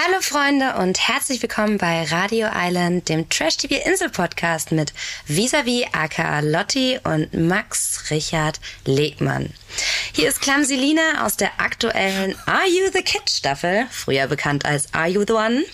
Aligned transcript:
Hallo 0.00 0.20
Freunde 0.20 0.76
und 0.76 1.08
herzlich 1.08 1.42
willkommen 1.42 1.76
bei 1.76 2.04
Radio 2.04 2.46
Island, 2.54 3.08
dem 3.08 3.28
Trash-TV 3.28 3.84
Insel-Podcast 3.84 4.70
mit 4.70 4.92
Visavi 5.26 5.88
aka 5.90 6.38
Lotti 6.38 7.00
und 7.02 7.34
Max 7.34 8.04
Richard 8.08 8.60
Legmann. 8.84 9.52
Hier 10.12 10.28
ist 10.28 10.40
Clumsy 10.40 10.76
Lina 10.76 11.26
aus 11.26 11.36
der 11.36 11.50
aktuellen 11.58 12.36
Are 12.46 12.68
You 12.68 12.92
the 12.92 13.02
Kid 13.02 13.28
Staffel, 13.28 13.88
früher 13.90 14.28
bekannt 14.28 14.64
als 14.64 14.94
Are 14.94 15.08
You 15.08 15.24
the 15.26 15.32
One. 15.32 15.64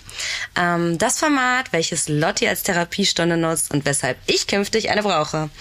Ähm, 0.55 0.97
das 0.97 1.19
Format, 1.19 1.71
welches 1.71 2.09
Lotti 2.09 2.47
als 2.47 2.63
Therapiestunde 2.63 3.37
nutzt 3.37 3.71
und 3.71 3.85
weshalb 3.85 4.17
ich 4.25 4.47
künftig 4.47 4.89
eine 4.89 5.03
brauche. 5.03 5.51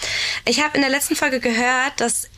Ich 0.47 0.63
habe 0.63 0.77
in 0.77 0.81
der 0.81 0.91
letzten 0.91 1.17
Folge 1.17 1.39
gehört, 1.39 2.01
dass 2.01 2.31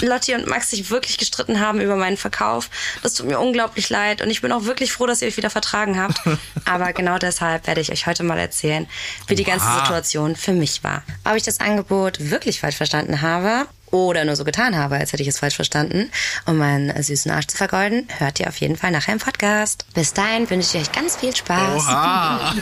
Lotti 0.00 0.34
und 0.34 0.46
Max 0.46 0.70
sich 0.70 0.90
wirklich 0.90 1.18
gestritten 1.18 1.60
haben 1.60 1.80
über 1.80 1.96
meinen 1.96 2.16
Verkauf. 2.16 2.70
Das 3.02 3.14
tut 3.14 3.26
mir 3.26 3.38
unglaublich 3.38 3.90
leid 3.90 4.22
und 4.22 4.30
ich 4.30 4.40
bin 4.40 4.52
auch 4.52 4.64
wirklich 4.64 4.92
froh, 4.92 5.06
dass 5.06 5.22
ihr 5.22 5.28
euch 5.28 5.36
wieder 5.36 5.50
vertragen 5.50 6.00
habt. 6.00 6.20
Aber 6.64 6.92
genau 6.92 7.18
deshalb 7.18 7.66
werde 7.66 7.80
ich 7.80 7.92
euch 7.92 8.06
heute 8.06 8.22
mal 8.22 8.38
erzählen, 8.38 8.86
wie 9.26 9.34
die 9.34 9.44
ganze 9.44 9.66
Situation 9.80 10.36
für 10.36 10.52
mich 10.52 10.84
war. 10.84 11.02
Ob 11.24 11.36
ich 11.36 11.42
das 11.42 11.60
Angebot 11.60 12.30
wirklich 12.30 12.60
falsch 12.60 12.76
verstanden 12.76 13.20
habe 13.22 13.66
oder 13.90 14.24
nur 14.24 14.36
so 14.36 14.44
getan 14.44 14.76
habe, 14.76 14.96
als 14.96 15.12
hätte 15.12 15.22
ich 15.22 15.28
es 15.28 15.38
falsch 15.38 15.56
verstanden, 15.56 16.10
um 16.46 16.56
meinen 16.56 17.00
süßen 17.02 17.30
Arsch 17.30 17.48
zu 17.48 17.56
vergeuden, 17.56 18.08
hört 18.18 18.40
ihr 18.40 18.48
auf 18.48 18.56
jeden 18.56 18.76
Fall 18.76 18.90
nachher 18.90 19.12
im 19.12 19.18
Podcast. 19.20 19.84
Bis 19.94 20.14
dahin 20.14 20.48
wünsche 20.48 20.78
ich 20.78 20.84
euch 20.84 20.92
ganz 20.92 21.16
viel 21.16 21.36
Spaß. 21.36 21.76
Oha. 21.76 22.54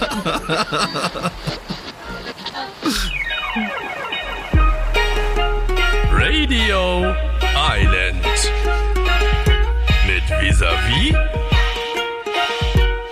Radio 6.51 7.15
Island. 7.55 8.25
Mit 10.05 10.25
Visavi 10.41 11.15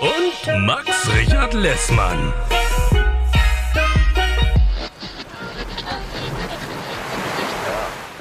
und 0.01 0.67
Max 0.67 1.09
Richard 1.17 1.55
Lessmann. 1.55 2.33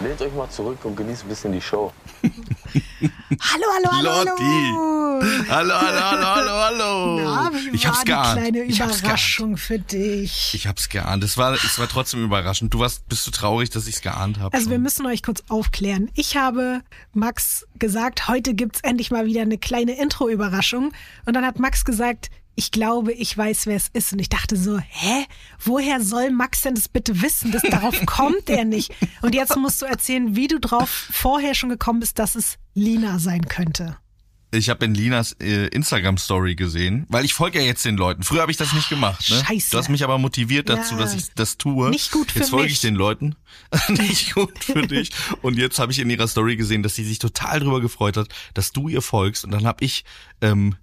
Lehnt 0.04 0.22
euch 0.22 0.34
mal 0.34 0.50
zurück 0.52 0.78
und 0.84 0.96
genießt 0.96 1.26
ein 1.26 1.30
bisschen 1.30 1.52
die 1.52 1.62
Show. 1.62 1.92
Hallo, 3.00 3.66
hallo, 3.76 3.90
hallo, 3.92 4.24
Lotti. 4.24 4.44
hallo. 4.44 4.98
Hallo, 5.50 5.74
hallo, 5.74 6.26
hallo, 6.26 6.52
hallo. 6.52 7.20
Na, 7.20 7.52
ich 7.74 7.86
hab's 7.88 8.04
geahnt. 8.06 8.40
kleine 8.40 8.64
ich 8.64 8.82
hab's 8.82 9.02
geahnt. 9.02 9.04
Überraschung 9.04 9.58
für 9.58 9.80
dich? 9.80 10.54
Ich 10.54 10.68
hab's 10.68 10.90
geahnt. 10.90 11.24
Es 11.24 11.38
war, 11.38 11.54
es 11.54 11.80
war 11.80 11.88
trotzdem 11.88 12.24
überraschend. 12.24 12.74
Du 12.74 12.80
warst, 12.80 13.08
bist 13.08 13.26
du 13.28 13.32
traurig, 13.32 13.70
dass 13.70 13.88
ich's 13.88 14.02
geahnt 14.02 14.40
habe? 14.40 14.56
Also 14.56 14.70
wir 14.70 14.80
müssen 14.80 15.06
euch 15.06 15.22
kurz 15.24 15.44
aufklären. 15.48 16.10
Ich 16.16 16.38
habe 16.38 16.82
Max 17.14 17.68
gesagt, 17.78 18.28
heute 18.28 18.54
gibt's 18.54 18.82
endlich 18.82 19.12
mal 19.12 19.26
wieder 19.26 19.42
eine 19.42 19.58
kleine 19.58 19.94
Intro-Überraschung. 19.98 20.92
Und 21.26 21.36
dann 21.36 21.46
hat 21.46 21.60
Max 21.60 21.86
gesagt, 21.86 22.30
ich 22.60 22.72
glaube, 22.72 23.14
ich 23.14 23.38
weiß, 23.38 23.68
wer 23.68 23.76
es 23.78 23.88
ist. 23.94 24.12
Und 24.14 24.20
ich 24.20 24.30
dachte 24.30 24.58
so, 24.58 24.80
hä? 24.80 25.26
Woher 25.64 26.02
soll 26.02 26.32
Max 26.32 26.62
denn 26.64 26.74
das 26.74 26.90
bitte 26.90 27.22
wissen? 27.22 27.52
Das, 27.52 27.62
darauf 27.62 28.04
kommt 28.08 28.50
er 28.50 28.66
nicht. 28.66 28.92
Und 29.22 29.36
jetzt 29.36 29.56
musst 29.56 29.80
du 29.82 29.86
erzählen, 29.86 30.36
wie 30.36 30.48
du 30.48 30.60
drauf 30.60 30.90
vorher 30.90 31.54
schon 31.54 31.70
gekommen 31.70 32.00
bist, 32.00 32.18
dass 32.18 32.34
es 32.36 32.58
Lina 32.74 33.20
sein 33.20 33.48
könnte. 33.48 33.98
Ich 34.50 34.70
habe 34.70 34.86
in 34.86 34.96
Linas 34.96 35.34
äh, 35.42 35.68
Instagram-Story 35.68 36.56
gesehen, 36.56 37.06
weil 37.10 37.26
ich 37.26 37.34
folge 37.36 37.60
ja 37.60 37.66
jetzt 37.66 37.84
den 37.86 37.98
Leuten. 37.98 38.24
Früher 38.24 38.42
habe 38.42 38.50
ich 38.52 38.58
das 38.58 38.74
nicht 38.74 38.88
gemacht. 38.90 39.30
Ne? 39.30 39.44
Scheiße. 39.46 39.72
Du 39.72 39.78
hast 39.78 39.90
mich 39.90 40.04
aber 40.06 40.18
motiviert 40.18 40.70
dazu, 40.70 40.96
Ja. 40.96 41.02
dass 41.02 41.14
ich 41.14 41.26
das 41.36 41.58
tue. 41.58 41.90
Nicht 41.92 42.12
gut 42.12 42.32
für 42.32 42.40
Jetzt 42.40 42.50
folge 42.50 42.64
mich. 42.64 42.74
ich 42.74 42.80
den 42.82 42.96
Leuten. 42.96 43.36
nicht 43.90 44.34
gut 44.34 44.64
für 44.64 44.82
dich. 44.88 45.12
Und 45.42 45.58
jetzt 45.58 45.80
habe 45.80 45.92
ich 45.92 46.00
in 46.00 46.10
ihrer 46.10 46.28
Story 46.28 46.56
gesehen, 46.56 46.82
dass 46.82 46.96
sie 46.96 47.04
sich 47.04 47.20
total 47.20 47.60
drüber 47.60 47.82
gefreut 47.82 48.18
hat, 48.18 48.30
dass 48.56 48.72
du 48.72 48.88
ihr 48.88 49.02
folgst. 49.02 49.44
Und 49.46 49.52
dann 49.52 49.68
habe 49.68 49.84
ich 49.84 50.06
ähm, 50.42 50.76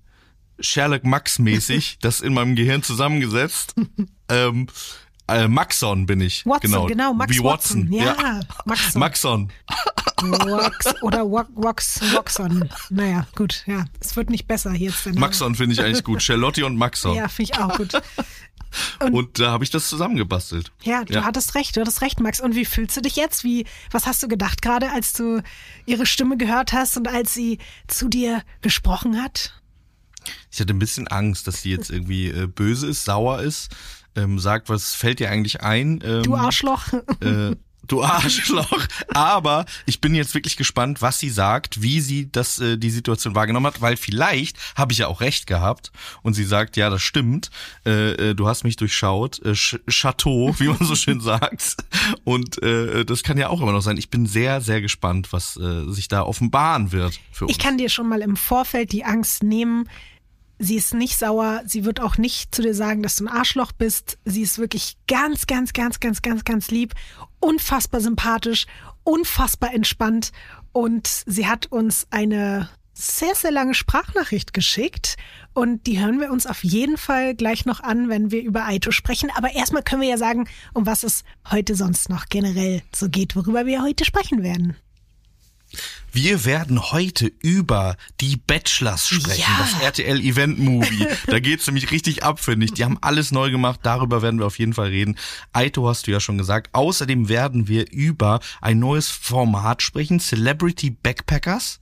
Sherlock 0.65 1.05
Max 1.05 1.39
mäßig 1.39 1.98
das 2.03 2.20
in 2.20 2.34
meinem 2.34 2.57
Gehirn 2.57 2.83
zusammengesetzt. 2.83 3.75
ähm, 4.29 4.67
äh, 5.29 5.48
Maxon 5.48 6.07
bin 6.07 6.20
ich. 6.20 6.45
Watson, 6.45 6.87
genau, 6.87 7.15
Max 7.15 7.34
Wie 7.34 7.43
Watson. 7.43 7.91
Watson. 7.91 7.93
Ja, 7.93 8.41
Maxon. 8.67 9.01
Maxon. 9.01 9.52
Wax 10.23 11.02
oder 11.02 11.25
Wax, 11.30 11.48
Wax, 11.55 12.01
Waxon. 12.14 12.69
Naja, 12.91 13.27
gut, 13.35 13.63
ja. 13.67 13.85
Es 14.01 14.17
wird 14.17 14.30
nicht 14.30 14.47
besser 14.47 14.73
hier 14.73 14.91
jetzt. 14.91 15.19
Maxon 15.19 15.55
finde 15.55 15.75
ich 15.75 15.80
eigentlich 15.83 16.05
gut. 16.05 16.23
Charlotte 16.23 16.64
und 16.67 16.77
Maxon. 16.77 17.14
Ja, 17.17 17.29
finde 17.29 17.52
ich 17.52 17.58
auch 17.61 17.77
gut. 17.77 17.92
Und 19.13 19.39
da 19.39 19.52
habe 19.52 19.63
ich 19.63 19.70
das 19.70 19.89
zusammengebastelt. 19.89 20.73
Ja, 20.83 21.05
du 21.05 21.14
Ja. 21.14 21.23
hattest 21.25 21.55
recht, 21.55 21.77
du 21.77 21.81
hattest 21.81 22.02
recht, 22.02 22.19
Max. 22.19 22.41
Und 22.41 22.57
wie 22.57 22.64
fühlst 22.64 22.96
du 22.96 23.02
dich 23.02 23.14
jetzt? 23.14 23.45
Wie, 23.45 23.67
was 23.92 24.05
hast 24.07 24.20
du 24.25 24.27
gedacht 24.27 24.63
gerade, 24.63 24.91
als 24.91 25.13
du 25.13 25.42
ihre 25.86 26.07
Stimme 26.07 26.36
gehört 26.36 26.73
hast 26.73 26.96
und 26.96 27.07
als 27.07 27.33
sie 27.35 27.58
zu 27.86 28.08
dir 28.08 28.42
gesprochen 28.63 29.23
hat? 29.23 29.63
Ich 30.51 30.61
hatte 30.61 30.73
ein 30.73 30.79
bisschen 30.79 31.08
Angst, 31.08 31.46
dass 31.46 31.62
sie 31.62 31.70
jetzt 31.70 31.90
irgendwie 31.90 32.29
äh, 32.29 32.46
böse 32.46 32.86
ist, 32.86 33.05
sauer 33.05 33.40
ist, 33.40 33.70
ähm, 34.17 34.39
sagt, 34.39 34.68
was 34.68 34.95
fällt 34.95 35.20
dir 35.20 35.30
eigentlich 35.30 35.62
ein? 35.62 36.01
Ähm, 36.05 36.23
Du 36.23 36.35
Arschloch. 36.36 36.92
Äh, 37.20 37.57
du 37.86 38.02
Arschloch. 38.02 38.86
Aber 39.08 39.67
ich 39.86 40.01
bin 40.01 40.14
jetzt 40.14 40.34
wirklich 40.34 40.57
gespannt, 40.57 41.02
was 41.02 41.18
sie 41.18 41.30
sagt, 41.30 41.83
wie 41.83 42.01
sie 42.01 42.30
das 42.30 42.58
äh, 42.58 42.77
die 42.77 42.90
Situation 42.90 43.34
wahrgenommen 43.34 43.67
hat, 43.67 43.80
weil 43.80 43.96
vielleicht 43.96 44.57
habe 44.74 44.92
ich 44.92 44.98
ja 44.98 45.08
auch 45.08 45.20
recht 45.20 45.46
gehabt 45.46 45.92
und 46.23 46.34
sie 46.34 46.45
sagt, 46.45 46.77
ja, 46.77 46.90
das 46.90 47.02
stimmt. 47.02 47.51
Äh, 47.84 48.30
äh, 48.30 48.34
du 48.34 48.46
hast 48.46 48.64
mich 48.64 48.77
durchschaut, 48.77 49.45
äh, 49.45 49.55
Ch 49.55 49.79
Chateau, 49.89 50.55
wie 50.58 50.68
man 50.68 50.79
so 50.80 50.95
schön 50.95 51.20
sagt. 51.20 51.77
Und 52.24 52.63
äh, 52.63 53.05
das 53.05 53.23
kann 53.23 53.39
ja 53.39 53.48
auch 53.48 53.61
immer 53.61 53.73
noch 53.73 53.83
sein. 53.83 53.96
Ich 53.96 54.11
bin 54.11 54.27
sehr, 54.27 54.61
sehr 54.61 54.80
gespannt, 54.80 55.33
was 55.33 55.57
äh, 55.57 55.90
sich 55.90 56.08
da 56.08 56.23
offenbaren 56.23 56.92
wird 56.92 57.18
für 57.33 57.46
uns. 57.46 57.52
Ich 57.52 57.58
kann 57.58 57.79
dir 57.79 57.89
schon 57.89 58.08
mal 58.08 58.23
im 58.23 58.36
Vorfeld 58.36 58.92
die 58.92 59.05
Angst 59.05 59.42
nehmen. 59.42 59.89
Sie 60.59 60.77
ist 60.77 60.95
nicht 60.95 61.19
sauer. 61.19 61.63
Sie 61.67 61.85
wird 61.85 62.01
auch 62.01 62.17
nicht 62.17 62.55
zu 62.55 62.63
dir 62.63 62.75
sagen, 62.75 63.03
dass 63.03 63.17
du 63.17 63.25
ein 63.25 63.29
Arschloch 63.29 63.73
bist. 63.73 64.19
Sie 64.25 64.42
ist 64.42 64.59
wirklich 64.59 64.97
ganz, 65.09 65.47
ganz, 65.47 65.73
ganz, 65.73 66.01
ganz, 66.01 66.23
ganz, 66.23 66.45
ganz 66.45 66.70
lieb, 66.70 66.95
unfassbar 67.41 68.01
sympathisch, 68.01 68.67
unfassbar 69.03 69.75
entspannt. 69.75 70.33
Und 70.73 71.09
sie 71.27 71.47
hat 71.47 71.67
uns 71.67 72.07
eine 72.11 72.69
sehr, 72.95 73.35
sehr 73.35 73.51
lange 73.51 73.75
Sprachnachricht 73.75 74.55
geschickt. 74.55 75.17
Und 75.53 75.87
die 75.87 76.01
hören 76.01 76.20
wir 76.20 76.31
uns 76.31 76.47
auf 76.47 76.63
jeden 76.64 76.97
Fall 76.97 77.35
gleich 77.35 77.67
noch 77.67 77.81
an, 77.81 78.09
wenn 78.09 78.31
wir 78.31 78.43
über 78.43 78.64
Aito 78.64 78.93
sprechen. 78.93 79.31
Aber 79.37 79.53
erstmal 79.53 79.83
können 79.83 80.03
wir 80.03 80.09
ja 80.09 80.19
sagen, 80.19 80.48
um 80.73 80.87
was 80.87 81.03
es 81.03 81.25
heute 81.51 81.75
sonst 81.75 82.09
noch 82.09 82.27
generell 82.29 82.83
so 82.95 83.09
geht, 83.09 83.37
worüber 83.37 83.67
wir 83.67 83.83
heute 83.83 84.05
sprechen 84.05 84.43
werden. 84.43 84.77
Wir 86.12 86.45
werden 86.45 86.80
heute 86.92 87.33
über 87.40 87.96
die 88.20 88.36
Bachelors 88.36 89.08
sprechen, 89.08 89.40
Ja. 89.40 89.58
das 89.58 89.83
RTL 89.83 90.20
Event 90.20 90.58
Movie. 90.58 91.07
Da 91.27 91.40
geht's 91.40 91.67
nämlich 91.67 91.90
richtig 91.90 92.23
ab, 92.23 92.39
finde 92.40 92.67
ich. 92.67 92.73
Die 92.74 92.85
haben 92.85 92.98
alles 93.01 93.33
neu 93.33 93.51
gemacht, 93.51 93.80
darüber 93.83 94.23
werden 94.23 94.39
wir 94.39 94.46
auf 94.46 94.58
jeden 94.58 94.74
Fall 94.74 94.89
reden. 94.89 95.17
Aito 95.52 95.89
hast 95.89 96.07
du 96.07 96.11
ja 96.13 96.20
schon 96.20 96.39
gesagt. 96.39 96.70
Außerdem 96.73 97.29
werden 97.29 97.67
wir 97.68 97.90
über 97.90 98.40
ein 98.61 98.79
neues 98.79 99.08
Format 99.08 99.83
sprechen, 99.83 100.20
Celebrity 100.20 100.90
Backpackers. 100.90 101.80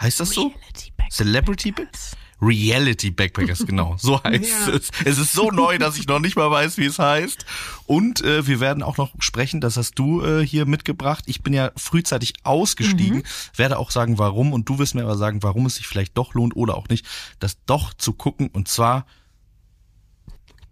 Heißt 0.00 0.20
das 0.20 0.30
so? 0.30 0.50
Backpackers. 0.50 1.16
Celebrity 1.16 1.72
Backpackers? 1.72 2.16
Reality 2.42 3.10
Backpackers, 3.10 3.66
genau. 3.66 3.96
So 3.98 4.22
heißt 4.22 4.44
Ja. 4.68 4.74
es. 4.74 4.90
Es 5.04 5.18
ist 5.18 5.32
so 5.32 5.50
neu, 5.50 5.78
dass 5.78 5.98
ich 5.98 6.06
noch 6.08 6.20
nicht 6.20 6.36
mal 6.36 6.50
weiß, 6.50 6.78
wie 6.78 6.86
es 6.86 6.98
heißt. 6.98 7.44
Und 7.86 8.22
äh, 8.22 8.46
wir 8.46 8.60
werden 8.60 8.82
auch 8.82 8.96
noch 8.96 9.12
sprechen, 9.20 9.60
das 9.60 9.76
hast 9.76 9.94
du 9.98 10.22
äh, 10.22 10.46
hier 10.46 10.66
mitgebracht. 10.66 11.24
Ich 11.26 11.42
bin 11.42 11.52
ja 11.52 11.70
frühzeitig 11.76 12.34
ausgestiegen, 12.44 13.18
Mhm. 13.18 13.22
werde 13.56 13.78
auch 13.78 13.90
sagen, 13.90 14.18
warum. 14.18 14.52
Und 14.52 14.68
du 14.68 14.78
wirst 14.78 14.94
mir 14.94 15.02
aber 15.02 15.16
sagen, 15.16 15.42
warum 15.42 15.66
es 15.66 15.74
sich 15.76 15.86
vielleicht 15.86 16.16
doch 16.16 16.34
lohnt 16.34 16.56
oder 16.56 16.76
auch 16.76 16.88
nicht, 16.88 17.06
das 17.40 17.58
doch 17.66 17.92
zu 17.94 18.12
gucken. 18.12 18.48
Und 18.48 18.68
zwar 18.68 19.06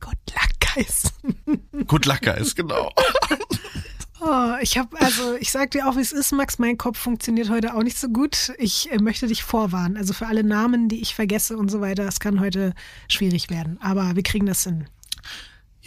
Good 0.00 0.14
luck, 0.32 0.74
guys. 0.76 1.12
Good 1.88 2.06
Luck 2.06 2.20
Guys, 2.22 2.54
genau. 2.54 2.92
Oh, 4.20 4.54
ich 4.60 4.76
habe 4.76 5.00
also, 5.00 5.36
ich 5.36 5.52
sag 5.52 5.70
dir 5.70 5.88
auch, 5.88 5.96
wie 5.96 6.00
es 6.00 6.12
ist, 6.12 6.32
Max. 6.32 6.58
Mein 6.58 6.76
Kopf 6.76 6.98
funktioniert 6.98 7.50
heute 7.50 7.74
auch 7.74 7.82
nicht 7.82 7.98
so 7.98 8.08
gut. 8.08 8.52
Ich 8.58 8.90
äh, 8.90 8.98
möchte 8.98 9.28
dich 9.28 9.44
vorwarnen. 9.44 9.96
Also 9.96 10.12
für 10.12 10.26
alle 10.26 10.42
Namen, 10.42 10.88
die 10.88 11.00
ich 11.00 11.14
vergesse 11.14 11.56
und 11.56 11.70
so 11.70 11.80
weiter, 11.80 12.06
es 12.06 12.18
kann 12.18 12.40
heute 12.40 12.74
schwierig 13.08 13.48
werden. 13.48 13.78
Aber 13.80 14.16
wir 14.16 14.22
kriegen 14.24 14.46
das 14.46 14.64
hin. 14.64 14.88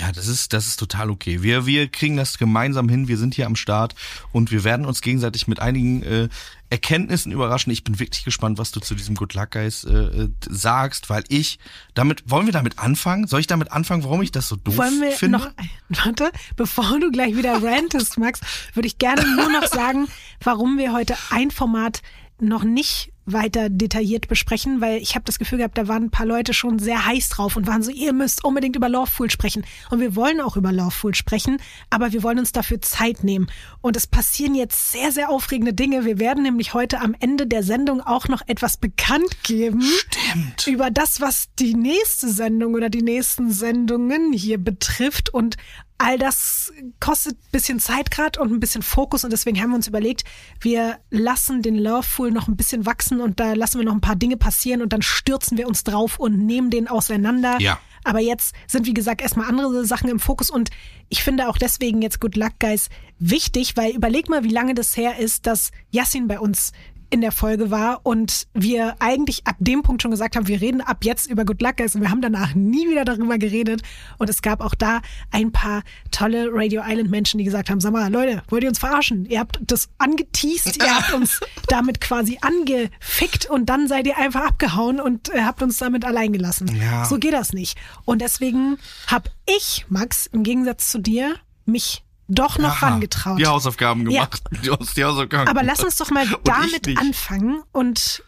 Ja, 0.02 0.12
das 0.12 0.28
ist, 0.28 0.52
das 0.52 0.66
ist 0.66 0.78
total 0.78 1.12
okay. 1.12 1.44
Wir, 1.44 1.68
wir 1.68 1.88
kriegen 1.88 2.18
das 2.18 2.40
gemeinsam 2.40 2.90
hin. 2.90 3.08
Wir 3.08 3.18
sind 3.18 3.36
hier 3.36 3.46
am 3.46 3.56
Start 3.56 3.94
und 4.32 4.50
wir 4.52 4.64
werden 4.64 4.88
uns 4.88 5.02
gegenseitig 5.02 5.48
mit 5.48 5.60
einigen 5.60 6.02
äh, 6.02 6.28
Erkenntnissen 6.72 7.32
überraschen. 7.32 7.72
Ich 7.72 7.84
bin 7.84 8.00
wirklich 8.00 8.26
gespannt, 8.26 8.58
was 8.58 8.72
du 8.72 8.80
zu 8.80 8.96
diesem 8.96 9.14
Good 9.14 9.36
Luck 9.36 9.52
Guys 9.52 9.84
äh, 9.84 9.94
äh, 9.94 10.30
sagst, 10.50 11.12
weil 11.12 11.24
ich 11.28 11.60
damit, 11.94 12.24
wollen 12.26 12.48
wir 12.48 12.52
damit 12.52 12.80
anfangen? 12.80 13.28
Soll 13.28 13.42
ich 13.42 13.48
damit 13.48 13.72
anfangen, 13.72 14.04
warum 14.04 14.24
ich 14.24 14.32
das 14.32 14.48
so 14.48 14.56
doof 14.56 14.78
Wollen 14.78 15.02
wir 15.02 15.12
finde? 15.12 15.38
noch, 15.38 15.52
warte, 15.90 16.32
bevor 16.56 17.00
du 17.00 17.12
gleich 17.12 17.38
wieder 17.38 17.62
rantest, 17.62 18.18
Max, 18.18 18.40
würde 18.74 18.88
ich 18.88 18.98
gerne 18.98 19.24
nur 19.36 19.52
noch 19.52 19.68
sagen, 19.72 20.08
warum 20.44 20.80
wir 20.80 20.94
heute 20.94 21.16
ein 21.30 21.52
Format 21.52 22.02
noch 22.40 22.64
nicht 22.64 23.11
weiter 23.34 23.70
detailliert 23.70 24.28
besprechen, 24.28 24.82
weil 24.82 25.02
ich 25.02 25.16
habe 25.16 25.26
das 25.26 25.40
Gefühl 25.40 25.60
gehabt, 25.60 25.78
da 25.78 25.88
waren 25.88 26.06
ein 26.06 26.12
paar 26.12 26.26
Leute 26.26 26.54
schon 26.54 26.80
sehr 26.80 27.06
heiß 27.06 27.30
drauf 27.30 27.56
und 27.56 27.68
waren 27.68 27.84
so, 27.84 27.92
ihr 27.92 28.14
müsst 28.14 28.44
unbedingt 28.44 28.76
über 28.76 28.90
Loveful 28.90 29.30
sprechen. 29.30 29.66
Und 29.90 30.00
wir 30.00 30.16
wollen 30.16 30.42
auch 30.42 30.58
über 30.58 30.72
Loveful 30.72 31.16
sprechen, 31.16 31.58
aber 31.90 32.14
wir 32.14 32.24
wollen 32.24 32.40
uns 32.40 32.52
dafür 32.52 32.82
Zeit 32.82 33.24
nehmen. 33.24 33.48
Und 33.82 33.98
es 33.98 34.08
passieren 34.08 34.56
jetzt 34.56 34.92
sehr, 34.92 35.12
sehr 35.12 35.30
aufregende 35.30 35.74
Dinge. 35.74 36.06
Wir 36.06 36.20
werden 36.20 36.44
nämlich 36.44 36.74
heute 36.74 37.00
am 37.00 37.16
Ende 37.20 37.48
der 37.48 37.64
Sendung 37.64 38.02
auch 38.02 38.28
noch 38.28 38.42
etwas 38.48 38.78
bekannt 38.78 39.44
geben. 39.44 39.82
Stimmt. 39.82 40.68
Über 40.68 40.92
das, 40.92 41.22
was 41.22 41.50
die 41.60 41.74
nächste 41.74 42.30
Sendung 42.30 42.74
oder 42.74 42.90
die 42.90 43.02
nächsten 43.02 43.52
Sendungen 43.52 44.34
hier 44.34 44.58
betrifft. 44.58 45.34
Und 45.34 45.58
all 46.02 46.18
das 46.18 46.74
kostet 47.00 47.34
ein 47.34 47.52
bisschen 47.52 47.80
Zeit 47.80 48.12
gerade 48.12 48.40
und 48.40 48.52
ein 48.52 48.60
bisschen 48.60 48.82
Fokus 48.82 49.24
und 49.24 49.32
deswegen 49.32 49.62
haben 49.62 49.70
wir 49.70 49.76
uns 49.76 49.88
überlegt, 49.88 50.24
wir 50.60 50.98
lassen 51.10 51.62
den 51.62 51.78
Loveful 51.78 52.32
noch 52.32 52.48
ein 52.48 52.56
bisschen 52.56 52.86
wachsen 52.86 53.22
und 53.22 53.40
da 53.40 53.54
lassen 53.54 53.78
wir 53.80 53.86
noch 53.86 53.94
ein 53.94 54.02
paar 54.02 54.16
Dinge 54.16 54.38
passieren 54.38 54.82
und 54.82 54.94
dann 54.94 55.02
stürzen 55.02 55.58
wir 55.58 55.68
uns 55.68 55.84
drauf 55.84 56.20
und 56.20 56.46
nehmen 56.46 56.70
den 56.70 56.88
auseinander. 56.88 57.58
Ja. 57.60 57.80
Aber 58.04 58.20
jetzt 58.20 58.56
sind, 58.68 58.88
wie 58.88 58.96
gesagt, 58.96 59.22
erstmal 59.22 59.48
andere 59.48 59.86
Sachen 59.86 60.10
im 60.10 60.20
Fokus 60.20 60.50
und 60.50 60.72
ich 61.10 61.24
finde 61.24 61.48
auch 61.48 61.58
deswegen 61.58 62.02
jetzt 62.02 62.20
Good 62.20 62.36
Luck 62.36 62.54
Guys 62.60 62.90
wichtig, 63.20 63.78
weil 63.78 63.96
überleg 63.96 64.28
mal, 64.28 64.44
wie 64.44 64.50
lange 64.50 64.74
das 64.74 64.98
her 64.98 65.20
ist, 65.20 65.46
dass 65.46 65.72
Yassin 65.92 66.28
bei 66.28 66.40
uns 66.40 66.72
in 67.12 67.22
der 67.22 67.32
Folge 67.34 67.70
war 67.70 68.00
und 68.04 68.48
wir 68.54 68.96
eigentlich 69.00 69.46
ab 69.46 69.58
dem 69.60 69.84
Punkt 69.84 70.02
schon 70.02 70.12
gesagt 70.12 70.36
haben, 70.36 70.48
wir 70.48 70.62
reden 70.62 70.82
ab 70.82 71.04
jetzt 71.04 71.30
über 71.30 71.44
Good 71.44 71.62
Luck 71.62 71.78
Guys 71.78 71.94
und 71.94 72.02
wir 72.02 72.10
haben 72.10 72.22
danach 72.22 72.56
nie 72.56 72.90
wieder 72.90 73.04
darüber 73.04 73.38
geredet 73.38 73.82
und 74.18 74.30
es 74.30 74.42
gab 74.42 74.62
auch 74.62 74.74
da 74.74 75.02
ein 75.30 75.52
paar 75.52 75.84
tolle 76.10 76.48
Radio 76.52 76.82
Island 76.86 77.12
Menschen, 77.12 77.38
die 77.38 77.44
gesagt 77.44 77.70
haben, 77.70 77.82
sag 77.82 77.92
mal, 77.92 78.12
Leute, 78.12 78.42
wollt 78.48 78.64
ihr 78.64 78.70
uns 78.70 78.80
verarschen? 78.80 79.26
Ihr 79.26 79.40
habt 79.40 79.60
das 79.62 79.90
angeteased, 79.98 80.78
ihr 80.82 80.96
habt 80.96 81.14
uns 81.14 81.42
damit 81.68 82.00
quasi 82.00 82.40
angefickt 82.42 83.50
und 83.50 83.68
dann 83.68 83.90
seid 83.90 84.08
ihr 84.08 84.18
einfach 84.18 84.48
abgehauen 84.48 85.02
und 85.02 85.34
äh, 85.34 85.42
habt 85.42 85.62
uns 85.62 85.78
damit 85.78 86.06
allein 86.06 86.32
gelassen. 86.32 86.74
Ja. 86.82 87.04
So 87.04 87.18
geht 87.18 87.34
das 87.34 87.52
nicht. 87.52 87.78
Und 88.06 88.22
deswegen 88.22 88.78
habe 89.08 89.30
ich, 89.46 89.86
Max, 89.90 90.28
im 90.28 90.44
Gegensatz 90.44 90.90
zu 90.90 91.00
dir, 91.00 91.36
mich 91.66 92.04
doch 92.34 92.58
noch 92.58 92.78
Aha, 92.82 92.90
rangetraut. 92.90 93.40
Die 93.40 93.46
Hausaufgaben 93.46 94.06
gemacht. 94.06 94.42
Die, 94.64 94.70
Haus- 94.70 94.94
die 94.94 95.04
Hausaufgaben 95.04 95.48
Aber 95.50 95.64
lass 95.64 95.84
uns 95.84 95.98
doch 95.98 96.10
mal 96.12 96.26
damit 96.44 96.98
anfangen 96.98 97.62
und 97.72 98.24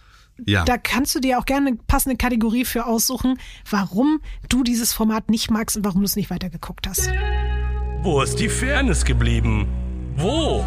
Ja. 0.46 0.66
da 0.66 0.78
kannst 0.78 1.14
du 1.16 1.20
dir 1.20 1.40
auch 1.40 1.46
gerne 1.46 1.68
eine 1.68 1.78
passende 1.88 2.18
Kategorie 2.18 2.66
für 2.66 2.86
aussuchen, 2.86 3.40
warum 3.70 4.20
du 4.50 4.64
dieses 4.64 4.94
Format 4.94 5.30
nicht 5.30 5.50
magst 5.52 5.78
und 5.78 5.86
warum 5.86 6.02
du 6.02 6.06
es 6.06 6.16
nicht 6.16 6.30
weitergeguckt 6.30 6.88
hast. 6.88 7.10
Wo 8.02 8.22
ist 8.22 8.36
die 8.40 8.50
Fairness 8.50 9.06
geblieben? 9.06 9.68
Wo? 10.18 10.66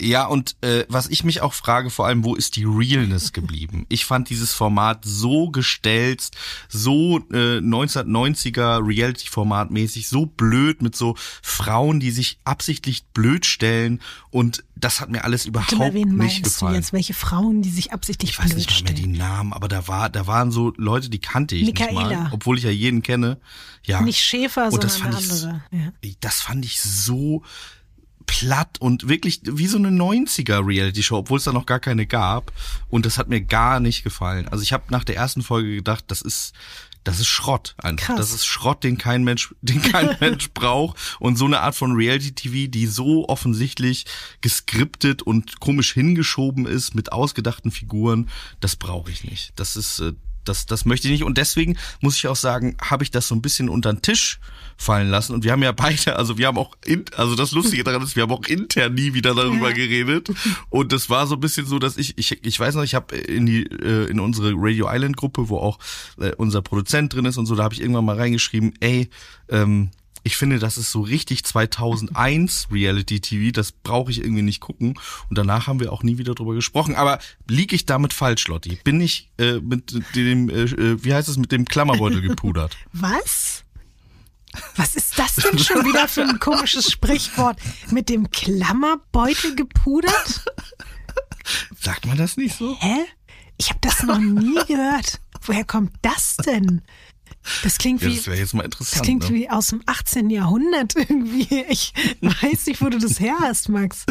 Ja, 0.00 0.26
und 0.26 0.56
äh, 0.60 0.84
was 0.88 1.08
ich 1.08 1.24
mich 1.24 1.40
auch 1.40 1.54
frage, 1.54 1.90
vor 1.90 2.06
allem, 2.06 2.24
wo 2.24 2.34
ist 2.34 2.56
die 2.56 2.64
Realness 2.64 3.32
geblieben? 3.32 3.86
Ich 3.88 4.04
fand 4.04 4.30
dieses 4.30 4.52
Format 4.52 5.04
so 5.04 5.50
gestelzt, 5.50 6.36
so 6.68 7.18
äh, 7.32 7.58
1990er 7.58 8.86
Reality-Format 8.86 9.70
mäßig, 9.70 10.08
so 10.08 10.26
blöd 10.26 10.82
mit 10.82 10.96
so 10.96 11.14
Frauen, 11.42 12.00
die 12.00 12.10
sich 12.10 12.38
absichtlich 12.44 13.06
blöd 13.06 13.46
stellen 13.46 14.00
und 14.30 14.64
das 14.78 15.00
hat 15.00 15.08
mir 15.08 15.24
alles 15.24 15.46
überhaupt 15.46 15.76
mal, 15.78 15.94
wen 15.94 16.08
nicht 16.08 16.16
meinst 16.16 16.44
gefallen. 16.44 16.74
du 16.74 16.78
jetzt? 16.78 16.92
Welche 16.92 17.14
Frauen, 17.14 17.62
die 17.62 17.70
sich 17.70 17.92
absichtlich 17.92 18.32
ich 18.32 18.38
weiß 18.38 18.46
blöd 18.46 18.58
nicht 18.58 18.70
mal 18.70 18.82
mehr 18.84 18.92
die 18.92 19.02
stellen? 19.02 19.16
Namen, 19.16 19.52
aber 19.54 19.68
da 19.68 19.88
war, 19.88 20.10
da 20.10 20.26
waren 20.26 20.50
so 20.50 20.74
Leute, 20.76 21.08
die 21.08 21.18
kannte 21.18 21.56
ich 21.56 21.64
nicht 21.64 21.80
Michaela. 21.80 22.22
mal, 22.24 22.30
obwohl 22.32 22.58
ich 22.58 22.64
ja 22.64 22.70
jeden 22.70 23.02
kenne. 23.02 23.38
Ja. 23.84 24.02
Nicht 24.02 24.20
Schäfer, 24.20 24.70
und 24.70 24.84
das 24.84 24.96
sondern 24.96 25.12
fand 25.22 25.30
eine 25.30 25.36
ich, 25.38 25.44
andere. 25.44 25.62
Ja. 26.04 26.10
das 26.20 26.40
fand 26.42 26.64
ich 26.64 26.82
so 26.82 27.42
platt 28.26 28.76
und 28.80 29.08
wirklich 29.08 29.40
wie 29.44 29.66
so 29.66 29.78
eine 29.78 29.88
90er 29.88 30.66
Reality 30.66 31.02
Show, 31.02 31.18
obwohl 31.18 31.38
es 31.38 31.44
da 31.44 31.52
noch 31.52 31.66
gar 31.66 31.80
keine 31.80 32.06
gab 32.06 32.52
und 32.88 33.06
das 33.06 33.18
hat 33.18 33.28
mir 33.28 33.40
gar 33.40 33.80
nicht 33.80 34.04
gefallen. 34.04 34.48
Also 34.48 34.62
ich 34.62 34.72
habe 34.72 34.84
nach 34.90 35.04
der 35.04 35.16
ersten 35.16 35.42
Folge 35.42 35.76
gedacht, 35.76 36.04
das 36.08 36.22
ist 36.22 36.52
das 37.06 37.20
ist 37.20 37.28
Schrott 37.28 37.76
einfach. 37.78 38.06
Krass. 38.06 38.16
Das 38.16 38.32
ist 38.32 38.46
Schrott, 38.46 38.82
den 38.82 38.98
kein 38.98 39.22
Mensch, 39.22 39.54
den 39.62 39.80
kein 39.80 40.16
Mensch 40.20 40.50
braucht. 40.50 41.16
Und 41.20 41.36
so 41.36 41.44
eine 41.44 41.60
Art 41.60 41.76
von 41.76 41.92
Reality 41.92 42.32
TV, 42.32 42.68
die 42.68 42.86
so 42.86 43.28
offensichtlich 43.28 44.06
geskriptet 44.40 45.22
und 45.22 45.60
komisch 45.60 45.94
hingeschoben 45.94 46.66
ist 46.66 46.96
mit 46.96 47.12
ausgedachten 47.12 47.70
Figuren, 47.70 48.28
das 48.58 48.74
brauche 48.74 49.12
ich 49.12 49.22
nicht. 49.22 49.52
Das 49.54 49.76
ist, 49.76 50.00
äh, 50.00 50.14
das, 50.48 50.66
das 50.66 50.84
möchte 50.84 51.08
ich 51.08 51.12
nicht. 51.12 51.24
Und 51.24 51.38
deswegen 51.38 51.76
muss 52.00 52.16
ich 52.16 52.26
auch 52.28 52.36
sagen, 52.36 52.76
habe 52.82 53.04
ich 53.04 53.10
das 53.10 53.28
so 53.28 53.34
ein 53.34 53.42
bisschen 53.42 53.68
unter 53.68 53.92
den 53.92 54.02
Tisch 54.02 54.38
fallen 54.76 55.08
lassen. 55.08 55.34
Und 55.34 55.44
wir 55.44 55.52
haben 55.52 55.62
ja 55.62 55.72
beide, 55.72 56.16
also 56.16 56.38
wir 56.38 56.46
haben 56.46 56.58
auch, 56.58 56.74
in, 56.84 57.04
also 57.16 57.34
das 57.34 57.52
Lustige 57.52 57.84
daran 57.84 58.02
ist, 58.02 58.16
wir 58.16 58.22
haben 58.22 58.32
auch 58.32 58.44
intern 58.46 58.94
nie 58.94 59.14
wieder 59.14 59.34
darüber 59.34 59.72
geredet. 59.72 60.30
Und 60.70 60.92
das 60.92 61.08
war 61.10 61.26
so 61.26 61.34
ein 61.34 61.40
bisschen 61.40 61.66
so, 61.66 61.78
dass 61.78 61.96
ich, 61.96 62.18
ich, 62.18 62.44
ich 62.44 62.60
weiß 62.60 62.74
noch, 62.74 62.82
ich 62.82 62.94
habe 62.94 63.16
in 63.16 63.46
die, 63.46 63.62
äh, 63.64 64.10
in 64.10 64.20
unsere 64.20 64.52
Radio 64.54 64.88
Island 64.90 65.16
Gruppe, 65.16 65.48
wo 65.48 65.58
auch 65.58 65.78
äh, 66.18 66.32
unser 66.36 66.62
Produzent 66.62 67.14
drin 67.14 67.24
ist 67.24 67.38
und 67.38 67.46
so, 67.46 67.54
da 67.54 67.64
habe 67.64 67.74
ich 67.74 67.80
irgendwann 67.80 68.04
mal 68.04 68.16
reingeschrieben, 68.16 68.74
ey, 68.80 69.08
ähm, 69.48 69.90
ich 70.26 70.36
finde, 70.36 70.58
das 70.58 70.76
ist 70.76 70.90
so 70.90 71.02
richtig 71.02 71.44
2001 71.44 72.66
Reality 72.72 73.20
TV, 73.20 73.52
das 73.52 73.70
brauche 73.70 74.10
ich 74.10 74.18
irgendwie 74.18 74.42
nicht 74.42 74.58
gucken. 74.58 74.98
Und 75.30 75.38
danach 75.38 75.68
haben 75.68 75.78
wir 75.78 75.92
auch 75.92 76.02
nie 76.02 76.18
wieder 76.18 76.34
drüber 76.34 76.54
gesprochen. 76.54 76.96
Aber 76.96 77.20
liege 77.48 77.76
ich 77.76 77.86
damit 77.86 78.12
falsch, 78.12 78.48
Lotti? 78.48 78.80
Bin 78.82 79.00
ich 79.00 79.30
äh, 79.38 79.60
mit 79.60 80.02
dem, 80.16 80.50
äh, 80.50 80.62
äh, 80.62 81.04
wie 81.04 81.14
heißt 81.14 81.28
es, 81.28 81.36
mit 81.36 81.52
dem 81.52 81.64
Klammerbeutel 81.64 82.22
gepudert? 82.22 82.76
Was? 82.92 83.62
Was 84.74 84.96
ist 84.96 85.16
das 85.16 85.36
denn 85.36 85.60
schon 85.60 85.84
wieder 85.84 86.08
für 86.08 86.22
ein 86.22 86.40
komisches 86.40 86.90
Sprichwort? 86.90 87.60
Mit 87.92 88.08
dem 88.08 88.28
Klammerbeutel 88.28 89.54
gepudert? 89.54 90.44
Sagt 91.80 92.04
man 92.04 92.18
das 92.18 92.36
nicht 92.36 92.56
so? 92.56 92.76
Hä? 92.80 93.04
Ich 93.58 93.68
habe 93.70 93.78
das 93.80 94.02
noch 94.02 94.18
nie 94.18 94.58
gehört. 94.66 95.20
Woher 95.42 95.64
kommt 95.64 95.92
das 96.02 96.36
denn? 96.38 96.82
Das 97.62 97.78
klingt 97.78 98.02
Ja, 98.02 98.08
wie, 98.08 98.16
das 98.16 98.26
wäre 98.26 98.36
jetzt 98.38 98.54
mal 98.54 98.62
das 98.64 98.72
interessant. 98.80 99.02
klingt 99.04 99.30
ne? 99.30 99.36
wie 99.36 99.50
aus 99.50 99.68
dem 99.68 99.82
18. 99.86 100.30
Jahrhundert 100.30 100.94
irgendwie. 100.96 101.64
Ich 101.68 101.92
weiß 102.20 102.66
nicht, 102.66 102.80
wo 102.80 102.88
du 102.88 102.98
das 102.98 103.20
her 103.20 103.36
hast, 103.40 103.68
Max. 103.68 104.04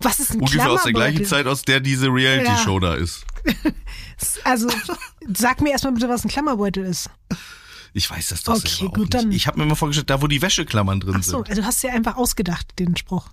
Was 0.00 0.18
ist 0.20 0.32
ein 0.32 0.40
Ungefähr 0.40 0.70
aus 0.70 0.82
der 0.82 0.92
gleichen? 0.92 1.24
Zeit, 1.24 1.46
aus 1.46 1.62
der 1.62 1.80
diese 1.80 2.06
Reality-Show 2.08 2.78
da 2.80 2.94
ist. 2.94 3.24
Also, 4.44 4.68
sag 5.36 5.60
mir 5.62 5.70
erstmal 5.70 5.94
bitte, 5.94 6.08
was 6.08 6.24
ein 6.24 6.28
Klammerbeutel 6.28 6.84
ist. 6.84 7.10
Ich 7.92 8.08
weiß 8.08 8.28
das 8.28 8.44
doch 8.44 8.54
Okay, 8.54 8.68
selber 8.68 8.84
auch 8.92 8.94
gut, 8.94 9.00
nicht. 9.02 9.14
dann- 9.14 9.32
Ich 9.32 9.46
habe 9.48 9.58
mir 9.58 9.66
mal 9.66 9.74
vorgestellt, 9.74 10.10
da 10.10 10.22
wo 10.22 10.28
die 10.28 10.40
Wäscheklammern 10.40 11.00
drin 11.00 11.16
Ach 11.18 11.22
so, 11.24 11.38
sind. 11.38 11.50
also 11.50 11.62
du 11.62 11.66
hast 11.66 11.82
dir 11.82 11.92
einfach 11.92 12.16
ausgedacht, 12.16 12.68
den 12.78 12.96
Spruch. 12.96 13.30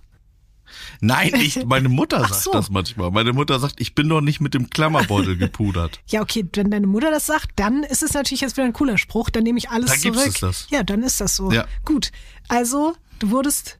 Nein, 1.00 1.34
ich, 1.34 1.64
meine 1.66 1.88
Mutter 1.88 2.20
sagt 2.20 2.42
so. 2.42 2.52
das 2.52 2.70
manchmal. 2.70 3.10
Meine 3.10 3.32
Mutter 3.32 3.58
sagt, 3.58 3.80
ich 3.80 3.94
bin 3.94 4.08
doch 4.08 4.20
nicht 4.20 4.40
mit 4.40 4.54
dem 4.54 4.70
Klammerbeutel 4.70 5.36
gepudert. 5.36 6.00
Ja, 6.10 6.22
okay, 6.22 6.44
wenn 6.54 6.70
deine 6.70 6.86
Mutter 6.86 7.10
das 7.10 7.26
sagt, 7.26 7.50
dann 7.56 7.84
ist 7.84 8.02
es 8.02 8.14
natürlich 8.14 8.40
jetzt 8.40 8.56
wieder 8.56 8.64
ein 8.66 8.72
cooler 8.72 8.98
Spruch. 8.98 9.30
Dann 9.30 9.44
nehme 9.44 9.58
ich 9.58 9.70
alles 9.70 9.90
Dann 9.90 10.00
zurück. 10.00 10.14
gibt's 10.24 10.34
es 10.34 10.40
das. 10.40 10.66
Ja, 10.70 10.82
dann 10.82 11.02
ist 11.02 11.20
das 11.20 11.36
so. 11.36 11.52
Ja. 11.52 11.66
Gut. 11.84 12.10
Also, 12.48 12.94
du 13.20 13.30
wurdest 13.30 13.78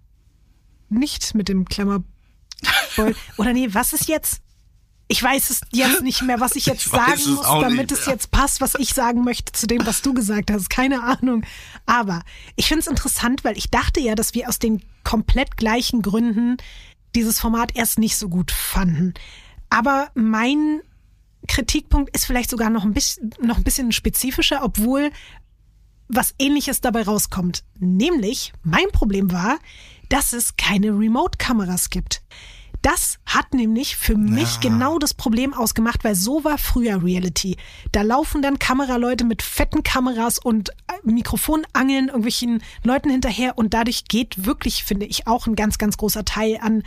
nicht 0.89 1.35
mit 1.35 1.49
dem 1.49 1.65
Klammerbeutel. 1.65 2.07
Oder 3.37 3.53
nee, 3.53 3.69
was 3.73 3.93
ist 3.93 4.09
jetzt? 4.09 4.43
Ich 5.11 5.21
weiß 5.21 5.51
es 5.51 5.63
jetzt 5.73 6.03
nicht 6.03 6.23
mehr, 6.23 6.39
was 6.39 6.55
ich 6.55 6.67
jetzt 6.67 6.87
Ich 6.87 6.93
sagen 6.93 7.35
muss, 7.35 7.45
damit 7.45 7.91
es 7.91 8.07
jetzt 8.07 8.31
passt, 8.31 8.61
was 8.61 8.77
ich 8.77 8.95
sagen 8.95 9.25
möchte 9.25 9.51
zu 9.51 9.67
dem, 9.67 9.85
was 9.85 10.03
du 10.03 10.15
gesagt 10.15 10.53
hast. 10.53 10.71
Keine 10.71 11.03
Ahnung. 11.03 11.45
Aber 11.85 12.23
ich 12.55 12.69
finde 12.69 12.83
es 12.83 12.87
interessant, 12.87 13.43
weil 13.43 13.59
ich 13.59 13.71
dachte 13.71 13.99
ja, 13.99 14.15
dass 14.15 14.35
wir 14.35 14.49
aus 14.49 14.61
den 14.61 14.83
komplett 15.03 15.57
gleichen 15.57 16.03
Gründen 16.03 16.59
dieses 17.17 17.41
Format 17.41 17.75
erst 17.75 17.99
nicht 17.99 18.17
so 18.17 18.29
gut 18.29 18.53
fanden. 18.53 19.15
Aber 19.69 20.13
mein 20.15 20.81
Kritikpunkt 21.49 22.15
ist 22.15 22.25
vielleicht 22.25 22.51
sogar 22.51 22.71
noch 22.71 22.85
ein 22.85 22.95
bisschen, 22.95 23.35
noch 23.41 23.57
ein 23.57 23.65
bisschen 23.65 23.91
spezifischer, 23.91 24.61
obwohl 24.63 25.11
was 26.07 26.37
ähnliches 26.39 26.81
dabei 26.81 27.03
rauskommt. 27.03 27.65
Nämlich, 27.81 28.53
mein 28.63 28.89
Problem 28.93 29.33
war, 29.33 29.59
dass 30.09 30.33
es 30.33 30.57
keine 30.57 30.97
Remote-Kameras 30.97 31.91
gibt. 31.91 32.23
Das 32.83 33.19
hat 33.27 33.53
nämlich 33.53 33.97
für 33.97 34.17
mich 34.17 34.61
genau 34.61 34.99
das 34.99 35.13
Problem 35.13 35.53
ausgemacht, 35.53 36.03
weil 36.03 36.15
so 36.15 36.45
war 36.45 36.57
früher 36.57 37.03
Reality. 37.03 37.57
Da 37.93 38.03
laufen 38.03 38.41
dann 38.41 38.59
Kameraleute 38.59 39.25
mit 39.25 39.43
fetten 39.43 39.83
Kameras 39.83 40.39
und 40.39 40.71
äh, 40.71 40.95
Mikrofonangeln 41.05 42.09
irgendwelchen 42.09 42.63
Leuten 42.83 43.11
hinterher 43.11 43.59
und 43.59 43.75
dadurch 43.75 44.05
geht 44.07 44.47
wirklich, 44.47 44.85
finde 44.85 45.07
ich, 45.07 45.27
auch 45.27 45.47
ein 45.47 45.57
ganz, 45.57 45.77
ganz 45.77 45.99
großer 45.99 46.25
Teil 46.25 46.59
an 46.63 46.83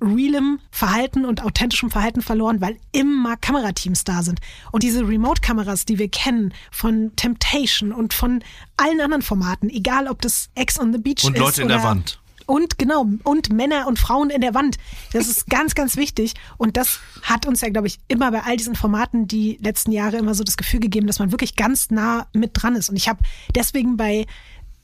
realem 0.00 0.60
Verhalten 0.70 1.24
und 1.24 1.42
authentischem 1.42 1.90
Verhalten 1.90 2.22
verloren, 2.22 2.60
weil 2.60 2.76
immer 2.92 3.36
Kamerateams 3.36 4.04
da 4.04 4.22
sind. 4.22 4.40
Und 4.70 4.82
diese 4.82 5.06
Remote-Kameras, 5.06 5.86
die 5.86 5.98
wir 5.98 6.08
kennen 6.08 6.54
von 6.70 7.12
Temptation 7.16 7.92
und 7.92 8.14
von 8.14 8.44
allen 8.76 9.00
anderen 9.00 9.22
Formaten, 9.22 9.68
egal 9.70 10.06
ob 10.08 10.22
das 10.22 10.50
Ex 10.54 10.78
on 10.78 10.92
the 10.92 10.98
Beach 10.98 11.24
Und 11.24 11.34
ist 11.34 11.40
Leute 11.40 11.62
in 11.62 11.68
der 11.68 11.82
Wand. 11.82 12.20
Und 12.48 12.78
genau, 12.78 13.06
und 13.24 13.52
Männer 13.52 13.86
und 13.86 13.98
Frauen 13.98 14.30
in 14.30 14.40
der 14.40 14.54
Wand. 14.54 14.78
Das 15.12 15.28
ist 15.28 15.50
ganz, 15.50 15.74
ganz 15.74 15.98
wichtig. 15.98 16.32
Und 16.56 16.78
das 16.78 16.98
hat 17.22 17.44
uns 17.44 17.60
ja, 17.60 17.68
glaube 17.68 17.88
ich, 17.88 17.98
immer 18.08 18.32
bei 18.32 18.42
all 18.42 18.56
diesen 18.56 18.74
Formaten 18.74 19.28
die 19.28 19.58
letzten 19.60 19.92
Jahre 19.92 20.16
immer 20.16 20.32
so 20.32 20.44
das 20.44 20.56
Gefühl 20.56 20.80
gegeben, 20.80 21.06
dass 21.06 21.18
man 21.18 21.30
wirklich 21.30 21.56
ganz 21.56 21.90
nah 21.90 22.26
mit 22.32 22.52
dran 22.54 22.74
ist. 22.74 22.88
Und 22.88 22.96
ich 22.96 23.06
habe 23.06 23.20
deswegen 23.54 23.98
bei 23.98 24.24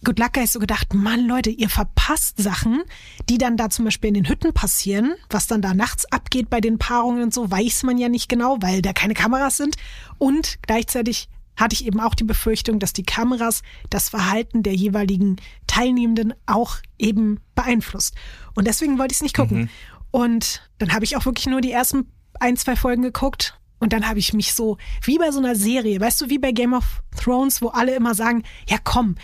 Good 0.05 0.19
Luck 0.19 0.35
Guys 0.35 0.53
so 0.53 0.59
gedacht, 0.59 0.93
Mann, 0.93 1.27
Leute, 1.27 1.49
ihr 1.49 1.71
verpasst 1.71 2.37
Sachen, 2.37 2.83
die 3.31 3.39
dann 3.39 3.57
da 3.57 3.71
zum 3.71 3.87
Beispiel 3.87 4.09
in 4.09 4.15
den 4.15 4.29
Hütten 4.29 4.53
passieren, 4.53 5.15
was 5.31 5.47
dann 5.47 5.63
da 5.63 5.73
nachts 5.73 6.05
abgeht 6.13 6.51
bei 6.51 6.61
den 6.61 6.77
Paarungen 6.77 7.23
und 7.23 7.33
so, 7.33 7.51
weiß 7.51 7.85
man 7.85 7.97
ja 7.97 8.11
nicht 8.11 8.29
genau, 8.29 8.59
weil 8.61 8.83
da 8.83 8.93
keine 8.93 9.15
Kameras 9.15 9.57
sind. 9.57 9.77
Und 10.19 10.59
gleichzeitig 10.67 11.31
hatte 11.57 11.75
ich 11.75 11.87
eben 11.87 12.01
auch 12.01 12.15
die 12.15 12.25
Befürchtung, 12.25 12.79
dass 12.79 12.93
die 12.93 13.05
Kameras 13.05 13.63
das 13.91 14.09
Verhalten 14.09 14.63
der 14.63 14.75
jeweiligen 14.75 15.37
Teilnehmenden 15.67 16.35
auch 16.47 16.77
eben 16.99 17.41
beeinflusst. 17.55 18.15
Und 18.55 18.67
deswegen 18.67 18.99
wollte 18.99 19.13
ich 19.13 19.19
es 19.19 19.23
nicht 19.23 19.37
gucken. 19.37 19.59
Mhm. 19.63 19.69
Und 20.11 20.63
dann 20.79 20.93
habe 20.93 21.05
ich 21.05 21.17
auch 21.17 21.27
wirklich 21.27 21.47
nur 21.47 21.61
die 21.61 21.73
ersten 21.73 22.07
ein, 22.41 22.57
zwei 22.57 22.77
Folgen 22.77 23.03
geguckt. 23.03 23.59
Und 23.79 23.93
dann 23.93 24.09
habe 24.09 24.19
ich 24.19 24.33
mich 24.33 24.55
so, 24.55 24.79
wie 25.03 25.19
bei 25.19 25.31
so 25.31 25.39
einer 25.39 25.57
Serie, 25.57 26.01
weißt 26.01 26.21
du, 26.21 26.31
wie 26.31 26.39
bei 26.39 26.53
Game 26.53 26.73
of 26.73 27.03
Thrones, 27.17 27.61
wo 27.61 27.69
alle 27.69 27.95
immer 27.95 28.15
sagen, 28.15 28.45
ja 28.69 28.79
komm, 28.83 29.17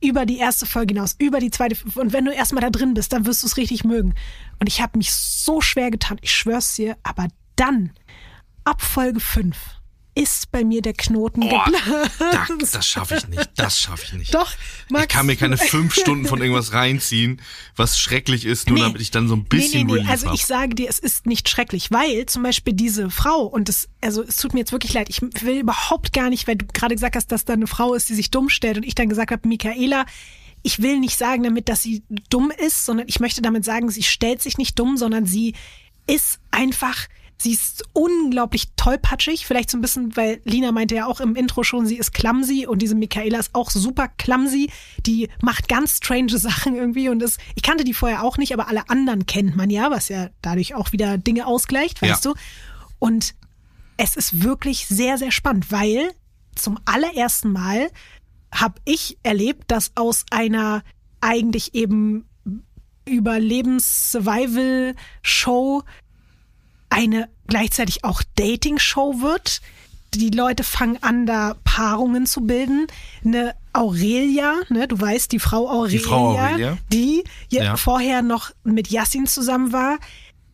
über 0.00 0.26
die 0.26 0.38
erste 0.38 0.66
Folge 0.66 0.94
hinaus, 0.94 1.16
über 1.18 1.40
die 1.40 1.50
zweite. 1.50 1.76
Und 1.94 2.12
wenn 2.12 2.24
du 2.24 2.32
erstmal 2.32 2.62
da 2.62 2.70
drin 2.70 2.94
bist, 2.94 3.12
dann 3.12 3.26
wirst 3.26 3.42
du 3.42 3.46
es 3.46 3.56
richtig 3.56 3.84
mögen. 3.84 4.14
Und 4.60 4.68
ich 4.68 4.80
habe 4.80 4.98
mich 4.98 5.12
so 5.12 5.60
schwer 5.60 5.90
getan, 5.90 6.18
ich 6.20 6.32
schwör's 6.32 6.74
dir, 6.76 6.96
aber 7.02 7.28
dann, 7.56 7.90
ab 8.64 8.82
Folge 8.82 9.20
5, 9.20 9.56
ist 10.16 10.50
bei 10.50 10.64
mir 10.64 10.80
der 10.82 10.94
Knoten 10.94 11.40
Boah, 11.40 11.66
geplatzt. 11.66 12.50
das, 12.60 12.70
das 12.72 12.86
schaffe 12.88 13.16
ich 13.16 13.28
nicht. 13.28 13.50
Das 13.56 13.78
schaffe 13.78 14.04
ich 14.06 14.12
nicht. 14.14 14.34
Doch, 14.34 14.50
Max. 14.88 15.04
Ich 15.04 15.08
kann 15.10 15.26
mir 15.26 15.36
keine 15.36 15.58
fünf 15.58 15.94
Stunden 16.00 16.26
von 16.26 16.40
irgendwas 16.40 16.72
reinziehen, 16.72 17.40
was 17.76 18.00
schrecklich 18.00 18.46
ist, 18.46 18.68
nur 18.68 18.78
Nee. 18.78 18.82
damit 18.84 19.00
ich 19.02 19.10
dann 19.10 19.28
so 19.28 19.36
ein 19.36 19.44
bisschen 19.44 19.86
nee, 19.86 19.94
nee, 19.98 20.02
nee. 20.02 20.08
Also 20.08 20.28
hab. 20.28 20.34
ich 20.34 20.46
sage 20.46 20.74
dir, 20.74 20.88
es 20.88 20.98
ist 20.98 21.26
nicht 21.26 21.48
schrecklich, 21.50 21.90
weil 21.90 22.24
zum 22.26 22.42
Beispiel 22.42 22.72
diese 22.72 23.10
Frau, 23.10 23.42
und 23.42 23.68
es, 23.68 23.88
also 24.00 24.22
es 24.22 24.38
tut 24.38 24.54
mir 24.54 24.60
jetzt 24.60 24.72
wirklich 24.72 24.94
leid, 24.94 25.08
ich 25.10 25.20
will 25.20 25.58
überhaupt 25.60 26.12
gar 26.14 26.30
nicht, 26.30 26.48
weil 26.48 26.56
du 26.56 26.64
gerade 26.66 26.94
gesagt 26.94 27.14
hast, 27.14 27.30
dass 27.30 27.44
da 27.44 27.52
eine 27.52 27.66
Frau 27.66 27.92
ist, 27.94 28.08
die 28.08 28.14
sich 28.14 28.30
dumm 28.30 28.48
stellt 28.48 28.78
und 28.78 28.84
ich 28.84 28.94
dann 28.94 29.08
gesagt 29.10 29.30
habe, 29.30 29.46
Michaela, 29.46 30.06
ich 30.62 30.80
will 30.80 30.98
nicht 30.98 31.18
sagen 31.18 31.42
damit, 31.42 31.68
dass 31.68 31.82
sie 31.82 32.02
dumm 32.30 32.50
ist, 32.50 32.86
sondern 32.86 33.06
ich 33.06 33.20
möchte 33.20 33.42
damit 33.42 33.64
sagen, 33.66 33.90
sie 33.90 34.02
stellt 34.02 34.40
sich 34.42 34.56
nicht 34.58 34.78
dumm, 34.78 34.96
sondern 34.96 35.26
sie 35.26 35.54
ist 36.06 36.40
einfach, 36.50 36.96
sie 37.38 37.52
ist 37.52 37.84
unglaublich 37.92 38.68
tollpatschig, 38.76 39.44
vielleicht 39.46 39.70
so 39.70 39.76
ein 39.76 39.82
bisschen, 39.82 40.16
weil 40.16 40.40
Lina 40.44 40.72
meinte 40.72 40.94
ja 40.94 41.06
auch 41.06 41.20
im 41.20 41.36
Intro 41.36 41.64
schon, 41.64 41.86
sie 41.86 41.98
ist 41.98 42.12
clumsy 42.14 42.66
und 42.66 42.80
diese 42.80 42.94
Michaela 42.94 43.38
ist 43.38 43.54
auch 43.54 43.70
super 43.70 44.08
clumsy, 44.08 44.70
die 45.04 45.28
macht 45.42 45.68
ganz 45.68 45.98
strange 45.98 46.38
Sachen 46.38 46.76
irgendwie 46.76 47.08
und 47.10 47.22
ist, 47.22 47.38
ich 47.54 47.62
kannte 47.62 47.84
die 47.84 47.92
vorher 47.94 48.22
auch 48.22 48.38
nicht, 48.38 48.52
aber 48.54 48.68
alle 48.68 48.88
anderen 48.88 49.26
kennt 49.26 49.54
man 49.56 49.68
ja, 49.70 49.90
was 49.90 50.08
ja 50.08 50.30
dadurch 50.40 50.74
auch 50.74 50.92
wieder 50.92 51.18
Dinge 51.18 51.46
ausgleicht, 51.46 52.00
weißt 52.00 52.24
Ja. 52.24 52.32
du? 52.32 52.38
Und 52.98 53.34
es 53.98 54.16
ist 54.16 54.42
wirklich 54.42 54.86
sehr, 54.86 55.18
sehr 55.18 55.30
spannend, 55.30 55.70
weil 55.70 56.10
zum 56.54 56.78
allerersten 56.86 57.52
Mal 57.52 57.90
habe 58.52 58.80
ich 58.86 59.18
erlebt, 59.22 59.64
dass 59.70 59.92
aus 59.94 60.24
einer 60.30 60.82
eigentlich 61.20 61.74
eben 61.74 62.26
Überlebens-Survival-Show 63.06 65.82
eine 66.90 67.28
gleichzeitig 67.46 68.04
auch 68.04 68.22
Dating-Show 68.36 69.20
wird. 69.20 69.60
Die 70.14 70.30
Leute 70.30 70.64
fangen 70.64 71.02
an, 71.02 71.26
da 71.26 71.56
Paarungen 71.64 72.26
zu 72.26 72.42
bilden. 72.42 72.86
Eine 73.24 73.54
Aurelia, 73.72 74.54
ne, 74.68 74.88
du 74.88 74.98
weißt, 74.98 75.30
die 75.32 75.38
Frau 75.38 75.68
Aurelia, 75.68 76.00
Frau 76.08 76.38
Aurelia. 76.38 76.78
die 76.92 77.24
Ja. 77.50 77.76
vorher 77.76 78.22
noch 78.22 78.50
mit 78.64 78.88
Yassin 78.88 79.26
zusammen 79.26 79.72
war. 79.72 79.98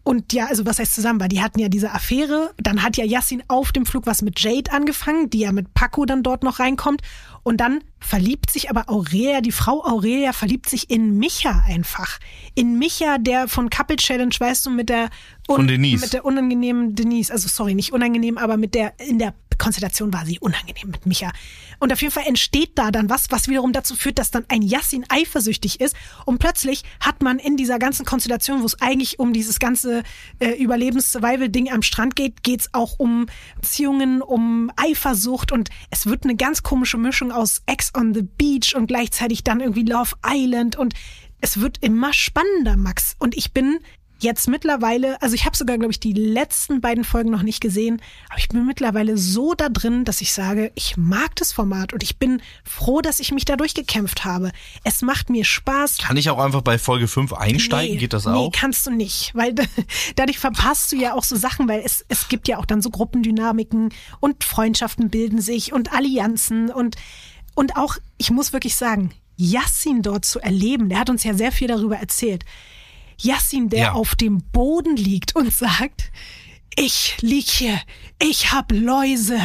Und 0.04 0.32
ja, 0.32 0.46
also 0.46 0.66
was 0.66 0.80
heißt 0.80 0.94
zusammen 0.94 1.20
war? 1.20 1.28
Die 1.28 1.40
hatten 1.42 1.60
ja 1.60 1.68
diese 1.68 1.92
Affäre. 1.92 2.52
Dann 2.56 2.82
hat 2.82 2.96
ja 2.96 3.04
Yassin 3.04 3.44
auf 3.46 3.70
dem 3.70 3.86
Flug 3.86 4.06
was 4.06 4.20
mit 4.22 4.40
Jade 4.40 4.72
angefangen, 4.72 5.30
die 5.30 5.40
ja 5.40 5.52
mit 5.52 5.74
Paco 5.74 6.04
dann 6.06 6.24
dort 6.24 6.42
noch 6.42 6.58
reinkommt. 6.58 7.02
Und 7.44 7.58
dann 7.58 7.84
verliebt 8.02 8.50
sich 8.50 8.70
aber 8.70 8.88
Aurelia, 8.88 9.40
die 9.40 9.52
Frau 9.52 9.84
Aurelia 9.84 10.32
verliebt 10.32 10.68
sich 10.68 10.90
in 10.90 11.18
Micha 11.18 11.64
einfach. 11.66 12.18
In 12.54 12.78
Micha, 12.78 13.18
der 13.18 13.48
von 13.48 13.70
Couple 13.70 13.96
Challenge, 13.96 14.34
weißt 14.38 14.66
du, 14.66 14.70
mit 14.70 14.88
der 14.88 15.10
Von 15.46 15.66
Denise. 15.66 16.00
mit 16.02 16.12
der 16.12 16.24
unangenehmen 16.24 16.94
Denise, 16.94 17.32
also 17.32 17.48
sorry, 17.48 17.74
nicht 17.74 17.92
unangenehm, 17.92 18.38
aber 18.38 18.56
mit 18.56 18.74
der 18.74 18.98
in 19.00 19.18
der 19.18 19.34
Konstellation 19.58 20.12
war 20.12 20.26
sie 20.26 20.40
unangenehm 20.40 20.90
mit 20.90 21.06
Micha. 21.06 21.30
Und 21.78 21.92
auf 21.92 22.00
jeden 22.00 22.12
Fall 22.12 22.26
entsteht 22.26 22.72
da 22.76 22.90
dann 22.90 23.08
was, 23.08 23.26
was 23.30 23.48
wiederum 23.48 23.72
dazu 23.72 23.94
führt, 23.94 24.18
dass 24.18 24.30
dann 24.30 24.44
ein 24.48 24.62
Yassin 24.62 25.04
eifersüchtig 25.08 25.80
ist 25.80 25.94
und 26.26 26.38
plötzlich 26.38 26.82
hat 27.00 27.22
man 27.22 27.38
in 27.38 27.56
dieser 27.56 27.78
ganzen 27.78 28.04
Konstellation, 28.04 28.62
wo 28.62 28.66
es 28.66 28.80
eigentlich 28.80 29.18
um 29.18 29.32
dieses 29.32 29.58
ganze 29.60 30.02
äh, 30.40 30.50
Überlebens-Survival-Ding 30.62 31.70
am 31.70 31.82
Strand 31.82 32.16
geht, 32.16 32.42
geht's 32.42 32.70
auch 32.72 32.98
um 32.98 33.26
Beziehungen, 33.60 34.20
um 34.20 34.70
Eifersucht 34.76 35.52
und 35.52 35.70
es 35.90 36.06
wird 36.06 36.24
eine 36.24 36.34
ganz 36.34 36.62
komische 36.62 36.98
Mischung 36.98 37.30
aus 37.30 37.62
Ex 37.66 37.91
on 37.96 38.14
the 38.14 38.22
Beach 38.22 38.74
und 38.74 38.86
gleichzeitig 38.86 39.44
dann 39.44 39.60
irgendwie 39.60 39.84
Love 39.84 40.14
Island 40.26 40.76
und 40.76 40.94
es 41.40 41.60
wird 41.60 41.78
immer 41.80 42.12
spannender, 42.12 42.76
Max. 42.76 43.16
Und 43.18 43.36
ich 43.36 43.52
bin 43.52 43.80
jetzt 44.22 44.48
mittlerweile, 44.48 45.20
also 45.20 45.34
ich 45.34 45.44
habe 45.44 45.56
sogar, 45.56 45.76
glaube 45.76 45.92
ich, 45.92 46.00
die 46.00 46.12
letzten 46.12 46.80
beiden 46.80 47.04
Folgen 47.04 47.30
noch 47.30 47.42
nicht 47.42 47.60
gesehen, 47.60 48.00
aber 48.28 48.38
ich 48.38 48.48
bin 48.48 48.64
mittlerweile 48.64 49.18
so 49.18 49.54
da 49.54 49.68
drin, 49.68 50.04
dass 50.04 50.20
ich 50.20 50.32
sage, 50.32 50.70
ich 50.74 50.96
mag 50.96 51.34
das 51.36 51.52
Format 51.52 51.92
und 51.92 52.02
ich 52.02 52.18
bin 52.18 52.40
froh, 52.64 53.00
dass 53.00 53.20
ich 53.20 53.32
mich 53.32 53.44
da 53.44 53.56
durchgekämpft 53.56 54.24
habe. 54.24 54.52
Es 54.84 55.02
macht 55.02 55.28
mir 55.30 55.44
Spaß. 55.44 55.98
Kann 55.98 56.16
ich 56.16 56.30
auch 56.30 56.38
einfach 56.38 56.62
bei 56.62 56.78
Folge 56.78 57.08
5 57.08 57.32
einsteigen? 57.32 57.94
Nee, 57.94 58.00
Geht 58.00 58.12
das 58.12 58.26
nee, 58.26 58.32
auch? 58.32 58.52
kannst 58.52 58.86
du 58.86 58.90
nicht, 58.90 59.34
weil 59.34 59.54
dadurch 60.16 60.38
verpasst 60.38 60.92
du 60.92 60.96
ja 60.96 61.14
auch 61.14 61.24
so 61.24 61.36
Sachen, 61.36 61.68
weil 61.68 61.82
es, 61.84 62.04
es 62.08 62.28
gibt 62.28 62.48
ja 62.48 62.58
auch 62.58 62.66
dann 62.66 62.80
so 62.80 62.90
Gruppendynamiken 62.90 63.90
und 64.20 64.44
Freundschaften 64.44 65.10
bilden 65.10 65.40
sich 65.40 65.72
und 65.72 65.92
Allianzen 65.92 66.70
und, 66.70 66.96
und 67.54 67.76
auch, 67.76 67.96
ich 68.18 68.30
muss 68.30 68.52
wirklich 68.52 68.76
sagen, 68.76 69.12
Yassin 69.36 70.02
dort 70.02 70.24
zu 70.24 70.40
erleben, 70.40 70.88
der 70.88 70.98
hat 70.98 71.10
uns 71.10 71.24
ja 71.24 71.34
sehr 71.34 71.52
viel 71.52 71.68
darüber 71.68 71.96
erzählt. 71.96 72.44
Yassin, 73.20 73.68
der 73.68 73.80
Ja. 73.80 73.92
auf 73.92 74.14
dem 74.14 74.42
Boden 74.52 74.96
liegt 74.96 75.34
und 75.36 75.52
sagt, 75.52 76.10
ich 76.76 77.16
lieg 77.20 77.48
hier, 77.48 77.78
ich 78.18 78.52
hab 78.52 78.72
Läuse, 78.72 79.38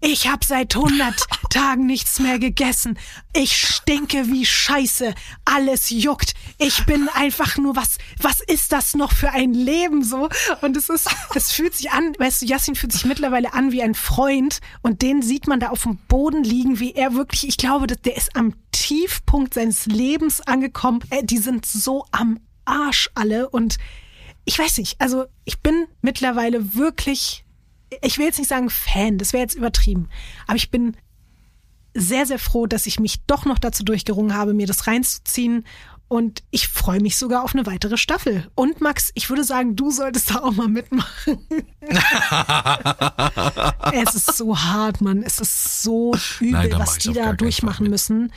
ich 0.00 0.28
hab 0.28 0.44
seit 0.44 0.76
100 0.76 1.14
Tagen 1.50 1.86
nichts 1.86 2.20
mehr 2.20 2.38
gegessen, 2.38 2.98
ich 3.34 3.56
stinke 3.56 4.28
wie 4.28 4.46
Scheiße, 4.46 5.14
alles 5.44 5.90
juckt, 5.90 6.34
ich 6.58 6.84
bin 6.86 7.08
einfach 7.12 7.58
nur, 7.58 7.76
was, 7.76 7.98
was 8.20 8.40
ist 8.40 8.72
das 8.72 8.94
noch 8.94 9.12
für 9.12 9.30
ein 9.30 9.52
Leben 9.52 10.04
so? 10.04 10.28
Und 10.62 10.76
es 10.76 10.88
ist, 10.88 11.08
es 11.34 11.52
fühlt 11.52 11.74
sich 11.74 11.90
an, 11.90 12.14
weißt 12.18 12.42
du, 12.42 12.46
Yassin 12.46 12.76
fühlt 12.76 12.92
sich 12.92 13.04
mittlerweile 13.04 13.52
an 13.52 13.72
wie 13.72 13.82
ein 13.82 13.94
Freund 13.94 14.60
und 14.82 15.02
den 15.02 15.22
sieht 15.22 15.46
man 15.46 15.60
da 15.60 15.70
auf 15.70 15.82
dem 15.82 15.98
Boden 16.08 16.44
liegen, 16.44 16.80
wie 16.80 16.92
er 16.92 17.14
wirklich, 17.14 17.48
ich 17.48 17.56
glaube, 17.56 17.86
dass 17.86 18.00
der 18.00 18.16
ist 18.16 18.36
am 18.36 18.54
Tiefpunkt 18.72 19.54
seines 19.54 19.86
Lebens 19.86 20.40
angekommen, 20.40 21.00
äh, 21.10 21.24
die 21.24 21.38
sind 21.38 21.66
so 21.66 22.06
am 22.12 22.38
Arsch 22.64 23.10
alle 23.14 23.48
und 23.50 23.78
ich 24.44 24.58
weiß 24.58 24.78
nicht, 24.78 25.00
also 25.00 25.26
ich 25.44 25.60
bin 25.60 25.86
mittlerweile 26.02 26.74
wirklich, 26.74 27.44
ich 28.02 28.18
will 28.18 28.26
jetzt 28.26 28.38
nicht 28.38 28.48
sagen 28.48 28.70
Fan, 28.70 29.18
das 29.18 29.32
wäre 29.32 29.42
jetzt 29.42 29.54
übertrieben, 29.54 30.08
aber 30.46 30.56
ich 30.56 30.70
bin 30.70 30.96
sehr, 31.94 32.26
sehr 32.26 32.38
froh, 32.38 32.66
dass 32.66 32.86
ich 32.86 33.00
mich 33.00 33.24
doch 33.26 33.44
noch 33.44 33.58
dazu 33.58 33.84
durchgerungen 33.84 34.34
habe, 34.34 34.54
mir 34.54 34.66
das 34.66 34.86
reinzuziehen. 34.86 35.66
Und 36.08 36.42
ich 36.50 36.66
freue 36.66 37.00
mich 37.00 37.16
sogar 37.16 37.44
auf 37.44 37.54
eine 37.54 37.66
weitere 37.66 37.96
Staffel. 37.96 38.50
Und 38.56 38.80
Max, 38.80 39.12
ich 39.14 39.28
würde 39.28 39.44
sagen, 39.44 39.76
du 39.76 39.92
solltest 39.92 40.30
da 40.30 40.42
auch 40.42 40.50
mal 40.50 40.66
mitmachen. 40.66 41.38
es 43.92 44.16
ist 44.16 44.36
so 44.36 44.58
hart, 44.58 45.00
Mann. 45.00 45.22
Es 45.22 45.38
ist 45.38 45.84
so 45.84 46.12
übel, 46.40 46.68
Nein, 46.68 46.80
was 46.80 46.98
die 46.98 47.12
da 47.12 47.32
durchmachen 47.32 47.88
müssen. 47.88 48.32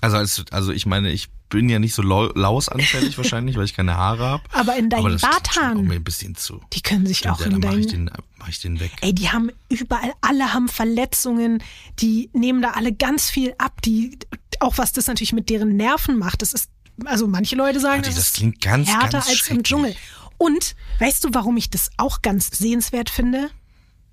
Also, 0.00 0.16
als, 0.16 0.44
also 0.50 0.72
ich 0.72 0.86
meine, 0.86 1.10
ich 1.10 1.28
bin 1.48 1.68
ja 1.68 1.78
nicht 1.78 1.94
so 1.94 2.02
lau 2.02 2.26
lausanfällig 2.34 3.16
wahrscheinlich, 3.18 3.56
weil 3.56 3.64
ich 3.64 3.74
keine 3.74 3.96
Haare 3.96 4.24
habe. 4.24 4.42
Aber 4.52 4.76
in 4.76 4.90
deinen 4.90 5.12
das 5.12 5.22
Barthaaren, 5.22 5.90
ein 5.90 6.04
bisschen 6.04 6.36
zu. 6.36 6.60
Die 6.72 6.82
können 6.82 7.06
sich 7.06 7.18
Stimmt, 7.18 7.34
auch 7.34 7.40
ja, 7.40 7.46
in 7.46 7.60
dann 7.60 7.70
mach 7.70 7.78
ich, 7.78 7.86
deinen 7.86 8.06
den, 8.06 8.24
mach 8.38 8.48
ich 8.48 8.60
den 8.60 8.80
weg. 8.80 8.92
Ey, 9.00 9.14
die 9.14 9.30
haben 9.30 9.50
überall, 9.68 10.12
alle 10.20 10.52
haben 10.52 10.68
Verletzungen, 10.68 11.62
die 11.98 12.30
nehmen 12.32 12.62
da 12.62 12.70
alle 12.70 12.92
ganz 12.92 13.30
viel 13.30 13.54
ab, 13.58 13.82
die, 13.82 14.18
auch 14.60 14.78
was 14.78 14.92
das 14.92 15.06
natürlich 15.06 15.32
mit 15.32 15.50
deren 15.50 15.76
Nerven 15.76 16.18
macht, 16.18 16.42
das 16.42 16.52
ist, 16.52 16.70
also 17.04 17.26
manche 17.26 17.56
Leute 17.56 17.80
sagen, 17.80 18.02
Warte, 18.02 18.14
das 18.14 18.28
ist 18.28 18.34
klingt 18.34 18.60
ganz, 18.60 18.88
härter 18.88 19.18
ganz 19.18 19.28
als 19.28 19.48
im. 19.48 19.62
Dschungel. 19.62 19.96
Und 20.36 20.76
weißt 21.00 21.24
du, 21.24 21.30
warum 21.32 21.56
ich 21.56 21.70
das 21.70 21.90
auch 21.96 22.22
ganz 22.22 22.50
sehenswert 22.56 23.10
finde? 23.10 23.50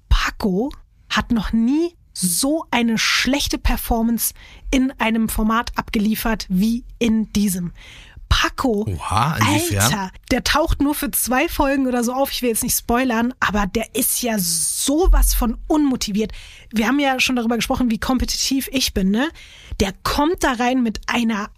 Paco 0.10 0.72
hat 1.10 1.32
noch 1.32 1.54
nie 1.54 1.94
so 2.16 2.66
eine 2.72 2.98
schlechte 2.98 3.58
Performance 3.58 4.34
in 4.72 4.92
einem 5.00 5.30
Format 5.30 5.72
abgeliefert 5.76 6.46
wie 6.50 6.84
in 6.98 7.32
diesem. 7.34 7.72
Paco, 8.28 8.86
Oha? 8.88 9.38
Alter, 9.40 10.12
der 10.32 10.44
taucht 10.44 10.82
nur 10.82 10.96
für 10.96 11.12
zwei 11.12 11.48
Folgen 11.48 11.88
oder 11.88 12.04
so 12.04 12.14
auf. 12.14 12.32
Ich 12.32 12.42
will 12.42 12.50
jetzt 12.50 12.64
nicht 12.64 12.78
spoilern, 12.78 13.34
aber 13.40 13.68
der 13.68 13.96
ist 13.96 14.22
ja 14.24 14.38
sowas 14.40 15.34
von 15.34 15.58
unmotiviert. 15.68 16.32
Wir 16.74 16.88
haben 16.88 17.00
ja 17.00 17.20
schon 17.20 17.36
darüber 17.36 17.56
gesprochen, 17.56 17.92
wie 17.92 18.00
kompetitiv 18.00 18.68
ich 18.72 18.94
bin, 18.94 19.12
ne? 19.12 19.30
Der 19.80 19.94
kommt 20.04 20.44
da 20.44 20.54
rein 20.54 20.82
mit 20.82 21.02
einer 21.08 21.50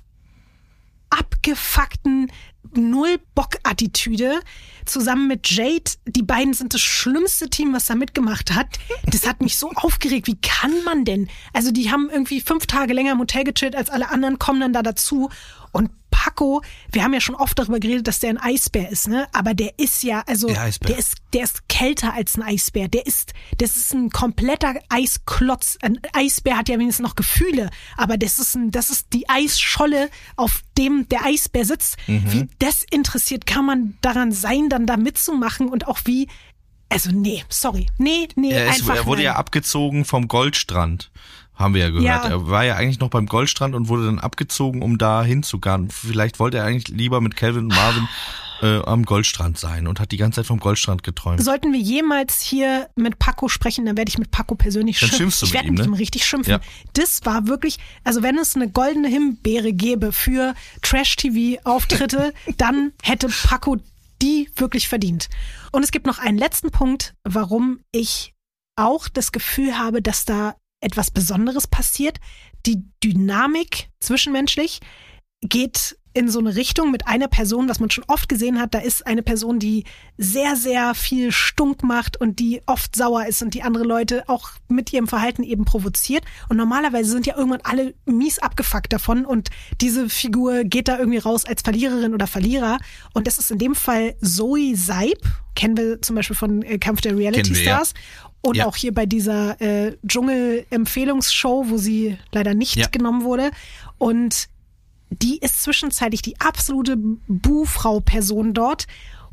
abgefuckten 1.09 2.31
Null-Bock-Attitüde 2.75 4.39
zusammen 4.85 5.27
mit 5.27 5.49
Jade. 5.49 5.91
Die 6.05 6.23
beiden 6.23 6.53
sind 6.53 6.73
das 6.73 6.81
schlimmste 6.81 7.49
Team, 7.49 7.73
was 7.73 7.87
da 7.87 7.95
mitgemacht 7.95 8.53
hat. 8.53 8.67
Das 9.05 9.27
hat 9.27 9.41
mich 9.41 9.57
so 9.57 9.71
aufgeregt. 9.75 10.27
Wie 10.27 10.39
kann 10.39 10.83
man 10.83 11.05
denn? 11.05 11.29
Also 11.53 11.71
die 11.71 11.91
haben 11.91 12.09
irgendwie 12.09 12.41
fünf 12.41 12.65
Tage 12.65 12.93
länger 12.93 13.13
im 13.13 13.19
Hotel 13.19 13.43
gechillt 13.43 13.75
als 13.75 13.89
alle 13.89 14.09
anderen, 14.09 14.39
kommen 14.39 14.59
dann 14.59 14.73
da 14.73 14.83
dazu. 14.83 15.29
Und 15.71 15.91
Paco, 16.17 16.63
wir 16.91 17.03
haben 17.03 17.13
ja 17.13 17.21
schon 17.21 17.35
oft 17.35 17.59
darüber 17.59 17.79
geredet, 17.79 18.07
dass 18.07 18.19
der 18.19 18.31
ein 18.31 18.39
Eisbär 18.39 18.89
ist, 18.89 19.07
ne? 19.07 19.27
Aber 19.33 19.53
der 19.53 19.77
ist 19.77 20.01
ja, 20.01 20.23
also 20.25 20.47
Der 20.47 20.71
der 20.87 20.97
ist, 20.97 21.17
der 21.33 21.43
ist 21.43 21.69
kälter 21.69 22.15
als 22.15 22.35
ein 22.37 22.41
Eisbär. 22.41 22.87
Der 22.87 23.05
ist, 23.05 23.33
das 23.59 23.77
ist 23.77 23.93
ein 23.93 24.09
kompletter 24.09 24.73
Eisklotz. 24.89 25.77
Ein 25.83 25.99
Eisbär 26.13 26.57
hat 26.57 26.69
ja 26.69 26.79
wenigstens 26.79 27.03
noch 27.03 27.13
Gefühle, 27.15 27.69
aber 27.97 28.17
das 28.17 28.39
ist 28.39 28.55
ein, 28.55 28.71
das 28.71 28.89
ist 28.89 29.13
die 29.13 29.29
Eisscholle, 29.29 30.09
auf 30.37 30.63
dem 30.75 31.07
der 31.07 31.23
Eisbär 31.23 31.65
sitzt. 31.65 31.97
Mhm. 32.07 32.33
Wie 32.33 32.47
desinteressiert 32.63 33.45
kann 33.45 33.65
man 33.65 33.97
daran 34.01 34.31
sein, 34.31 34.69
dann 34.69 34.87
da 34.87 34.97
mitzumachen 34.97 35.69
und 35.69 35.87
auch 35.87 35.99
wie, 36.05 36.29
also 36.89 37.11
nee, 37.11 37.43
sorry, 37.47 37.85
nee, 37.99 38.27
nee, 38.35 38.49
Er, 38.53 38.69
ist, 38.69 38.79
einfach 38.81 38.95
er 38.95 39.05
wurde 39.05 39.19
nein. 39.19 39.25
ja 39.25 39.35
abgezogen 39.35 40.03
vom 40.03 40.27
Goldstrand. 40.27 41.11
Haben 41.57 41.73
wir 41.73 41.81
ja 41.81 41.89
gehört. 41.89 42.05
Ja. 42.05 42.29
Er 42.29 42.47
war 42.47 42.63
ja 42.63 42.75
eigentlich 42.75 42.99
noch 42.99 43.09
beim 43.09 43.25
Goldstrand 43.25 43.73
und 43.75 43.87
wurde 43.87 44.05
dann 44.05 44.19
abgezogen, 44.19 44.81
um 44.81 44.97
da 44.97 45.23
hinzugehen. 45.23 45.89
Vielleicht 45.89 46.39
wollte 46.39 46.57
er 46.57 46.65
eigentlich 46.65 46.87
lieber 46.89 47.19
mit 47.19 47.35
Calvin 47.35 47.65
und 47.65 47.75
Marvin 47.75 48.07
äh, 48.61 48.79
am 48.83 49.03
Goldstrand 49.03 49.57
sein 49.57 49.87
und 49.87 49.99
hat 49.99 50.11
die 50.11 50.17
ganze 50.17 50.37
Zeit 50.37 50.45
vom 50.45 50.59
Goldstrand 50.59 51.03
geträumt. 51.03 51.43
Sollten 51.43 51.73
wir 51.73 51.79
jemals 51.79 52.41
hier 52.41 52.89
mit 52.95 53.19
Paco 53.19 53.49
sprechen, 53.49 53.85
dann 53.85 53.97
werde 53.97 54.09
ich 54.09 54.17
mit 54.17 54.31
Paco 54.31 54.55
persönlich 54.55 54.99
Dann 54.99 55.09
schimpfen. 55.09 55.31
schimpfst 55.31 55.41
du 55.41 55.45
ich 55.47 55.53
mit 55.53 55.55
werde 55.55 55.67
ihm, 55.67 55.73
mit 55.73 55.85
ne? 55.85 55.91
ihm 55.91 55.93
richtig 55.93 56.25
schimpfen. 56.25 56.51
Ja. 56.51 56.59
Das 56.93 57.25
war 57.25 57.47
wirklich, 57.47 57.79
also 58.03 58.23
wenn 58.23 58.37
es 58.37 58.55
eine 58.55 58.69
goldene 58.69 59.07
Himbeere 59.07 59.73
gäbe 59.73 60.11
für 60.11 60.53
Trash-TV-Auftritte, 60.81 62.33
dann 62.57 62.93
hätte 63.03 63.29
Paco 63.43 63.77
die 64.21 64.49
wirklich 64.55 64.87
verdient. 64.87 65.29
Und 65.71 65.83
es 65.83 65.91
gibt 65.91 66.07
noch 66.07 66.17
einen 66.17 66.37
letzten 66.37 66.71
Punkt, 66.71 67.13
warum 67.23 67.81
ich 67.91 68.33
auch 68.75 69.09
das 69.09 69.31
Gefühl 69.31 69.77
habe, 69.77 70.01
dass 70.01 70.25
da 70.25 70.55
etwas 70.79 71.11
Besonderes 71.11 71.67
passiert. 71.67 72.19
Die 72.65 72.83
Dynamik 73.03 73.89
zwischenmenschlich 73.99 74.79
geht 75.41 75.96
in 76.13 76.29
so 76.29 76.39
eine 76.39 76.55
Richtung 76.55 76.91
mit 76.91 77.07
einer 77.07 77.27
Person, 77.27 77.69
was 77.69 77.79
man 77.79 77.89
schon 77.91 78.03
oft 78.07 78.27
gesehen 78.27 78.59
hat. 78.59 78.73
Da 78.73 78.79
ist 78.79 79.05
eine 79.05 79.21
Person, 79.21 79.59
die 79.59 79.83
sehr, 80.17 80.55
sehr 80.55 80.95
viel 80.95 81.31
Stunk 81.31 81.83
macht 81.83 82.19
und 82.19 82.39
die 82.39 82.61
oft 82.65 82.95
sauer 82.95 83.25
ist 83.27 83.41
und 83.43 83.53
die 83.53 83.61
andere 83.63 83.83
Leute 83.83 84.23
auch 84.27 84.49
mit 84.67 84.91
ihrem 84.93 85.07
Verhalten 85.07 85.43
eben 85.43 85.65
provoziert. 85.65 86.23
Und 86.49 86.57
normalerweise 86.57 87.11
sind 87.11 87.25
ja 87.27 87.37
irgendwann 87.37 87.61
alle 87.63 87.93
mies 88.05 88.39
abgefuckt 88.39 88.91
davon 88.91 89.25
und 89.25 89.49
diese 89.81 90.09
Figur 90.09 90.63
geht 90.63 90.87
da 90.87 90.97
irgendwie 90.97 91.19
raus 91.19 91.45
als 91.45 91.61
Verliererin 91.61 92.13
oder 92.13 92.25
Verlierer. 92.27 92.79
Und 93.13 93.27
das 93.27 93.37
ist 93.37 93.51
in 93.51 93.59
dem 93.59 93.75
Fall 93.75 94.15
Zoe 94.21 94.75
Seib, 94.75 95.19
kennen 95.55 95.77
wir 95.77 96.01
zum 96.01 96.15
Beispiel 96.15 96.35
von 96.35 96.61
äh, 96.63 96.77
Kampf 96.79 97.01
der 97.01 97.15
Reality 97.17 97.53
wir, 97.55 97.61
ja. 97.63 97.73
Stars. 97.75 97.93
Und 98.41 98.55
Ja. 98.57 98.65
auch 98.67 98.75
hier 98.75 98.93
bei 98.93 99.05
dieser 99.05 99.59
äh, 99.61 99.97
Dschungel-Empfehlungsshow, 100.07 101.65
wo 101.69 101.77
sie 101.77 102.17
leider 102.31 102.53
nicht 102.53 102.75
Ja. 102.75 102.87
genommen 102.87 103.23
wurde. 103.23 103.51
Und 103.97 104.47
die 105.09 105.37
ist 105.39 105.63
zwischenzeitlich 105.63 106.21
die 106.21 106.39
absolute 106.39 106.97
Buhfrau-Person 106.97 108.53
dort 108.53 108.87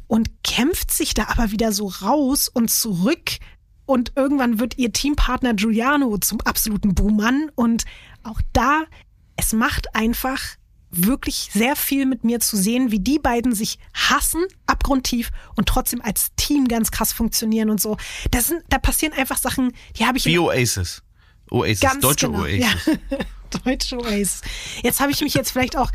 und 0.07 0.31
kämpft 0.43 0.93
sich 0.93 1.15
da 1.15 1.29
aber 1.29 1.51
wieder 1.51 1.73
so 1.73 1.89
raus 1.89 2.49
und 2.49 2.71
zurück. 2.71 3.39
Und 3.87 4.13
irgendwann 4.17 4.61
wird 4.61 4.79
ihr 4.79 4.93
Teampartner 4.93 5.55
Giuliano 5.55 6.17
zum 6.19 6.41
absoluten 6.43 6.95
Buhmann. 6.95 7.51
Und 7.55 7.85
auch 8.23 8.41
da, 8.53 8.85
es 9.37 9.53
macht 9.53 9.95
einfach 9.95 10.41
wirklich 10.91 11.51
sehr 11.53 11.75
viel 11.75 12.07
mit 12.07 12.25
mir 12.25 12.41
zu 12.41 12.57
sehen, 12.57 12.91
wie 12.91 13.01
die 13.01 13.19
beiden 13.19 13.53
sich 13.53 13.79
hassen, 13.93 14.45
abgrundtief 14.67 15.31
und 15.57 15.69
trotzdem 15.69 16.01
als 16.01 16.31
Team 16.37 16.69
ganz 16.69 16.91
krass 16.91 17.13
funktionieren 17.13 17.71
und 17.71 17.81
so. 17.81 17.97
Das 18.31 18.47
sind, 18.47 18.63
da 18.69 18.79
passieren 18.79 19.13
einfach 19.13 19.39
Sachen, 19.39 19.73
die 19.99 20.07
habe 20.07 20.19
ich 20.19 20.25
Wie 20.27 20.39
Oasis. 20.39 21.03
Oasis, 21.51 21.81
Ganz 21.81 22.01
deutsche 22.01 22.27
genau. 22.27 22.43
Oasis. 22.43 22.87
Ja. 22.87 23.19
Deutsche 23.59 23.99
Oasis. 23.99 24.43
Jetzt 24.83 25.01
habe 25.01 25.13
ich 25.13 25.21
mich 25.21 25.35
jetzt 25.35 25.51
vielleicht 25.51 25.77
auch 25.77 25.91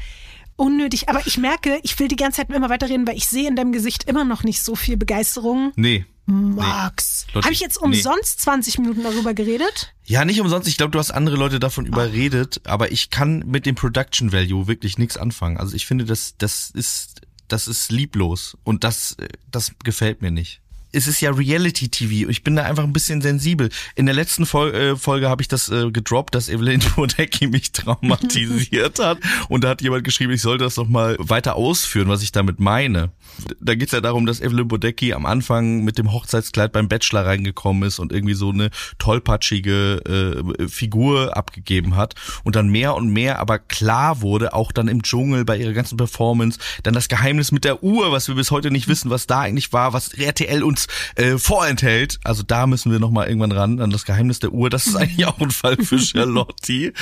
unnötig, 0.56 1.10
aber 1.10 1.26
ich 1.26 1.38
merke, 1.38 1.80
ich 1.84 1.98
will 2.00 2.08
die 2.08 2.16
ganze 2.16 2.38
Zeit 2.38 2.50
immer 2.50 2.70
weiterreden, 2.70 3.08
weil 3.08 3.18
ich 3.18 3.28
sehe 3.28 3.48
in 3.48 3.56
deinem 3.56 3.72
Gesicht 3.72 4.04
immer 4.04 4.26
noch 4.26 4.44
nicht 4.44 4.62
so 4.62 4.76
viel 4.76 4.98
Begeisterung. 4.98 5.72
Nee. 5.76 6.06
Max. 6.26 7.26
Lotti, 7.34 7.46
Habe 7.46 7.54
ich 7.54 7.60
jetzt 7.60 7.80
nee. 7.82 7.88
umsonst 7.88 8.42
20 8.42 8.78
Minuten 8.80 9.04
darüber 9.04 9.34
geredet? 9.34 9.94
Ja, 10.06 10.26
nicht 10.26 10.40
umsonst. 10.40 10.68
Ich 10.68 10.78
glaube, 10.78 10.92
du 10.92 11.00
hast 11.00 11.12
andere 11.12 11.38
Leute 11.38 11.60
davon 11.60 11.88
überredet, 11.88 12.62
aber 12.66 12.92
ich 12.92 13.10
kann 13.10 13.40
mit 13.48 13.66
dem 13.66 13.76
Production 13.76 14.32
Value 14.32 14.68
wirklich 14.68 15.00
nichts 15.00 15.18
anfangen. 15.18 15.58
Also 15.58 15.76
ich 15.76 15.88
finde, 15.88 16.06
das, 16.06 16.36
das 16.38 16.70
ist, 16.70 17.22
das 17.48 17.68
ist 17.68 17.92
lieblos 17.92 18.58
und 18.64 18.84
das, 18.84 19.18
das 19.50 19.74
gefällt 19.84 20.22
mir 20.22 20.30
nicht. 20.30 20.62
Es 20.92 21.08
ist 21.08 21.22
ja 21.22 21.32
Reality 21.32 21.90
TV. 21.90 22.30
Ich 22.30 22.44
bin 22.44 22.56
da 22.56 22.64
einfach 22.64 22.84
ein 22.84 22.94
bisschen 22.94 23.22
sensibel. 23.22 23.70
In 23.96 24.06
der 24.06 24.16
letzten 24.16 24.46
Fol 24.46 24.74
äh, 24.74 24.96
Folge 24.96 25.30
habe 25.30 25.42
ich 25.42 25.48
das 25.48 25.70
äh, 25.70 25.92
gedroppt, 25.92 26.36
dass 26.36 26.50
Evelyn 26.50 26.82
Bodecki 26.96 27.48
mich 27.48 27.72
traumatisiert 27.72 29.00
hat. 29.00 29.20
Und 29.50 29.64
da 29.64 29.70
hat 29.70 29.82
jemand 29.82 30.04
geschrieben, 30.04 30.34
ich 30.34 30.42
sollte 30.42 30.64
das 30.64 30.78
noch 30.78 30.88
mal 30.88 31.16
weiter 31.20 31.56
ausführen, 31.56 32.08
was 32.08 32.24
ich 32.24 32.32
damit 32.32 32.60
meine. 32.60 33.12
Da 33.60 33.76
geht's 33.76 33.92
ja 33.92 34.02
darum, 34.02 34.26
dass 34.26 34.42
Evelyn 34.42 34.68
Bodecki 34.68 35.14
am 35.14 35.26
Anfang 35.26 35.84
mit 35.84 35.98
dem 35.98 36.12
Hochzeitskleid 36.12 36.72
beim 36.72 36.88
Bachelor 36.88 37.26
reingekommen 37.26 37.84
ist 37.84 38.00
und 38.00 38.12
irgendwie 38.12 38.34
so 38.34 38.50
eine 38.50 38.70
tollpatschige 38.98 40.44
äh, 40.60 40.68
Figur 40.68 41.38
abgegeben 41.38 41.96
hat 41.96 42.16
und 42.44 42.56
dann 42.56 42.70
mehr 42.70 42.96
und 42.96 43.10
mehr 43.10 43.40
aber 43.40 43.60
klar 43.60 44.22
wurde, 44.22 44.54
auch 44.54 44.72
dann 44.72 44.88
im 44.88 45.04
Dschungel 45.04 45.46
bei 45.46 45.58
ihrer 45.58 45.74
ganzen 45.74 45.98
Performance, 45.98 46.60
dann 46.84 46.94
das 46.94 47.08
Geheimnis 47.08 47.52
mit 47.52 47.64
der 47.64 47.84
Uhr, 47.84 48.12
was 48.12 48.28
wir 48.28 48.36
bis 48.36 48.52
heute 48.52 48.72
nicht 48.72 48.88
wissen, 48.88 49.10
was 49.10 49.28
da 49.28 49.42
eigentlich 49.42 49.72
war, 49.74 49.94
was 49.94 50.14
RTL 50.14 50.64
uns 50.80 50.88
äh, 51.16 51.38
vorenthält. 51.38 52.20
Also 52.24 52.44
da 52.44 52.68
müssen 52.68 52.92
wir 52.92 53.00
noch 53.00 53.12
mal 53.12 53.28
irgendwann 53.28 53.52
ran 53.52 53.80
an 53.80 53.90
das 53.90 54.06
Geheimnis 54.06 54.40
der 54.40 54.52
Uhr. 54.52 54.70
Das 54.70 54.88
ist 54.88 54.96
eigentlich 54.96 55.26
auch 55.26 55.40
ein 55.40 55.52
Fall 55.52 55.78
für 55.78 56.00
Charlotte. 56.00 56.94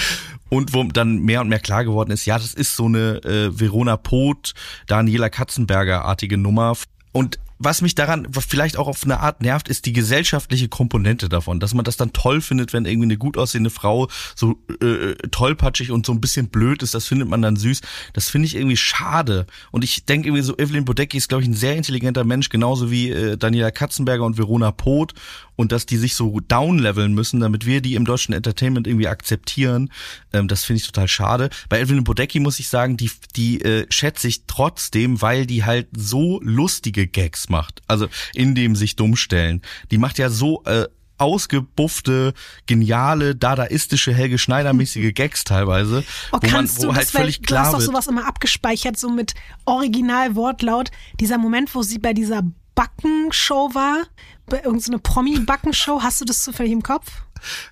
Und 0.49 0.73
wo 0.73 0.83
dann 0.83 1.19
mehr 1.19 1.41
und 1.41 1.49
mehr 1.49 1.59
klar 1.59 1.83
geworden 1.83 2.11
ist, 2.11 2.25
ja, 2.25 2.37
das 2.37 2.53
ist 2.53 2.75
so 2.75 2.85
eine 2.85 3.23
äh, 3.23 3.59
Verona 3.59 3.97
Poth, 3.97 4.53
Daniela 4.87 5.29
Katzenberger-artige 5.29 6.37
Nummer. 6.37 6.75
Und 7.11 7.39
was 7.59 7.81
mich 7.81 7.95
daran 7.95 8.27
vielleicht 8.31 8.77
auch 8.77 8.87
auf 8.87 9.03
eine 9.03 9.19
Art 9.19 9.41
nervt, 9.41 9.67
ist 9.67 9.85
die 9.85 9.93
gesellschaftliche 9.93 10.67
Komponente 10.69 11.29
davon, 11.29 11.59
dass 11.59 11.73
man 11.73 11.85
das 11.85 11.97
dann 11.97 12.13
toll 12.13 12.41
findet, 12.41 12.73
wenn 12.73 12.85
irgendwie 12.85 13.07
eine 13.07 13.17
gut 13.17 13.37
aussehende 13.37 13.69
Frau 13.69 14.07
so 14.35 14.61
äh, 14.81 15.13
tollpatschig 15.31 15.91
und 15.91 16.05
so 16.05 16.11
ein 16.11 16.21
bisschen 16.21 16.49
blöd 16.49 16.83
ist, 16.83 16.93
das 16.93 17.05
findet 17.05 17.29
man 17.29 17.41
dann 17.41 17.55
süß. 17.55 17.81
Das 18.13 18.29
finde 18.29 18.47
ich 18.47 18.55
irgendwie 18.55 18.77
schade. 18.77 19.47
Und 19.71 19.83
ich 19.83 20.05
denke 20.05 20.27
irgendwie 20.27 20.43
so, 20.43 20.57
Evelyn 20.57 20.85
Bodecki 20.85 21.17
ist, 21.17 21.29
glaube 21.29 21.43
ich, 21.43 21.49
ein 21.49 21.55
sehr 21.55 21.75
intelligenter 21.75 22.23
Mensch, 22.23 22.49
genauso 22.49 22.91
wie 22.91 23.09
äh, 23.09 23.37
Daniela 23.37 23.71
Katzenberger 23.71 24.23
und 24.23 24.37
Verona 24.37 24.71
Poth. 24.71 25.13
Und 25.55 25.71
dass 25.71 25.87
die 25.87 25.97
sich 25.97 26.13
so 26.13 26.39
downleveln 26.39 27.13
müssen, 27.13 27.39
damit 27.39 27.65
wir 27.65 27.81
die 27.81 27.95
im 27.95 28.05
deutschen 28.05 28.31
Entertainment 28.33 28.85
irgendwie 28.85 29.07
akzeptieren, 29.07 29.89
ähm, 30.31 30.47
das 30.47 30.63
finde 30.63 30.81
ich 30.81 30.85
total 30.85 31.07
schade. 31.07 31.49
Bei 31.67 31.79
Evelyn 31.79 32.03
Bodecki 32.03 32.39
muss 32.39 32.59
ich 32.59 32.69
sagen, 32.69 32.95
die, 32.95 33.09
die 33.35 33.61
äh, 33.61 33.87
schätze 33.89 34.27
ich 34.27 34.43
trotzdem, 34.45 35.19
weil 35.23 35.47
die 35.47 35.65
halt 35.65 35.87
so 35.97 36.39
lustige 36.43 37.07
Gags 37.07 37.46
macht. 37.49 37.81
Also 37.87 38.07
in 38.33 38.55
dem 38.55 38.75
sich 38.75 38.95
dumm 38.95 39.15
stellen. 39.15 39.61
Die 39.91 39.97
macht 39.97 40.17
ja 40.17 40.29
so 40.29 40.63
äh, 40.65 40.85
ausgebuffte, 41.17 42.33
geniale, 42.65 43.35
dadaistische, 43.35 44.13
Helge 44.13 44.37
Schneider-mäßige 44.37 45.13
Gags 45.15 45.43
teilweise, 45.43 46.03
Oh, 46.31 46.39
wo 46.41 46.49
man 46.49 46.69
wo 46.77 46.81
du 46.83 46.95
halt 46.95 47.09
völlig 47.09 47.41
du 47.41 47.55
hast 47.55 47.69
klar 47.69 47.71
doch 47.71 47.81
sowas 47.81 48.07
immer 48.07 48.27
abgespeichert, 48.27 48.97
so 48.97 49.09
mit 49.09 49.33
Original-Wortlaut. 49.65 50.91
Dieser 51.19 51.37
Moment, 51.37 51.73
wo 51.73 51.81
sie 51.81 51.99
bei 51.99 52.13
dieser 52.13 52.43
Backenshow 52.75 53.73
war, 53.73 54.03
bei 54.45 54.61
irgendeiner 54.63 54.99
Promi-Backenshow, 54.99 56.01
hast 56.03 56.21
du 56.21 56.25
das 56.25 56.43
zufällig 56.43 56.71
im 56.71 56.83
Kopf? 56.83 57.07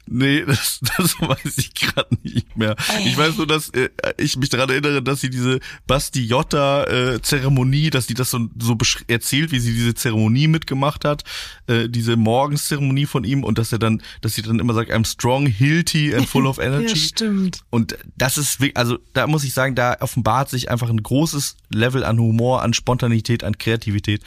Nee, 0.08 0.44
das, 0.46 0.80
das 0.98 1.20
weiß 1.20 1.58
ich 1.58 1.74
gerade 1.74 2.18
nicht 2.24 2.58
mehr. 2.58 2.76
Ich 3.06 3.18
weiß 3.18 3.38
nur, 3.38 3.48
dass 3.48 3.70
äh, 3.70 3.90
ich 4.18 4.38
mich 4.38 4.50
daran 4.50 4.70
erinnere, 4.70 5.02
dass 5.02 5.22
sie 5.22 5.30
diese 5.30 5.60
Bastiotta-Zeremonie, 5.88 7.90
dass 7.90 8.08
die 8.08 8.14
das 8.14 8.32
so, 8.32 8.48
so 8.60 8.78
erzählt, 9.08 9.52
wie 9.52 9.60
sie 9.60 9.74
diese 9.74 9.96
Zeremonie 9.96 10.48
mitgemacht 10.48 11.06
hat, 11.06 11.24
äh, 11.68 11.90
diese 11.90 12.16
Morgenszeremonie 12.16 13.06
von 13.06 13.24
ihm 13.24 13.44
und 13.44 13.58
dass 13.58 13.72
er 13.72 13.80
dann, 13.80 14.02
dass 14.22 14.36
sie 14.36 14.42
dann 14.42 14.60
immer 14.60 14.74
sagt, 14.74 14.92
I'm 14.92 15.06
strong, 15.06 15.48
hilty 15.48 16.16
and 16.16 16.28
full 16.28 16.48
of 16.48 16.58
energy. 16.60 16.88
Ja, 16.88 16.96
stimmt. 16.96 17.62
Und 17.70 17.98
das 18.18 18.38
ist 18.38 18.60
wirklich, 18.60 18.78
also 18.78 18.98
da 19.14 19.28
muss 19.28 19.44
ich 19.44 19.54
sagen, 19.54 19.76
da 19.76 19.98
offenbart 20.00 20.50
sich 20.50 20.70
einfach 20.70 20.90
ein 20.90 21.02
großes 21.02 21.58
Level 21.70 22.04
an 22.04 22.20
Humor, 22.20 22.62
an 22.62 22.74
Spontanität, 22.74 23.44
an 23.44 23.58
Kreativität. 23.58 24.22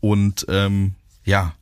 Und 0.00 0.46
ähm, 0.48 0.94
ja, 1.24 1.54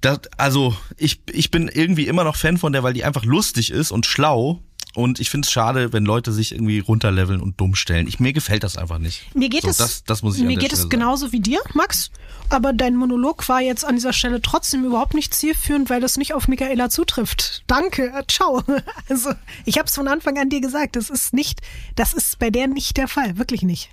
das, 0.00 0.20
also 0.36 0.76
ich, 0.96 1.20
ich 1.30 1.50
bin 1.50 1.68
irgendwie 1.68 2.06
immer 2.06 2.24
noch 2.24 2.36
Fan 2.36 2.58
von 2.58 2.72
der, 2.72 2.82
weil 2.82 2.94
die 2.94 3.04
einfach 3.04 3.24
lustig 3.24 3.70
ist 3.70 3.90
und 3.90 4.06
schlau 4.06 4.62
Und 4.94 5.20
ich 5.20 5.30
finde 5.30 5.46
es 5.46 5.52
schade, 5.52 5.92
wenn 5.92 6.04
Leute 6.04 6.32
sich 6.32 6.52
irgendwie 6.52 6.80
runterleveln 6.80 7.40
und 7.40 7.60
dumm 7.60 7.76
stellen. 7.76 8.08
Ich, 8.08 8.18
mir 8.18 8.32
gefällt 8.32 8.64
das 8.64 8.76
einfach 8.76 8.98
nicht. 8.98 9.34
Mir 9.36 9.48
geht 9.48 9.62
so, 9.62 9.68
es, 9.68 9.76
das, 9.76 10.04
das 10.04 10.22
muss 10.22 10.36
ich 10.36 10.42
mir 10.42 10.56
geht 10.56 10.72
es 10.72 10.88
genauso 10.88 11.30
wie 11.32 11.40
dir, 11.40 11.60
Max. 11.74 12.10
Aber 12.48 12.72
dein 12.72 12.96
Monolog 12.96 13.48
war 13.48 13.60
jetzt 13.60 13.84
an 13.84 13.94
dieser 13.94 14.12
Stelle 14.12 14.42
trotzdem 14.42 14.84
überhaupt 14.84 15.14
nicht 15.14 15.32
zielführend, 15.32 15.90
weil 15.90 16.00
das 16.00 16.16
nicht 16.16 16.34
auf 16.34 16.48
Michaela 16.48 16.90
zutrifft. 16.90 17.62
Danke, 17.68 18.12
äh, 18.12 18.24
ciao. 18.26 18.62
Also 19.08 19.30
ich 19.64 19.78
habe 19.78 19.86
es 19.86 19.94
von 19.94 20.08
Anfang 20.08 20.38
an 20.38 20.50
dir 20.50 20.60
gesagt, 20.60 20.96
das 20.96 21.10
ist 21.10 21.32
nicht, 21.32 21.60
das 21.94 22.12
ist 22.12 22.38
bei 22.38 22.50
der 22.50 22.66
nicht 22.66 22.96
der 22.96 23.06
Fall, 23.06 23.38
wirklich 23.38 23.62
nicht. 23.62 23.90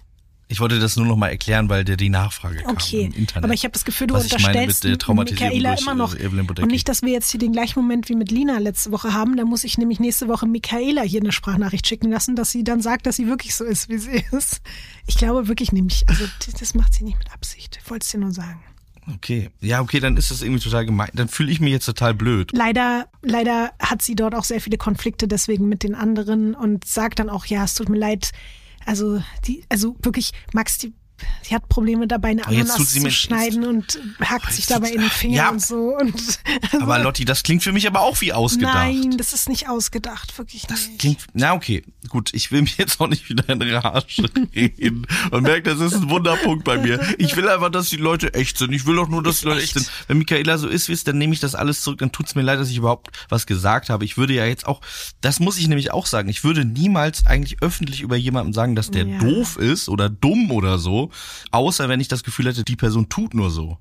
Ich 0.49 0.61
wollte 0.61 0.79
das 0.79 0.95
nur 0.95 1.05
noch 1.05 1.17
mal 1.17 1.27
erklären, 1.27 1.67
weil 1.67 1.83
dir 1.83 1.97
die 1.97 2.09
Nachfrage 2.09 2.57
kam 2.63 2.71
Okay, 2.71 3.05
im 3.05 3.11
Internet. 3.13 3.43
aber 3.43 3.53
ich 3.53 3.63
habe 3.63 3.73
das 3.73 3.83
Gefühl, 3.83 4.07
du 4.07 4.13
was 4.13 4.25
ich 4.25 4.31
meine 4.31 4.45
unterstellst 4.47 4.83
mit 4.85 4.91
der 4.91 4.97
Traumatisierung 4.97 5.57
Michaela 5.57 5.77
immer 5.77 5.93
noch. 5.95 6.15
äh, 6.15 6.27
Bodecki. 6.29 6.61
Und 6.61 6.71
nicht, 6.71 6.87
dass 6.87 7.01
wir 7.01 7.11
jetzt 7.11 7.29
hier 7.31 7.39
den 7.39 7.51
gleichen 7.51 7.79
Moment 7.79 8.07
wie 8.07 8.15
mit 8.15 8.31
Lina 8.31 8.57
letzte 8.59 8.91
Woche 8.93 9.13
haben. 9.13 9.35
Da 9.35 9.43
muss 9.43 9.65
ich 9.65 9.77
nämlich 9.77 9.99
nächste 9.99 10.29
Woche 10.29 10.45
Michaela 10.47 11.01
hier 11.01 11.19
eine 11.19 11.33
Sprachnachricht 11.33 11.85
schicken 11.85 12.09
lassen, 12.09 12.37
dass 12.37 12.51
sie 12.51 12.63
dann 12.63 12.81
sagt, 12.81 13.07
dass 13.07 13.17
sie 13.17 13.27
wirklich 13.27 13.55
so 13.55 13.65
ist, 13.65 13.89
wie 13.89 13.97
sie 13.97 14.23
ist. 14.31 14.61
Ich 15.05 15.17
glaube 15.17 15.49
wirklich 15.49 15.73
nämlich, 15.73 16.05
also 16.07 16.23
das 16.59 16.73
macht 16.75 16.93
sie 16.93 17.03
nicht 17.03 17.17
mit 17.17 17.33
Absicht. 17.33 17.79
Ich 17.83 17.89
wollte 17.89 18.05
es 18.05 18.11
dir 18.11 18.19
nur 18.19 18.31
sagen. 18.31 18.63
Okay, 19.15 19.49
ja, 19.61 19.81
okay, 19.81 19.99
dann 20.01 20.17
ist 20.17 20.31
das 20.31 20.41
irgendwie 20.41 20.61
total 20.61 20.85
gemein. 20.85 21.09
Dann 21.13 21.29
fühle 21.29 21.51
ich 21.51 21.59
mich 21.61 21.71
jetzt 21.71 21.85
total 21.85 22.13
blöd. 22.13 22.51
Leider, 22.53 23.07
leider 23.21 23.71
hat 23.79 24.01
sie 24.01 24.15
dort 24.15 24.35
auch 24.35 24.43
sehr 24.43 24.59
viele 24.59 24.77
Konflikte 24.77 25.27
deswegen 25.27 25.69
mit 25.69 25.83
den 25.83 25.95
anderen 25.95 26.55
und 26.55 26.85
sagt 26.85 27.19
dann 27.19 27.29
auch, 27.29 27.45
ja, 27.45 27.63
es 27.63 27.73
tut 27.73 27.87
mir 27.89 27.97
leid. 27.97 28.31
Also, 28.87 29.21
die, 29.45 29.65
also 29.67 29.97
wirklich, 30.01 30.31
Max, 30.53 30.77
die, 30.77 30.93
die 31.49 31.55
hat 31.55 31.67
Probleme 31.69 32.07
dabei, 32.07 32.29
eine 32.29 32.45
Ananas 32.47 32.75
sie 32.77 32.99
zu 32.99 33.05
mir- 33.05 33.11
schneiden 33.11 33.65
und 33.65 33.99
hackt 34.21 34.51
sich 34.51 34.59
jetzt 34.67 34.71
dabei 34.71 34.91
in 34.91 35.01
den 35.01 35.09
Finger 35.09 35.35
Ja. 35.35 35.49
und 35.49 35.61
so. 35.61 35.95
Und, 35.97 36.13
also, 36.71 36.81
Aber 36.83 36.99
Lotti, 36.99 37.25
das 37.25 37.43
klingt 37.43 37.63
für 37.63 37.71
mich 37.71 37.87
aber 37.87 38.01
auch 38.01 38.19
wie 38.21 38.33
ausgedacht. 38.33 38.73
Nein, 38.75 39.17
das 39.17 39.33
ist 39.33 39.49
nicht 39.49 39.69
ausgedacht, 39.69 40.37
wirklich 40.37 40.63
Das 40.67 40.87
nicht. 40.87 40.99
klingt, 40.99 41.19
na 41.33 41.53
okay, 41.53 41.83
gut, 42.09 42.33
ich 42.33 42.51
will 42.51 42.61
mich 42.61 42.77
jetzt 42.77 42.99
auch 42.99 43.07
nicht 43.07 43.29
wieder 43.29 43.47
in 43.49 43.61
Rage 43.61 44.23
reden 44.55 45.07
und 45.31 45.43
merke, 45.43 45.63
das 45.75 45.79
ist 45.79 45.93
ein 46.01 46.09
Wunderpunkt 46.09 46.63
bei 46.63 46.77
mir. 46.77 46.99
Ich 47.17 47.35
will 47.35 47.47
einfach, 47.49 47.69
dass 47.69 47.89
die 47.89 47.97
Leute 47.97 48.33
echt 48.33 48.57
sind. 48.57 48.71
Ich 48.73 48.85
will 48.85 48.95
doch 48.95 49.07
nur, 49.09 49.23
dass 49.23 49.41
die 49.41 49.45
Leute 49.47 49.61
echt 49.61 49.75
echt. 49.75 49.85
sind. 49.85 49.91
Wenn 50.07 50.17
Michaela 50.19 50.57
so 50.57 50.67
ist, 50.67 50.87
wie 50.89 50.93
es, 50.93 51.03
dann 51.03 51.17
nehme 51.17 51.33
ich 51.33 51.39
das 51.39 51.55
alles 51.55 51.81
zurück. 51.81 51.99
Dann 51.99 52.11
tut's 52.11 52.35
mir 52.35 52.41
leid, 52.41 52.59
dass 52.59 52.69
ich 52.69 52.77
überhaupt 52.77 53.09
was 53.29 53.45
gesagt 53.45 53.89
habe. 53.89 54.05
Ich 54.05 54.17
würde 54.17 54.33
ja 54.33 54.45
jetzt 54.45 54.65
auch, 54.67 54.81
das 55.21 55.39
muss 55.39 55.57
ich 55.57 55.67
nämlich 55.67 55.91
auch 55.91 56.05
sagen, 56.05 56.29
ich 56.29 56.43
würde 56.43 56.65
niemals 56.65 57.25
eigentlich 57.25 57.61
öffentlich 57.61 58.01
über 58.01 58.15
jemanden 58.15 58.53
sagen, 58.53 58.75
dass 58.75 58.91
der 58.91 59.05
Ja. 59.05 59.19
doof 59.19 59.57
ist 59.57 59.89
oder 59.89 60.09
dumm 60.09 60.51
oder 60.51 60.77
so, 60.77 61.06
außer 61.51 61.89
wenn 61.89 61.99
ich 61.99 62.07
das 62.07 62.23
Gefühl 62.23 62.47
hätte, 62.47 62.63
die 62.63 62.75
Person 62.75 63.09
tut 63.09 63.33
nur 63.33 63.49
so. 63.51 63.77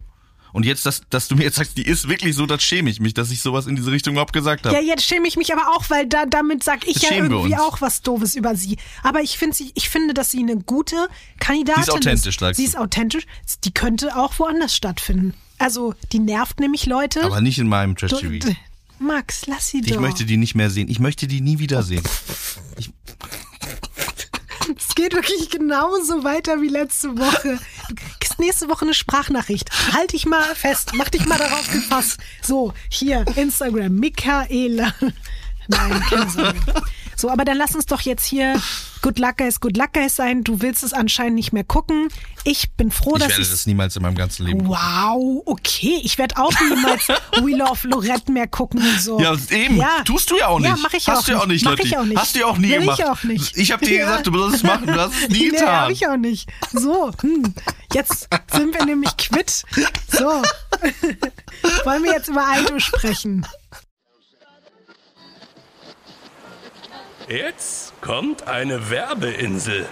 Und 0.52 0.64
jetzt, 0.64 0.86
dass, 0.86 1.02
dass 1.10 1.28
du 1.28 1.36
mir 1.36 1.42
jetzt 1.42 1.56
sagst, 1.56 1.76
die 1.76 1.82
ist 1.82 2.08
wirklich 2.08 2.34
so, 2.34 2.46
das 2.46 2.62
schäme 2.62 2.88
ich 2.88 2.98
mich, 2.98 3.12
dass 3.12 3.30
ich 3.30 3.42
sowas 3.42 3.66
in 3.66 3.76
diese 3.76 3.92
Richtung 3.92 4.14
überhaupt 4.14 4.32
gesagt 4.32 4.64
habe. 4.64 4.74
Ja, 4.74 4.80
jetzt 4.80 5.02
schäme 5.04 5.28
ich 5.28 5.36
mich 5.36 5.52
aber 5.52 5.76
auch, 5.76 5.90
weil 5.90 6.06
da, 6.06 6.24
damit 6.24 6.64
sag 6.64 6.86
ich 6.88 6.94
Jetzt 6.94 7.10
ja 7.10 7.16
irgendwie 7.18 7.56
auch 7.56 7.82
was 7.82 8.00
Doofes 8.00 8.36
über 8.36 8.54
sie. 8.56 8.78
Aber 9.02 9.20
ich 9.20 9.36
finde 9.36 9.54
sie, 9.54 9.70
ich 9.74 9.90
finde, 9.90 10.14
dass 10.14 10.30
sie 10.30 10.38
eine 10.38 10.56
gute 10.56 11.08
Kandidatin 11.40 11.82
Sie 11.84 11.90
ist 11.90 11.94
authentisch, 11.94 12.38
sagst 12.38 12.56
Sie 12.56 12.64
ist 12.64 12.78
authentisch. 12.78 13.26
Die 13.64 13.74
könnte 13.74 14.16
auch 14.16 14.38
woanders 14.38 14.74
stattfinden. 14.74 15.34
Also, 15.58 15.94
die 16.12 16.20
nervt 16.20 16.58
nämlich 16.58 16.86
Leute. 16.86 17.22
Aber 17.24 17.42
nicht 17.42 17.58
in 17.58 17.68
meinem 17.68 17.94
Trash-TV. 17.96 18.46
d- 18.46 18.56
Max, 18.98 19.44
lass 19.46 19.68
sie 19.68 19.80
Ich 19.84 19.92
doch. 19.92 20.00
möchte 20.00 20.24
die 20.24 20.38
nicht 20.38 20.54
mehr 20.54 20.70
sehen. 20.70 20.88
Ich 20.88 21.00
möchte 21.00 21.26
die 21.26 21.42
nie 21.42 21.58
wiedersehen. 21.58 22.02
Geht 24.96 25.12
wirklich 25.12 25.50
genauso 25.50 26.24
weiter 26.24 26.62
wie 26.62 26.68
letzte 26.68 27.16
Woche. 27.18 27.58
Du 27.88 27.94
kriegst 27.94 28.40
nächste 28.40 28.68
Woche 28.70 28.86
eine 28.86 28.94
Sprachnachricht. 28.94 29.70
Halt 29.92 30.14
dich 30.14 30.24
mal 30.24 30.42
fest, 30.54 30.92
mach 30.94 31.10
dich 31.10 31.26
mal 31.26 31.38
darauf 31.38 31.70
gefasst. 31.70 32.18
So, 32.42 32.72
hier, 32.88 33.24
Instagram, 33.36 33.94
Michaela. 33.94 34.94
Nein, 35.68 36.02
keine 36.08 36.30
Sorge. 36.30 36.58
So, 37.14 37.28
aber 37.30 37.44
dann 37.44 37.58
lass 37.58 37.74
uns 37.74 37.84
doch 37.86 38.00
jetzt 38.00 38.24
hier 38.24 38.60
Good 39.06 39.20
Luck 39.20 39.36
Guys, 39.36 39.60
Good 39.60 39.76
Luck 39.76 39.92
Guys 39.92 40.16
sein. 40.16 40.42
Du 40.42 40.62
willst 40.62 40.82
es 40.82 40.92
anscheinend 40.92 41.36
nicht 41.36 41.52
mehr 41.52 41.62
gucken. 41.62 42.08
Ich 42.42 42.72
bin 42.72 42.90
froh, 42.90 43.12
Ich 43.14 43.20
dass 43.20 43.28
werde 43.28 43.42
ich 43.42 43.50
das 43.50 43.64
niemals 43.64 43.94
in 43.94 44.02
meinem 44.02 44.16
ganzen 44.16 44.44
Leben. 44.44 44.66
Wow, 44.66 45.44
okay. 45.46 46.00
Ich 46.02 46.18
werde 46.18 46.36
auch 46.38 46.52
niemals 46.68 47.06
We 47.40 47.56
Love 47.56 47.86
Lorette 47.86 48.32
mehr 48.32 48.48
gucken 48.48 48.80
und 48.80 49.00
so. 49.00 49.20
Ja, 49.20 49.36
eben. 49.50 49.80
Tust 50.04 50.32
du 50.32 50.36
ja 50.36 50.48
auch 50.48 50.58
nicht. 50.58 50.70
Ja, 50.70 50.76
mach 50.82 50.92
ich 50.92 51.06
Hast 51.06 51.18
auch 51.18 51.24
du 51.24 51.30
ja 51.30 51.38
auch 51.38 51.46
nicht, 51.46 51.64
Lotti. 51.64 51.86
ich 51.86 51.96
auch 51.96 52.04
nicht. 52.04 52.18
Hast 52.18 52.34
du 52.34 52.40
ja 52.40 52.46
auch 52.46 52.58
nie 52.58 52.68
Will 52.68 52.80
gemacht. 52.80 52.98
Ich 52.98 53.04
auch 53.04 53.22
nicht. 53.22 53.56
Ich 53.56 53.70
hab 53.70 53.80
dir 53.80 53.96
gesagt, 53.96 54.26
du 54.26 54.36
sollst 54.36 54.56
es 54.56 54.62
machen. 54.64 54.88
Du 54.88 54.94
hast 55.00 55.12
es 55.14 55.28
nie 55.28 55.38
nee, 55.38 55.48
getan. 55.50 55.68
hab 55.68 55.90
ich 55.90 56.08
auch 56.08 56.16
nicht. 56.16 56.50
So, 56.72 57.12
hm. 57.20 57.54
jetzt 57.92 58.28
sind 58.52 58.74
wir 58.74 58.86
nämlich 58.86 59.16
quitt. 59.16 59.62
So. 60.08 60.24
Wollen 61.84 62.02
wir 62.02 62.10
jetzt 62.10 62.26
über 62.26 62.44
Aido 62.44 62.80
sprechen? 62.80 63.46
Jetzt 67.28 67.92
kommt 68.02 68.46
eine 68.46 68.88
Werbeinsel. 68.88 69.86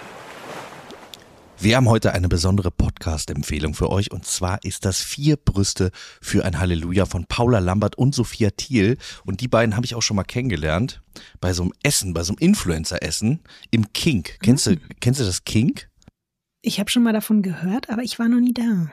Wir 1.58 1.76
haben 1.76 1.88
heute 1.88 2.12
eine 2.12 2.28
besondere 2.28 2.70
Podcast-Empfehlung 2.70 3.74
für 3.74 3.90
euch 3.90 4.12
und 4.12 4.24
zwar 4.24 4.62
ist 4.62 4.84
das 4.84 5.02
Vier 5.02 5.36
Brüste 5.36 5.90
für 6.20 6.44
ein 6.44 6.60
Halleluja 6.60 7.06
von 7.06 7.26
Paula 7.26 7.58
Lambert 7.58 7.98
und 7.98 8.14
Sophia 8.14 8.50
Thiel 8.50 8.98
und 9.24 9.40
die 9.40 9.48
beiden 9.48 9.74
habe 9.74 9.84
ich 9.84 9.96
auch 9.96 10.02
schon 10.02 10.14
mal 10.14 10.22
kennengelernt 10.22 11.02
bei 11.40 11.52
so 11.52 11.64
einem 11.64 11.72
Essen, 11.82 12.14
bei 12.14 12.22
so 12.22 12.34
einem 12.34 12.38
Influencer-Essen 12.38 13.40
im 13.72 13.92
Kink. 13.92 14.38
Kennst 14.40 14.66
du, 14.66 14.76
kennst 15.00 15.18
du 15.18 15.24
das 15.24 15.42
Kink? 15.42 15.88
Ich 16.62 16.78
habe 16.78 16.88
schon 16.88 17.02
mal 17.02 17.12
davon 17.12 17.42
gehört, 17.42 17.90
aber 17.90 18.02
ich 18.02 18.20
war 18.20 18.28
noch 18.28 18.38
nie 18.38 18.54
da. 18.54 18.92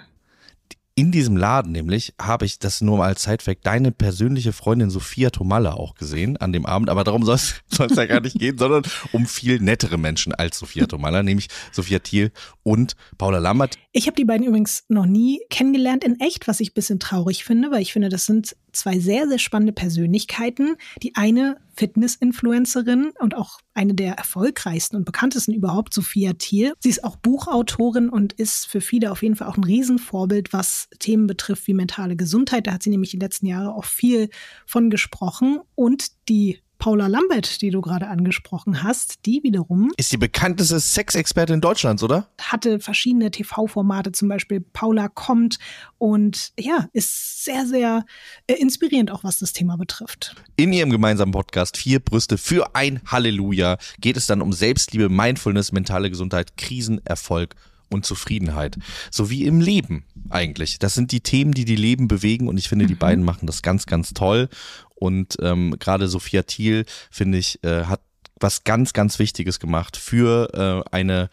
In 0.93 1.11
diesem 1.11 1.37
Laden 1.37 1.71
nämlich 1.71 2.13
habe 2.21 2.45
ich 2.45 2.59
das 2.59 2.81
nur 2.81 2.97
mal 2.97 3.07
als 3.07 3.23
Sidefact 3.23 3.65
deine 3.65 3.93
persönliche 3.93 4.51
Freundin 4.51 4.89
Sophia 4.89 5.29
Tomalla 5.29 5.73
auch 5.73 5.95
gesehen 5.95 6.35
an 6.35 6.51
dem 6.51 6.65
Abend, 6.65 6.89
aber 6.89 7.05
darum 7.05 7.23
soll 7.23 7.35
es 7.35 7.61
ja 7.95 8.05
gar 8.05 8.19
nicht 8.19 8.37
gehen, 8.37 8.57
sondern 8.57 8.83
um 9.13 9.25
viel 9.25 9.61
nettere 9.61 9.97
Menschen 9.97 10.35
als 10.35 10.59
Sophia 10.59 10.87
Tomalla, 10.87 11.23
nämlich 11.23 11.47
Sophia 11.71 11.99
Thiel 11.99 12.31
und 12.63 12.95
Paula 13.17 13.39
Lambert. 13.39 13.77
Ich 13.91 14.07
habe 14.07 14.15
die 14.15 14.25
beiden 14.25 14.45
übrigens 14.45 14.85
noch 14.87 15.05
nie 15.05 15.41
kennengelernt 15.49 16.03
in 16.03 16.19
echt, 16.19 16.47
was 16.47 16.59
ich 16.59 16.71
ein 16.71 16.75
bisschen 16.75 16.99
traurig 16.99 17.43
finde, 17.43 17.71
weil 17.71 17.81
ich 17.81 17.93
finde, 17.93 18.09
das 18.09 18.25
sind 18.25 18.55
zwei 18.71 18.99
sehr, 18.99 19.27
sehr 19.27 19.39
spannende 19.39 19.73
Persönlichkeiten. 19.73 20.75
Die 21.03 21.15
eine 21.15 21.57
Fitness-Influencerin 21.75 23.11
und 23.19 23.35
auch 23.35 23.59
eine 23.73 23.93
der 23.93 24.13
erfolgreichsten 24.13 24.95
und 24.95 25.05
bekanntesten 25.05 25.53
überhaupt, 25.53 25.93
Sophia 25.93 26.33
Thiel. 26.33 26.73
Sie 26.79 26.89
ist 26.89 27.03
auch 27.03 27.15
Buchautorin 27.15 28.09
und 28.09 28.33
ist 28.33 28.67
für 28.67 28.81
viele 28.81 29.11
auf 29.11 29.23
jeden 29.23 29.35
Fall 29.35 29.47
auch 29.47 29.57
ein 29.57 29.63
Riesenvorbild, 29.63 30.53
was 30.53 30.89
Themen 30.99 31.27
betrifft 31.27 31.67
wie 31.67 31.73
mentale 31.73 32.15
Gesundheit. 32.15 32.67
Da 32.67 32.73
hat 32.73 32.83
sie 32.83 32.89
nämlich 32.89 33.11
die 33.11 33.19
letzten 33.19 33.47
Jahre 33.47 33.73
auch 33.73 33.85
viel 33.85 34.29
von 34.65 34.89
gesprochen. 34.89 35.59
Und 35.75 36.29
die 36.29 36.59
Paula 36.81 37.05
Lambert, 37.05 37.61
die 37.61 37.69
du 37.69 37.79
gerade 37.79 38.07
angesprochen 38.07 38.81
hast, 38.81 39.27
die 39.27 39.43
wiederum 39.43 39.91
Ist 39.97 40.11
die 40.11 40.17
bekannteste 40.17 40.79
Sexexpertin 40.79 41.61
Deutschlands, 41.61 42.01
oder? 42.01 42.27
hatte 42.41 42.79
verschiedene 42.79 43.29
TV-Formate, 43.29 44.11
zum 44.13 44.27
Beispiel 44.27 44.61
Paula 44.61 45.07
kommt 45.07 45.59
und 45.99 46.53
ja, 46.59 46.89
ist 46.91 47.45
sehr, 47.45 47.67
sehr 47.67 48.03
äh, 48.47 48.55
inspirierend 48.55 49.11
auch, 49.11 49.23
was 49.23 49.37
das 49.37 49.53
Thema 49.53 49.77
betrifft. 49.77 50.35
In 50.55 50.73
ihrem 50.73 50.89
gemeinsamen 50.89 51.31
Podcast 51.31 51.77
Vier 51.77 51.99
Brüste 51.99 52.39
für 52.39 52.75
ein 52.75 52.99
Halleluja 53.05 53.77
geht 53.99 54.17
es 54.17 54.25
dann 54.25 54.41
um 54.41 54.51
Selbstliebe, 54.51 55.07
Mindfulness, 55.07 55.71
mentale 55.71 56.09
Gesundheit, 56.09 56.57
Krisenerfolg 56.57 57.55
und 57.91 58.05
Zufriedenheit. 58.05 58.77
Sowie 59.09 59.45
im 59.45 59.61
Leben 59.61 60.05
eigentlich. 60.29 60.79
Das 60.79 60.93
sind 60.93 61.11
die 61.11 61.21
Themen, 61.21 61.53
die 61.53 61.65
die 61.65 61.75
Leben 61.75 62.07
bewegen 62.07 62.47
und 62.47 62.57
ich 62.57 62.69
finde, 62.69 62.85
die 62.85 62.95
beiden 62.95 63.23
machen 63.23 63.45
das 63.47 63.61
ganz, 63.61 63.85
ganz 63.85 64.13
toll. 64.13 64.49
Und 64.95 65.37
ähm, 65.41 65.75
gerade 65.79 66.07
Sophia 66.07 66.43
Thiel, 66.43 66.85
finde 67.09 67.37
ich, 67.37 67.63
äh, 67.63 67.85
hat 67.85 68.01
was 68.41 68.63
ganz, 68.63 68.93
ganz 68.93 69.19
Wichtiges 69.19 69.59
gemacht 69.59 69.97
für 69.97 70.83
äh, 70.87 70.89
eine 70.95 71.29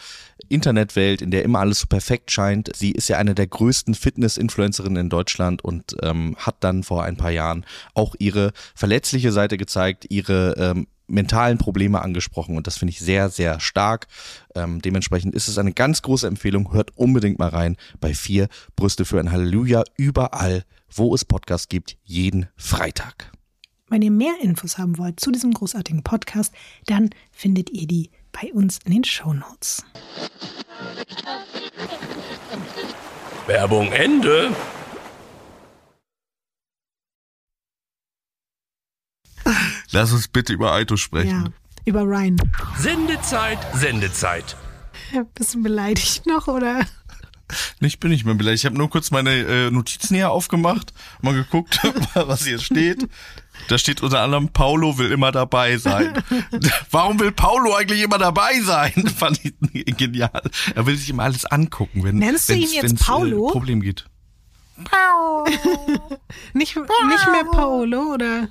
Internetwelt, 0.48 1.22
in 1.22 1.30
der 1.30 1.42
immer 1.42 1.60
alles 1.60 1.80
so 1.80 1.86
perfekt 1.86 2.30
scheint. 2.30 2.70
Sie 2.74 2.92
ist 2.92 3.08
ja 3.08 3.18
eine 3.18 3.34
der 3.34 3.46
größten 3.46 3.94
Fitness-Influencerinnen 3.94 5.04
in 5.04 5.10
Deutschland 5.10 5.62
und 5.62 5.96
ähm, 6.02 6.36
hat 6.38 6.56
dann 6.60 6.82
vor 6.82 7.04
ein 7.04 7.16
paar 7.16 7.30
Jahren 7.30 7.64
auch 7.94 8.14
ihre 8.18 8.52
verletzliche 8.74 9.32
Seite 9.32 9.56
gezeigt, 9.56 10.06
ihre 10.08 10.54
ähm, 10.58 10.86
mentalen 11.08 11.58
Probleme 11.58 12.02
angesprochen 12.02 12.56
und 12.56 12.66
das 12.66 12.78
finde 12.78 12.90
ich 12.92 13.00
sehr, 13.00 13.28
sehr 13.30 13.60
stark. 13.60 14.06
Ähm, 14.54 14.80
dementsprechend 14.80 15.34
ist 15.34 15.48
es 15.48 15.58
eine 15.58 15.72
ganz 15.72 16.02
große 16.02 16.26
Empfehlung. 16.26 16.72
Hört 16.72 16.96
unbedingt 16.96 17.38
mal 17.38 17.48
rein 17.48 17.76
bei 18.00 18.14
vier 18.14 18.48
Brüste 18.76 19.04
für 19.04 19.18
ein 19.18 19.32
Halleluja 19.32 19.84
überall, 19.96 20.64
wo 20.94 21.14
es 21.14 21.24
Podcasts 21.24 21.68
gibt, 21.68 21.96
jeden 22.04 22.48
Freitag. 22.56 23.32
Wenn 23.88 24.02
ihr 24.02 24.10
mehr 24.10 24.34
Infos 24.42 24.76
haben 24.76 24.98
wollt 24.98 25.18
zu 25.18 25.30
diesem 25.30 25.52
großartigen 25.52 26.02
Podcast, 26.02 26.52
dann 26.86 27.10
findet 27.32 27.70
ihr 27.70 27.86
die 27.86 28.10
bei 28.32 28.52
uns 28.52 28.78
in 28.84 28.92
den 28.92 29.04
Show 29.04 29.32
Notes. 29.32 29.82
Werbung 33.46 33.90
Ende. 33.92 34.50
Lass 39.90 40.12
uns 40.12 40.28
bitte 40.28 40.52
über 40.52 40.72
Aito 40.72 40.96
sprechen. 40.96 41.44
Ja, 41.46 41.52
über 41.84 42.02
Ryan. 42.02 42.36
Sendezeit, 42.78 43.58
Sendezeit. 43.74 44.56
Bist 45.34 45.54
du 45.54 45.62
beleidigt 45.62 46.26
noch 46.26 46.48
oder? 46.48 46.84
Ich 47.80 47.98
bin 47.98 48.10
nicht 48.10 48.26
mehr 48.26 48.34
beleidigt. 48.34 48.62
Ich 48.62 48.66
habe 48.66 48.76
nur 48.76 48.90
kurz 48.90 49.10
meine 49.10 49.30
äh, 49.30 49.70
Notizen 49.70 50.14
hier 50.14 50.30
aufgemacht, 50.30 50.92
mal 51.22 51.32
geguckt, 51.32 51.80
was 52.14 52.44
hier 52.44 52.58
steht. 52.58 53.08
Da 53.68 53.78
steht 53.78 54.02
unter 54.02 54.20
anderem, 54.20 54.50
Paulo 54.50 54.98
will 54.98 55.10
immer 55.10 55.32
dabei 55.32 55.78
sein. 55.78 56.22
Warum 56.90 57.18
will 57.18 57.32
Paulo 57.32 57.74
eigentlich 57.74 58.02
immer 58.02 58.18
dabei 58.18 58.60
sein? 58.60 58.92
Fand 59.16 59.40
ich 59.42 59.96
genial. 59.96 60.42
Er 60.74 60.86
will 60.86 60.96
sich 60.96 61.08
immer 61.08 61.24
alles 61.24 61.46
angucken, 61.46 62.04
wenn 62.04 62.16
Nennst 62.16 62.50
du 62.50 62.52
ihn 62.52 62.70
jetzt 62.70 62.82
wenn's, 62.82 63.04
Paulo? 63.04 63.48
Äh, 63.48 63.52
Problem 63.52 63.80
geht. 63.80 64.04
Nicht, 66.52 66.76
nicht 66.76 66.76
mehr 66.76 67.44
Paolo 67.50 68.14
oder? 68.14 68.48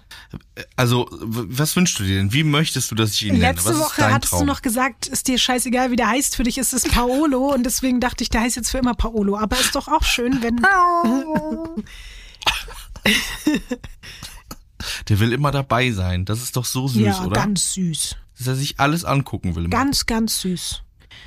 Also, 0.76 1.08
was 1.12 1.76
wünschst 1.76 2.00
du 2.00 2.04
dir 2.04 2.16
denn? 2.18 2.34
Wie 2.34 2.44
möchtest 2.44 2.92
du, 2.92 2.96
dass 2.96 3.14
ich 3.14 3.24
ihn 3.24 3.34
nenne? 3.34 3.52
Letzte 3.54 3.70
was 3.70 3.76
ist 3.78 3.82
Woche 3.82 4.02
dein 4.02 4.14
hattest 4.16 4.32
Traum? 4.32 4.42
du 4.42 4.46
noch 4.48 4.62
gesagt, 4.62 5.08
ist 5.08 5.28
dir 5.28 5.38
scheißegal, 5.38 5.92
wie 5.92 5.96
der 5.96 6.10
heißt. 6.10 6.36
Für 6.36 6.44
dich 6.44 6.58
ist 6.58 6.74
es 6.74 6.84
Paolo 6.84 7.54
und 7.54 7.64
deswegen 7.64 8.00
dachte 8.00 8.24
ich, 8.24 8.30
der 8.30 8.42
heißt 8.42 8.56
jetzt 8.58 8.70
für 8.70 8.78
immer 8.80 8.94
Paolo. 8.94 9.38
Aber 9.38 9.58
ist 9.60 9.76
doch 9.76 9.88
auch 9.88 10.04
schön, 10.04 10.42
wenn. 10.42 10.58
Der 15.10 15.20
will 15.20 15.34
immer 15.34 15.52
dabei 15.52 15.92
sein. 15.92 16.26
Das 16.26 16.42
ist 16.42 16.56
doch 16.56 16.66
so 16.66 16.88
süß, 16.88 17.02
ja, 17.02 17.24
oder? 17.26 17.36
ganz 17.36 17.74
süß. 17.74 18.16
Dass 18.38 18.48
er 18.48 18.56
sich 18.56 18.80
alles 18.80 19.04
angucken 19.06 19.56
will. 19.56 19.66
immer. 19.66 19.72
Ganz, 19.72 20.06
ganz 20.06 20.42
süß. 20.42 20.84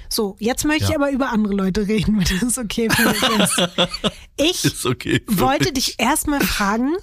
So, 0.08 0.36
jetzt 0.38 0.64
möchte 0.64 0.84
ich 0.84 0.90
Ja. 0.90 0.96
aber 0.96 1.10
über 1.10 1.30
andere 1.30 1.54
Leute 1.54 1.86
reden, 1.88 2.18
wenn 2.18 2.40
das 2.40 2.58
okay 2.58 2.88
für 2.90 3.12
dich 3.12 3.22
ist. 3.22 3.68
Ich 4.36 4.64
Ist 4.64 4.86
okay. 4.86 5.22
für 5.28 5.38
wollte 5.40 5.64
mich. 5.66 5.74
dich 5.74 5.94
erstmal 5.98 6.40
fragen, 6.40 6.94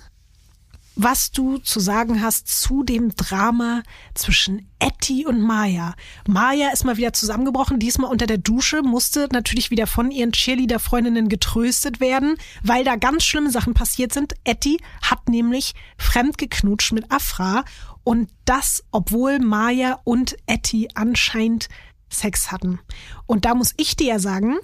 was 0.97 1.31
du 1.31 1.59
zu 1.59 1.79
sagen 1.79 2.21
hast 2.21 2.47
zu 2.47 2.83
dem 2.83 3.15
Drama 3.15 3.83
zwischen 4.15 4.67
Etty 4.79 5.27
und 5.27 5.41
Maya. 5.41 5.93
Maya 6.27 6.69
ist 6.73 6.85
mal 6.85 6.97
wieder 6.97 7.13
zusammengebrochen, 7.13 7.79
diesmal 7.79 8.11
unter 8.11 8.25
der 8.25 8.39
Dusche, 8.39 8.81
musste 8.81 9.29
natürlich 9.31 9.69
wieder 9.69 9.85
von 9.85 10.09
ihren 10.09 10.31
Cheerleader-Freundinnen 10.31 11.29
getröstet 11.29 11.99
werden, 11.99 12.35
weil 12.63 12.83
da 12.83 12.95
ganz 12.95 13.23
schlimme 13.25 13.51
Sachen 13.51 13.75
passiert 13.75 14.11
sind. 14.11 14.33
Etty 14.43 14.79
hat 15.03 15.29
nämlich 15.29 15.75
fremdgeknutscht 15.97 16.93
mit 16.93 17.11
Afra 17.11 17.63
und 18.03 18.29
das, 18.45 18.83
obwohl 18.91 19.39
Maya 19.39 19.99
und 20.03 20.35
Etty 20.47 20.89
anscheinend 20.95 21.69
Sex 22.09 22.51
hatten. 22.51 22.79
Und 23.27 23.45
da 23.45 23.53
muss 23.53 23.73
ich 23.77 23.95
dir 23.95 24.07
ja 24.07 24.19
sagen, 24.19 24.55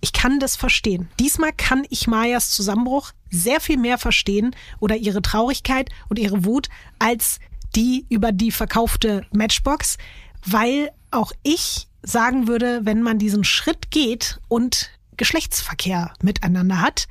ich 0.00 0.12
kann 0.12 0.40
das 0.40 0.56
verstehen. 0.56 1.08
Diesmal 1.18 1.52
kann 1.52 1.84
ich 1.90 2.06
Mayas 2.06 2.50
Zusammenbruch 2.50 3.12
sehr 3.30 3.60
viel 3.60 3.76
mehr 3.76 3.98
verstehen 3.98 4.54
oder 4.80 4.96
ihre 4.96 5.22
Traurigkeit 5.22 5.90
und 6.08 6.18
ihre 6.18 6.44
Wut 6.44 6.68
als 6.98 7.40
die 7.74 8.06
über 8.08 8.32
die 8.32 8.50
verkaufte 8.50 9.26
Matchbox, 9.32 9.98
weil 10.44 10.90
auch 11.10 11.32
ich 11.42 11.88
sagen 12.02 12.46
würde, 12.46 12.80
wenn 12.84 13.02
man 13.02 13.18
diesen 13.18 13.44
Schritt 13.44 13.90
geht 13.90 14.40
und 14.48 14.90
Geschlechtsverkehr 15.16 16.14
miteinander 16.22 16.80
hat, 16.80 17.08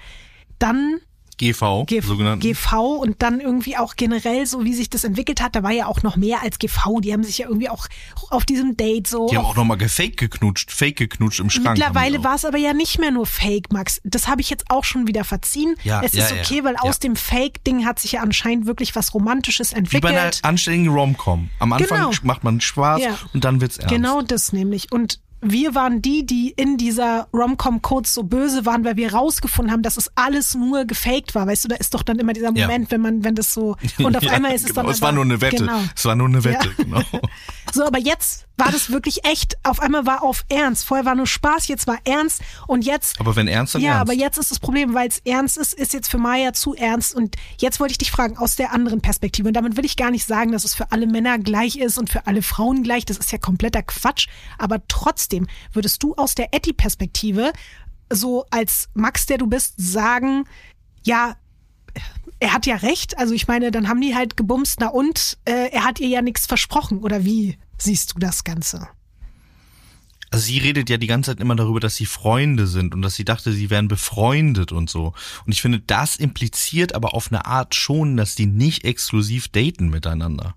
dann 0.60 1.00
GV, 1.38 1.86
G 1.86 2.00
sogenannten. 2.02 2.40
GV 2.42 2.96
und 2.96 3.22
dann 3.22 3.40
irgendwie 3.40 3.78
auch 3.78 3.96
generell 3.96 4.46
so, 4.46 4.64
wie 4.64 4.74
sich 4.74 4.90
das 4.90 5.04
entwickelt 5.04 5.42
hat, 5.42 5.56
da 5.56 5.64
war 5.64 5.72
ja 5.72 5.86
auch 5.86 6.04
noch 6.04 6.16
mehr 6.16 6.42
als 6.44 6.60
GV. 6.60 7.00
Die 7.02 7.14
haben 7.14 7.24
sich 7.24 7.38
ja 7.40 7.48
irgendwie 7.48 7.70
auch 7.70 7.88
auf 8.30 8.46
diesem 8.46 8.76
Date 8.78 9.08
so. 9.08 9.28
Die 9.30 9.38
haben 9.38 9.46
auch 9.46 9.56
nochmal 9.56 9.78
gefake 9.78 10.16
geknutscht, 10.16 10.72
fake 10.72 10.98
geknutscht 10.98 11.40
im 11.40 11.50
Schrank. 11.50 11.78
Mittlerweile 11.78 12.24
war 12.24 12.36
es 12.36 12.46
aber 12.46 12.58
ja 12.58 12.74
nicht 12.74 13.00
mehr 13.00 13.12
nur 13.12 13.26
Fake, 13.26 13.72
Max. 13.72 14.02
Das 14.04 14.28
habe 14.28 14.42
ich 14.42 14.50
jetzt 14.50 14.66
auch 14.70 14.84
schon 14.84 15.08
wieder 15.08 15.24
verziehen. 15.24 15.76
Ja, 15.84 16.02
es 16.04 16.14
ja, 16.14 16.24
ist 16.26 16.32
ja, 16.32 16.42
okay, 16.42 16.64
weil 16.64 16.76
aus 16.78 16.96
ja. 16.96 17.00
dem 17.10 17.16
Fake-Ding 17.16 17.86
hat 17.86 18.00
sich 18.00 18.14
ja 18.14 18.22
anscheinend 18.22 18.66
wirklich 18.66 18.96
was 18.96 19.14
Romantisches 19.14 19.74
Wie 19.76 20.00
bei 20.00 20.10
einer 20.10 20.18
entwickelt. 20.20 20.40
anständigen 20.44 20.94
Rom-Com. 20.94 21.50
Am 21.60 21.74
Anfang 21.74 21.98
Genau. 21.98 22.12
macht 22.24 22.44
man 22.44 22.62
Spaß 22.62 23.02
Ja. 23.02 23.18
und 23.34 23.44
dann 23.44 23.62
wird's 23.62 23.78
ernst. 23.78 23.94
Genau 23.94 24.22
das 24.22 24.54
nämlich. 24.54 24.92
Und 24.92 25.20
wir 25.42 25.76
waren 25.76 26.02
die, 26.02 26.26
die 26.26 26.50
in 26.56 26.78
dieser 26.78 27.28
Rom-Com 27.34 27.82
kurz 27.82 28.14
so 28.14 28.24
böse 28.24 28.66
waren, 28.66 28.84
weil 28.84 28.98
wir 28.98 29.14
rausgefunden 29.14 29.72
haben, 29.72 29.84
dass 29.84 29.98
es 29.98 30.12
alles 30.16 30.56
nur 30.56 30.86
gefaked 30.86 31.36
war. 31.36 31.46
Weißt 31.48 31.64
du, 31.66 31.68
da 31.68 31.76
ist 31.76 31.94
doch 31.94 32.04
dann 32.04 32.18
immer 32.18 32.34
dieser 32.34 32.52
Ja. 32.56 32.66
Moment, 32.68 32.90
wenn 32.92 33.02
man, 33.02 33.24
wenn 33.24 33.36
das 33.36 33.54
so 33.54 33.76
und 34.00 34.18
auf 34.18 34.24
Ja, 34.28 34.32
einmal 34.32 34.54
ist 34.54 34.62
es 34.64 34.70
genau. 34.70 34.84
dann. 34.84 34.92
Es 34.92 35.02
war 35.02 35.12
nur 35.12 35.24
eine 35.24 35.40
Wette. 35.40 35.58
Genau. 35.58 35.80
Es 35.96 36.06
war 36.06 36.16
nur 36.16 36.28
eine 36.28 36.44
Wette, 36.44 36.68
Ja. 36.78 36.84
genau. 36.84 37.02
So, 37.74 37.86
aber 37.86 38.00
jetzt 38.00 38.47
war 38.58 38.72
das 38.72 38.90
wirklich 38.90 39.24
echt. 39.24 39.56
Auf 39.64 39.80
einmal 39.80 40.06
war 40.06 40.24
auf 40.24 40.44
Ernst. 40.50 40.86
Vorher 40.86 41.06
war 41.06 41.16
nur 41.16 41.28
Spaß, 41.28 41.68
jetzt 41.68 41.86
war 41.86 42.00
Ernst 42.06 42.42
und 42.66 42.84
jetzt. 42.86 43.20
Aber 43.20 43.36
wenn 43.36 43.48
ernst, 43.48 43.76
dann 43.76 43.82
ja, 43.82 43.90
ernst. 43.90 44.02
aber 44.02 44.14
jetzt 44.14 44.38
ist 44.38 44.52
das 44.52 44.60
Problem, 44.60 44.94
weil 44.96 45.08
es 45.08 45.20
ernst 45.20 45.58
ist, 45.58 45.74
ist 45.74 45.94
jetzt 45.94 46.10
für 46.10 46.18
Maya 46.18 46.54
zu 46.54 46.74
ernst. 46.74 47.16
Und 47.16 47.36
jetzt 47.60 47.80
wollte 47.80 47.92
ich 47.92 47.98
dich 48.00 48.12
fragen, 48.12 48.38
aus 48.38 48.56
der 48.56 48.74
anderen 48.74 49.00
Perspektive. 49.00 49.48
Und 49.48 49.54
damit 49.54 49.78
will 49.78 49.86
ich 49.86 49.96
gar 49.96 50.10
nicht 50.10 50.26
sagen, 50.26 50.52
dass 50.52 50.66
es 50.66 50.74
für 50.74 50.92
alle 50.92 51.06
Männer 51.06 51.38
gleich 51.38 51.78
ist 51.78 52.00
und 52.00 52.10
für 52.10 52.26
alle 52.26 52.42
Frauen 52.42 52.82
gleich. 52.82 53.06
Das 53.06 53.18
ist 53.18 53.32
ja 53.32 53.38
kompletter 53.38 53.84
Quatsch. 53.84 54.28
Aber 54.58 54.82
trotzdem 54.88 55.48
würdest 55.74 56.02
du 56.02 56.16
aus 56.16 56.34
der 56.34 56.54
Etty-Perspektive, 56.54 57.54
so 58.12 58.46
als 58.50 58.90
Max, 58.96 59.28
der 59.28 59.38
du 59.38 59.48
bist, 59.48 59.76
sagen, 59.78 60.46
ja, 61.04 61.36
er 62.40 62.54
hat 62.54 62.66
ja 62.66 62.78
recht. 62.78 63.18
Also 63.20 63.34
ich 63.34 63.48
meine, 63.48 63.70
dann 63.70 63.88
haben 63.88 64.02
die 64.02 64.16
halt 64.16 64.36
gebumst, 64.36 64.80
na 64.80 64.88
und 64.88 65.38
äh, 65.46 65.70
er 65.72 65.84
hat 65.84 66.00
ihr 66.00 66.08
ja 66.08 66.22
nichts 66.22 66.48
versprochen. 66.48 67.00
Oder 67.00 67.24
wie 67.24 67.58
siehst 67.78 68.16
du 68.16 68.20
das 68.20 68.44
Ganze? 68.44 68.88
Also 70.30 70.46
sie 70.46 70.58
redet 70.58 70.90
ja 70.90 70.98
die 70.98 71.08
ganze 71.08 71.32
Zeit 71.32 71.40
immer 71.40 71.56
darüber, 71.56 71.80
dass 71.80 71.96
sie 71.96 72.06
Freunde 72.06 72.68
sind 72.68 72.94
und 72.94 73.02
dass 73.02 73.16
sie 73.16 73.24
dachte, 73.24 73.54
sie 73.54 73.70
wären 73.70 73.88
befreundet 73.88 74.74
und 74.74 74.90
so. 74.90 75.14
Und 75.46 75.52
ich 75.54 75.62
finde, 75.62 75.80
das 75.80 76.18
impliziert 76.18 76.96
aber 76.96 77.14
auf 77.14 77.32
eine 77.32 77.46
Art 77.46 77.76
schon, 77.76 78.18
dass 78.18 78.36
die 78.36 78.46
nicht 78.46 78.84
exklusiv 78.84 79.48
daten 79.48 79.90
miteinander. 79.90 80.56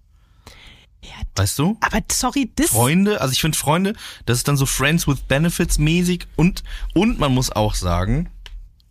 Ja, 1.03 1.13
Weißt 1.37 1.59
du? 1.59 1.79
aber 1.81 2.01
sorry, 2.13 2.51
das 2.57 2.71
Freunde, 2.71 3.21
also 3.21 3.33
ich 3.33 3.41
finde 3.41 3.57
Freunde, 3.57 3.95
das 4.27 4.39
ist 4.39 4.49
dann 4.49 4.57
so 4.57 4.67
Friends 4.67 5.07
with 5.07 5.21
Benefits 5.21 5.79
mäßig 5.79 6.27
und, 6.37 6.63
und 6.93 7.19
man 7.19 7.33
muss 7.33 7.51
auch 7.51 7.75
sagen, 7.75 8.29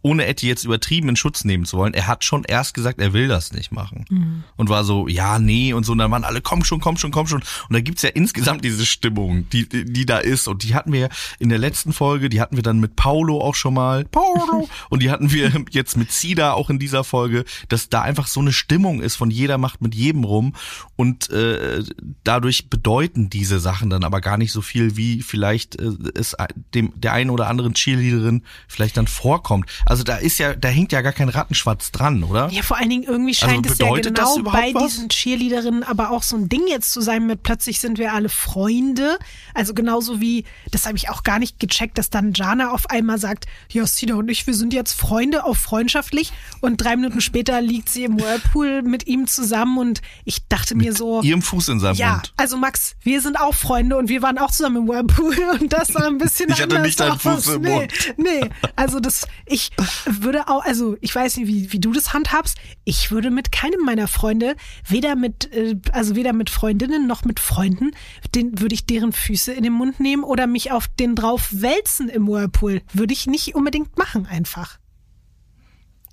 ohne 0.02 0.26
Etty 0.26 0.48
jetzt 0.48 0.64
übertrieben 0.64 1.10
in 1.10 1.16
Schutz 1.16 1.44
nehmen 1.44 1.66
zu 1.66 1.78
wollen, 1.78 1.94
er 1.94 2.08
hat 2.08 2.24
schon 2.24 2.46
erst 2.46 2.74
gesagt, 2.74 3.02
er 3.02 3.12
will 3.12 3.28
das 3.28 3.52
nicht 3.52 3.72
machen. 3.72 4.06
Mhm. 4.10 4.44
Und 4.56 4.70
war 4.70 4.84
so, 4.84 5.08
ja, 5.08 5.40
nee, 5.40 5.74
und 5.74 5.86
so, 5.86 5.92
und 5.92 5.98
dann 5.98 6.10
waren 6.12 6.24
alle, 6.24 6.42
komm 6.42 6.64
schon, 6.64 6.80
komm 6.80 6.98
schon, 6.98 7.12
komm 7.12 7.28
schon. 7.28 7.42
Und 7.42 7.74
da 7.74 7.82
gibt's 7.82 8.02
ja 8.02 8.10
insgesamt 8.10 8.64
diese 8.64 8.86
Stimmung, 8.86 9.50
die, 9.50 9.68
die, 9.68 10.06
da 10.06 10.20
ist. 10.20 10.48
Und 10.48 10.64
die 10.64 10.74
hatten 10.74 10.94
wir 10.94 11.10
in 11.40 11.50
der 11.50 11.58
letzten 11.58 11.92
Folge, 11.92 12.30
die 12.30 12.40
hatten 12.40 12.56
wir 12.56 12.64
dann 12.64 12.80
mit 12.80 12.96
Paulo 12.96 13.42
auch 13.42 13.56
schon 13.56 13.74
mal. 13.74 14.06
Paulo! 14.06 14.70
und 14.90 15.04
die 15.04 15.12
hatten 15.12 15.32
wir 15.32 15.52
jetzt 15.72 15.98
mit 15.98 16.12
Sida 16.12 16.54
auch 16.54 16.70
in 16.70 16.80
dieser 16.80 17.04
Folge, 17.04 17.44
dass 17.68 17.90
da 17.90 18.02
einfach 18.02 18.28
so 18.28 18.40
eine 18.40 18.54
Stimmung 18.54 19.02
ist 19.02 19.18
von 19.18 19.32
jeder 19.32 19.58
macht 19.58 19.82
mit 19.82 19.96
jedem 19.96 20.24
rum. 20.24 20.56
Und 20.96 21.30
äh, 21.30 21.84
dadurch 22.24 22.70
bedeuten 22.70 23.30
diese 23.30 23.60
Sachen 23.60 23.90
dann 23.90 24.06
aber 24.06 24.22
gar 24.22 24.38
nicht 24.38 24.54
so 24.54 24.62
viel, 24.62 24.96
wie 24.96 25.22
vielleicht 25.22 25.80
äh, 25.80 25.92
es 26.16 26.38
dem 26.74 26.94
der 26.96 27.14
einen 27.14 27.30
oder 27.30 27.48
anderen 27.48 27.74
Cheerleaderin 27.74 28.44
vielleicht 28.68 28.96
dann 28.96 29.08
vorkommt. 29.08 29.66
Also 29.90 30.04
da 30.04 30.18
ist 30.18 30.38
ja, 30.38 30.54
da 30.54 30.68
hängt 30.68 30.92
ja 30.92 31.02
gar 31.02 31.14
kein 31.14 31.30
Rattenschwanz 31.30 31.92
dran, 31.92 32.24
oder? 32.24 32.48
Ja, 32.52 32.62
vor 32.62 32.78
allen 32.78 32.92
Dingen 32.92 33.04
irgendwie 33.04 33.34
scheint 33.34 33.68
Also 33.68 33.74
es 33.74 33.80
ja 33.80 34.10
genau 34.10 34.38
bei 34.44 34.72
was? 34.76 34.84
diesen 34.84 35.10
Cheerleaderinnen 35.10 35.84
aber 35.84 36.12
auch 36.12 36.22
so 36.22 36.36
ein 36.38 36.48
Ding 36.48 36.62
jetzt 36.70 36.94
zu 36.94 37.02
sein 37.02 37.26
mit 37.26 37.42
plötzlich 37.42 37.80
sind 37.80 37.98
wir 37.98 38.14
alle 38.14 38.30
Freunde. 38.30 39.18
Also 39.56 39.74
genauso 39.74 40.22
wie, 40.22 40.46
das 40.70 40.86
habe 40.86 40.96
ich 40.96 41.10
auch 41.10 41.24
gar 41.24 41.40
nicht 41.40 41.60
gecheckt, 41.60 41.98
dass 41.98 42.12
dann 42.12 42.34
Jana 42.34 42.72
auf 42.72 42.92
einmal 42.92 43.18
sagt, 43.18 43.48
ja, 43.72 43.88
Sina 43.88 44.14
und 44.14 44.30
ich, 44.30 44.46
wir 44.46 44.54
sind 44.54 44.76
jetzt 44.76 44.94
Freunde 44.94 45.44
auf 45.44 45.58
freundschaftlich 45.58 46.32
und 46.62 46.78
drei 46.78 46.96
Minuten 46.96 47.20
später 47.20 47.60
liegt 47.60 47.90
sie 47.90 48.04
im 48.04 48.20
Whirlpool 48.20 48.84
mit 48.84 49.08
ihm 49.08 49.26
zusammen 49.26 49.80
und 49.80 50.02
ich 50.24 50.48
dachte 50.50 50.76
mir 50.76 50.94
so, 50.94 51.24
Ihrem 51.24 51.42
Fuß 51.42 51.68
in 51.70 51.80
seinem 51.80 51.96
ja, 51.96 52.14
Mund. 52.14 52.34
also 52.38 52.58
Max, 52.58 52.96
wir 53.02 53.22
sind 53.22 53.40
auch 53.40 53.56
Freunde 53.56 53.98
und 53.98 54.08
wir 54.08 54.22
waren 54.22 54.38
auch 54.38 54.52
zusammen 54.52 54.84
im 54.84 54.88
Whirlpool 54.88 55.36
und 55.60 55.74
das 55.74 55.88
sah 55.88 56.06
ein 56.06 56.20
bisschen 56.20 56.52
Ich 56.52 56.62
hatte 56.62 56.76
anders 56.76 56.86
nicht 56.86 57.00
deinen. 57.00 57.18
Fuß 57.18 57.48
im 57.56 57.62
nee, 57.64 57.76
Mund. 57.76 57.94
Nee, 58.18 58.50
also 58.76 59.00
das, 59.00 59.26
ich 59.48 59.72
würde 60.06 60.48
auch, 60.48 60.64
also 60.66 60.98
ich 61.02 61.14
weiß 61.14 61.38
nicht, 61.38 61.48
wie, 61.48 61.72
wie 61.72 61.80
du 61.80 61.92
das 61.92 62.14
handhabst. 62.14 62.58
Ich 62.84 63.12
würde 63.12 63.32
mit 63.32 63.52
keinem 63.52 63.82
meiner 63.86 64.08
Freunde, 64.08 64.56
weder 64.88 65.16
mit, 65.16 65.52
äh, 65.54 65.76
also 65.92 66.16
weder 66.16 66.34
mit 66.34 66.50
Freundinnen 66.50 67.08
noch 67.08 67.26
mit 67.26 67.40
Freunden, 67.40 67.92
den 68.36 68.60
würde 68.60 68.76
ich 68.76 68.86
deren 68.86 69.14
Füße 69.14 69.52
in 69.54 69.64
den 69.64 69.74
Mund 69.74 70.00
nehmen 70.00 70.24
oder 70.24 70.48
mich 70.48 70.72
auf 70.72 70.88
den 70.88 71.16
drauf 71.16 71.48
wälzen 71.52 72.10
im 72.10 72.28
Whirlpool. 72.28 72.82
Würde 72.94 73.14
ich 73.14 73.28
nicht 73.28 73.56
unbedingt 73.56 73.98
machen 73.98 74.26
einfach. 74.26 74.80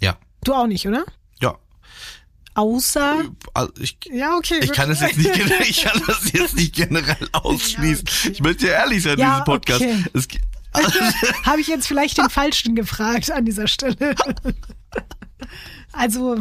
Ja. 0.01 0.19
Du 0.45 0.55
auch 0.55 0.67
nicht, 0.67 0.87
oder? 0.87 1.05
Ja. 1.41 1.57
Außer, 2.55 3.25
Also 3.53 3.73
ich, 3.81 3.99
ja, 4.11 4.37
okay. 4.37 4.59
ich 4.63 4.73
kann 4.73 4.89
das 4.89 5.01
jetzt 5.01 5.19
nicht 5.19 5.35
generell, 5.35 5.63
ich 5.69 5.83
kann 5.85 6.03
das 6.07 6.33
jetzt 6.33 6.57
nicht 6.57 6.75
generell 6.75 7.29
ausschließen. 7.33 8.05
Ich 8.33 8.41
möchte 8.41 8.67
ja 8.67 8.73
ehrlich 8.75 9.03
sein, 9.03 9.19
Ja, 9.19 9.33
diesen 9.33 9.45
Podcast. 9.45 9.83
okay. 9.83 10.05
Es, 10.15 10.29
Habe 11.45 11.61
ich 11.61 11.69
jetzt 11.69 11.87
vielleicht 11.87 12.19
den 12.19 12.31
Falschen 12.31 12.75
gefragt 12.75 13.31
an 13.31 13.45
dieser 13.45 13.67
Stelle. 13.67 14.15
Also, 15.93 16.37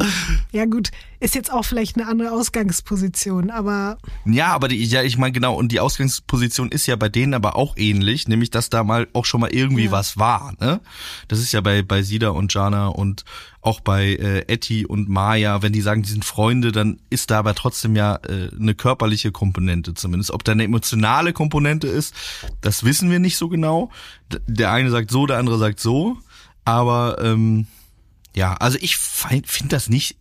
ja 0.52 0.64
gut, 0.66 0.90
ist 1.20 1.34
jetzt 1.34 1.50
auch 1.52 1.64
vielleicht 1.64 1.96
eine 1.96 2.08
andere 2.08 2.32
Ausgangsposition, 2.32 3.50
aber 3.50 3.96
Ja, 4.24 4.48
aber 4.48 4.68
die, 4.68 4.84
ja, 4.84 5.02
ich 5.02 5.16
meine 5.16 5.32
genau, 5.32 5.54
und 5.54 5.72
die 5.72 5.80
Ausgangsposition 5.80 6.70
ist 6.70 6.86
ja 6.86 6.96
bei 6.96 7.08
denen 7.08 7.32
aber 7.32 7.56
auch 7.56 7.76
ähnlich, 7.76 8.28
nämlich 8.28 8.50
dass 8.50 8.68
da 8.68 8.84
mal 8.84 9.06
auch 9.14 9.24
schon 9.24 9.40
mal 9.40 9.50
irgendwie 9.52 9.86
Ja. 9.86 9.90
was 9.92 10.18
war. 10.18 10.54
Ne? 10.60 10.80
Das 11.28 11.38
ist 11.38 11.52
ja 11.52 11.60
bei 11.62 11.82
bei 11.82 12.02
Sida 12.02 12.30
und 12.30 12.52
Jana 12.52 12.88
und 12.88 13.24
auch 13.62 13.80
bei 13.80 14.14
äh, 14.14 14.40
Etty 14.46 14.84
und 14.84 15.08
Maya, 15.08 15.62
wenn 15.62 15.72
die 15.72 15.80
sagen, 15.80 16.02
die 16.02 16.10
sind 16.10 16.24
Freunde, 16.24 16.70
dann 16.70 17.00
ist 17.08 17.30
da 17.30 17.38
aber 17.38 17.54
trotzdem 17.54 17.96
ja 17.96 18.16
äh, 18.28 18.50
eine 18.58 18.74
körperliche 18.74 19.32
Komponente 19.32 19.94
zumindest. 19.94 20.30
Ob 20.32 20.44
da 20.44 20.52
eine 20.52 20.64
emotionale 20.64 21.32
Komponente 21.32 21.86
ist, 21.86 22.14
das 22.60 22.84
wissen 22.84 23.10
wir 23.10 23.18
nicht 23.20 23.36
so 23.36 23.48
genau. 23.48 23.90
Der 24.46 24.70
eine 24.72 24.90
sagt 24.90 25.10
so, 25.10 25.26
der 25.26 25.38
andere 25.38 25.58
sagt 25.58 25.80
so, 25.80 26.18
aber 26.64 27.18
ähm, 27.22 27.66
ja, 28.36 28.54
also 28.54 28.78
ich 28.80 28.96
finde 28.98 29.68
das 29.68 29.88
nicht 29.88 30.16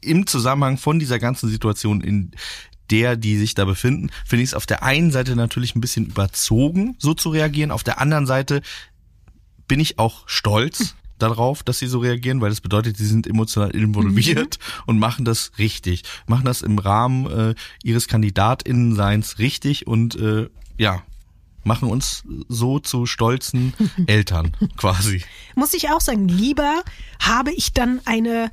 im 0.00 0.26
Zusammenhang 0.26 0.76
von 0.76 0.98
dieser 0.98 1.18
ganzen 1.18 1.48
Situation, 1.48 2.02
in 2.02 2.30
der 2.90 3.16
die 3.16 3.36
sich 3.36 3.54
da 3.54 3.64
befinden, 3.64 4.10
finde 4.24 4.44
ich 4.44 4.50
es 4.50 4.54
auf 4.54 4.66
der 4.66 4.82
einen 4.82 5.10
Seite 5.10 5.34
natürlich 5.34 5.74
ein 5.74 5.80
bisschen 5.80 6.06
überzogen, 6.06 6.94
so 6.98 7.14
zu 7.14 7.30
reagieren. 7.30 7.72
Auf 7.72 7.82
der 7.82 8.00
anderen 8.00 8.26
Seite 8.26 8.62
bin 9.66 9.80
ich 9.80 9.98
auch 9.98 10.28
stolz 10.28 10.94
darauf, 11.18 11.62
dass 11.62 11.78
sie 11.78 11.86
so 11.86 11.98
reagieren, 11.98 12.42
weil 12.42 12.50
das 12.50 12.60
bedeutet, 12.60 12.98
sie 12.98 13.06
sind 13.06 13.26
emotional 13.26 13.70
involviert 13.70 14.58
und 14.86 14.98
machen 14.98 15.24
das 15.24 15.52
richtig, 15.58 16.02
machen 16.26 16.44
das 16.44 16.60
im 16.60 16.78
Rahmen 16.78 17.26
äh, 17.26 17.54
ihres 17.82 18.06
Kandidatinnenseins 18.06 19.38
richtig 19.38 19.86
und 19.86 20.14
äh, 20.16 20.48
ja, 20.76 21.02
machen 21.66 21.88
uns 21.90 22.24
so 22.48 22.78
zu 22.78 23.06
stolzen 23.06 23.74
Eltern 24.06 24.52
quasi. 24.76 25.22
muss 25.54 25.74
ich 25.74 25.90
auch 25.90 26.00
sagen, 26.00 26.28
lieber 26.28 26.82
habe 27.20 27.52
ich 27.52 27.72
dann 27.72 28.00
eine 28.04 28.50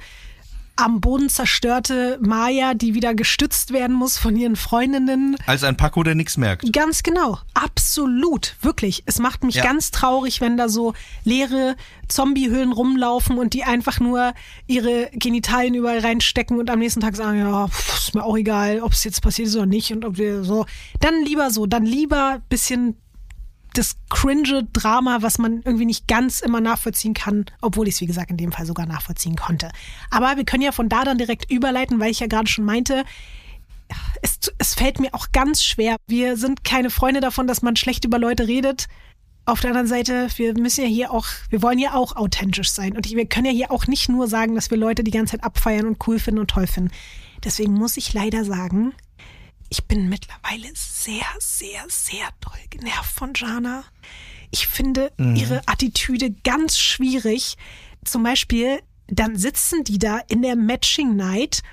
am 0.76 1.02
Boden 1.02 1.30
zerstörte 1.30 2.18
Maya, 2.20 2.74
die 2.74 2.96
wieder 2.96 3.14
gestützt 3.14 3.74
werden 3.74 3.96
muss 3.96 4.18
von 4.18 4.36
ihren 4.36 4.56
Freundinnen. 4.56 5.36
Als 5.46 5.64
ein 5.64 5.78
Paco, 5.78 6.02
der 6.02 6.16
nichts 6.16 6.36
merkt. 6.36 6.74
Ganz 6.74 7.04
genau, 7.04 7.38
absolut, 7.54 8.56
wirklich. 8.60 9.04
Es 9.06 9.20
macht 9.20 9.44
mich 9.44 9.54
Ja. 9.54 9.64
ganz 9.64 9.92
traurig, 9.92 10.42
wenn 10.42 10.58
da 10.58 10.70
so 10.70 10.96
leere 11.26 11.76
Zombiehöhlen 12.08 12.72
rumlaufen 12.72 13.38
und 13.38 13.54
die 13.54 13.64
einfach 13.66 14.00
nur 14.00 14.34
ihre 14.66 15.12
Genitalien 15.14 15.76
überall 15.76 16.00
reinstecken 16.00 16.58
und 16.58 16.72
am 16.72 16.80
nächsten 16.80 17.02
Tag 17.02 17.16
sagen, 17.16 17.38
ja, 17.38 17.68
pff, 17.68 17.98
ist 18.08 18.16
mir 18.16 18.24
auch 18.24 18.36
egal, 18.36 18.80
ob 18.82 18.94
es 18.94 19.04
jetzt 19.04 19.22
passiert 19.22 19.50
ist 19.50 19.56
oder 19.56 19.68
nicht 19.68 19.92
und 19.94 20.04
ob 20.04 20.18
wir 20.18 20.44
so. 20.44 20.66
Dann 21.00 21.24
lieber 21.24 21.52
so, 21.52 21.68
dann 21.68 21.86
lieber 21.86 22.42
bisschen 22.50 22.96
das 23.74 23.96
cringe 24.10 24.68
Drama, 24.72 25.22
was 25.22 25.38
man 25.38 25.62
irgendwie 25.64 25.86
nicht 25.86 26.08
ganz 26.08 26.42
immer 26.42 26.62
nachvollziehen 26.62 27.14
kann, 27.14 27.46
obwohl 27.62 27.88
ich 27.88 27.96
es, 27.96 28.02
wie 28.02 28.06
gesagt, 28.06 28.32
in 28.32 28.38
dem 28.38 28.52
Fall 28.52 28.66
sogar 28.66 28.86
nachvollziehen 28.86 29.36
konnte. 29.36 29.70
Aber 30.10 30.38
wir 30.38 30.46
können 30.46 30.64
ja 30.64 30.72
von 30.72 30.90
da 30.90 31.04
dann 31.04 31.18
direkt 31.18 31.52
überleiten, 31.52 32.00
weil 32.00 32.12
ich 32.12 32.20
ja 32.20 32.28
gerade 32.28 32.48
schon 32.48 32.66
meinte, 32.66 33.04
es, 34.22 34.40
es 34.58 34.74
fällt 34.74 35.00
mir 35.00 35.14
auch 35.14 35.28
ganz 35.32 35.64
schwer. 35.64 35.98
Wir 36.08 36.38
sind 36.38 36.64
keine 36.64 36.90
Freunde 36.90 37.22
davon, 37.22 37.48
dass 37.48 37.62
man 37.62 37.76
schlecht 37.76 38.06
über 38.06 38.20
Leute 38.20 38.48
redet. 38.48 38.88
Auf 39.46 39.60
der 39.60 39.72
anderen 39.72 39.88
Seite, 39.88 40.30
wir 40.38 40.54
müssen 40.54 40.84
ja 40.84 40.88
hier 40.88 41.12
auch, 41.12 41.26
wir 41.50 41.62
wollen 41.62 41.80
ja 41.80 41.94
auch 41.94 42.16
authentisch 42.16 42.72
sein. 42.72 42.96
Und 42.96 43.10
wir 43.10 43.26
können 43.26 43.46
ja 43.46 43.52
hier 43.52 43.72
auch 43.72 43.88
nicht 43.88 44.08
nur 44.08 44.28
sagen, 44.28 44.56
dass 44.56 44.72
wir 44.72 44.78
Leute 44.78 45.04
die 45.04 45.12
ganze 45.12 45.32
Zeit 45.32 45.44
abfeiern 45.44 45.86
und 45.86 46.08
cool 46.08 46.18
finden 46.20 46.40
und 46.40 46.50
toll 46.50 46.68
finden. 46.68 46.92
Deswegen 47.44 47.74
muss 47.74 47.98
ich 47.98 48.14
leider 48.14 48.46
sagen, 48.46 48.94
ich 49.74 49.86
bin 49.86 50.08
mittlerweile 50.08 50.70
sehr, 50.76 51.26
sehr, 51.40 51.84
sehr 51.88 52.30
doll 52.42 52.60
genervt 52.70 53.12
von 53.12 53.34
Jana. 53.34 53.84
Ich 54.52 54.68
finde 54.68 55.12
ihre 55.18 55.64
Attitüde 55.66 56.30
ganz 56.44 56.78
schwierig. 56.78 57.58
Zum 58.06 58.22
Beispiel, 58.22 58.84
dann 59.08 59.36
sitzen 59.36 59.84
die 59.84 59.98
da 59.98 60.20
in 60.28 60.44
der 60.44 60.56
Matching 60.56 61.16
Night 61.16 61.64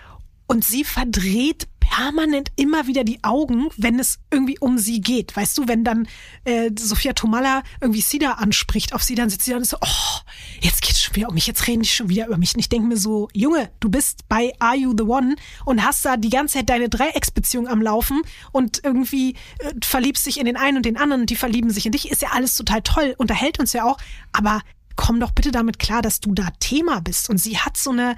und 0.46 0.64
sie 0.64 0.82
verdreht 0.82 1.68
permanent 1.90 2.52
immer 2.56 2.86
wieder 2.86 3.02
die 3.02 3.22
Augen, 3.24 3.68
wenn 3.76 3.98
es 3.98 4.20
irgendwie 4.30 4.58
um 4.58 4.78
sie 4.78 5.00
geht. 5.00 5.34
Weißt 5.36 5.58
du, 5.58 5.66
wenn 5.66 5.82
dann 5.82 6.06
äh, 6.44 6.70
Sophia 6.78 7.12
Tomalla 7.12 7.62
irgendwie 7.80 8.00
Sida 8.00 8.34
anspricht 8.34 8.94
auf 8.94 9.02
sie, 9.02 9.16
dann 9.16 9.28
sitzt 9.28 9.44
sie 9.44 9.50
da 9.50 9.56
und 9.56 9.62
ist 9.64 9.70
so, 9.70 9.78
oh, 9.80 10.20
jetzt 10.60 10.82
geht's 10.82 11.02
schon 11.02 11.16
wieder 11.16 11.28
um 11.28 11.34
mich, 11.34 11.48
jetzt 11.48 11.66
reden 11.66 11.82
die 11.82 11.88
schon 11.88 12.08
wieder 12.08 12.28
über 12.28 12.38
mich. 12.38 12.54
Und 12.54 12.60
ich 12.60 12.68
denke 12.68 12.86
mir 12.86 12.96
so, 12.96 13.28
Junge, 13.34 13.70
du 13.80 13.90
bist 13.90 14.28
bei 14.28 14.52
Are 14.60 14.76
You 14.76 14.94
the 14.96 15.02
One 15.02 15.34
und 15.64 15.84
hast 15.84 16.04
da 16.04 16.16
die 16.16 16.30
ganze 16.30 16.58
Zeit 16.58 16.70
deine 16.70 16.88
Dreiecksbeziehung 16.88 17.66
am 17.66 17.82
Laufen 17.82 18.22
und 18.52 18.82
irgendwie 18.84 19.34
äh, 19.58 19.72
verliebst 19.82 20.24
dich 20.26 20.38
in 20.38 20.46
den 20.46 20.56
einen 20.56 20.76
und 20.76 20.86
den 20.86 20.96
anderen 20.96 21.22
und 21.22 21.30
die 21.30 21.36
verlieben 21.36 21.70
sich 21.70 21.86
in 21.86 21.92
dich. 21.92 22.10
Ist 22.10 22.22
ja 22.22 22.28
alles 22.32 22.54
total 22.54 22.82
toll, 22.82 23.14
unterhält 23.18 23.58
uns 23.58 23.72
ja 23.72 23.84
auch, 23.84 23.98
aber 24.32 24.62
komm 25.00 25.18
doch 25.18 25.30
bitte 25.30 25.50
damit 25.50 25.78
klar, 25.78 26.02
dass 26.02 26.20
du 26.20 26.34
da 26.34 26.48
Thema 26.60 27.00
bist. 27.00 27.30
Und 27.30 27.38
sie 27.38 27.58
hat 27.58 27.76
so 27.76 27.90
eine, 27.90 28.16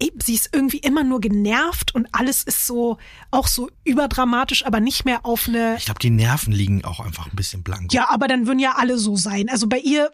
eben, 0.00 0.20
sie 0.20 0.34
ist 0.34 0.50
irgendwie 0.52 0.78
immer 0.78 1.04
nur 1.04 1.20
genervt 1.20 1.94
und 1.94 2.06
alles 2.12 2.42
ist 2.42 2.66
so, 2.66 2.98
auch 3.30 3.46
so 3.46 3.70
überdramatisch, 3.84 4.64
aber 4.66 4.80
nicht 4.80 5.04
mehr 5.04 5.24
auf 5.24 5.48
eine, 5.48 5.76
Ich 5.78 5.84
glaube, 5.86 6.00
die 6.00 6.10
Nerven 6.10 6.52
liegen 6.52 6.84
auch 6.84 7.00
einfach 7.00 7.26
ein 7.30 7.36
bisschen 7.36 7.62
blank. 7.62 7.92
ja, 7.92 8.10
aber 8.10 8.28
dann 8.28 8.46
würden 8.46 8.58
ja 8.58 8.74
alle 8.76 8.98
so 8.98 9.16
sein. 9.16 9.48
Also 9.48 9.68
bei 9.68 9.78
ihr, 9.78 10.10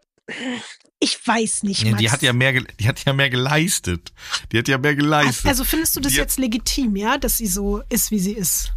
ich 0.99 1.19
weiß 1.27 1.63
nicht. 1.63 1.83
Die 1.83 1.91
Max. 1.91 2.13
hat 2.13 2.23
ja 2.23 2.33
mehr, 2.33 2.53
die 2.53 2.87
hat 2.89 3.05
ja 3.05 3.13
mehr 3.13 3.31
geleistet. 3.31 4.13
Die 4.53 4.59
hat 4.59 4.69
ja 4.69 4.79
mehr 4.79 4.95
geleistet. 4.95 5.47
Also 5.47 5.65
findest 5.65 5.97
du 5.97 6.01
das 6.01 6.13
Die- 6.13 6.19
jetzt 6.19 6.39
legitim, 6.39 6.95
ja, 6.97 7.17
dass 7.19 7.39
sie 7.39 7.47
so 7.47 7.83
ist, 7.89 8.11
wie 8.11 8.19
sie 8.21 8.33
ist? 8.33 8.73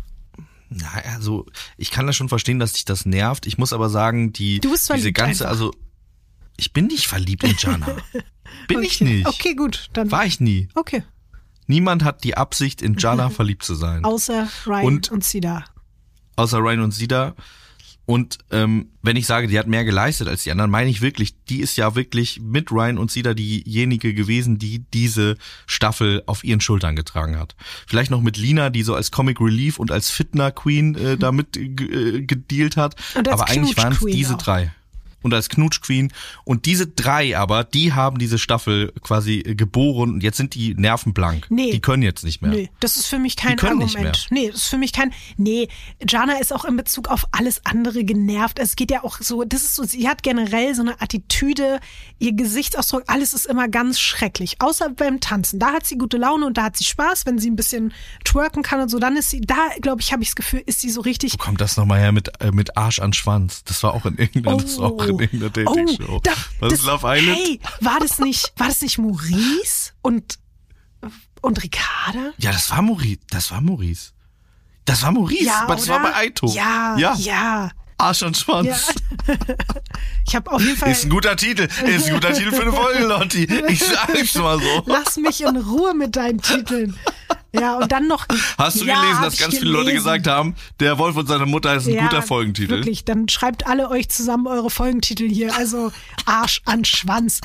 Na, 0.69 0.87
also 1.13 1.45
ich 1.77 1.91
kann 1.91 2.07
das 2.07 2.15
schon 2.15 2.29
verstehen, 2.29 2.57
dass 2.59 2.73
dich 2.73 2.85
das 2.85 3.05
nervt. 3.05 3.45
Ich 3.45 3.57
muss 3.59 3.73
aber 3.73 3.89
sagen, 3.89 4.33
die 4.33 4.59
diese 4.59 5.11
ganze, 5.11 5.43
einfach. 5.43 5.49
also 5.51 5.71
ich 6.57 6.73
bin 6.73 6.87
nicht 6.87 7.05
verliebt 7.07 7.43
in 7.43 7.55
Jana. 7.59 7.97
bin 8.67 8.83
ich 8.83 9.01
Okay. 9.01 9.03
nicht. 9.15 9.27
Okay, 9.27 9.55
gut, 9.55 9.89
dann. 9.93 10.11
War 10.11 10.25
ich 10.25 10.39
nie. 10.39 10.67
Okay. 10.75 11.03
Niemand 11.67 12.03
hat 12.03 12.23
die 12.23 12.35
Absicht, 12.37 12.81
in 12.81 12.97
Jana 12.97 13.29
verliebt 13.31 13.63
zu 13.63 13.75
sein. 13.75 14.03
Außer 14.03 14.47
Ryan 14.67 14.85
Und- 14.85 15.11
und, 15.11 15.23
Sida. 15.23 15.65
Außer 16.35 16.57
Ryan 16.59 16.81
und 16.81 16.91
Sida. 16.91 17.35
Und 18.05 18.39
ähm, 18.51 18.89
wenn 19.01 19.15
ich 19.15 19.25
sage, 19.27 19.47
die 19.47 19.57
hat 19.57 19.67
mehr 19.67 19.85
geleistet 19.85 20.27
als 20.27 20.43
die 20.43 20.51
anderen, 20.51 20.69
meine 20.69 20.89
ich 20.89 20.99
wirklich, 21.01 21.35
die 21.45 21.61
ist 21.61 21.77
ja 21.77 21.95
wirklich 21.95 22.41
mit 22.41 22.69
Ryan 22.69 22.97
und 22.97 23.11
Sida 23.11 23.33
diejenige 23.33 24.13
gewesen, 24.13 24.59
die 24.59 24.79
diese 24.93 25.37
Staffel 25.67 26.21
auf 26.25 26.43
ihren 26.43 26.59
Schultern 26.59 26.97
getragen 26.97 27.39
hat. 27.39 27.55
Vielleicht 27.87 28.11
noch 28.11 28.19
mit 28.21 28.35
Lina, 28.35 28.69
die 28.71 28.83
so 28.83 28.93
als 28.93 29.11
Comic 29.11 29.39
Relief 29.39 29.79
und 29.79 29.89
als 29.89 30.09
Fitner 30.09 30.51
Queen 30.51 30.95
äh, 30.95 31.17
damit 31.19 31.55
äh, 31.55 31.61
äh, 31.63 32.21
gedealt 32.25 32.75
hat. 32.75 32.95
Aber 33.15 33.47
eigentlich 33.47 33.77
waren 33.77 33.93
es 33.93 33.99
diese 33.99 34.33
auch. 34.33 34.37
drei. 34.41 34.73
Und 35.23 35.33
als 35.33 35.49
Knutsch 35.49 35.81
Queen. 35.81 36.12
Und 36.45 36.65
diese 36.65 36.88
drei 36.88 37.38
aber, 37.38 37.63
die 37.63 37.93
haben 37.93 38.19
diese 38.19 38.38
Staffel 38.38 38.93
quasi 39.01 39.41
geboren 39.41 40.12
und 40.12 40.23
jetzt 40.23 40.38
sind 40.38 40.53
die 40.55 40.75
nervenblank. 40.75 41.47
Nee. 41.49 41.71
Die 41.71 41.81
können 41.81 42.03
jetzt 42.03 42.23
nicht 42.23 42.41
mehr. 42.41 42.51
Nee, 42.51 42.69
das 42.79 42.97
ist 42.97 43.07
für 43.07 43.19
mich 43.19 43.36
kein 43.36 43.57
können 43.57 43.79
nicht 43.79 43.95
Argument. 43.95 44.27
Nee, 44.29 44.47
das 44.47 44.63
ist 44.63 44.67
für 44.67 44.77
mich 44.77 44.93
kein. 44.93 45.13
Nee, 45.38 45.67
Jana 46.07 46.39
ist 46.39 46.53
auch 46.53 46.65
in 46.65 46.75
Bezug 46.77 47.07
auf 47.07 47.25
alles 47.31 47.65
andere 47.65 48.03
genervt. 48.03 48.59
Es 48.59 48.75
geht 48.75 48.91
ja 48.91 49.03
auch 49.03 49.19
so, 49.19 49.43
das 49.43 49.63
ist 49.63 49.75
so, 49.75 49.83
sie 49.83 50.07
hat 50.07 50.23
generell 50.23 50.75
so 50.75 50.81
eine 50.81 51.01
Attitüde, 51.01 51.79
ihr 52.19 52.33
Gesichtsausdruck, 52.33 53.03
alles 53.07 53.33
ist 53.33 53.45
immer 53.45 53.67
ganz 53.67 53.99
schrecklich. 53.99 54.57
Außer 54.59 54.89
beim 54.89 55.19
Tanzen. 55.19 55.59
Da 55.59 55.73
hat 55.73 55.86
sie 55.86 55.97
gute 55.97 56.17
Laune 56.17 56.45
und 56.45 56.57
da 56.57 56.63
hat 56.63 56.77
sie 56.77 56.83
Spaß, 56.83 57.25
wenn 57.25 57.39
sie 57.39 57.49
ein 57.49 57.55
bisschen 57.55 57.93
twerken 58.23 58.63
kann 58.63 58.81
und 58.81 58.89
so. 58.89 58.99
Dann 58.99 59.17
ist 59.17 59.29
sie, 59.29 59.41
da 59.41 59.55
glaube 59.81 60.01
ich, 60.01 60.12
habe 60.12 60.23
ich 60.23 60.29
das 60.29 60.36
Gefühl, 60.36 60.63
ist 60.65 60.81
sie 60.81 60.89
so 60.89 61.01
richtig. 61.01 61.38
Kommt 61.38 61.62
das 61.62 61.77
nochmal 61.77 61.99
her 61.99 62.12
mit, 62.12 62.41
äh, 62.41 62.51
mit 62.51 62.77
Arsch 62.77 62.99
an 62.99 63.13
Schwanz? 63.13 63.63
Das 63.63 63.83
war 63.83 63.93
auch 63.93 64.05
in 64.05 64.17
irgendeiner, 64.17 64.57
das 64.57 64.77
war 64.77 64.91
auch 64.91 64.97
in 65.19 65.19
irgendeiner 65.19 65.49
Dating-Show. 65.49 66.13
Oh, 66.15 66.19
da, 66.23 66.32
Was 66.60 66.69
das, 66.69 66.80
ist 66.80 66.86
Love 66.86 67.08
Island? 67.08 67.38
Hey, 67.38 67.60
war 67.82 67.99
das 67.99 68.19
nicht, 68.19 68.54
war 68.58 68.67
das 68.67 68.82
nicht 68.82 68.97
Maurice 68.97 69.91
und, 70.02 70.39
und 71.41 71.63
Ricarda? 71.63 72.32
Ja, 72.38 72.52
das 72.52 72.69
war 72.71 72.82
Maurice. 72.82 73.19
Das 73.30 73.52
war 73.52 73.62
Maurice. 73.62 74.12
Das 74.86 75.02
war 75.04 75.12
Maurice. 75.12 75.52
aber 75.54 75.76
das 75.76 75.88
war 75.88 76.02
oder? 76.02 76.12
bei 76.12 76.15
Aito. 76.15 76.47
Ja, 76.47 76.97
ja. 76.97 77.15
ja. 77.15 77.71
Arsch 77.97 78.23
und 78.23 78.38
Schwanz. 78.38 78.93
Ja. 79.28 79.36
Ich 80.26 80.36
habe 80.36 80.52
auf 80.52 80.62
jeden 80.62 80.78
Fall. 80.78 80.89
Ist 80.91 81.04
ein 81.04 81.10
guter 81.10 81.36
Titel. 81.36 81.67
Ist 81.86 82.08
ein 82.08 82.13
guter 82.13 82.34
Titel 82.34 82.52
für 82.52 82.62
eine 82.62 82.71
Folge, 82.71 83.04
Lotti. 83.04 83.43
Ich 83.67 83.84
sag's 83.84 84.36
mal 84.36 84.58
so. 84.58 84.84
Lass 84.86 85.17
mich 85.17 85.41
in 85.41 85.58
Ruhe 85.58 85.93
mit 85.93 86.15
deinen 86.15 86.41
Titeln. 86.41 86.97
Ja, 87.53 87.77
und 87.77 87.91
dann 87.91 88.07
noch. 88.07 88.25
Hast 88.57 88.81
du 88.81 88.85
ja, 88.85 88.99
gelesen, 88.99 89.21
dass 89.21 89.37
ganz 89.37 89.57
viele 89.57 89.71
Leute 89.71 89.93
gesagt 89.93 90.27
haben, 90.27 90.55
der 90.79 90.97
Wolf 90.97 91.15
und 91.15 91.27
seine 91.27 91.45
Mutter 91.45 91.75
ist 91.75 91.87
ein 91.87 91.93
ja, 91.93 92.03
guter 92.03 92.21
Folgentitel? 92.21 92.77
Wirklich, 92.77 93.05
dann 93.05 93.29
schreibt 93.29 93.67
alle 93.67 93.89
euch 93.89 94.09
zusammen 94.09 94.47
eure 94.47 94.69
Folgentitel 94.69 95.29
hier. 95.29 95.55
Also 95.55 95.91
Arsch 96.25 96.61
an 96.65 96.83
Schwanz. 96.83 97.41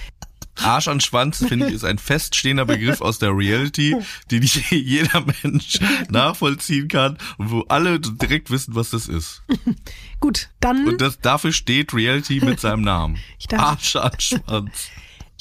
Arsch 0.63 0.89
an 0.89 1.01
Schwanz, 1.01 1.45
finde 1.47 1.69
ich, 1.69 1.75
ist 1.75 1.85
ein 1.85 1.99
feststehender 1.99 2.65
Begriff 2.65 3.01
aus 3.01 3.19
der 3.19 3.37
Reality, 3.37 3.95
den 4.31 4.43
jeder 4.71 5.25
Mensch 5.43 5.79
nachvollziehen 6.11 6.89
kann 6.89 7.19
und 7.37 7.51
wo 7.51 7.61
alle 7.69 8.01
direkt 8.01 8.51
wissen, 8.51 8.75
was 8.75 8.91
das 8.91 9.09
ist. 9.09 9.43
Gut, 10.21 10.49
dann. 10.61 10.89
Und 10.89 11.01
das, 11.01 11.21
dafür 11.21 11.53
steht 11.53 11.95
Reality 11.95 12.41
mit 12.41 12.61
seinem 12.61 12.83
Namen. 12.83 13.19
Ich 13.39 13.47
darf- 13.47 13.61
Arsch 13.61 13.97
an 13.97 14.13
Schwanz. 14.19 14.89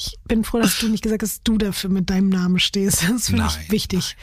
Ich 0.00 0.16
bin 0.28 0.44
froh, 0.44 0.60
dass 0.60 0.78
du 0.78 0.88
nicht 0.88 1.02
gesagt 1.02 1.22
hast, 1.22 1.38
dass 1.38 1.42
du 1.42 1.58
dafür 1.58 1.90
mit 1.90 2.08
deinem 2.08 2.28
Namen 2.28 2.60
stehst. 2.60 3.02
Das 3.02 3.26
finde 3.26 3.42
Nein, 3.42 3.58
ich 3.64 3.72
wichtig. 3.72 4.16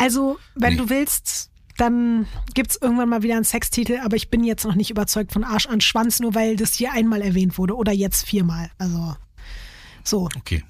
Also, 0.00 0.38
wenn 0.54 0.72
Nee. 0.74 0.78
du 0.78 0.88
willst, 0.90 1.50
dann 1.76 2.26
gibt's 2.54 2.76
irgendwann 2.80 3.08
mal 3.08 3.22
wieder 3.22 3.36
einen 3.36 3.44
Sextitel, 3.44 3.98
aber 4.00 4.16
ich 4.16 4.28
bin 4.30 4.44
jetzt 4.44 4.64
noch 4.64 4.74
nicht 4.74 4.90
überzeugt 4.90 5.32
von 5.32 5.44
Arsch 5.44 5.66
an 5.66 5.80
Schwanz, 5.80 6.20
nur 6.20 6.34
weil 6.34 6.56
das 6.56 6.74
hier 6.74 6.92
einmal 6.92 7.22
erwähnt 7.22 7.56
wurde 7.58 7.76
oder 7.76 7.92
jetzt 7.92 8.26
viermal. 8.26 8.70
Also, 8.78 9.16
so. 10.04 10.28
Okay. 10.36 10.64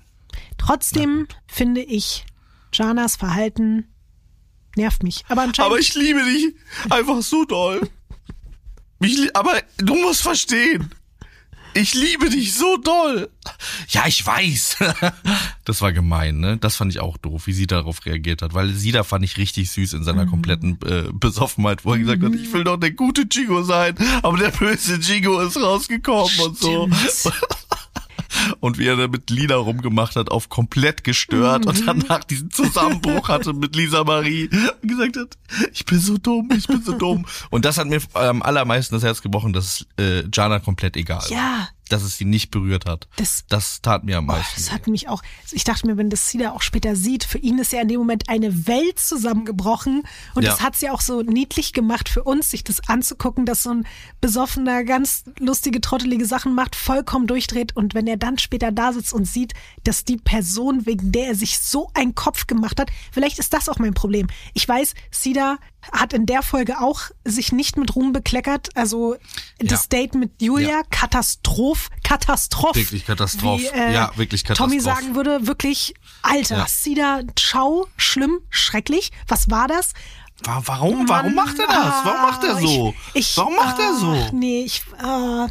Trotzdem 0.58 1.26
finde 1.46 1.80
ich 1.82 2.26
Janas 2.72 3.16
Verhalten 3.16 3.88
nervt 4.76 5.02
mich. 5.02 5.24
Aber 5.28 5.42
anscheinend. 5.42 5.70
Aber 5.72 5.80
ich 5.80 5.94
liebe 5.94 6.22
dich 6.24 6.54
einfach 6.90 7.22
so 7.22 7.44
doll. 7.44 7.88
Ich, 9.02 9.16
lie- 9.16 9.30
aber 9.34 9.54
du 9.78 9.94
musst 9.94 10.20
verstehen. 10.20 10.90
Ich 11.74 11.94
liebe 11.94 12.30
dich 12.30 12.54
so 12.54 12.76
doll. 12.78 13.30
Ja, 13.88 14.06
ich 14.06 14.24
weiß. 14.24 14.78
Das 15.64 15.82
war 15.82 15.92
gemein, 15.92 16.40
ne? 16.40 16.56
Das 16.56 16.74
fand 16.74 16.90
ich 16.90 16.98
auch 16.98 17.16
doof, 17.16 17.46
wie 17.46 17.52
sie 17.52 17.68
darauf 17.68 18.04
reagiert 18.04 18.42
hat. 18.42 18.54
Weil 18.54 18.70
sie 18.70 18.90
da 18.90 19.04
fand 19.04 19.24
ich 19.24 19.36
richtig 19.36 19.70
süß 19.70 19.92
in 19.92 20.02
seiner 20.02 20.26
kompletten 20.26 20.78
äh, 20.84 21.04
Besoffenheit, 21.12 21.84
wo 21.84 21.92
er 21.92 22.00
gesagt 22.00 22.24
hat, 22.24 22.34
ich 22.34 22.52
will 22.52 22.64
doch 22.64 22.76
der 22.76 22.90
gute 22.90 23.28
Chigo 23.28 23.62
sein, 23.62 23.94
aber 24.22 24.36
der 24.36 24.50
böse 24.50 24.98
Chigo 24.98 25.38
ist 25.40 25.56
rausgekommen 25.56 26.40
und 26.40 26.58
so. 26.58 26.88
Und 28.60 28.78
wie 28.78 28.86
er 28.86 28.96
da 28.96 29.08
mit 29.08 29.30
Lina 29.30 29.56
rumgemacht 29.56 30.16
hat, 30.16 30.30
auf 30.30 30.48
komplett 30.48 31.04
gestört 31.04 31.66
und 31.66 31.86
danach 31.86 32.24
diesen 32.24 32.50
Zusammenbruch 32.50 33.28
hatte 33.28 33.52
mit 33.52 33.74
Lisa 33.76 34.04
Marie 34.04 34.48
und 34.82 34.88
gesagt 34.88 35.16
hat, 35.16 35.38
ich 35.72 35.84
bin 35.84 35.98
so 35.98 36.16
dumm, 36.18 36.48
ich 36.56 36.66
bin 36.66 36.82
so 36.82 36.92
dumm. 36.96 37.26
Und 37.50 37.64
das 37.64 37.78
hat 37.78 37.86
mir 37.88 38.00
am 38.14 38.42
allermeisten 38.42 38.94
das 38.94 39.02
Herz 39.02 39.22
gebrochen, 39.22 39.52
dass 39.52 39.86
äh, 39.98 40.24
Jana 40.32 40.58
komplett 40.60 40.96
egal 40.96 41.22
war. 41.22 41.68
Dass 41.90 42.02
es 42.02 42.16
sie 42.16 42.24
nicht 42.24 42.50
berührt 42.50 42.86
hat. 42.86 43.06
Das- 43.16 43.44
das 43.48 43.82
tat 43.82 44.04
mir 44.04 44.16
am 44.18 44.24
Oh, 44.24 44.32
meisten. 44.32 44.52
das 44.56 44.72
hat 44.72 44.86
mich 44.86 45.08
auch, 45.08 45.22
ich 45.52 45.64
dachte 45.64 45.86
mir, 45.86 45.96
wenn 45.96 46.08
das 46.08 46.28
Sida 46.28 46.52
auch 46.52 46.62
später 46.62 46.96
sieht, 46.96 47.24
für 47.24 47.38
ihn 47.38 47.58
ist 47.58 47.72
ja 47.72 47.82
in 47.82 47.88
dem 47.88 47.98
Moment 47.98 48.28
eine 48.28 48.66
Welt 48.66 48.98
zusammengebrochen 48.98 50.02
und 50.34 50.42
Ja. 50.42 50.50
das 50.52 50.60
hat 50.62 50.80
ja 50.80 50.92
auch 50.92 51.00
so 51.00 51.22
niedlich 51.22 51.72
gemacht 51.72 52.08
für 52.08 52.22
uns, 52.22 52.50
sich 52.50 52.64
das 52.64 52.88
anzugucken, 52.88 53.44
dass 53.46 53.62
so 53.64 53.70
ein 53.70 53.86
besoffener, 54.20 54.84
ganz 54.84 55.24
lustige, 55.38 55.80
trottelige 55.80 56.26
Sachen 56.26 56.54
macht, 56.54 56.76
vollkommen 56.76 57.26
durchdreht 57.26 57.76
und 57.76 57.94
wenn 57.94 58.06
er 58.06 58.16
dann 58.16 58.38
später 58.38 58.72
da 58.72 58.92
sitzt 58.92 59.12
und 59.12 59.24
sieht, 59.26 59.52
dass 59.84 60.04
die 60.04 60.16
Person, 60.16 60.86
wegen 60.86 61.12
der 61.12 61.28
er 61.28 61.34
sich 61.34 61.58
so 61.58 61.90
einen 61.94 62.14
Kopf 62.14 62.46
gemacht 62.46 62.80
hat, 62.80 62.90
vielleicht 63.12 63.38
ist 63.38 63.52
das 63.52 63.68
auch 63.68 63.78
mein 63.78 63.94
Problem. 63.94 64.28
Ich 64.54 64.66
weiß, 64.68 64.94
Sida 65.10 65.58
hat 65.92 66.12
in 66.12 66.26
der 66.26 66.42
Folge 66.42 66.80
auch 66.80 67.00
sich 67.24 67.52
nicht 67.52 67.76
mit 67.76 67.94
Ruhm 67.96 68.12
bekleckert, 68.12 68.68
also 68.74 69.16
das 69.58 69.82
Ja. 69.84 69.98
Date 69.98 70.14
mit 70.14 70.40
Julia, 70.42 70.68
Ja. 70.68 70.82
Katastroph, 70.90 71.88
Katastroph. 72.02 72.76
Wirklich 72.76 73.06
Katastroph. 73.06 73.60
Wie, 73.60 73.66
äh, 73.66 73.92
Ja, 73.92 74.10
wirklich 74.16 74.42
Tommy 74.42 74.76
Katastroph. 74.78 74.82
sagen 74.96 75.14
würde, 75.14 75.46
wirklich, 75.46 75.94
Alter, 76.22 76.58
Ja. 76.58 76.66
Sida, 76.66 77.20
ciao, 77.38 77.86
schlimm, 77.96 78.40
schrecklich. 78.50 79.10
Was 79.28 79.50
war 79.50 79.68
das? 79.68 79.92
Wa- 80.44 80.62
Warum? 80.64 81.06
Warum 81.08 81.34
macht 81.34 81.58
er 81.58 81.66
das? 81.66 82.04
Warum 82.04 82.22
macht 82.22 82.44
er 82.44 82.56
so? 82.56 82.94
Ich, 83.12 83.20
ich, 83.32 83.36
Warum 83.36 83.56
macht 83.56 83.78
er 83.78 83.94
so? 83.94 84.14
Nee, 84.32 84.62
ich, 84.64 84.82
äh, 85.02 85.48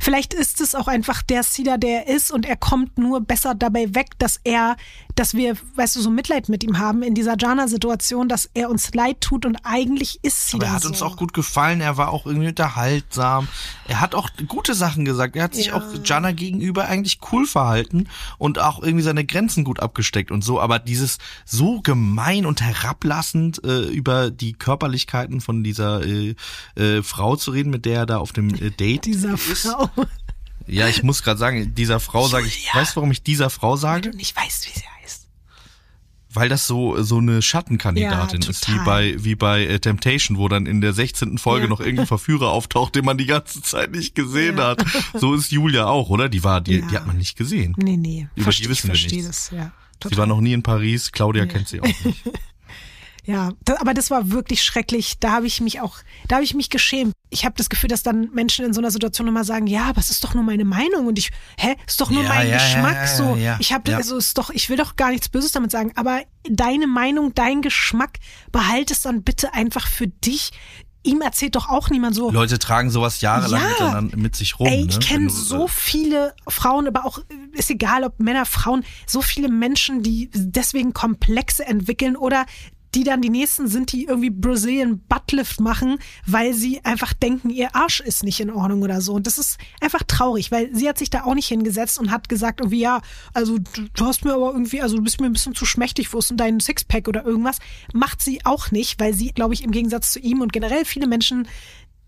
vielleicht 0.00 0.34
ist 0.34 0.60
es 0.60 0.74
auch 0.74 0.88
einfach 0.88 1.22
der 1.22 1.44
Sida, 1.44 1.76
der 1.76 2.06
er 2.08 2.16
ist 2.16 2.32
und 2.32 2.44
er 2.44 2.56
kommt 2.56 2.98
nur 2.98 3.20
besser 3.20 3.54
dabei 3.54 3.94
weg, 3.94 4.18
dass 4.18 4.40
er, 4.42 4.76
dass 5.14 5.34
wir, 5.34 5.56
weißt 5.76 5.96
du, 5.96 6.00
so 6.00 6.10
Mitleid 6.10 6.48
mit 6.48 6.64
ihm 6.64 6.78
haben 6.78 7.02
in 7.02 7.14
dieser 7.14 7.36
Jana-Situation, 7.38 8.28
dass 8.28 8.48
er 8.54 8.70
uns 8.70 8.94
leid 8.94 9.20
tut 9.20 9.44
und 9.46 9.56
eigentlich 9.64 10.18
ist 10.22 10.48
Sida 10.48 10.58
Aber 10.58 10.66
er 10.66 10.72
hat 10.76 10.82
so. 10.82 10.88
uns 10.88 11.02
auch 11.02 11.16
gut 11.16 11.34
gefallen, 11.34 11.80
er 11.80 11.96
war 11.96 12.10
auch 12.10 12.26
irgendwie 12.26 12.48
unterhaltsam. 12.48 13.48
Er 13.88 14.00
hat 14.00 14.14
auch 14.14 14.30
gute 14.48 14.74
Sachen 14.74 15.04
gesagt. 15.04 15.36
Er 15.36 15.44
hat 15.44 15.54
sich 15.54 15.66
Ja. 15.66 15.74
auch 15.76 15.82
Jana 16.04 16.32
gegenüber 16.32 16.86
eigentlich 16.86 17.18
cool 17.32 17.46
verhalten 17.46 18.08
und 18.38 18.58
auch 18.58 18.82
irgendwie 18.82 19.02
seine 19.04 19.24
Grenzen 19.24 19.64
gut 19.64 19.80
abgesteckt 19.80 20.30
und 20.30 20.42
so. 20.42 20.60
Aber 20.60 20.78
dieses 20.78 21.18
so 21.44 21.80
gemein 21.82 22.46
und 22.46 22.60
herablassend 22.62 23.62
äh, 23.64 23.82
über 23.88 24.30
die 24.30 24.52
Körperlichkeiten 24.54 25.40
von 25.40 25.62
dieser 25.62 26.02
äh, 26.04 26.34
äh, 26.76 27.02
Frau 27.02 27.36
zu 27.36 27.50
reden, 27.50 27.70
mit 27.70 27.84
der 27.84 28.00
er 28.00 28.06
da 28.06 28.18
auf 28.18 28.32
dem 28.32 28.54
äh, 28.54 28.70
Date 28.70 29.04
Dieser 29.06 29.34
ist. 29.34 29.66
Frau. 29.66 29.90
Ja, 30.66 30.86
ich 30.88 31.02
muss 31.02 31.22
gerade 31.24 31.38
sagen, 31.38 31.74
dieser 31.74 31.98
Frau 31.98 32.28
sage 32.28 32.46
ich, 32.46 32.72
weißt 32.72 32.92
du, 32.92 32.96
warum 32.96 33.10
ich 33.10 33.22
dieser 33.24 33.50
Frau 33.50 33.76
sage? 33.76 34.10
Und 34.10 34.20
ich 34.22 34.34
weiß, 34.36 34.62
wie 34.66 34.78
sie 34.78 34.86
heißt. 34.86 34.91
Weil 36.34 36.48
das 36.48 36.66
so 36.66 37.02
so 37.02 37.18
eine 37.18 37.42
Schattenkandidatin 37.42 38.40
Ja, 38.42 38.50
ist, 38.50 38.72
wie 38.72 38.78
bei 38.84 39.14
wie 39.18 39.34
bei 39.34 39.64
äh, 39.66 39.78
Temptation, 39.80 40.38
wo 40.38 40.48
dann 40.48 40.66
in 40.66 40.80
der 40.80 40.92
16. 40.92 41.38
Folge 41.38 41.64
Ja. 41.64 41.68
noch 41.70 41.80
irgendein 41.80 42.06
Verführer 42.06 42.50
auftaucht, 42.50 42.94
den 42.94 43.04
man 43.04 43.18
die 43.18 43.26
ganze 43.26 43.60
Zeit 43.62 43.92
nicht 43.92 44.14
gesehen 44.14 44.58
Ja. 44.58 44.68
hat. 44.68 44.84
So 45.14 45.34
ist 45.34 45.50
Julia 45.52 45.86
auch, 45.86 46.08
oder? 46.10 46.28
Die 46.28 46.42
war 46.44 46.60
die 46.60 46.82
die 46.82 46.96
hat 46.96 47.06
man 47.06 47.18
nicht 47.18 47.36
gesehen. 47.36 47.74
Nee, 47.76 47.96
nee. 47.96 48.28
Über 48.34 48.50
Versteh- 48.50 48.62
die 48.64 48.68
wissen 48.70 48.88
wir 48.88 48.94
ich 48.94 49.00
verstehe 49.02 49.22
nichts. 49.22 49.50
das, 49.50 49.58
ja. 49.58 49.72
Sie 50.08 50.16
war 50.16 50.26
noch 50.26 50.40
nie 50.40 50.52
in 50.52 50.62
Paris, 50.62 51.12
Claudia 51.12 51.46
kennt 51.46 51.68
sie 51.68 51.80
auch 51.80 51.84
nicht. 51.84 52.22
Ja, 53.24 53.50
da, 53.64 53.76
aber 53.80 53.94
das 53.94 54.10
war 54.10 54.30
wirklich 54.32 54.64
schrecklich. 54.64 55.14
Da 55.20 55.30
habe 55.32 55.46
ich 55.46 55.60
mich 55.60 55.80
auch, 55.80 55.98
da 56.26 56.36
habe 56.36 56.44
ich 56.44 56.54
mich 56.54 56.70
geschämt. 56.70 57.12
Ich 57.30 57.44
habe 57.44 57.54
das 57.56 57.68
Gefühl, 57.70 57.88
dass 57.88 58.02
dann 58.02 58.30
Menschen 58.32 58.64
in 58.64 58.72
so 58.74 58.80
einer 58.80 58.90
Situation 58.90 59.28
immer 59.28 59.44
sagen, 59.44 59.66
ja, 59.68 59.84
aber 59.84 60.00
es 60.00 60.10
ist 60.10 60.24
doch 60.24 60.34
nur 60.34 60.42
meine 60.42 60.64
Meinung 60.64 61.06
und 61.06 61.18
ich, 61.18 61.30
hä, 61.56 61.76
ist 61.86 62.00
doch 62.00 62.10
nur 62.10 62.24
Ja, 62.24 62.28
mein 62.28 62.48
ja, 62.48 62.54
Geschmack. 62.56 62.94
ja, 62.96 63.06
so, 63.06 63.38
ich 63.60 63.72
habe, 63.72 63.94
also 63.94 64.16
ist 64.16 64.36
doch, 64.38 64.50
ich 64.50 64.68
will 64.68 64.76
doch 64.76 64.96
gar 64.96 65.10
nichts 65.10 65.28
Böses 65.28 65.52
damit 65.52 65.70
sagen. 65.70 65.92
Aber 65.94 66.20
deine 66.48 66.86
Meinung, 66.88 67.32
dein 67.34 67.62
Geschmack, 67.62 68.18
behalte 68.50 68.92
es 68.92 69.02
dann 69.02 69.22
bitte 69.22 69.54
einfach 69.54 69.86
für 69.86 70.08
dich. 70.08 70.50
Ihm 71.04 71.20
erzählt 71.20 71.56
doch 71.56 71.68
auch 71.68 71.90
niemand 71.90 72.14
so. 72.14 72.30
Leute 72.30 72.60
tragen 72.60 72.88
sowas 72.88 73.20
jahrelang 73.22 73.60
Ja. 73.60 73.68
miteinander 73.70 74.16
mit 74.16 74.36
sich 74.36 74.60
rum. 74.60 74.68
Ey, 74.68 74.86
ich 74.88 74.98
ne? 74.98 75.04
kenne 75.04 75.30
so 75.30 75.66
viele 75.66 76.32
Frauen, 76.46 76.86
aber 76.86 77.04
auch, 77.04 77.18
ist 77.54 77.70
egal, 77.70 78.04
ob 78.04 78.20
Männer, 78.20 78.46
Frauen, 78.46 78.84
so 79.04 79.20
viele 79.20 79.48
Menschen, 79.48 80.04
die 80.04 80.30
deswegen 80.32 80.92
Komplexe 80.92 81.66
entwickeln 81.66 82.14
oder 82.16 82.46
die 82.94 83.04
dann 83.04 83.22
die 83.22 83.30
nächsten 83.30 83.68
sind, 83.68 83.92
die 83.92 84.04
irgendwie 84.04 84.30
Brazilian 84.30 85.00
Buttlift 85.08 85.60
machen, 85.60 85.98
weil 86.26 86.52
sie 86.52 86.84
einfach 86.84 87.14
denken, 87.14 87.50
ihr 87.50 87.74
Arsch 87.74 88.00
ist 88.00 88.22
nicht 88.22 88.40
in 88.40 88.50
Ordnung 88.50 88.82
oder 88.82 89.00
so. 89.00 89.14
Und 89.14 89.26
das 89.26 89.38
ist 89.38 89.58
einfach 89.80 90.02
traurig, 90.06 90.50
weil 90.52 90.74
sie 90.74 90.88
hat 90.88 90.98
sich 90.98 91.08
da 91.08 91.24
auch 91.24 91.34
nicht 91.34 91.48
hingesetzt 91.48 91.98
und 91.98 92.10
hat 92.10 92.28
gesagt 92.28 92.60
irgendwie, 92.60 92.80
ja, 92.80 93.00
also 93.32 93.58
du, 93.58 94.06
hast 94.06 94.24
mir 94.24 94.34
aber 94.34 94.52
irgendwie, 94.52 94.82
also 94.82 94.96
du 94.96 95.02
bist 95.02 95.20
mir 95.20 95.26
ein 95.26 95.32
bisschen 95.32 95.54
zu 95.54 95.64
schmächtig, 95.64 96.12
wo 96.12 96.18
ist 96.18 96.30
denn 96.30 96.36
dein 96.36 96.60
Sixpack 96.60 97.08
oder 97.08 97.24
irgendwas? 97.24 97.58
Macht 97.94 98.20
sie 98.20 98.44
auch 98.44 98.70
nicht, 98.70 99.00
weil 99.00 99.14
sie, 99.14 99.32
glaube 99.32 99.54
ich, 99.54 99.64
im 99.64 99.70
Gegensatz 99.70 100.12
zu 100.12 100.20
ihm 100.20 100.42
und 100.42 100.52
generell 100.52 100.84
viele 100.84 101.06
Menschen 101.06 101.48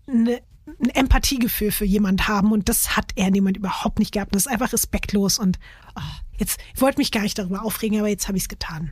eine, 0.07 0.41
ein 0.67 0.89
Empathiegefühl 0.89 1.71
für 1.71 1.85
jemand 1.85 2.27
haben 2.27 2.51
und 2.51 2.69
das 2.69 2.95
hat 2.95 3.11
er 3.15 3.31
Moment 3.31 3.57
überhaupt 3.57 3.97
nicht 3.97 4.11
gehabt. 4.11 4.35
Das 4.35 4.45
ist 4.45 4.51
einfach 4.51 4.71
respektlos 4.71 5.39
und 5.39 5.57
oh, 5.95 6.01
jetzt 6.37 6.59
ich 6.75 6.81
wollte 6.81 6.99
mich 6.99 7.11
gar 7.11 7.21
nicht 7.21 7.37
darüber 7.39 7.63
aufregen, 7.63 7.99
aber 7.99 8.09
jetzt 8.09 8.27
habe 8.27 8.37
ich 8.37 8.43
es 8.43 8.49
getan. 8.49 8.91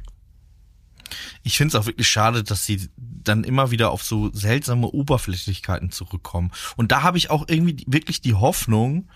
Ich 1.44 1.58
finde 1.58 1.76
es 1.76 1.82
auch 1.82 1.88
wirklich 1.88 2.08
schade, 2.08 2.44
dass 2.44 2.66
sie 2.66 2.90
dann 2.98 3.44
immer 3.44 3.72
wieder 3.72 3.92
auf 3.92 4.04
so 4.04 4.32
seltsame 4.34 4.88
Oberflächlichkeiten 4.88 5.92
zurückkommen. 5.92 6.52
Und 6.76 6.92
da 6.92 7.04
habe 7.04 7.18
ich 7.18 7.30
auch 7.30 7.48
irgendwie 7.48 7.84
wirklich 7.88 8.22
die 8.22 8.34
Hoffnung, 8.34 9.08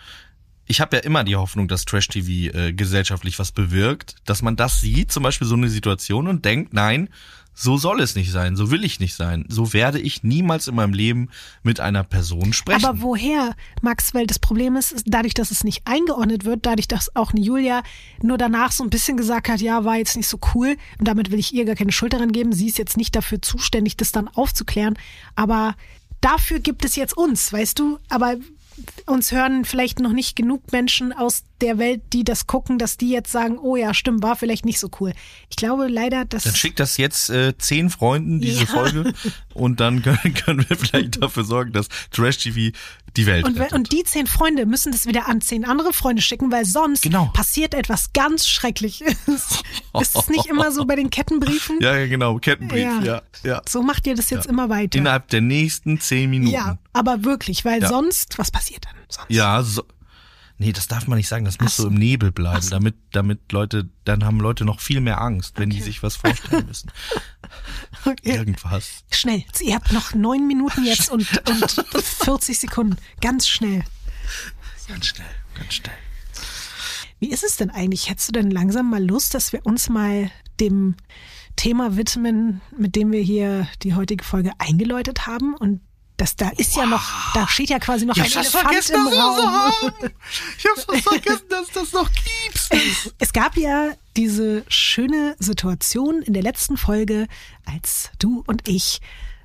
ich 0.68 0.82
habe 0.82 0.98
ja 0.98 1.04
immer 1.04 1.24
die 1.24 1.38
Hoffnung, 1.38 1.68
dass 1.68 1.86
Trash 1.86 2.10
TV 2.10 2.56
äh, 2.56 2.74
gesellschaftlich 2.74 3.40
was 3.40 3.54
bewirkt, 3.54 4.16
dass 4.26 4.42
man 4.42 4.58
das 4.58 4.82
sieht, 4.82 5.12
zum 5.12 5.24
Beispiel 5.24 5.48
so 5.48 5.56
eine 5.56 5.70
Situation 5.70 6.28
und 6.28 6.44
denkt, 6.44 6.74
nein, 6.74 7.10
so 7.60 7.76
soll 7.76 8.02
es 8.02 8.14
nicht 8.14 8.32
sein, 8.32 8.56
so 8.56 8.70
will 8.70 8.84
ich 8.84 9.00
nicht 9.00 9.16
sein, 9.16 9.44
so 9.50 9.74
werde 9.74 10.00
ich 10.00 10.22
niemals 10.22 10.68
in 10.68 10.76
meinem 10.76 10.94
Leben 10.94 11.30
mit 11.64 11.80
einer 11.80 12.04
Person 12.04 12.54
sprechen. 12.54 12.86
Aber 12.86 13.02
woher, 13.02 13.56
Max? 13.82 14.14
Weil 14.14 14.28
das 14.28 14.38
Problem 14.38 14.76
ist, 14.76 14.92
ist, 14.92 15.06
dadurch, 15.08 15.34
dass 15.34 15.50
es 15.50 15.64
nicht 15.64 15.82
eingeordnet 15.86 16.46
wird, 16.46 16.68
dadurch, 16.68 16.88
dass 16.88 17.16
auch 17.16 17.32
eine 17.32 17.42
Julia 17.42 17.82
nur 18.22 18.38
danach 18.38 18.72
so 18.72 18.84
ein 18.84 18.92
bisschen 18.92 19.18
gesagt 19.18 19.50
hat, 19.50 19.60
ja, 19.60 19.84
war 19.84 19.98
jetzt 19.98 20.16
nicht 20.16 20.28
so 20.28 20.40
cool 20.54 20.78
und 21.00 21.08
damit 21.08 21.32
will 21.32 21.40
ich 21.40 21.52
ihr 21.52 21.66
gar 21.66 21.74
keine 21.74 21.92
Schuld 21.92 22.14
daran 22.14 22.32
geben. 22.32 22.54
Sie 22.54 22.68
ist 22.68 22.78
jetzt 22.78 22.96
nicht 22.96 23.16
dafür 23.16 23.42
zuständig, 23.42 23.98
das 23.98 24.12
dann 24.12 24.28
aufzuklären. 24.28 24.94
Aber 25.34 25.76
dafür 26.22 26.60
gibt 26.60 26.86
es 26.86 26.96
jetzt 26.96 27.18
uns, 27.18 27.52
weißt 27.52 27.80
du? 27.80 27.98
Aber 28.10 28.36
uns 29.06 29.32
hören 29.32 29.66
vielleicht 29.66 30.00
noch 30.00 30.12
nicht 30.14 30.36
genug 30.36 30.72
Menschen 30.72 31.12
aus 31.14 31.44
der 31.62 31.78
Welt, 31.80 32.02
die 32.14 32.24
das 32.24 32.46
gucken, 32.46 32.78
dass 32.78 32.98
die 32.98 33.10
jetzt 33.10 33.32
sagen, 33.32 33.58
oh 33.58 33.76
ja, 33.76 33.94
stimmt, 33.96 34.22
war 34.22 34.36
vielleicht 34.36 34.66
nicht 34.66 34.80
so 34.80 34.90
cool. 35.00 35.14
Ich 35.50 35.56
glaube 35.56 35.88
leider, 35.88 36.26
dass 36.26 36.44
Dann 36.44 36.54
schickt 36.56 36.80
das 36.80 36.98
jetzt 36.98 37.30
äh, 37.32 37.58
zehn 37.58 37.90
Freunden, 37.90 38.40
diese 38.40 38.62
Ja. 38.62 38.66
Folge, 38.68 39.14
und 39.56 39.80
dann 39.80 40.04
können, 40.04 40.34
können 40.36 40.66
wir 40.70 40.78
vielleicht 40.78 41.22
dafür 41.22 41.44
sorgen, 41.44 41.72
dass 41.74 41.88
Trash 42.12 42.38
TV 42.38 42.76
die 43.16 43.26
Welt 43.26 43.46
Und, 43.46 43.58
rettet. 43.58 43.74
und 43.74 43.92
die 43.92 44.04
zehn 44.04 44.28
Freunde 44.28 44.68
müssen 44.68 44.92
das 44.92 45.08
wieder 45.08 45.28
an 45.28 45.42
zehn 45.42 45.66
andere 45.66 45.94
Freunde 45.94 46.22
schicken, 46.22 46.52
weil 46.52 46.66
sonst 46.66 47.02
Genau. 47.02 47.32
passiert 47.34 47.74
etwas 47.74 48.14
ganz 48.14 48.48
Schreckliches. 48.48 49.16
Ist 50.00 50.16
es 50.16 50.30
nicht 50.30 50.46
immer 50.46 50.72
so 50.72 50.86
bei 50.86 50.96
den 50.96 51.10
Kettenbriefen? 51.10 51.80
ja, 51.82 51.98
ja, 51.98 52.06
genau, 52.06 52.38
Kettenbrief, 52.38 52.82
ja, 52.84 53.02
Ja. 53.04 53.22
ja. 53.44 53.62
So 53.68 53.82
macht 53.82 54.06
ihr 54.06 54.14
das 54.14 54.30
jetzt 54.30 54.46
immer 54.46 54.70
weiter. 54.70 55.00
Innerhalb 55.00 55.30
der 55.30 55.42
nächsten 55.42 56.00
zehn 56.00 56.30
Minuten. 56.30 56.54
ja, 56.54 56.78
aber 56.98 57.24
wirklich, 57.24 57.64
weil 57.66 57.82
Ja. 57.82 57.88
sonst, 57.90 58.38
was 58.38 58.52
passiert 58.52 58.86
dann? 58.86 58.96
Sonst? 59.10 59.30
Ja, 59.30 59.62
so. 59.64 59.84
Nee, 60.60 60.72
das 60.74 60.88
darf 60.88 61.06
man 61.08 61.18
nicht 61.18 61.28
sagen, 61.28 61.46
das 61.46 61.60
muss 61.60 61.76
so. 61.76 61.84
so 61.84 61.90
im 61.90 61.94
Nebel 61.96 62.32
bleiben, 62.32 62.64
so. 62.64 62.72
damit, 62.72 62.96
damit 63.12 63.52
Leute, 63.52 63.90
dann 64.06 64.26
haben 64.26 64.40
Leute 64.40 64.66
noch 64.66 64.80
viel 64.80 65.02
mehr 65.02 65.22
Angst, 65.22 65.60
wenn 65.60 65.70
die 65.70 65.82
sich 65.82 66.02
was 66.02 66.16
vorstellen 66.16 66.66
müssen. 66.66 66.92
Okay. 68.06 68.36
Irgendwas. 68.36 69.04
Schnell, 69.12 69.44
ihr 69.62 69.76
habt 69.76 69.92
noch 69.94 70.14
neun 70.14 70.48
Minuten 70.48 70.84
jetzt 70.86 71.10
und, 71.10 71.26
und 71.50 72.04
40 72.04 72.58
Sekunden. 72.60 72.98
Ganz 73.22 73.48
schnell. 73.48 73.84
Ganz 74.88 75.06
schnell, 75.08 75.28
ganz 75.56 75.74
schnell. 75.74 75.96
Wie 77.20 77.30
ist 77.32 77.44
es 77.44 77.56
denn 77.58 77.70
eigentlich? 77.70 78.10
Hättest 78.10 78.28
du 78.30 78.32
denn 78.34 78.52
langsam 78.52 78.90
mal 78.90 79.04
Lust, 79.04 79.34
dass 79.34 79.54
wir 79.54 79.66
uns 79.66 79.90
mal 79.90 80.30
dem 80.60 80.96
Thema 81.56 81.96
widmen, 81.98 82.62
mit 82.78 82.96
dem 82.96 83.12
wir 83.12 83.22
hier 83.22 83.68
die 83.84 83.96
heutige 83.96 84.24
Folge 84.24 84.52
eingeläutet 84.60 85.26
haben 85.28 85.56
und 85.56 85.82
Das, 86.18 86.36
da 86.36 86.50
ist 86.50 86.76
ja 86.76 86.88
noch, 86.88 87.34
da 87.36 87.48
steht 87.48 87.70
ja 87.70 87.78
quasi 87.78 88.06
noch 88.06 88.18
Ich 88.18 88.24
ein 88.24 88.44
Elefant 88.44 88.90
im 88.90 89.08
Raum. 89.08 89.94
Ich 90.58 90.66
hab's 90.66 90.84
fast 90.84 91.04
vergessen, 91.04 91.46
dass 91.50 91.68
das 91.72 91.94
noch 91.94 92.10
gibt. 92.12 93.14
Es 93.20 93.34
gab 93.34 93.56
ja 93.56 93.92
diese 94.16 94.66
schöne 94.68 95.36
Situation 95.40 96.24
in 96.24 96.34
der 96.34 96.42
letzten 96.42 96.76
Folge, 96.76 97.28
als 97.66 98.10
du 98.18 98.44
und 98.48 98.68
ich 98.68 99.00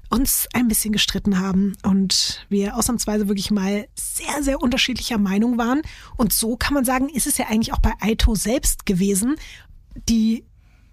uns 0.09 0.47
ein 0.53 0.69
bisschen 0.69 0.93
gestritten 0.93 1.39
haben 1.39 1.75
und 1.83 2.45
wir 2.49 2.77
ausnahmsweise 2.77 3.29
wirklich 3.29 3.51
mal 3.51 3.89
sehr, 3.95 4.43
sehr 4.43 4.61
unterschiedlicher 4.61 5.19
Meinung 5.19 5.59
waren. 5.59 5.83
Und 6.17 6.33
so 6.33 6.57
kann 6.57 6.75
man 6.75 6.85
sagen, 6.85 7.09
ist 7.09 7.27
es 7.27 7.39
ja 7.39 7.47
eigentlich 7.49 7.73
auch 7.73 7.81
bei 7.81 7.93
Aito 8.01 8.35
selbst 8.35 8.85
gewesen. 8.85 9.37
Die 10.09 10.45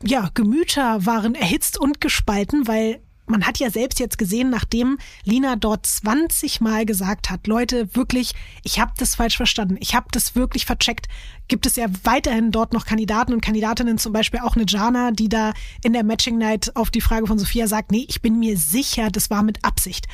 ja, 0.04 0.30
Gemüter 0.34 1.06
waren 1.06 1.36
erhitzt 1.36 1.78
und 1.78 2.00
gespalten, 2.00 2.68
weil 2.68 3.02
man 3.30 3.46
hat 3.46 3.60
ja 3.60 3.70
selbst 3.70 4.00
jetzt 4.00 4.18
gesehen, 4.18 4.50
nachdem 4.50 4.98
Lina 5.24 5.56
dort 5.56 5.86
20 5.86 6.62
Mal 6.62 6.86
gesagt 6.86 7.30
hat, 7.30 7.48
Leute, 7.48 7.96
wirklich, 7.96 8.34
ich 8.64 8.80
habe 8.80 8.92
das 8.98 9.16
falsch 9.16 9.38
verstanden, 9.38 9.78
ich 9.80 9.96
habe 9.96 10.08
das 10.12 10.36
wirklich 10.36 10.66
vercheckt, 10.66 11.08
gibt 11.48 11.66
es 11.66 11.76
ja 11.76 11.86
weiterhin 12.04 12.52
dort 12.52 12.74
noch 12.74 12.86
Kandidaten 12.86 13.34
und 13.34 13.42
Kandidatinnen, 13.42 13.98
zum 13.98 14.14
Beispiel 14.14 14.40
auch 14.42 14.56
eine 14.56 14.66
Jana, 14.68 15.12
die 15.12 15.30
da 15.30 15.54
in 15.84 15.94
der 15.94 16.04
Matching 16.04 16.38
Night 16.38 16.76
auf 16.76 16.90
die 16.90 17.02
Frage 17.02 17.28
von 17.28 17.40
Sophia 17.40 17.68
sagt, 17.68 17.92
nee, 17.92 18.06
ich 18.08 18.22
bin 18.22 18.40
mir 18.40 18.58
sicher, 18.58 19.10
das 19.10 19.30
war 19.30 19.44
mit 19.44 19.64
Absicht. 19.64 20.08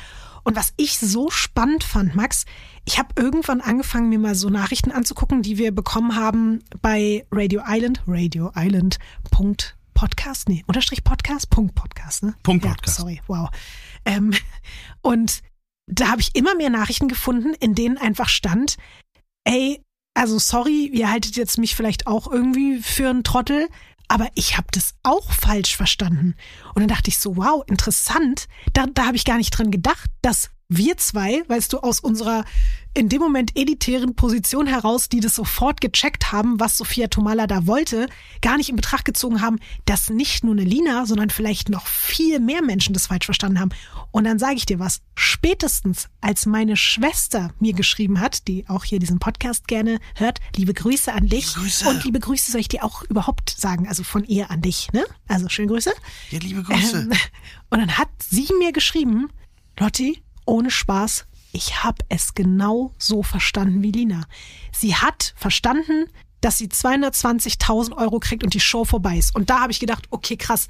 Und 0.44 0.54
was 0.54 0.72
ich 0.76 0.98
so 0.98 1.28
spannend 1.28 1.82
fand, 1.82 2.14
Max, 2.14 2.44
ich 2.84 2.98
habe 2.98 3.08
irgendwann 3.16 3.60
angefangen, 3.60 4.08
mir 4.08 4.20
mal 4.20 4.36
so 4.36 4.48
Nachrichten 4.48 4.92
anzugucken, 4.92 5.42
die 5.42 5.58
wir 5.58 5.72
bekommen 5.72 6.14
haben 6.14 6.60
bei 6.82 7.26
Radio 7.32 7.62
Island, 7.66 8.00
Radio 8.06 8.52
Island. 8.54 8.98
Podcast, 9.96 10.50
nee, 10.50 10.62
Unterstrich 10.66 11.02
Podcast, 11.04 11.48
Punkt 11.48 11.74
Podcast, 11.74 12.22
ne? 12.22 12.34
Punkt 12.42 12.64
ja, 12.64 12.72
Podcast. 12.72 12.98
Sorry, 12.98 13.22
wow. 13.28 13.48
Ähm, 14.04 14.34
und 15.00 15.42
da 15.90 16.08
habe 16.08 16.20
ich 16.20 16.36
immer 16.36 16.54
mehr 16.54 16.68
Nachrichten 16.68 17.08
gefunden, 17.08 17.54
in 17.54 17.74
denen 17.74 17.96
einfach 17.96 18.28
stand, 18.28 18.76
ey, 19.44 19.82
also 20.14 20.38
sorry, 20.38 20.90
ihr 20.92 21.10
haltet 21.10 21.36
jetzt 21.36 21.56
mich 21.56 21.74
vielleicht 21.74 22.06
auch 22.06 22.30
irgendwie 22.30 22.80
für 22.82 23.08
einen 23.08 23.24
Trottel, 23.24 23.68
aber 24.06 24.28
ich 24.34 24.58
habe 24.58 24.68
das 24.70 24.94
auch 25.02 25.32
falsch 25.32 25.76
verstanden. 25.76 26.34
Und 26.74 26.80
dann 26.80 26.88
dachte 26.88 27.08
ich 27.08 27.18
so, 27.18 27.38
wow, 27.38 27.64
interessant. 27.66 28.48
Da, 28.74 28.86
da 28.86 29.06
habe 29.06 29.16
ich 29.16 29.24
gar 29.24 29.38
nicht 29.38 29.50
dran 29.50 29.70
gedacht, 29.70 30.10
dass 30.20 30.50
wir 30.68 30.98
zwei, 30.98 31.42
weißt 31.48 31.72
du, 31.72 31.78
aus 31.78 32.00
unserer 32.00 32.44
in 32.96 33.10
dem 33.10 33.20
Moment 33.20 33.52
elitären 33.58 34.14
Position 34.14 34.66
heraus, 34.66 35.10
die 35.10 35.20
das 35.20 35.34
sofort 35.34 35.82
gecheckt 35.82 36.32
haben, 36.32 36.58
was 36.58 36.78
Sophia 36.78 37.08
Tomala 37.08 37.46
da 37.46 37.66
wollte, 37.66 38.08
gar 38.40 38.56
nicht 38.56 38.70
in 38.70 38.76
Betracht 38.76 39.04
gezogen 39.04 39.42
haben, 39.42 39.58
dass 39.84 40.08
nicht 40.08 40.44
nur 40.44 40.54
eine 40.54 40.64
Lina, 40.64 41.04
sondern 41.04 41.28
vielleicht 41.28 41.68
noch 41.68 41.86
viel 41.86 42.40
mehr 42.40 42.62
Menschen 42.62 42.94
das 42.94 43.08
falsch 43.08 43.26
verstanden 43.26 43.60
haben. 43.60 43.68
Und 44.12 44.24
dann 44.24 44.38
sage 44.38 44.54
ich 44.54 44.64
dir 44.64 44.78
was, 44.78 45.02
spätestens 45.14 46.08
als 46.22 46.46
meine 46.46 46.74
Schwester 46.74 47.50
mir 47.60 47.74
geschrieben 47.74 48.18
hat, 48.18 48.48
die 48.48 48.66
auch 48.66 48.82
hier 48.82 48.98
diesen 48.98 49.18
Podcast 49.18 49.68
gerne 49.68 49.98
hört, 50.14 50.40
liebe 50.56 50.72
Grüße 50.72 51.12
an 51.12 51.26
dich. 51.26 51.48
Liebe 51.48 51.60
Grüße. 51.66 51.88
Und 51.90 52.04
liebe 52.04 52.18
Grüße 52.20 52.50
soll 52.50 52.62
ich 52.62 52.68
dir 52.68 52.82
auch 52.82 53.02
überhaupt 53.02 53.50
sagen, 53.50 53.88
also 53.88 54.04
von 54.04 54.24
ihr 54.24 54.50
an 54.50 54.62
dich, 54.62 54.90
ne? 54.94 55.04
Also 55.28 55.50
schöne 55.50 55.68
Grüße. 55.68 55.92
Ja, 56.30 56.38
liebe 56.38 56.62
Grüße. 56.62 57.00
Ähm, 57.00 57.12
und 57.68 57.78
dann 57.78 57.98
hat 57.98 58.08
sie 58.26 58.48
mir 58.58 58.72
geschrieben, 58.72 59.28
Lotti, 59.78 60.22
ohne 60.46 60.70
Spaß, 60.70 61.26
ich 61.56 61.82
habe 61.82 62.04
es 62.10 62.34
genau 62.34 62.92
so 62.98 63.22
verstanden 63.22 63.82
wie 63.82 63.90
Lina. 63.90 64.26
Sie 64.72 64.94
hat 64.94 65.32
verstanden, 65.36 66.04
dass 66.42 66.58
sie 66.58 66.68
220.000 66.68 67.96
Euro 67.96 68.20
kriegt 68.20 68.44
und 68.44 68.52
die 68.52 68.60
Show 68.60 68.84
vorbei 68.84 69.16
ist. 69.16 69.34
Und 69.34 69.48
da 69.48 69.60
habe 69.60 69.72
ich 69.72 69.80
gedacht, 69.80 70.06
okay, 70.10 70.36
krass, 70.36 70.68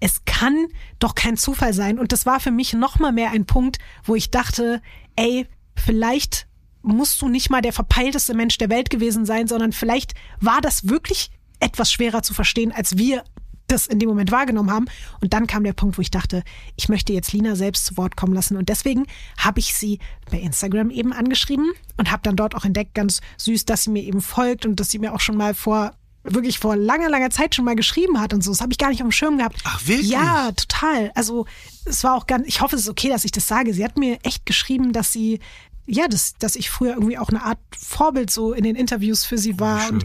es 0.00 0.24
kann 0.24 0.66
doch 0.98 1.14
kein 1.14 1.36
Zufall 1.36 1.72
sein. 1.72 2.00
Und 2.00 2.10
das 2.10 2.26
war 2.26 2.40
für 2.40 2.50
mich 2.50 2.72
noch 2.72 2.98
mal 2.98 3.12
mehr 3.12 3.30
ein 3.30 3.46
Punkt, 3.46 3.78
wo 4.02 4.16
ich 4.16 4.32
dachte, 4.32 4.82
ey, 5.14 5.46
vielleicht 5.76 6.48
musst 6.82 7.22
du 7.22 7.28
nicht 7.28 7.48
mal 7.48 7.62
der 7.62 7.72
verpeilteste 7.72 8.34
Mensch 8.34 8.58
der 8.58 8.70
Welt 8.70 8.90
gewesen 8.90 9.24
sein, 9.24 9.46
sondern 9.46 9.70
vielleicht 9.70 10.14
war 10.40 10.60
das 10.60 10.88
wirklich 10.88 11.30
etwas 11.60 11.92
schwerer 11.92 12.24
zu 12.24 12.34
verstehen, 12.34 12.72
als 12.72 12.98
wir 12.98 13.22
das 13.66 13.86
in 13.86 13.98
dem 13.98 14.08
Moment 14.08 14.30
wahrgenommen 14.30 14.70
haben. 14.70 14.86
Und 15.20 15.32
dann 15.32 15.46
kam 15.46 15.64
der 15.64 15.72
Punkt, 15.72 15.98
wo 15.98 16.02
ich 16.02 16.10
dachte, 16.10 16.42
ich 16.76 16.88
möchte 16.88 17.12
jetzt 17.12 17.32
Lina 17.32 17.56
selbst 17.56 17.86
zu 17.86 17.96
Wort 17.96 18.16
kommen 18.16 18.34
lassen. 18.34 18.56
Und 18.56 18.68
deswegen 18.68 19.06
habe 19.38 19.60
ich 19.60 19.74
sie 19.74 19.98
bei 20.30 20.38
Instagram 20.38 20.90
eben 20.90 21.12
angeschrieben 21.12 21.72
und 21.96 22.10
habe 22.10 22.22
dann 22.22 22.36
dort 22.36 22.54
auch 22.54 22.64
entdeckt, 22.64 22.94
ganz 22.94 23.20
süß, 23.38 23.64
dass 23.64 23.84
sie 23.84 23.90
mir 23.90 24.02
eben 24.02 24.20
folgt 24.20 24.66
und 24.66 24.80
dass 24.80 24.90
sie 24.90 24.98
mir 24.98 25.14
auch 25.14 25.20
schon 25.20 25.36
mal 25.36 25.54
vor 25.54 25.92
wirklich 26.24 26.58
vor 26.58 26.74
langer, 26.74 27.10
langer 27.10 27.30
Zeit 27.30 27.54
schon 27.54 27.64
mal 27.64 27.76
geschrieben 27.76 28.18
hat 28.20 28.32
und 28.32 28.42
so. 28.42 28.50
Das 28.50 28.60
habe 28.60 28.72
ich 28.72 28.78
gar 28.78 28.88
nicht 28.88 29.02
auf 29.02 29.08
dem 29.08 29.12
Schirm 29.12 29.38
gehabt. 29.38 29.60
Ach, 29.64 29.86
wirklich? 29.86 30.08
Ja, 30.08 30.50
total. 30.52 31.12
Also 31.14 31.46
es 31.84 32.02
war 32.02 32.14
auch 32.14 32.26
ganz, 32.26 32.48
ich 32.48 32.60
hoffe, 32.60 32.76
es 32.76 32.82
ist 32.82 32.88
okay, 32.88 33.10
dass 33.10 33.24
ich 33.24 33.30
das 33.30 33.46
sage. 33.46 33.74
Sie 33.74 33.84
hat 33.84 33.98
mir 33.98 34.18
echt 34.22 34.46
geschrieben, 34.46 34.92
dass 34.92 35.12
sie, 35.12 35.40
ja, 35.86 36.08
dass, 36.08 36.34
dass 36.38 36.56
ich 36.56 36.70
früher 36.70 36.94
irgendwie 36.94 37.18
auch 37.18 37.28
eine 37.28 37.42
Art 37.42 37.58
Vorbild 37.78 38.30
so 38.30 38.54
in 38.54 38.64
den 38.64 38.74
Interviews 38.74 39.24
für 39.24 39.36
sie 39.36 39.60
war 39.60 39.80
schön. 39.82 39.96
und 39.96 40.04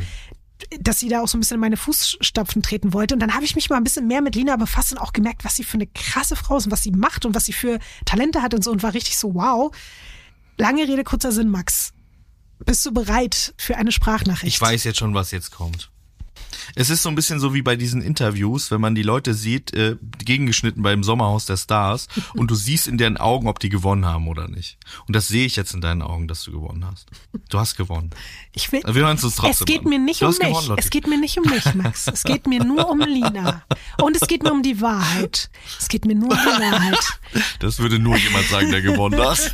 dass 0.79 0.99
sie 0.99 1.09
da 1.09 1.21
auch 1.21 1.27
so 1.27 1.37
ein 1.37 1.41
bisschen 1.41 1.55
in 1.55 1.61
meine 1.61 1.77
Fußstapfen 1.77 2.61
treten 2.61 2.93
wollte. 2.93 3.13
Und 3.13 3.19
dann 3.19 3.33
habe 3.33 3.45
ich 3.45 3.55
mich 3.55 3.69
mal 3.69 3.77
ein 3.77 3.83
bisschen 3.83 4.07
mehr 4.07 4.21
mit 4.21 4.35
Lina 4.35 4.55
befasst 4.55 4.91
und 4.91 4.97
auch 4.97 5.13
gemerkt, 5.13 5.45
was 5.45 5.55
sie 5.55 5.63
für 5.63 5.75
eine 5.75 5.87
krasse 5.87 6.35
Frau 6.35 6.57
ist 6.57 6.65
und 6.65 6.71
was 6.71 6.83
sie 6.83 6.91
macht 6.91 7.25
und 7.25 7.35
was 7.35 7.45
sie 7.45 7.53
für 7.53 7.79
Talente 8.05 8.41
hat 8.41 8.53
und 8.53 8.63
so 8.63 8.71
und 8.71 8.83
war 8.83 8.93
richtig 8.93 9.17
so, 9.17 9.33
wow. 9.33 9.75
Lange 10.57 10.87
Rede, 10.87 11.03
kurzer 11.03 11.31
Sinn, 11.31 11.49
Max. 11.49 11.93
Bist 12.65 12.85
du 12.85 12.91
bereit 12.91 13.53
für 13.57 13.77
eine 13.77 13.91
Sprachnachricht? 13.91 14.53
Ich 14.53 14.59
weiß 14.59 14.83
jetzt 14.83 14.99
schon, 14.99 15.13
was 15.13 15.31
jetzt 15.31 15.51
kommt. 15.51 15.89
Es 16.75 16.89
ist 16.89 17.03
so 17.03 17.09
ein 17.09 17.15
bisschen 17.15 17.39
so 17.39 17.53
wie 17.53 17.61
bei 17.61 17.75
diesen 17.75 18.01
Interviews, 18.01 18.71
wenn 18.71 18.81
man 18.81 18.95
die 18.95 19.03
Leute 19.03 19.33
sieht, 19.33 19.73
äh, 19.73 19.95
gegengeschnitten 20.23 20.81
beim 20.83 21.03
Sommerhaus 21.03 21.45
der 21.45 21.57
Stars 21.57 22.07
und 22.35 22.49
du 22.51 22.55
siehst 22.55 22.87
in 22.87 22.97
deren 22.97 23.17
Augen, 23.17 23.47
ob 23.47 23.59
die 23.59 23.69
gewonnen 23.69 24.05
haben 24.05 24.27
oder 24.27 24.47
nicht. 24.47 24.77
Und 25.07 25.15
das 25.15 25.27
sehe 25.27 25.45
ich 25.45 25.55
jetzt 25.55 25.73
in 25.73 25.81
deinen 25.81 26.01
Augen, 26.01 26.27
dass 26.27 26.43
du 26.43 26.51
gewonnen 26.51 26.85
hast. 26.85 27.07
Du 27.49 27.59
hast 27.59 27.75
gewonnen. 27.75 28.09
Ich 28.53 28.71
will, 28.71 28.81
Wir 28.85 28.93
hören 28.93 29.11
uns 29.11 29.21
trotzdem 29.21 29.49
es 29.51 29.65
geht 29.65 29.83
an. 29.83 29.89
mir 29.89 29.99
nicht 29.99 30.21
Du 30.21 30.25
um 30.27 30.31
mich. 30.31 30.39
gewonnen, 30.39 30.75
es 30.77 30.89
geht 30.89 31.07
mir 31.07 31.19
nicht 31.19 31.37
um 31.37 31.49
mich, 31.49 31.73
Max. 31.75 32.07
Es 32.07 32.23
geht 32.23 32.47
mir 32.47 32.63
nur 32.63 32.89
um 32.89 32.99
Lina. 32.99 33.63
Und 34.01 34.15
es 34.15 34.27
geht 34.27 34.43
mir 34.43 34.51
um 34.51 34.63
die 34.63 34.81
Wahrheit. 34.81 35.49
Es 35.79 35.87
geht 35.87 36.05
mir 36.05 36.15
nur 36.15 36.31
um 36.31 36.37
die 36.37 36.61
Wahrheit. 36.61 37.19
Das 37.59 37.79
würde 37.79 37.99
nur 37.99 38.17
jemand 38.17 38.45
sagen, 38.47 38.71
der 38.71 38.81
gewonnen 38.81 39.19
hat. 39.19 39.51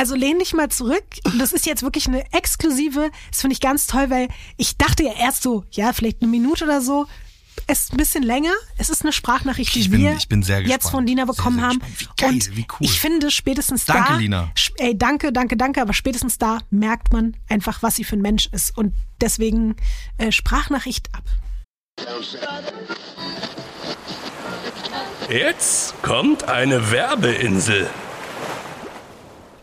Also 0.00 0.14
lehn 0.14 0.38
dich 0.38 0.54
mal 0.54 0.70
zurück. 0.70 1.04
Das 1.38 1.52
ist 1.52 1.66
jetzt 1.66 1.82
wirklich 1.82 2.06
eine 2.08 2.24
exklusive, 2.32 3.10
das 3.30 3.42
finde 3.42 3.52
ich 3.52 3.60
ganz 3.60 3.86
toll, 3.86 4.08
weil 4.08 4.28
ich 4.56 4.78
dachte 4.78 5.04
ja 5.04 5.12
erst 5.12 5.42
so, 5.42 5.64
ja, 5.72 5.92
vielleicht 5.92 6.22
eine 6.22 6.30
Minute 6.30 6.64
oder 6.64 6.80
so. 6.80 7.06
Es 7.66 7.80
ist 7.80 7.92
ein 7.92 7.98
bisschen 7.98 8.22
länger. 8.22 8.52
Es 8.78 8.88
ist 8.88 9.02
eine 9.02 9.12
Sprachnachricht, 9.12 9.74
die 9.74 9.80
Ich 9.80 9.90
bin- 9.90 10.00
wir 10.00 10.14
ich 10.16 10.28
bin 10.28 10.42
sehr 10.42 10.60
jetzt 10.62 10.84
gespannt. 10.84 10.92
von 10.92 11.06
Lina 11.06 11.26
Sehr, 11.26 11.34
bekommen 11.34 11.58
sehr 11.58 11.66
haben. 11.68 11.78
gespannt. 11.80 12.00
Wie 12.00 12.22
geil, 12.22 12.30
Und 12.32 12.56
wie 12.56 12.66
cool. 12.72 12.78
ich 12.80 12.98
finde 12.98 13.30
spätestens 13.30 13.84
Danke, 13.84 14.12
da, 14.14 14.18
Lina. 14.18 14.50
sch- 14.56 14.72
ey, 14.78 14.96
danke, 14.96 15.32
danke, 15.34 15.58
danke, 15.58 15.82
aber 15.82 15.92
spätestens 15.92 16.38
da 16.38 16.60
merkt 16.70 17.12
man 17.12 17.36
einfach, 17.50 17.82
was 17.82 17.96
sie 17.96 18.04
für 18.04 18.16
ein 18.16 18.22
Mensch 18.22 18.46
ist. 18.52 18.78
Und 18.78 18.94
deswegen 19.20 19.76
äh, 20.16 20.32
Sprachnachricht 20.32 21.10
ab. 21.14 21.24
Jetzt 25.28 26.00
kommt 26.02 26.44
eine 26.48 26.90
Werbeinsel. 26.90 27.88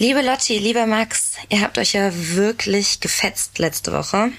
Liebe 0.00 0.22
Lotti, 0.22 0.58
lieber 0.58 0.86
Max, 0.86 1.32
ihr 1.48 1.60
habt 1.60 1.76
euch 1.76 1.94
ja 1.94 2.12
wirklich 2.14 3.00
gefetzt 3.00 3.58
letzte 3.58 3.92
Woche. 3.92 4.30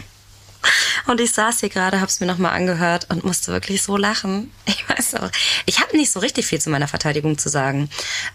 Und 1.06 1.20
ich 1.20 1.32
saß 1.32 1.60
hier 1.60 1.68
gerade, 1.68 2.00
hab's 2.00 2.20
mir 2.20 2.26
nochmal 2.26 2.52
angehört 2.52 3.06
und 3.10 3.24
musste 3.24 3.52
wirklich 3.52 3.82
so 3.82 3.98
lachen. 3.98 4.50
Ich 4.64 4.88
weiß 4.88 5.16
auch, 5.16 5.30
ich 5.66 5.80
habe 5.80 5.94
nicht 5.96 6.10
so 6.10 6.20
richtig 6.20 6.46
viel 6.46 6.60
zu 6.60 6.70
meiner 6.70 6.88
Verteidigung 6.88 7.36
zu 7.36 7.50
sagen. 7.50 7.90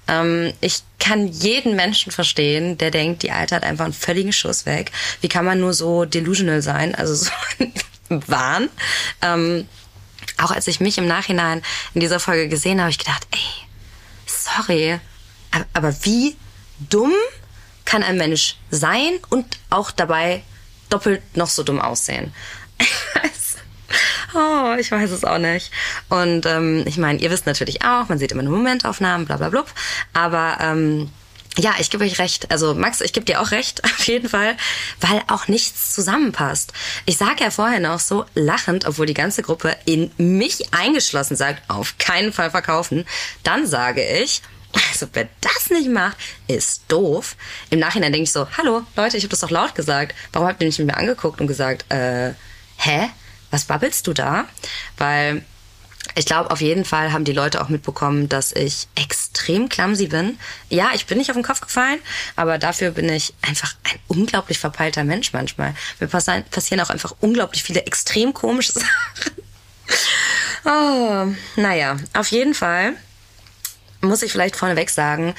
Ähm, 0.07 0.53
ich 0.61 0.83
kann 0.99 1.27
jeden 1.27 1.75
Menschen 1.75 2.11
verstehen, 2.11 2.77
der 2.77 2.91
denkt, 2.91 3.23
die 3.23 3.31
Alte 3.31 3.55
hat 3.55 3.63
einfach 3.63 3.85
einen 3.85 3.93
völligen 3.93 4.33
Schuss 4.33 4.67
weg. 4.67 4.91
Wie 5.21 5.29
kann 5.29 5.45
man 5.45 5.59
nur 5.59 5.73
so 5.73 6.05
delusional 6.05 6.61
sein, 6.61 6.93
also 6.93 7.15
so 7.15 7.31
Wahn? 8.09 8.69
Ähm, 9.23 9.67
auch 10.37 10.51
als 10.51 10.67
ich 10.67 10.81
mich 10.81 10.99
im 10.99 11.07
Nachhinein 11.07 11.63
in 11.95 12.01
dieser 12.01 12.19
Folge 12.19 12.47
gesehen 12.47 12.79
habe 12.79 12.91
ich 12.91 12.99
gedacht, 12.99 13.25
ey, 13.31 13.67
sorry, 14.27 14.99
aber, 15.73 15.95
wie 16.03 16.35
dumm 16.89 17.13
kann 17.85 18.03
ein 18.03 18.17
Mensch 18.17 18.57
sein 18.69 19.19
und 19.29 19.45
auch 19.69 19.91
dabei 19.91 20.43
doppelt 20.89 21.21
noch 21.35 21.49
so 21.49 21.63
dumm 21.63 21.81
aussehen? 21.81 22.33
Ich 22.79 22.91
weiß. 23.15 23.55
Oh, 24.33 24.75
ich 24.77 24.91
weiß 24.91 25.11
es 25.11 25.23
auch 25.23 25.37
nicht. 25.37 25.71
Und 26.09 26.45
ähm, 26.45 26.83
ich 26.85 26.97
meine, 26.97 27.19
ihr 27.19 27.31
wisst 27.31 27.45
natürlich 27.45 27.83
auch, 27.83 28.09
man 28.09 28.19
sieht 28.19 28.31
immer 28.31 28.43
nur 28.43 28.57
Momentaufnahmen, 28.57 29.25
bla 29.25 29.37
bla 29.37 29.49
blub. 29.49 29.67
Aber 30.13 30.57
ähm, 30.61 31.09
ja, 31.57 31.73
ich 31.79 31.89
gebe 31.89 32.03
euch 32.03 32.19
recht. 32.19 32.51
Also 32.51 32.75
Max, 32.75 33.01
ich 33.01 33.13
gebe 33.13 33.25
dir 33.25 33.41
auch 33.41 33.51
recht, 33.51 33.83
auf 33.83 34.05
jeden 34.07 34.29
Fall, 34.29 34.55
weil 35.01 35.21
auch 35.27 35.47
nichts 35.47 35.93
zusammenpasst. 35.93 36.73
Ich 37.05 37.17
sage 37.17 37.43
ja 37.43 37.51
vorher 37.51 37.79
noch 37.79 37.99
so 37.99 38.25
lachend, 38.35 38.85
obwohl 38.85 39.05
die 39.05 39.13
ganze 39.13 39.41
Gruppe 39.41 39.75
in 39.85 40.11
mich 40.17 40.73
eingeschlossen 40.73 41.35
sagt, 41.35 41.69
auf 41.69 41.97
keinen 41.97 42.31
Fall 42.31 42.51
verkaufen. 42.51 43.05
Dann 43.43 43.65
sage 43.65 44.03
ich, 44.03 44.41
also 44.73 45.07
wer 45.13 45.27
das 45.41 45.69
nicht 45.69 45.89
macht, 45.89 46.17
ist 46.47 46.83
doof. 46.87 47.35
Im 47.69 47.79
Nachhinein 47.79 48.11
denke 48.11 48.23
ich 48.23 48.31
so, 48.31 48.47
hallo 48.57 48.83
Leute, 48.95 49.17
ich 49.17 49.23
habe 49.23 49.31
das 49.31 49.39
doch 49.39 49.51
laut 49.51 49.75
gesagt. 49.75 50.15
Warum 50.33 50.47
habt 50.47 50.61
ihr 50.61 50.67
nicht 50.67 50.79
mit 50.79 50.87
mir 50.87 50.97
angeguckt 50.97 51.41
und 51.41 51.47
gesagt, 51.47 51.91
äh, 51.91 52.33
hä? 52.77 53.09
Was 53.49 53.65
babbelst 53.65 54.05
du 54.07 54.13
da? 54.13 54.45
Weil 54.97 55.43
ich 56.15 56.25
glaube, 56.25 56.51
auf 56.51 56.61
jeden 56.61 56.83
Fall 56.83 57.13
haben 57.13 57.25
die 57.25 57.33
Leute 57.33 57.61
auch 57.61 57.69
mitbekommen, 57.69 58.27
dass 58.27 58.51
ich 58.51 58.87
extrem 58.95 59.69
clumsy 59.69 60.07
bin. 60.07 60.37
Ja, 60.69 60.89
ich 60.93 61.05
bin 61.05 61.17
nicht 61.17 61.29
auf 61.29 61.35
den 61.35 61.43
Kopf 61.43 61.61
gefallen, 61.61 61.99
aber 62.35 62.57
dafür 62.57 62.91
bin 62.91 63.07
ich 63.09 63.33
einfach 63.41 63.75
ein 63.83 63.99
unglaublich 64.07 64.59
verpeilter 64.59 65.03
Mensch 65.03 65.31
manchmal. 65.33 65.75
Mir 65.99 66.07
passieren 66.07 66.81
auch 66.81 66.89
einfach 66.89 67.15
unglaublich 67.19 67.63
viele 67.63 67.85
extrem 67.85 68.33
komische 68.33 68.73
Sachen. 68.73 68.87
Oh, 70.65 71.27
naja, 71.55 71.97
auf 72.13 72.31
jeden 72.31 72.53
Fall 72.53 72.95
muss 74.07 74.23
ich 74.23 74.31
vielleicht 74.31 74.55
vorneweg 74.55 74.89
sagen, 74.89 75.35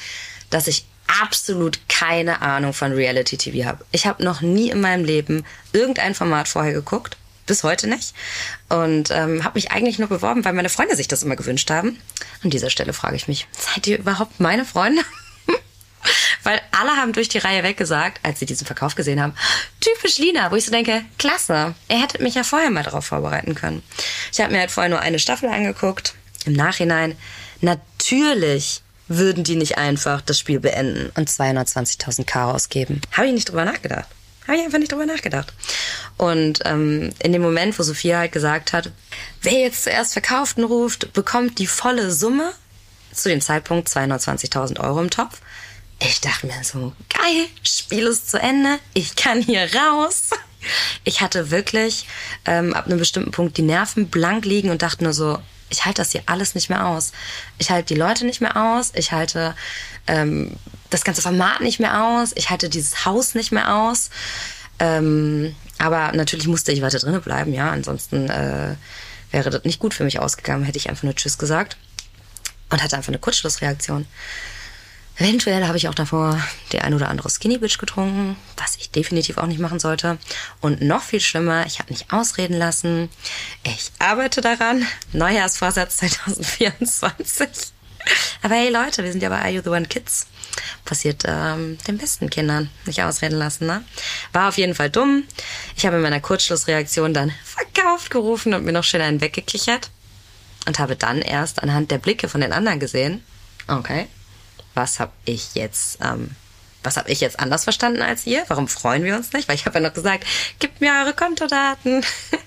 dass 0.50 0.66
ich 0.66 0.84
absolut 1.20 1.80
keine 1.88 2.42
Ahnung 2.42 2.72
von 2.72 2.92
Reality 2.92 3.36
TV 3.36 3.66
habe. 3.66 3.84
Ich 3.92 4.06
habe 4.06 4.22
noch 4.22 4.40
nie 4.40 4.70
in 4.70 4.80
meinem 4.80 5.04
Leben 5.04 5.44
irgendein 5.72 6.14
Format 6.14 6.48
vorher 6.48 6.72
geguckt, 6.72 7.16
bis 7.46 7.64
heute 7.64 7.88
nicht. 7.88 8.14
Und 8.68 9.10
ähm, 9.10 9.42
habe 9.42 9.56
mich 9.56 9.72
eigentlich 9.72 9.98
nur 9.98 10.08
beworben, 10.08 10.44
weil 10.44 10.52
meine 10.52 10.68
Freunde 10.68 10.96
sich 10.96 11.08
das 11.08 11.22
immer 11.22 11.36
gewünscht 11.36 11.70
haben. 11.70 11.98
An 12.44 12.50
dieser 12.50 12.70
Stelle 12.70 12.92
frage 12.92 13.16
ich 13.16 13.26
mich, 13.26 13.48
seid 13.52 13.86
ihr 13.86 13.98
überhaupt 13.98 14.38
meine 14.38 14.64
Freunde? 14.64 15.02
weil 16.44 16.60
alle 16.70 16.90
haben 16.96 17.12
durch 17.12 17.28
die 17.28 17.38
Reihe 17.38 17.62
weggesagt, 17.62 18.20
als 18.22 18.38
sie 18.38 18.46
diesen 18.46 18.66
Verkauf 18.66 18.94
gesehen 18.94 19.20
haben, 19.20 19.34
typisch 19.80 20.18
Lina, 20.18 20.50
wo 20.50 20.56
ich 20.56 20.66
so 20.66 20.70
denke, 20.70 21.04
klasse, 21.18 21.74
ihr 21.88 22.00
hättet 22.00 22.20
mich 22.20 22.34
ja 22.34 22.44
vorher 22.44 22.70
mal 22.70 22.84
darauf 22.84 23.06
vorbereiten 23.06 23.54
können. 23.54 23.82
Ich 24.32 24.40
habe 24.40 24.52
mir 24.52 24.60
halt 24.60 24.70
vorher 24.70 24.90
nur 24.90 25.00
eine 25.00 25.18
Staffel 25.18 25.48
angeguckt. 25.48 26.14
Im 26.44 26.52
Nachhinein, 26.52 27.16
natürlich 27.61 28.82
würden 29.09 29.42
die 29.44 29.56
nicht 29.56 29.78
einfach 29.78 30.20
das 30.20 30.38
Spiel 30.38 30.61
beenden 30.61 31.11
und 31.16 31.30
220.000 31.30 32.24
K 32.24 32.50
ausgeben. 32.52 33.00
Habe 33.12 33.28
ich 33.28 33.32
nicht 33.32 33.48
drüber 33.48 33.64
nachgedacht. 33.64 34.06
Habe 34.46 34.59
ich 34.59 34.64
einfach 34.64 34.78
nicht 34.78 34.92
drüber 34.92 35.06
nachgedacht. 35.06 35.52
Und 36.16 36.61
ähm, 36.64 37.11
in 37.22 37.32
dem 37.32 37.42
Moment, 37.42 37.78
wo 37.78 37.82
Sophia 37.82 38.18
halt 38.18 38.32
gesagt 38.32 38.72
hat, 38.72 38.90
wer 39.42 39.52
jetzt 39.52 39.84
zuerst 39.84 40.12
Verkauften 40.12 40.64
ruft, 40.64 41.12
bekommt 41.12 41.59
die 41.59 41.66
volle 41.66 42.11
Summe, 42.11 42.52
zu 43.12 43.28
dem 43.28 43.40
Zeitpunkt 43.40 43.88
220.000 43.88 44.80
Euro 44.80 45.00
im 45.00 45.11
Topf. 45.11 45.40
Ich 46.00 46.20
dachte 46.20 46.46
mir 46.46 46.62
so, 46.62 46.92
geil, 47.09 47.46
Spiel 47.62 48.06
ist 48.06 48.30
zu 48.30 48.38
Ende, 48.38 48.78
ich 48.94 49.16
kann 49.16 49.42
hier 49.42 49.68
raus. 49.74 50.30
Ich 51.04 51.20
hatte 51.20 51.50
wirklich 51.50 52.06
ähm, 52.44 52.74
ab 52.74 52.86
einem 52.86 52.98
bestimmten 52.98 53.30
Punkt 53.30 53.56
die 53.56 53.62
Nerven 53.62 54.09
blank 54.09 54.44
liegen 54.44 54.70
und 54.70 54.82
dachte 54.82 55.04
nur 55.04 55.12
so, 55.12 55.38
ich 55.70 55.84
halte 55.84 56.00
das 56.02 56.12
hier 56.12 56.22
alles 56.26 56.54
nicht 56.54 56.70
mehr 56.70 56.86
aus. 56.86 57.12
Ich 57.58 57.70
halte 57.70 57.94
die 57.94 57.98
Leute 57.98 58.24
nicht 58.24 58.40
mehr 58.40 58.56
aus, 58.56 58.92
ich 58.94 59.12
halte 59.12 59.54
ähm, 60.06 60.56
das 60.90 61.04
ganze 61.04 61.22
Format 61.22 61.60
nicht 61.60 61.80
mehr 61.80 62.02
aus, 62.04 62.32
ich 62.34 62.50
halte 62.50 62.68
dieses 62.68 63.04
Haus 63.04 63.34
nicht 63.34 63.52
mehr 63.52 63.74
aus. 63.74 64.10
Ähm, 64.78 65.54
aber 65.78 66.12
natürlich 66.12 66.46
musste 66.46 66.72
ich 66.72 66.82
weiter 66.82 66.98
drinnen 66.98 67.20
bleiben, 67.20 67.52
ja. 67.52 67.70
Ansonsten 67.70 68.28
äh, 68.28 68.74
wäre 69.30 69.50
das 69.50 69.64
nicht 69.64 69.78
gut 69.78 69.94
für 69.94 70.04
mich 70.04 70.18
ausgegangen, 70.18 70.64
hätte 70.64 70.78
ich 70.78 70.88
einfach 70.88 71.04
nur 71.04 71.14
Tschüss 71.14 71.38
gesagt 71.38 71.76
und 72.70 72.82
hatte 72.82 72.96
einfach 72.96 73.08
eine 73.08 73.18
Kurzschlussreaktion. 73.18 74.06
Eventuell 75.18 75.66
habe 75.66 75.76
ich 75.76 75.88
auch 75.88 75.94
davor 75.94 76.40
die 76.70 76.80
ein 76.80 76.94
oder 76.94 77.08
andere 77.08 77.28
Skinny 77.28 77.58
Bitch 77.58 77.78
getrunken, 77.78 78.36
was 78.56 78.76
ich 78.76 78.92
definitiv 78.92 79.36
auch 79.36 79.46
nicht 79.46 79.58
machen 79.58 79.80
sollte. 79.80 80.16
Und 80.60 80.80
noch 80.80 81.02
viel 81.02 81.20
schlimmer, 81.20 81.66
ich 81.66 81.80
habe 81.80 81.92
nicht 81.92 82.12
ausreden 82.12 82.54
lassen. 82.56 83.08
Ich 83.64 83.90
arbeite 83.98 84.40
daran. 84.40 84.86
Neujahrsvorsatz 85.12 85.96
2024. 85.96 87.48
Aber 88.42 88.54
hey 88.54 88.70
Leute, 88.70 89.02
wir 89.02 89.10
sind 89.10 89.22
ja 89.22 89.28
bei 89.28 89.40
Are 89.40 89.50
You 89.50 89.60
the 89.62 89.70
One 89.70 89.86
Kids. 89.86 90.28
Passiert 90.84 91.24
ähm, 91.26 91.78
den 91.88 91.98
besten 91.98 92.30
Kindern 92.30 92.70
nicht 92.86 93.02
ausreden 93.02 93.38
lassen, 93.38 93.66
ne? 93.66 93.84
War 94.32 94.48
auf 94.48 94.56
jeden 94.56 94.76
Fall 94.76 94.88
dumm. 94.88 95.24
Ich 95.76 95.84
habe 95.84 95.96
in 95.96 96.02
meiner 96.02 96.20
Kurzschlussreaktion 96.20 97.12
dann 97.12 97.32
verkauft 97.44 98.10
gerufen 98.10 98.54
und 98.54 98.64
mir 98.64 98.72
noch 98.72 98.84
schnell 98.84 99.02
einen 99.02 99.20
weggekichert. 99.20 99.90
Und 100.66 100.78
habe 100.78 100.96
dann 100.96 101.22
erst 101.22 101.62
anhand 101.62 101.90
der 101.90 101.98
Blicke 101.98 102.28
von 102.28 102.40
den 102.40 102.52
anderen 102.52 102.78
gesehen, 102.78 103.24
okay, 103.68 104.06
was 104.78 105.00
habe 105.00 105.12
ich 105.24 105.56
jetzt, 105.56 105.98
ähm, 106.02 106.30
was 106.84 106.96
habe 106.96 107.10
ich 107.10 107.20
jetzt 107.20 107.40
anders 107.40 107.64
verstanden 107.64 108.00
als 108.00 108.26
ihr? 108.26 108.44
Warum 108.46 108.68
freuen 108.68 109.02
wir 109.02 109.16
uns 109.16 109.32
nicht? 109.32 109.48
Weil 109.48 109.56
ich 109.56 109.66
habe 109.66 109.80
ja 109.80 109.86
noch 109.86 109.92
gesagt, 109.92 110.24
gebt 110.60 110.80
mir 110.80 110.92
eure 111.02 111.14
Kontodaten. 111.14 112.04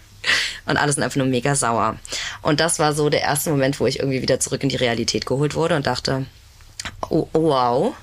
Und 0.66 0.78
alle 0.78 0.94
sind 0.94 1.04
einfach 1.04 1.18
nur 1.18 1.28
mega 1.28 1.56
sauer. 1.56 1.98
Und 2.42 2.62
das 2.62 2.80
war 2.80 2.94
so 2.94 3.10
der 3.10 3.22
erste 3.22 3.50
Moment, 3.50 3.80
wo 3.80 3.88
ich 3.88 4.00
irgendwie 4.00 4.22
wieder 4.22 4.40
zurück 4.40 4.64
in 4.64 4.70
die 4.70 4.78
Realität 4.78 5.26
geholt 5.26 5.56
wurde 5.56 5.76
und 5.76 5.88
dachte, 5.88 6.28
oh, 7.10 7.28
oh 7.34 7.44
wow, 7.50 7.96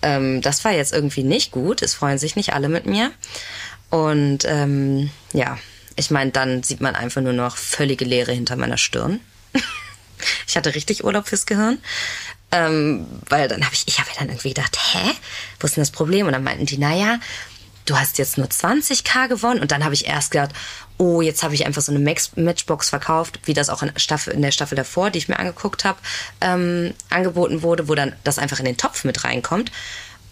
ähm, 0.00 0.40
das 0.40 0.64
war 0.64 0.72
jetzt 0.72 0.92
irgendwie 0.92 1.24
nicht 1.24 1.50
gut. 1.50 1.82
Es 1.82 1.94
freuen 1.94 2.18
sich 2.18 2.36
nicht 2.36 2.54
alle 2.54 2.68
mit 2.68 2.86
mir. 2.86 3.10
Und 3.90 4.44
ähm, 4.46 5.10
ja, 5.32 5.58
ich 5.96 6.10
meine, 6.10 6.30
dann 6.30 6.62
sieht 6.62 6.80
man 6.80 6.94
einfach 6.94 7.20
nur 7.20 7.32
noch 7.32 7.56
völlige 7.56 8.04
Leere 8.04 8.32
hinter 8.32 8.54
meiner 8.54 8.78
Stirn. 8.78 9.20
ich 10.46 10.56
hatte 10.56 10.76
richtig 10.76 11.04
Urlaub 11.04 11.26
fürs 11.26 11.46
Gehirn. 11.46 11.78
Ähm, 12.52 13.06
weil 13.28 13.48
dann 13.48 13.64
habe 13.64 13.74
ich, 13.74 13.84
ich 13.86 13.98
habe 13.98 14.10
dann 14.18 14.28
irgendwie 14.28 14.48
gedacht, 14.48 14.76
hä, 14.76 15.12
wo 15.60 15.66
ist 15.66 15.76
denn 15.76 15.82
das 15.82 15.92
Problem? 15.92 16.26
Und 16.26 16.32
dann 16.32 16.42
meinten 16.42 16.66
die, 16.66 16.78
naja, 16.78 17.20
du 17.86 17.96
hast 17.96 18.18
jetzt 18.18 18.38
nur 18.38 18.48
20k 18.48 19.28
gewonnen. 19.28 19.60
Und 19.60 19.72
dann 19.72 19.84
habe 19.84 19.94
ich 19.94 20.06
erst 20.06 20.32
gedacht, 20.32 20.50
oh, 20.98 21.22
jetzt 21.22 21.42
habe 21.42 21.54
ich 21.54 21.66
einfach 21.66 21.82
so 21.82 21.92
eine 21.92 22.16
Matchbox 22.36 22.90
verkauft, 22.90 23.40
wie 23.44 23.54
das 23.54 23.70
auch 23.70 23.82
in, 23.82 23.92
Staffel, 23.96 24.34
in 24.34 24.42
der 24.42 24.50
Staffel 24.50 24.76
davor, 24.76 25.10
die 25.10 25.18
ich 25.18 25.28
mir 25.28 25.38
angeguckt 25.38 25.84
habe, 25.84 25.98
ähm, 26.40 26.94
angeboten 27.08 27.62
wurde, 27.62 27.88
wo 27.88 27.94
dann 27.94 28.14
das 28.24 28.38
einfach 28.38 28.58
in 28.58 28.64
den 28.64 28.76
Topf 28.76 29.04
mit 29.04 29.24
reinkommt. 29.24 29.70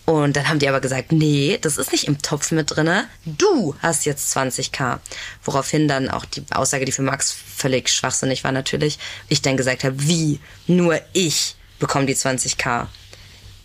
Und 0.05 0.37
dann 0.37 0.49
haben 0.49 0.59
die 0.59 0.69
aber 0.69 0.81
gesagt, 0.81 1.13
nee, 1.13 1.59
das 1.61 1.77
ist 1.77 1.93
nicht 1.93 2.09
im 2.09 2.23
Topf 2.23 2.51
mit 2.51 2.75
drinne. 2.75 3.07
Du 3.27 3.75
hast 3.83 4.07
jetzt 4.07 4.35
20k. 4.35 5.01
Woraufhin 5.45 5.87
dann 5.87 6.09
auch 6.09 6.25
die 6.25 6.45
Aussage, 6.51 6.87
die 6.87 6.93
für 6.93 7.03
Max 7.03 7.31
völlig 7.33 7.91
schwachsinnig 7.91 8.43
war 8.43 8.53
natürlich, 8.53 8.99
ich 9.29 9.43
dann 9.43 9.59
gesagt 9.59 9.85
habe, 9.85 10.03
wie 10.07 10.41
nur 10.67 10.99
ich 11.13 11.57
bekomme 11.79 12.07
die 12.07 12.15
20k. 12.15 12.87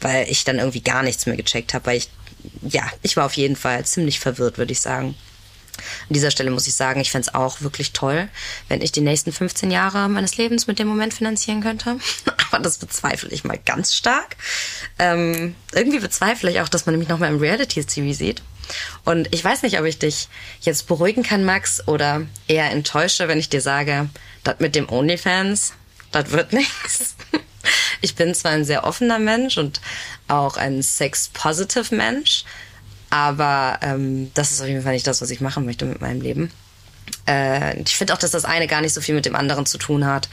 Weil 0.01 0.29
ich 0.29 0.43
dann 0.43 0.59
irgendwie 0.59 0.81
gar 0.81 1.03
nichts 1.03 1.25
mehr 1.25 1.37
gecheckt 1.37 1.73
habe, 1.73 1.85
weil 1.85 1.97
ich, 1.97 2.09
ja, 2.61 2.83
ich 3.01 3.15
war 3.15 3.25
auf 3.25 3.37
jeden 3.37 3.55
Fall 3.55 3.85
ziemlich 3.85 4.19
verwirrt, 4.19 4.57
würde 4.57 4.73
ich 4.73 4.81
sagen. 4.81 5.15
An 5.77 6.13
dieser 6.13 6.29
Stelle 6.29 6.51
muss 6.51 6.67
ich 6.67 6.75
sagen, 6.75 6.99
ich 6.99 7.11
fände 7.11 7.27
es 7.27 7.33
auch 7.33 7.61
wirklich 7.61 7.93
toll, 7.93 8.27
wenn 8.67 8.81
ich 8.81 8.91
die 8.91 9.01
nächsten 9.01 9.31
15 9.31 9.71
Jahre 9.71 10.07
meines 10.09 10.37
Lebens 10.37 10.67
mit 10.67 10.77
dem 10.77 10.87
Moment 10.87 11.13
finanzieren 11.13 11.61
könnte. 11.61 11.97
Aber 12.51 12.61
das 12.61 12.77
bezweifle 12.77 13.29
ich 13.29 13.43
mal 13.43 13.57
ganz 13.57 13.95
stark. 13.95 14.35
Ähm, 14.99 15.55
irgendwie 15.71 15.99
bezweifle 15.99 16.51
ich 16.51 16.61
auch, 16.61 16.69
dass 16.69 16.85
man 16.85 16.97
mich 16.97 17.07
nochmal 17.07 17.31
im 17.31 17.39
Reality-TV 17.39 18.13
sieht. 18.13 18.41
Und 19.03 19.33
ich 19.33 19.43
weiß 19.43 19.63
nicht, 19.63 19.79
ob 19.79 19.85
ich 19.85 19.99
dich 19.99 20.29
jetzt 20.61 20.87
beruhigen 20.87 21.23
kann, 21.23 21.43
Max, 21.43 21.85
oder 21.87 22.21
eher 22.47 22.71
enttäusche, 22.71 23.27
wenn 23.27 23.39
ich 23.39 23.49
dir 23.49 23.61
sage, 23.61 24.09
das 24.43 24.59
mit 24.59 24.75
dem 24.75 24.89
OnlyFans, 24.89 25.73
das 26.11 26.31
wird 26.31 26.53
nichts. 26.53 27.15
Ich 28.03 28.15
bin 28.15 28.35
zwar 28.35 28.51
ein 28.51 28.65
sehr 28.65 28.83
offener 28.83 29.17
Mensch 29.17 29.57
und 29.57 29.79
auch 30.27 30.57
ein 30.57 30.83
sex-positive 30.83 31.95
Mensch, 31.95 32.43
aber 33.09 33.79
ähm, 33.81 34.29
das 34.33 34.51
ist 34.51 34.59
auf 34.59 34.67
jeden 34.67 34.81
Fall 34.81 34.91
nicht 34.91 35.07
das, 35.07 35.21
was 35.21 35.29
ich 35.29 35.39
machen 35.39 35.63
möchte 35.63 35.85
mit 35.85 36.01
meinem 36.01 36.19
Leben. 36.19 36.51
Äh, 37.27 37.79
ich 37.79 37.95
finde 37.95 38.13
auch, 38.13 38.17
dass 38.17 38.31
das 38.31 38.43
eine 38.43 38.67
gar 38.67 38.81
nicht 38.81 38.93
so 38.93 38.99
viel 38.99 39.15
mit 39.15 39.25
dem 39.25 39.37
anderen 39.37 39.65
zu 39.65 39.77
tun 39.77 40.05
hat. 40.05 40.27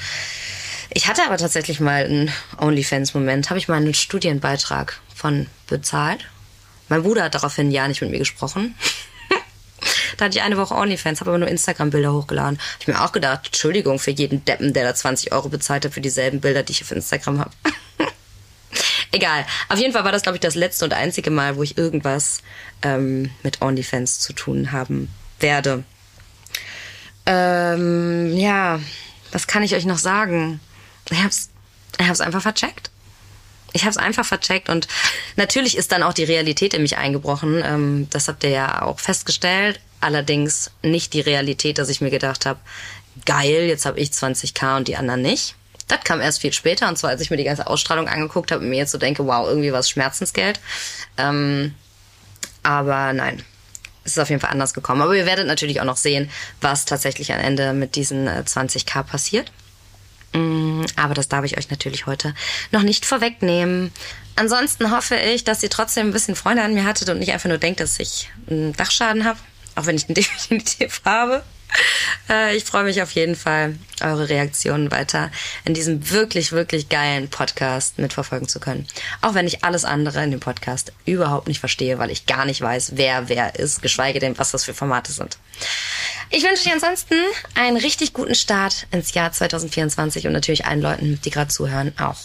Ich 0.92 1.06
hatte 1.06 1.22
aber 1.24 1.36
tatsächlich 1.36 1.78
mal 1.78 2.04
einen 2.04 2.32
OnlyFans-Moment. 2.58 3.50
Habe 3.50 3.60
ich 3.60 3.68
mal 3.68 3.76
einen 3.76 3.94
Studienbeitrag 3.94 4.98
von 5.14 5.46
bezahlt. 5.68 6.26
Mein 6.88 7.04
Bruder 7.04 7.22
hat 7.22 7.36
daraufhin 7.36 7.70
Jahr 7.70 7.86
nicht 7.86 8.00
mit 8.00 8.10
mir 8.10 8.18
gesprochen. 8.18 8.74
Da 10.16 10.26
hatte 10.26 10.38
ich 10.38 10.42
eine 10.42 10.56
Woche 10.56 10.74
OnlyFans, 10.74 11.20
habe 11.20 11.30
aber 11.30 11.38
nur 11.38 11.48
Instagram-Bilder 11.48 12.12
hochgeladen. 12.12 12.58
Hab 12.58 12.80
ich 12.80 12.88
mir 12.88 13.00
auch 13.02 13.12
gedacht, 13.12 13.46
Entschuldigung 13.46 13.98
für 13.98 14.10
jeden 14.10 14.44
Deppen, 14.44 14.72
der 14.72 14.84
da 14.84 14.94
20 14.94 15.32
Euro 15.32 15.48
bezahlt 15.48 15.84
hat 15.84 15.92
für 15.92 16.00
dieselben 16.00 16.40
Bilder, 16.40 16.62
die 16.62 16.72
ich 16.72 16.82
auf 16.82 16.92
Instagram 16.92 17.40
habe. 17.40 17.50
Egal. 19.12 19.44
Auf 19.68 19.78
jeden 19.78 19.92
Fall 19.92 20.04
war 20.04 20.12
das, 20.12 20.22
glaube 20.22 20.36
ich, 20.36 20.40
das 20.40 20.54
letzte 20.54 20.84
und 20.84 20.92
einzige 20.92 21.30
Mal, 21.30 21.56
wo 21.56 21.62
ich 21.62 21.76
irgendwas 21.76 22.42
ähm, 22.82 23.30
mit 23.42 23.60
OnlyFans 23.62 24.20
zu 24.20 24.32
tun 24.32 24.72
haben 24.72 25.10
werde. 25.40 25.84
Ähm, 27.26 28.36
ja, 28.36 28.80
was 29.32 29.46
kann 29.46 29.62
ich 29.62 29.74
euch 29.74 29.86
noch 29.86 29.98
sagen? 29.98 30.60
Ich 31.10 31.22
hab's, 31.22 31.50
ich 31.98 32.08
hab's 32.08 32.20
einfach 32.20 32.42
vercheckt. 32.42 32.90
Ich 33.72 33.84
hab's 33.84 33.96
einfach 33.96 34.24
vercheckt 34.24 34.68
und 34.68 34.88
natürlich 35.36 35.76
ist 35.76 35.92
dann 35.92 36.02
auch 36.02 36.12
die 36.12 36.24
Realität 36.24 36.74
in 36.74 36.82
mich 36.82 36.96
eingebrochen. 36.96 37.62
Ähm, 37.64 38.08
das 38.10 38.28
habt 38.28 38.44
ihr 38.44 38.50
ja 38.50 38.82
auch 38.82 38.98
festgestellt. 38.98 39.80
Allerdings 40.00 40.70
nicht 40.82 41.12
die 41.12 41.20
Realität, 41.20 41.78
dass 41.78 41.88
ich 41.88 42.00
mir 42.00 42.10
gedacht 42.10 42.46
habe, 42.46 42.58
geil, 43.26 43.66
jetzt 43.66 43.86
habe 43.86 44.00
ich 44.00 44.10
20k 44.10 44.78
und 44.78 44.88
die 44.88 44.96
anderen 44.96 45.22
nicht. 45.22 45.54
Das 45.88 46.04
kam 46.04 46.20
erst 46.20 46.40
viel 46.40 46.52
später, 46.52 46.88
und 46.88 46.96
zwar 46.96 47.10
als 47.10 47.20
ich 47.20 47.30
mir 47.30 47.36
die 47.36 47.44
ganze 47.44 47.66
Ausstrahlung 47.66 48.08
angeguckt 48.08 48.52
habe 48.52 48.62
und 48.62 48.70
mir 48.70 48.76
jetzt 48.76 48.92
so 48.92 48.98
denke, 48.98 49.26
wow, 49.26 49.46
irgendwie 49.46 49.72
was 49.72 49.90
Schmerzensgeld. 49.90 50.60
Ähm, 51.18 51.74
aber 52.62 53.12
nein, 53.12 53.42
es 54.04 54.12
ist 54.12 54.18
auf 54.18 54.30
jeden 54.30 54.40
Fall 54.40 54.50
anders 54.50 54.72
gekommen. 54.74 55.02
Aber 55.02 55.14
ihr 55.14 55.26
werdet 55.26 55.46
natürlich 55.46 55.80
auch 55.80 55.84
noch 55.84 55.96
sehen, 55.96 56.30
was 56.60 56.84
tatsächlich 56.84 57.32
am 57.32 57.40
Ende 57.40 57.72
mit 57.72 57.96
diesen 57.96 58.28
20k 58.28 59.00
äh, 59.00 59.04
passiert. 59.04 59.52
Mm, 60.32 60.84
aber 60.96 61.14
das 61.14 61.28
darf 61.28 61.44
ich 61.44 61.58
euch 61.58 61.70
natürlich 61.70 62.06
heute 62.06 62.34
noch 62.70 62.82
nicht 62.82 63.04
vorwegnehmen. 63.04 63.92
Ansonsten 64.36 64.90
hoffe 64.90 65.16
ich, 65.16 65.44
dass 65.44 65.62
ihr 65.62 65.70
trotzdem 65.70 66.08
ein 66.08 66.12
bisschen 66.12 66.36
Freunde 66.36 66.62
an 66.62 66.74
mir 66.74 66.84
hattet 66.84 67.08
und 67.08 67.18
nicht 67.18 67.32
einfach 67.32 67.48
nur 67.48 67.58
denkt, 67.58 67.80
dass 67.80 67.98
ich 67.98 68.30
einen 68.48 68.72
Dachschaden 68.74 69.24
habe. 69.24 69.38
Auch 69.74 69.86
wenn 69.86 69.96
ich 69.96 70.06
den 70.06 70.14
definitiv 70.14 71.02
habe. 71.04 71.42
Äh, 72.28 72.56
ich 72.56 72.64
freue 72.64 72.84
mich 72.84 73.02
auf 73.02 73.10
jeden 73.12 73.34
Fall, 73.34 73.76
eure 74.00 74.28
Reaktionen 74.28 74.92
weiter 74.92 75.32
in 75.64 75.74
diesem 75.74 76.10
wirklich, 76.10 76.52
wirklich 76.52 76.88
geilen 76.88 77.28
Podcast 77.28 77.98
mitverfolgen 77.98 78.46
zu 78.46 78.60
können. 78.60 78.86
Auch 79.20 79.34
wenn 79.34 79.48
ich 79.48 79.64
alles 79.64 79.84
andere 79.84 80.22
in 80.22 80.30
dem 80.30 80.38
Podcast 80.38 80.92
überhaupt 81.06 81.48
nicht 81.48 81.58
verstehe, 81.58 81.98
weil 81.98 82.10
ich 82.10 82.26
gar 82.26 82.44
nicht 82.44 82.60
weiß, 82.60 82.92
wer 82.94 83.28
wer 83.28 83.56
ist, 83.56 83.82
geschweige 83.82 84.20
denn, 84.20 84.38
was 84.38 84.52
das 84.52 84.64
für 84.64 84.74
Formate 84.74 85.10
sind. 85.10 85.38
Ich 86.30 86.44
wünsche 86.44 86.62
dir 86.64 86.72
ansonsten 86.72 87.16
einen 87.56 87.76
richtig 87.76 88.12
guten 88.12 88.36
Start 88.36 88.86
ins 88.92 89.12
Jahr 89.12 89.32
2024 89.32 90.28
und 90.28 90.32
natürlich 90.32 90.66
allen 90.66 90.82
Leuten, 90.82 91.20
die 91.24 91.30
gerade 91.30 91.50
zuhören, 91.50 91.92
auch. 91.98 92.16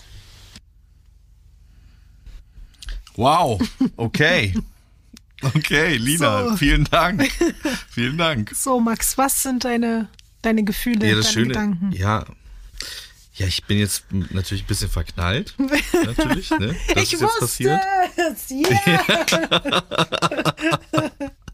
Wow, 3.15 3.59
okay. 3.97 4.53
Okay, 5.41 5.97
Lina, 5.97 6.49
so. 6.49 6.57
vielen 6.57 6.85
Dank. 6.85 7.29
vielen 7.89 8.17
Dank. 8.17 8.51
So, 8.55 8.79
Max, 8.79 9.17
was 9.17 9.43
sind 9.43 9.63
deine, 9.63 10.07
deine 10.41 10.63
Gefühle, 10.63 11.07
ja, 11.07 11.15
das 11.15 11.25
deine 11.25 11.33
Schöne, 11.33 11.47
Gedanken? 11.49 11.91
Ja, 11.91 12.25
ja, 13.37 13.47
ich 13.47 13.65
bin 13.65 13.77
jetzt 13.79 14.05
natürlich 14.11 14.63
ein 14.63 14.67
bisschen 14.67 14.89
verknallt. 14.89 15.55
Natürlich, 16.05 16.49
ne? 16.51 16.73
Das 16.93 17.03
ich 17.03 17.13
ist 17.13 17.21
jetzt 17.21 17.39
passiert. 17.39 17.81
Es, 18.15 18.49
yeah. 18.49 19.83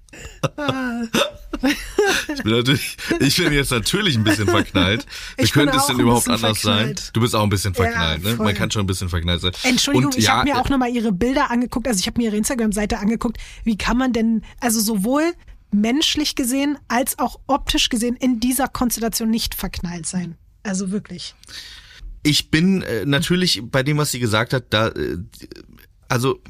ich 2.27 2.43
bin 2.43 2.53
natürlich, 2.53 2.97
ich 3.19 3.37
bin 3.37 3.53
jetzt 3.53 3.71
natürlich 3.71 4.15
ein 4.15 4.23
bisschen 4.23 4.47
verknallt. 4.47 5.05
Wie 5.37 5.47
könnte 5.47 5.77
es 5.77 5.85
denn 5.85 5.99
überhaupt 5.99 6.27
anders 6.27 6.59
verknallt. 6.59 6.99
sein? 6.99 7.09
Du 7.13 7.21
bist 7.21 7.35
auch 7.35 7.43
ein 7.43 7.49
bisschen 7.49 7.73
verknallt, 7.73 8.23
ja, 8.23 8.31
ne? 8.31 8.35
Man 8.37 8.53
kann 8.53 8.71
schon 8.71 8.83
ein 8.83 8.87
bisschen 8.87 9.09
verknallt 9.09 9.41
sein. 9.41 9.51
Entschuldigung, 9.63 10.07
Und, 10.07 10.17
ich 10.17 10.25
ja, 10.25 10.37
habe 10.37 10.49
mir 10.49 10.59
auch 10.59 10.69
nochmal 10.69 10.89
ihre 10.89 11.11
Bilder 11.11 11.51
angeguckt, 11.51 11.87
also 11.87 11.99
ich 11.99 12.07
habe 12.07 12.19
mir 12.19 12.27
ihre 12.27 12.37
Instagram-Seite 12.37 12.99
angeguckt. 12.99 13.37
Wie 13.63 13.77
kann 13.77 13.97
man 13.97 14.13
denn, 14.13 14.43
also 14.59 14.79
sowohl 14.79 15.33
menschlich 15.71 16.35
gesehen 16.35 16.77
als 16.87 17.17
auch 17.19 17.39
optisch 17.47 17.89
gesehen 17.89 18.15
in 18.17 18.39
dieser 18.39 18.67
Konstellation 18.67 19.29
nicht 19.29 19.55
verknallt 19.55 20.05
sein? 20.05 20.35
Also 20.63 20.91
wirklich. 20.91 21.35
Ich 22.23 22.51
bin 22.51 22.81
äh, 22.81 23.05
natürlich 23.05 23.61
bei 23.63 23.81
dem, 23.81 23.97
was 23.97 24.11
sie 24.11 24.19
gesagt 24.19 24.53
hat, 24.53 24.65
da, 24.69 24.89
äh, 24.89 25.17
also 26.07 26.41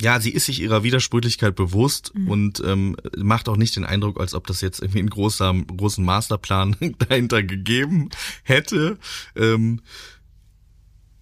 ja, 0.00 0.20
sie 0.20 0.30
ist 0.30 0.46
sich 0.46 0.60
ihrer 0.60 0.82
Widersprüchlichkeit 0.82 1.54
bewusst 1.54 2.12
mhm. 2.14 2.28
und 2.28 2.62
ähm, 2.64 2.96
macht 3.16 3.48
auch 3.48 3.56
nicht 3.56 3.76
den 3.76 3.84
Eindruck, 3.84 4.20
als 4.20 4.34
ob 4.34 4.46
das 4.46 4.60
jetzt 4.60 4.80
irgendwie 4.80 4.98
einen 4.98 5.10
großer, 5.10 5.54
großen 5.54 6.04
Masterplan 6.04 6.76
dahinter 7.08 7.42
gegeben 7.42 8.10
hätte. 8.42 8.98
Ähm, 9.34 9.80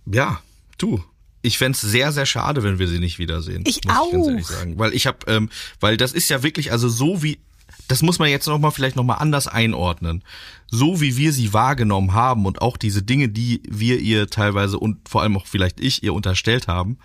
ja, 0.06 0.40
du. 0.78 1.02
Ich 1.42 1.58
fände 1.58 1.76
sehr, 1.76 2.10
sehr 2.10 2.24
schade, 2.24 2.62
wenn 2.62 2.78
wir 2.78 2.88
sie 2.88 2.98
nicht 2.98 3.18
wiedersehen. 3.18 3.64
Ich 3.66 3.84
muss 3.84 3.96
auch. 3.96 4.06
Ich 4.06 4.12
ganz 4.12 4.26
ehrlich 4.28 4.46
sagen. 4.46 4.78
Weil 4.78 4.94
ich 4.94 5.06
habe, 5.06 5.18
ähm, 5.26 5.50
weil 5.78 5.96
das 5.96 6.12
ist 6.12 6.30
ja 6.30 6.42
wirklich, 6.42 6.72
also 6.72 6.88
so 6.88 7.22
wie, 7.22 7.38
das 7.86 8.02
muss 8.02 8.18
man 8.18 8.30
jetzt 8.30 8.46
nochmal 8.46 8.70
vielleicht 8.70 8.96
nochmal 8.96 9.18
anders 9.18 9.46
einordnen. 9.46 10.24
So 10.68 11.00
wie 11.00 11.16
wir 11.16 11.32
sie 11.32 11.52
wahrgenommen 11.52 12.14
haben 12.14 12.46
und 12.46 12.62
auch 12.62 12.78
diese 12.78 13.02
Dinge, 13.02 13.28
die 13.28 13.62
wir 13.68 14.00
ihr 14.00 14.26
teilweise 14.28 14.78
und 14.78 15.08
vor 15.08 15.22
allem 15.22 15.36
auch 15.36 15.46
vielleicht 15.46 15.80
ich 15.80 16.02
ihr 16.02 16.14
unterstellt 16.14 16.66
haben, 16.66 16.98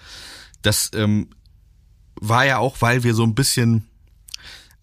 das 0.62 0.90
ähm, 0.96 1.28
war 2.20 2.46
ja 2.46 2.58
auch, 2.58 2.78
weil 2.82 3.04
wir 3.04 3.14
so 3.14 3.24
ein 3.24 3.36
bisschen, 3.36 3.86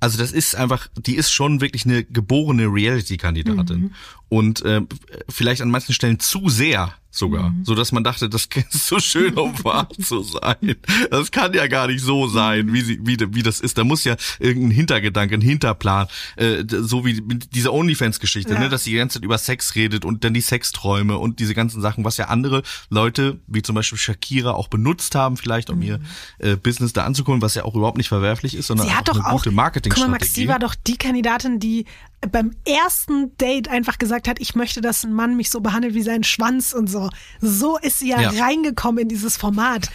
also 0.01 0.19
das 0.19 0.33
ist 0.33 0.55
einfach, 0.55 0.89
die 0.97 1.17
ist 1.17 1.31
schon 1.31 1.61
wirklich 1.61 1.85
eine 1.85 2.05
geborene 2.05 2.67
Reality-Kandidatin. 2.67 3.79
Mhm. 3.79 3.91
Und 4.29 4.63
äh, 4.63 4.83
vielleicht 5.29 5.63
an 5.63 5.71
manchen 5.71 5.95
Stellen 5.95 6.21
zu 6.21 6.49
sehr 6.49 6.95
sogar, 7.17 7.53
so 7.65 7.75
dass 7.75 7.93
man 7.93 8.05
dachte, 8.05 8.29
das 8.29 8.47
ist 8.73 8.87
so 8.87 8.99
schön, 8.99 9.35
um 9.35 9.53
wahr 9.65 9.89
zu 10.01 10.23
sein. 10.23 10.77
Das 11.11 11.31
kann 11.31 11.53
ja 11.55 11.67
gar 11.67 11.87
nicht 11.89 12.03
so 12.03 12.29
sein, 12.29 12.73
wie 12.73 12.81
sie, 12.83 12.99
wie, 13.03 13.17
wie 13.35 13.43
das 13.43 13.61
ist. 13.61 13.79
Da 13.79 13.85
muss 13.85 14.05
ja 14.05 14.17
irgendein 14.39 14.71
Hintergedanke, 14.73 15.35
ein 15.35 15.41
Hinterplan, 15.41 16.07
äh, 16.37 16.65
so 16.69 17.05
wie 17.05 17.21
mit 17.21 17.55
dieser 17.55 17.73
OnlyFans-Geschichte, 17.73 18.55
Ja. 18.55 18.61
ne, 18.61 18.69
dass 18.69 18.85
sie 18.85 18.91
die 18.91 18.97
ganze 18.97 19.19
Zeit 19.19 19.25
über 19.25 19.39
Sex 19.39 19.75
redet 19.75 20.05
und 20.05 20.25
dann 20.25 20.35
die 20.35 20.41
Sexträume 20.41 21.19
und 21.19 21.41
diese 21.41 21.55
ganzen 21.55 21.81
Sachen, 21.81 22.05
was 22.05 22.17
ja 22.17 22.27
andere 22.27 22.63
Leute, 22.91 23.41
wie 23.47 23.63
zum 23.63 23.75
Beispiel 23.75 23.99
Shakira, 23.99 24.53
auch 24.53 24.69
benutzt 24.69 25.15
haben, 25.15 25.37
vielleicht 25.37 25.71
um 25.71 25.83
ihr 25.83 26.01
äh, 26.39 26.57
Business 26.57 26.93
da 26.93 27.05
anzukommen, 27.05 27.43
was 27.43 27.55
ja 27.55 27.65
auch 27.65 27.75
überhaupt 27.75 27.97
nicht 27.99 28.09
verwerflich 28.09 28.55
ist, 28.55 28.67
sondern 28.69 28.87
Mhm. 28.87 28.91
Sie 28.91 28.97
hat 28.97 29.09
doch 29.09 29.15
eine 29.17 29.27
auch, 29.27 29.31
gute 29.39 29.49
guck 29.51 29.57
mal 29.57 29.63
Max, 29.65 29.77
Marketingstrategie. 29.77 30.31
sie 30.33 30.49
war 30.49 30.59
doch 30.59 30.75
die 30.75 30.97
Kandidatin, 30.97 31.59
die 31.59 31.87
beim 32.33 32.53
ersten 32.65 33.37
Date 33.39 33.69
einfach 33.69 33.99
gesagt 33.99 34.27
hat, 34.29 34.41
ich 34.41 34.55
möchte, 34.55 34.81
dass 34.81 35.05
ein 35.05 35.13
Mann 35.13 35.37
mich 35.37 35.51
so 35.51 35.61
behandelt 35.61 35.95
wie 35.95 36.03
sein 36.03 36.25
Schwanz 36.25 36.73
und 36.73 36.89
so. 36.89 37.06
So 37.41 37.79
ist 37.79 37.99
sie 38.01 38.09
ja, 38.11 38.21
Ja. 38.21 38.31
reingekommen 38.45 39.03
in 39.03 39.09
dieses 39.09 39.37
Format. 39.37 39.89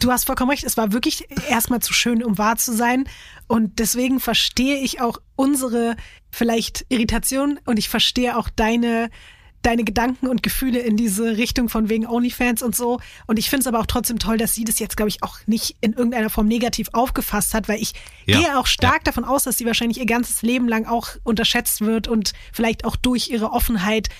Du 0.00 0.10
hast 0.12 0.24
vollkommen 0.26 0.50
recht, 0.50 0.64
es 0.64 0.76
war 0.76 0.92
wirklich 0.92 1.26
erstmal 1.48 1.80
zu 1.80 1.92
schön, 1.92 2.22
um 2.22 2.38
wahr 2.38 2.56
zu 2.56 2.72
sein. 2.74 3.04
Und 3.46 3.78
deswegen 3.78 4.20
verstehe 4.20 4.78
ich 4.78 5.00
auch 5.00 5.18
unsere 5.36 5.96
vielleicht 6.30 6.86
Irritation 6.88 7.58
und 7.64 7.78
ich 7.78 7.88
verstehe 7.88 8.36
auch 8.36 8.48
deine 8.48 9.10
deine 9.62 9.82
Gedanken 9.84 10.26
und 10.28 10.42
Gefühle 10.42 10.80
in 10.80 10.98
diese 10.98 11.38
Richtung 11.38 11.70
von 11.70 11.88
wegen 11.88 12.06
OnlyFans 12.06 12.62
und 12.62 12.76
so. 12.76 13.00
Und 13.26 13.38
ich 13.38 13.48
finde 13.48 13.62
es 13.62 13.66
aber 13.66 13.80
auch 13.80 13.86
trotzdem 13.86 14.18
toll, 14.18 14.36
dass 14.36 14.54
sie 14.54 14.64
das 14.64 14.78
jetzt, 14.78 14.94
glaube 14.94 15.08
ich, 15.08 15.22
auch 15.22 15.38
nicht 15.46 15.76
in 15.80 15.94
irgendeiner 15.94 16.28
Form 16.28 16.46
negativ 16.48 16.88
aufgefasst 16.92 17.54
hat, 17.54 17.66
weil 17.66 17.80
ich 17.80 17.94
Ja. 18.26 18.40
gehe 18.40 18.58
auch 18.58 18.66
stark 18.66 19.04
davon 19.04 19.24
aus, 19.24 19.44
dass 19.44 19.56
sie 19.56 19.64
wahrscheinlich 19.64 19.96
ihr 19.96 20.04
ganzes 20.04 20.42
Leben 20.42 20.68
lang 20.68 20.84
auch 20.84 21.08
unterschätzt 21.22 21.80
wird 21.80 22.08
und 22.08 22.34
vielleicht 22.52 22.84
auch 22.84 22.94
durch 22.94 23.30
ihre 23.30 23.52
Offenheit 23.52 24.10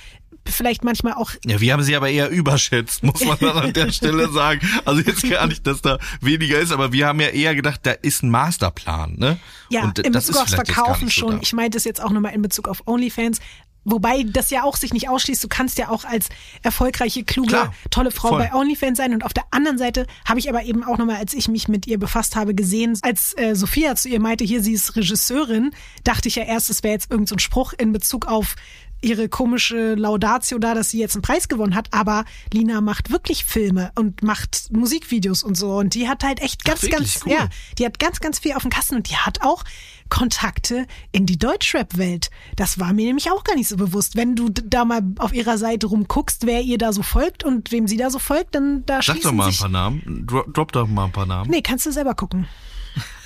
vielleicht 0.47 0.85
manchmal 0.85 1.15
auch 1.15 1.33
Ja, 1.45 1.61
wir 1.61 1.73
haben 1.73 1.83
sie 1.83 1.97
aber 1.97 2.11
eher 2.11 2.29
überschätzt, 2.31 3.03
muss 3.03 3.25
man 3.25 3.39
dann 3.39 3.57
an 3.57 3.73
der 3.73 3.91
Stelle 3.93 4.31
sagen. 4.31 4.61
Also 4.85 5.01
jetzt 5.03 5.29
gar 5.29 5.47
nicht, 5.47 5.67
dass 5.67 5.83
da 5.83 5.99
weniger 6.21 6.59
ist, 6.59 6.73
aber 6.73 6.93
wir 6.93 7.07
haben 7.07 7.21
ja 7.21 7.29
eher 7.29 7.55
gedacht, 7.55 7.81
da 7.85 7.93
ist 7.93 8.23
ein 8.23 8.31
Masterplan, 8.31 9.15
ne? 9.17 9.39
Ja, 9.71 9.85
Und 9.85 9.99
in 9.99 10.13
Bezug 10.13 10.37
aufs 10.37 10.55
Verkaufen 10.55 11.07
so 11.09 11.11
schon. 11.13 11.31
da. 11.33 11.39
ich 11.43 11.53
meinte 11.53 11.79
es 11.79 11.85
jetzt 11.85 12.03
auch 12.03 12.11
nochmal 12.11 12.35
in 12.35 12.43
Bezug 12.43 12.69
auf 12.69 12.87
OnlyFans. 12.87 13.41
Wobei 13.87 14.23
das 14.27 14.49
ja 14.51 14.63
auch 14.65 14.77
sich 14.77 14.95
nicht 14.95 15.11
ausschließt. 15.11 15.45
Du 15.45 15.49
kannst 15.49 15.77
ja 15.77 15.91
auch 15.91 16.07
als 16.07 16.31
erfolgreiche, 16.63 17.23
kluge, 17.23 17.49
Klar, 17.51 17.75
tolle 17.91 18.11
Frau 18.11 18.29
voll. 18.31 18.39
bei 18.39 18.55
OnlyFans 18.55 18.97
sein. 18.97 19.13
Und 19.13 19.25
auf 19.25 19.35
der 19.35 19.45
anderen 19.51 19.77
Seite 19.77 20.07
habe 20.27 20.39
ich 20.39 20.49
aber 20.49 20.65
eben 20.65 20.85
auch 20.85 20.97
nochmal, 20.97 21.17
als 21.17 21.35
ich 21.35 21.49
mich 21.49 21.69
mit 21.69 21.87
ihr 21.87 21.99
befasst 21.99 22.35
habe, 22.35 22.55
gesehen, 22.55 22.99
als 23.03 23.37
äh, 23.37 23.55
Sophia 23.55 23.95
zu 23.95 24.09
ihr 24.09 24.21
meinte, 24.21 24.43
hier, 24.43 24.63
sie 24.63 24.73
ist 24.73 24.97
Regisseurin, 24.97 25.73
dachte 26.03 26.29
ich 26.29 26.37
ja 26.37 26.45
erst, 26.45 26.71
es 26.71 26.83
wäre 26.83 26.95
jetzt 26.95 27.11
irgendein 27.11 27.27
so 27.27 27.35
ein 27.35 27.41
Spruch 27.41 27.75
in 27.77 27.93
Bezug 27.93 28.27
auf 28.27 28.57
ihre 29.05 29.29
komische 29.29 29.95
Laudatio 29.95 30.59
da, 30.59 30.75
dass 30.75 30.91
sie 30.91 30.99
jetzt 30.99 31.15
einen 31.15 31.23
Preis 31.23 31.49
gewonnen 31.49 31.75
hat, 31.75 31.89
aber 31.93 32.25
Lina 32.53 32.81
macht 32.81 33.11
wirklich 33.11 33.45
Filme 33.45 33.93
und 33.95 34.23
macht 34.23 34.73
Musikvideos 34.73 35.43
und 35.43 35.57
so 35.57 35.77
und 35.77 35.95
die 35.95 36.09
hat 36.09 36.25
halt 36.25 36.41
echt 36.41 36.65
ganz, 36.65 36.83
wirklich? 36.83 36.99
ganz, 36.99 37.27
Cool. 37.27 37.33
ja, 37.33 37.49
die 37.79 37.85
hat 37.85 37.99
ganz, 37.99 38.21
ganz 38.21 38.39
viel 38.39 38.55
auf 38.55 38.63
dem 38.63 38.71
Kasten 38.71 38.97
und 38.97 39.11
die 39.11 39.17
hat 39.17 39.43
auch 39.43 39.63
Kontakte 40.09 40.87
in 41.13 41.27
die 41.27 41.39
Deutschrap-Welt. 41.39 42.31
Das 42.57 42.79
war 42.79 42.93
mir 42.93 43.07
nämlich 43.07 43.31
auch 43.31 43.43
gar 43.43 43.57
nicht 43.57 43.69
so 43.69 43.77
bewusst. 43.77 44.17
Wenn 44.17 44.37
du 44.37 44.49
da 44.49 44.85
mal 44.85 45.03
auf 45.19 45.33
ihrer 45.33 45.59
Seite 45.59 45.87
rumguckst, 45.87 46.47
wer 46.47 46.61
ihr 46.63 46.79
da 46.79 46.93
so 46.93 47.03
folgt 47.03 47.43
und 47.45 47.73
wem 47.73 47.89
sie 47.89 47.97
da 47.97 48.11
so 48.11 48.19
folgt, 48.19 48.55
dann 48.55 48.85
da 48.87 49.03
Sag 49.03 49.21
doch 49.23 49.33
mal 49.33 49.49
ein 49.49 49.57
paar 49.57 49.69
Namen. 49.69 50.25
Dro 50.27 50.45
drop 50.53 50.73
doch 50.73 50.87
mal 50.87 51.07
ein 51.07 51.13
paar 51.13 51.27
Namen. 51.27 51.51
Nee, 51.51 51.63
kannst 51.63 51.87
du 51.87 51.93
selber 51.93 52.15
gucken. 52.15 52.47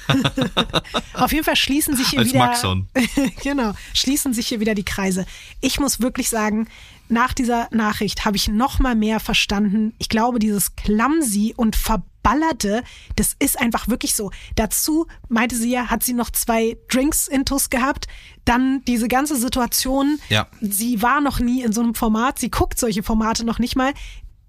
Auf 1.15 1.33
jeden 1.33 1.45
Fall 1.45 1.57
schließen 1.57 1.97
sich 1.97 2.09
hier 2.09 2.21
Als 2.21 2.29
wieder 2.29 2.39
Maxon. 2.39 2.89
genau, 3.43 3.73
schließen 3.95 4.33
sich 4.33 4.49
hier 4.49 4.61
wieder 4.61 4.75
die 4.75 4.85
Kreise. 4.85 5.27
Ich 5.61 5.81
muss 5.81 6.01
wirklich 6.01 6.29
sagen, 6.29 6.69
nach 7.09 7.33
dieser 7.33 7.69
Nachricht 7.71 8.25
habe 8.25 8.37
ich 8.37 8.49
noch 8.49 8.79
mal 8.79 8.95
mehr 8.95 9.21
verstanden. 9.21 9.95
Ich 9.99 10.09
glaube, 10.09 10.39
dieses 10.39 10.77
Clumsy 10.77 11.55
und 11.57 11.75
Verballerte, 11.75 12.83
das 13.17 13.35
ist 13.39 13.59
einfach 13.59 13.89
wirklich 13.89 14.15
so. 14.15 14.31
Dazu 14.57 15.07
meinte 15.29 15.57
sie 15.57 15.71
ja, 15.71 15.87
hat 15.87 16.03
sie 16.03 16.13
noch 16.13 16.31
zwei 16.31 16.77
Drinks 16.89 17.27
intus 17.27 17.71
gehabt. 17.71 18.07
Dann 18.45 18.83
diese 18.87 19.09
ganze 19.09 19.37
Situation. 19.37 20.19
Ja. 20.29 20.49
Sie 20.61 21.01
war 21.01 21.21
noch 21.21 21.41
nie 21.41 21.63
in 21.63 21.73
so 21.73 21.81
einem 21.81 21.95
Format. 21.95 22.39
Sie 22.39 22.51
guckt 22.51 22.79
solche 22.79 23.03
Formate 23.03 23.45
noch 23.45 23.59
nicht 23.59 23.77
mal. 23.77 23.95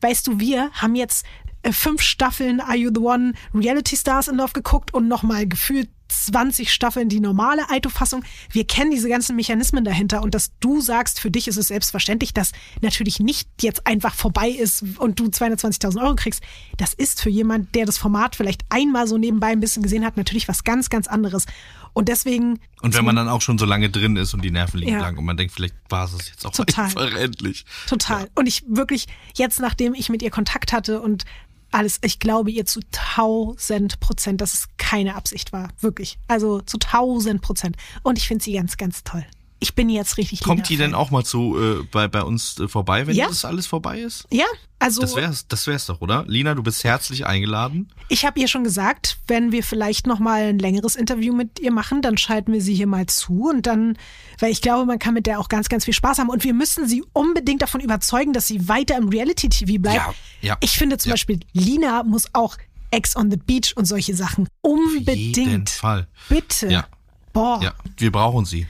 Weißt 0.01 0.27
du, 0.27 0.39
wir 0.39 0.71
haben 0.73 0.95
jetzt 0.95 1.25
fünf 1.71 2.01
Staffeln 2.01 2.59
Are 2.61 2.75
You 2.75 2.89
the 2.93 3.01
One 3.01 3.33
Reality 3.53 3.95
Stars 3.95 4.27
in 4.27 4.35
Love 4.37 4.53
geguckt 4.53 4.93
und 4.93 5.07
nochmal 5.07 5.47
gefühlt 5.47 5.89
20 6.11 6.73
Staffeln 6.73 7.07
die 7.07 7.19
normale 7.19 7.69
Aito-Fassung. 7.69 8.23
Wir 8.51 8.65
kennen 8.65 8.89
diese 8.89 9.09
ganzen 9.09 9.35
Mechanismen 9.35 9.83
dahinter 9.83 10.23
und 10.23 10.33
dass 10.33 10.51
du 10.59 10.81
sagst, 10.81 11.19
für 11.19 11.29
dich 11.29 11.47
ist 11.47 11.57
es 11.57 11.67
selbstverständlich, 11.67 12.33
dass 12.33 12.51
natürlich 12.81 13.19
nicht 13.19 13.47
jetzt 13.61 13.85
einfach 13.85 14.15
vorbei 14.15 14.49
ist 14.49 14.83
und 14.97 15.19
du 15.19 15.25
220.000 15.25 16.01
Euro 16.01 16.15
kriegst. 16.15 16.41
Das 16.77 16.95
ist 16.95 17.21
für 17.21 17.29
jemand, 17.29 17.75
der 17.75 17.85
das 17.85 17.99
Format 17.99 18.35
vielleicht 18.35 18.63
einmal 18.69 19.05
so 19.07 19.19
nebenbei 19.19 19.47
ein 19.47 19.59
bisschen 19.59 19.83
gesehen 19.83 20.03
hat, 20.03 20.17
natürlich 20.17 20.47
was 20.47 20.63
ganz, 20.63 20.89
ganz 20.89 21.07
anderes. 21.07 21.45
Und 21.93 22.07
deswegen 22.07 22.59
Und 22.81 22.95
wenn 22.95 23.05
man 23.05 23.15
dann 23.15 23.27
auch 23.29 23.41
schon 23.41 23.59
so 23.59 23.65
lange 23.65 23.89
drin 23.91 24.15
ist 24.15 24.33
und 24.33 24.43
die 24.43 24.51
Nerven 24.51 24.79
liegen 24.79 24.93
Ja. 24.93 24.99
blank 24.99 25.17
und 25.19 25.25
man 25.25 25.37
denkt, 25.37 25.53
vielleicht 25.53 25.75
war 25.89 26.05
es 26.05 26.27
jetzt 26.27 26.43
auch 26.45 26.51
Total. 26.51 26.85
einfach 26.85 27.11
endlich. 27.15 27.65
Total. 27.87 28.29
Und 28.33 28.47
ich 28.47 28.63
wirklich, 28.67 29.05
jetzt 29.35 29.59
nachdem 29.59 29.93
ich 29.93 30.09
mit 30.09 30.23
ihr 30.23 30.31
Kontakt 30.31 30.73
hatte 30.73 31.01
und 31.01 31.25
alles, 31.71 31.99
ich 32.03 32.19
glaube 32.19 32.51
ihr 32.51 32.65
zu 32.65 32.79
tausend 32.91 33.99
Prozent, 33.99 34.41
dass 34.41 34.53
es 34.53 34.67
keine 34.77 35.15
Absicht 35.15 35.53
war. 35.53 35.69
Wirklich. 35.79 36.19
Also 36.27 36.61
zu 36.61 36.77
tausend 36.77 37.41
Prozent. 37.41 37.77
Und 38.03 38.17
ich 38.17 38.27
finde 38.27 38.43
sie 38.43 38.53
ganz, 38.53 38.77
ganz 38.77 39.03
toll. 39.03 39.25
Ich 39.61 39.75
bin 39.75 39.89
jetzt 39.89 40.17
richtig 40.17 40.41
Kommt 40.41 40.69
die 40.69 40.77
denn 40.77 40.93
auch 40.93 41.11
mal 41.11 41.25
zu 41.25 41.57
äh, 41.59 41.83
bei, 41.91 42.07
bei 42.07 42.21
uns 42.23 42.57
äh, 42.59 42.67
vorbei, 42.69 43.05
wenn 43.07 43.15
Ja. 43.15 43.27
das 43.27 43.43
alles 43.43 43.67
vorbei 43.67 43.99
ist? 43.99 44.25
Ja, 44.31 44.45
also 44.79 45.01
Das 45.01 45.15
wär's, 45.17 45.47
das 45.49 45.67
wär's 45.67 45.85
doch, 45.87 45.99
oder? 45.99 46.23
Lina, 46.27 46.55
du 46.55 46.63
bist 46.63 46.83
herzlich 46.85 47.25
eingeladen. 47.25 47.91
ich 48.07 48.23
habe 48.25 48.39
ihr 48.39 48.47
schon 48.47 48.63
gesagt, 48.63 49.17
wenn 49.27 49.51
wir 49.51 49.61
vielleicht 49.63 50.07
noch 50.07 50.19
mal 50.19 50.43
ein 50.43 50.59
längeres 50.59 50.95
Interview 50.95 51.33
mit 51.35 51.59
ihr 51.59 51.71
machen, 51.73 52.01
dann 52.01 52.17
schalten 52.17 52.53
wir 52.53 52.61
sie 52.61 52.73
hier 52.73 52.87
mal 52.87 53.05
zu 53.07 53.49
und 53.49 53.65
dann, 53.67 53.97
weil 54.39 54.51
ich 54.51 54.61
glaube, 54.61 54.85
man 54.85 54.97
kann 54.97 55.13
mit 55.13 55.25
der 55.27 55.39
auch 55.41 55.49
ganz, 55.49 55.67
ganz 55.67 55.83
viel 55.83 55.93
Spaß 55.93 56.19
haben 56.19 56.29
und 56.29 56.45
wir 56.45 56.53
müssen 56.53 56.87
sie 56.87 57.03
unbedingt 57.11 57.61
davon 57.61 57.81
überzeugen, 57.81 58.31
dass 58.31 58.47
sie 58.47 58.69
weiter 58.69 58.95
im 58.95 59.09
Reality-TV 59.09 59.81
bleibt. 59.81 59.97
Ja, 59.97 60.13
ja, 60.41 60.57
ich 60.61 60.77
finde 60.77 60.97
zum 60.97 61.09
ja. 61.09 61.13
Beispiel, 61.15 61.41
Lina 61.51 62.03
muss 62.03 62.27
auch 62.33 62.55
Ex 62.91 63.15
on 63.17 63.29
the 63.29 63.37
Beach 63.37 63.73
und 63.75 63.85
solche 63.85 64.15
Sachen 64.15 64.47
unbedingt. 64.61 65.35
jeden 65.37 65.67
Fall. 65.67 66.07
Bitte. 66.29 66.69
Ja. 66.71 66.87
Boah, 67.33 67.59
Ja, 67.61 67.73
wir 67.97 68.11
brauchen 68.11 68.45
sie. 68.45 68.65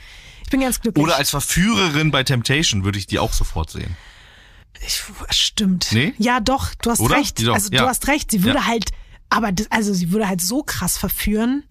Ich 0.50 0.52
bin 0.52 0.62
ganz 0.62 0.80
glücklich. 0.80 1.04
Oder 1.04 1.14
als 1.16 1.30
Verführerin 1.30 2.10
bei 2.10 2.24
Temptation 2.24 2.82
würde 2.82 2.98
ich 2.98 3.06
die 3.06 3.20
auch 3.20 3.32
sofort 3.32 3.70
sehen. 3.70 3.96
Ich, 4.84 5.00
stimmt. 5.30 5.90
Nee? 5.92 6.12
Ja, 6.18 6.40
doch, 6.40 6.74
du 6.74 6.90
hast 6.90 6.98
Oder? 6.98 7.18
recht. 7.18 7.46
Doch, 7.46 7.54
also 7.54 7.70
ja. 7.70 7.82
du 7.82 7.88
hast 7.88 8.08
recht. 8.08 8.32
Sie 8.32 8.42
würde 8.42 8.58
Ja. 8.58 8.66
halt, 8.66 8.90
aber 9.28 9.52
das, 9.52 9.70
also 9.70 9.94
sie 9.94 10.10
würde 10.10 10.26
halt 10.26 10.40
so 10.40 10.64
krass 10.64 10.98
verführen. 10.98 11.62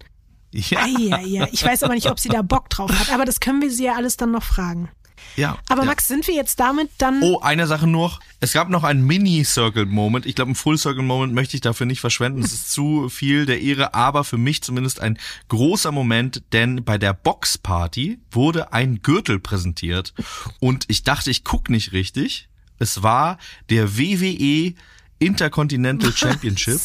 Ja. 0.50 0.86
Ja. 0.86 1.20
ja. 1.20 1.48
Ich 1.52 1.62
weiß 1.62 1.82
aber 1.82 1.92
nicht, 1.92 2.10
ob 2.10 2.18
sie 2.18 2.30
da 2.30 2.40
Bock 2.40 2.70
drauf 2.70 2.90
hat. 2.90 3.12
Aber 3.12 3.26
das 3.26 3.40
können 3.40 3.60
wir 3.60 3.70
sie 3.70 3.84
ja 3.84 3.96
alles 3.96 4.16
dann 4.16 4.30
noch 4.30 4.44
fragen. 4.44 4.88
Ja. 5.36 5.58
Aber 5.68 5.82
ja. 5.82 5.86
Max, 5.86 6.08
sind 6.08 6.26
wir 6.26 6.34
jetzt 6.34 6.60
damit 6.60 6.90
dann? 6.98 7.22
Oh, 7.22 7.40
eine 7.40 7.66
Sache 7.66 7.86
noch. 7.86 8.20
Es 8.40 8.52
gab 8.52 8.68
noch 8.68 8.84
einen 8.84 9.04
Mini-Circle-Moment. 9.06 10.26
Ich 10.26 10.34
glaube, 10.34 10.48
einen 10.48 10.54
Full-Circle-Moment 10.54 11.32
möchte 11.32 11.56
ich 11.56 11.60
dafür 11.60 11.86
nicht 11.86 12.00
verschwenden. 12.00 12.42
Es 12.42 12.52
ist 12.52 12.70
zu 12.72 13.08
viel 13.08 13.46
der 13.46 13.60
Ehre, 13.60 13.94
aber 13.94 14.24
für 14.24 14.38
mich 14.38 14.62
zumindest 14.62 15.00
ein 15.00 15.18
großer 15.48 15.92
Moment, 15.92 16.42
denn 16.52 16.84
bei 16.84 16.98
der 16.98 17.12
Boxparty 17.12 18.18
wurde 18.30 18.72
ein 18.72 19.02
Gürtel 19.02 19.38
präsentiert 19.38 20.14
und 20.60 20.84
ich 20.88 21.04
dachte, 21.04 21.30
ich 21.30 21.44
guck 21.44 21.70
nicht 21.70 21.92
richtig. 21.92 22.48
Es 22.78 23.02
war 23.02 23.38
der 23.68 23.98
WWE 23.98 24.74
Intercontinental 25.18 26.12
Championship 26.12 26.80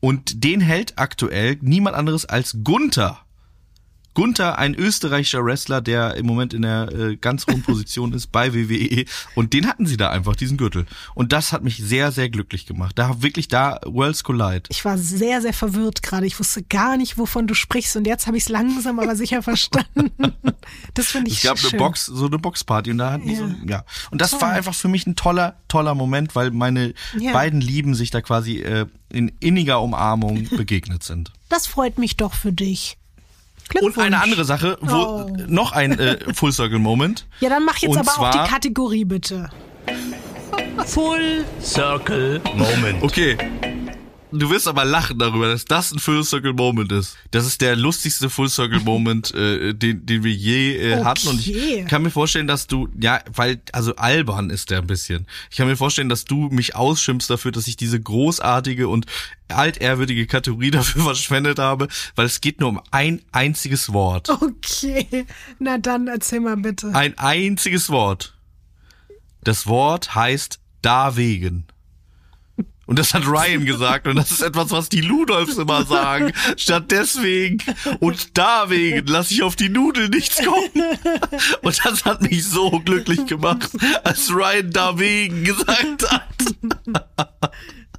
und 0.00 0.44
den 0.44 0.60
hält 0.60 0.98
aktuell 0.98 1.56
niemand 1.60 1.96
anderes 1.96 2.24
als 2.24 2.58
Gunther. 2.64 3.20
Gunther, 4.18 4.58
ein 4.58 4.74
österreichischer 4.74 5.44
Wrestler, 5.44 5.80
der 5.80 6.16
im 6.16 6.26
Moment 6.26 6.52
in 6.52 6.62
der 6.62 6.88
äh, 6.92 7.14
ganz 7.16 7.46
hohen 7.46 7.62
Position 7.62 8.12
ist 8.12 8.32
bei 8.32 8.52
WWE. 8.52 9.04
Und 9.36 9.52
den 9.52 9.68
hatten 9.68 9.86
sie 9.86 9.96
da 9.96 10.10
einfach, 10.10 10.34
diesen 10.34 10.56
Gürtel. 10.56 10.86
Und 11.14 11.32
das 11.32 11.52
hat 11.52 11.62
mich 11.62 11.76
sehr, 11.76 12.10
sehr 12.10 12.28
glücklich 12.28 12.66
gemacht. 12.66 12.98
Da 12.98 13.22
wirklich 13.22 13.46
da 13.46 13.78
Worlds 13.86 14.24
Collide. 14.24 14.64
Ich 14.70 14.84
war 14.84 14.98
sehr, 14.98 15.40
sehr 15.40 15.52
verwirrt 15.52 16.02
gerade. 16.02 16.26
Ich 16.26 16.40
wusste 16.40 16.64
gar 16.64 16.96
nicht, 16.96 17.16
wovon 17.16 17.46
du 17.46 17.54
sprichst. 17.54 17.94
Und 17.96 18.08
jetzt 18.08 18.26
habe 18.26 18.36
ich 18.36 18.42
es 18.42 18.48
langsam, 18.48 18.98
aber 18.98 19.14
sicher 19.14 19.40
verstanden. 19.42 20.10
Das 20.92 21.06
finde 21.06 21.30
ich 21.30 21.38
Es 21.38 21.42
gab 21.44 21.58
schön. 21.58 21.70
eine 21.70 21.78
Box, 21.78 22.04
so 22.06 22.26
eine 22.26 22.38
Boxparty 22.38 22.90
und 22.90 22.98
da 22.98 23.12
hatten 23.12 23.26
die 23.26 23.32
Ja. 23.34 23.38
so, 23.38 23.54
ja. 23.66 23.84
Und 24.10 24.20
das 24.20 24.32
Toll. 24.32 24.42
war 24.42 24.50
einfach 24.50 24.74
für 24.74 24.88
mich 24.88 25.06
ein 25.06 25.16
toller, 25.16 25.56
toller 25.68 25.94
Moment, 25.94 26.34
weil 26.36 26.50
meine 26.50 26.92
Ja. 27.18 27.32
beiden 27.32 27.62
Lieben 27.62 27.94
sich 27.94 28.10
da 28.10 28.20
quasi 28.20 28.58
äh, 28.58 28.84
in 29.10 29.32
inniger 29.40 29.80
Umarmung 29.80 30.46
begegnet 30.50 31.04
sind. 31.04 31.32
Das 31.48 31.66
freut 31.66 31.96
mich 31.96 32.18
doch 32.18 32.34
für 32.34 32.52
dich. 32.52 32.97
Und 33.80 33.98
eine 33.98 34.20
andere 34.22 34.44
Sache, 34.44 34.78
wo 34.80 34.94
Oh. 34.96 35.30
noch 35.46 35.72
ein 35.72 35.98
äh, 35.98 36.18
Full 36.34 36.52
Circle 36.52 36.78
Moment. 36.78 37.26
Ja, 37.40 37.48
dann 37.50 37.64
mach 37.64 37.76
jetzt 37.78 37.90
Und 37.90 37.98
aber 37.98 38.10
auch 38.10 38.30
zwar- 38.30 38.44
die 38.44 38.50
Kategorie 38.50 39.04
bitte. 39.04 39.50
Full 40.86 41.44
Circle 41.60 42.40
Moment. 42.54 43.02
Okay. 43.02 43.36
Du 44.30 44.50
wirst 44.50 44.68
aber 44.68 44.84
lachen 44.84 45.18
darüber, 45.18 45.48
dass 45.48 45.64
das 45.64 45.92
ein 45.92 45.98
Full 45.98 46.22
Circle 46.22 46.52
Moment 46.52 46.92
ist. 46.92 47.16
Das 47.30 47.46
ist 47.46 47.60
der 47.60 47.76
lustigste 47.76 48.28
Full 48.28 48.48
Circle 48.48 48.80
Moment, 48.80 49.32
äh, 49.34 49.72
den, 49.74 50.04
den 50.04 50.22
wir 50.24 50.32
je 50.32 50.76
äh, 50.76 50.94
Okay. 50.98 51.04
hatten. 51.04 51.28
Und 51.28 51.46
ich 51.46 51.86
kann 51.86 52.02
mir 52.02 52.10
vorstellen, 52.10 52.46
dass 52.46 52.66
du, 52.66 52.88
ja, 53.00 53.20
weil, 53.32 53.60
also 53.72 53.96
albern 53.96 54.50
ist 54.50 54.70
der 54.70 54.78
ein 54.80 54.86
bisschen. 54.86 55.26
Ich 55.50 55.56
kann 55.56 55.66
mir 55.66 55.76
vorstellen, 55.76 56.08
dass 56.08 56.24
du 56.24 56.48
mich 56.50 56.74
ausschimpfst 56.74 57.28
dafür, 57.30 57.52
dass 57.52 57.66
ich 57.68 57.76
diese 57.76 58.00
großartige 58.00 58.88
und 58.88 59.06
altehrwürdige 59.48 60.26
Kategorie 60.26 60.70
dafür 60.72 61.02
verschwendet 61.04 61.58
habe, 61.58 61.88
weil 62.16 62.26
es 62.26 62.40
geht 62.40 62.60
nur 62.60 62.68
um 62.68 62.80
ein 62.90 63.22
einziges 63.32 63.92
Wort. 63.92 64.28
Okay, 64.28 65.26
na 65.58 65.78
dann 65.78 66.06
erzähl 66.08 66.40
mal 66.40 66.56
bitte. 66.56 66.94
Ein 66.94 67.16
einziges 67.18 67.88
Wort. 67.90 68.34
Das 69.42 69.66
Wort 69.66 70.14
heißt 70.14 70.58
da 70.82 71.16
wegen. 71.16 71.64
Und 72.88 72.98
das 72.98 73.12
hat 73.12 73.26
Ryan 73.26 73.66
gesagt 73.66 74.06
und 74.08 74.16
das 74.16 74.30
ist 74.30 74.40
etwas, 74.40 74.70
was 74.70 74.88
die 74.88 75.02
Ludolfs 75.02 75.58
immer 75.58 75.84
sagen. 75.84 76.32
Statt 76.56 76.86
deswegen 76.90 77.58
und 78.00 78.38
da 78.38 78.70
wegen 78.70 79.06
lasse 79.06 79.34
ich 79.34 79.42
auf 79.42 79.56
die 79.56 79.68
Nudeln 79.68 80.10
nichts 80.10 80.42
kommen. 80.42 80.98
Und 81.60 81.84
das 81.84 82.06
hat 82.06 82.22
mich 82.22 82.46
so 82.46 82.70
glücklich 82.80 83.26
gemacht, 83.26 83.68
als 84.04 84.32
Ryan 84.32 84.70
da 84.70 84.98
wegen 84.98 85.44
gesagt 85.44 86.10
hat. 86.10 87.52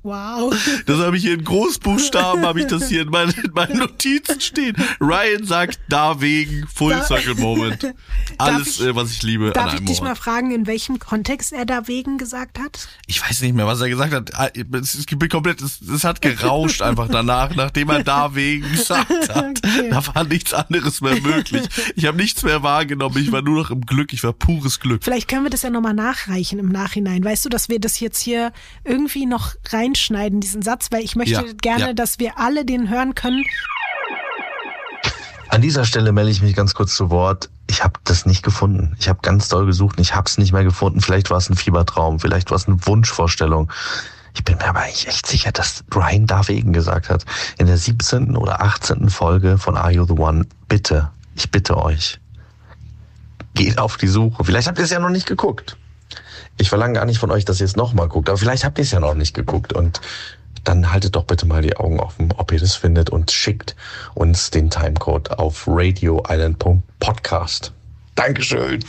Wow. 0.04 0.54
Das 0.86 0.98
habe 1.00 1.18
ich 1.18 1.24
hier 1.24 1.34
in 1.34 1.44
Großbuchstaben, 1.44 2.46
habe 2.46 2.62
ich 2.62 2.68
das 2.68 2.88
hier 2.88 3.02
in 3.02 3.10
meinen, 3.10 3.32
in 3.44 3.52
meinen 3.54 3.78
Notizen 3.80 4.40
stehen. 4.42 4.76
Ryan 5.02 5.46
sagt 5.46 5.80
da 5.90 6.20
wegen 6.22 6.66
Full 6.74 6.94
Da- 6.94 7.04
Circle 7.04 7.36
Moment. 7.36 7.94
Alles, 8.38 8.80
ich- 8.80 8.86
äh, 8.88 8.96
was 8.96 9.12
ich 9.12 9.22
liebe 9.24 9.48
an 9.48 9.54
Darf 9.54 9.74
ich 9.76 9.82
dich 9.82 9.98
Ort. 10.00 10.04
mal 10.10 10.16
fragen, 10.16 10.52
in 10.52 10.68
welchem 10.68 11.00
Kontext 11.00 11.52
er 11.54 11.66
da 11.66 11.88
wegen 11.88 12.18
gesagt 12.18 12.60
hat? 12.60 12.88
Ich 13.08 13.22
weiß 13.22 13.42
nicht 13.42 13.54
mehr, 13.54 13.68
was 13.68 13.82
er 13.82 13.90
gesagt 13.90 14.14
hat. 14.14 14.34
Ah, 14.36 14.50
Es 14.74 14.96
es 14.96 15.06
komplett, 15.30 15.62
es, 15.62 15.82
es 15.82 16.04
hat 16.04 16.22
gerauscht 16.22 16.82
einfach 16.82 17.08
danach, 17.10 17.56
nachdem 17.56 17.90
er 17.90 18.04
da 18.04 18.34
wegen 18.36 18.70
gesagt 18.72 19.10
hat. 19.30 19.60
Okay. 19.60 19.90
Da 19.90 20.06
war 20.16 20.24
nichts 20.24 20.54
anderes 20.54 21.02
mehr 21.02 21.20
möglich. 21.22 21.64
Ich 21.96 22.06
habe 22.06 22.18
nichts 22.18 22.44
mehr 22.44 22.64
wahrgenommen. 22.64 23.18
Ich 23.18 23.32
war 23.32 23.42
nur 23.42 23.62
noch 23.64 23.70
im 23.72 23.82
Glück. 23.86 24.14
Ich 24.14 24.24
war 24.24 24.34
pures 24.34 24.80
Glück. 24.80 25.04
Vielleicht 25.04 25.28
können 25.28 25.44
wir 25.44 25.50
das 25.50 25.62
ja 25.62 25.70
nochmal 25.70 25.94
nachreichen 25.94 26.58
im 26.60 26.70
Nachhinein. 26.70 27.24
Weißt 27.24 27.46
du, 27.46 27.50
dass 27.50 27.70
wir 27.70 27.80
das 27.80 28.00
jetzt 28.00 28.20
hier 28.22 28.52
irgendwie 28.84 29.26
noch 29.26 29.56
reinschneiden, 29.90 30.40
diesen 30.40 30.62
Satz, 30.62 30.88
weil 30.92 31.04
ich 31.04 31.16
möchte 31.16 31.34
Ja, 31.34 31.44
gerne, 31.62 31.88
ja. 31.88 31.94
dass 31.94 32.20
wir 32.20 32.38
alle 32.38 32.66
den 32.66 32.90
hören 32.90 33.16
können. 33.16 33.44
An 35.50 35.62
dieser 35.62 35.84
Stelle 35.86 36.12
melde 36.12 36.30
ich 36.32 36.42
mich 36.42 36.56
ganz 36.56 36.76
kurz 36.76 36.96
zu 36.96 37.10
Wort. 37.10 37.50
Ich 37.68 37.84
habe 37.84 38.00
das 38.04 38.26
nicht 38.26 38.44
gefunden. 38.44 38.96
Ich 39.00 39.10
habe 39.10 39.20
ganz 39.22 39.48
doll 39.48 39.66
gesucht 39.66 39.98
und 39.98 40.04
ich 40.04 40.14
habe 40.14 40.28
es 40.28 40.38
nicht 40.38 40.54
mehr 40.54 40.64
gefunden. 40.64 41.02
Vielleicht 41.02 41.32
war 41.32 41.38
es 41.38 41.50
ein 41.50 41.56
Fiebertraum, 41.56 42.20
vielleicht 42.20 42.52
war 42.52 42.58
es 42.58 42.68
eine 42.68 42.78
Wunschvorstellung. 42.86 43.72
Ich 44.36 44.44
bin 44.44 44.58
mir 44.58 44.68
aber 44.68 44.82
eigentlich 44.82 45.08
echt 45.08 45.26
sicher, 45.26 45.52
dass 45.52 45.84
Ryan 45.94 46.28
da 46.28 46.48
wegen 46.48 46.72
gesagt 46.72 47.10
hat. 47.10 47.26
In 47.58 47.66
der 47.66 47.78
17. 47.78 48.38
oder 48.38 48.62
18. 48.62 49.10
Folge 49.10 49.58
von 49.58 49.76
Are 49.76 49.92
You 49.92 50.06
the 50.06 50.14
One? 50.14 50.46
Bitte, 50.68 51.10
ich 51.36 51.50
bitte 51.50 51.78
euch, 51.78 52.20
geht 53.56 53.80
auf 53.80 53.98
die 53.98 54.08
Suche. 54.08 54.44
Vielleicht 54.44 54.68
habt 54.68 54.78
ihr 54.78 54.84
es 54.84 54.92
ja 54.92 55.00
noch 55.00 55.10
nicht 55.10 55.26
geguckt. 55.26 55.78
Ich 56.60 56.70
verlange 56.70 56.94
gar 56.96 57.06
nicht 57.06 57.20
von 57.20 57.32
euch, 57.32 57.46
dass 57.46 57.62
ihr 57.62 57.66
es 57.66 57.78
nochmal 57.78 58.10
guckt, 58.10 58.28
aber 58.28 58.38
vielleicht 58.38 58.66
habt 58.66 58.78
ihr 58.78 58.84
es 58.84 58.92
ja 58.92 59.00
noch 59.00 59.16
nicht 59.16 59.34
geguckt 59.34 59.72
und 59.72 60.02
dann 60.66 60.92
haltet 60.92 61.16
doch 61.16 61.24
bitte 61.24 61.46
mal 61.46 61.62
die 61.62 61.78
Augen 61.78 62.02
offen, 62.02 62.34
ob 62.36 62.52
ihr 62.52 62.60
das 62.60 62.76
findet 62.76 63.10
und 63.10 63.32
schickt 63.32 63.78
uns 64.14 64.52
den 64.52 64.70
Timecode 64.70 65.40
auf 65.40 65.64
radioisland.podcast. 65.68 67.72
Dankeschön. 68.16 68.84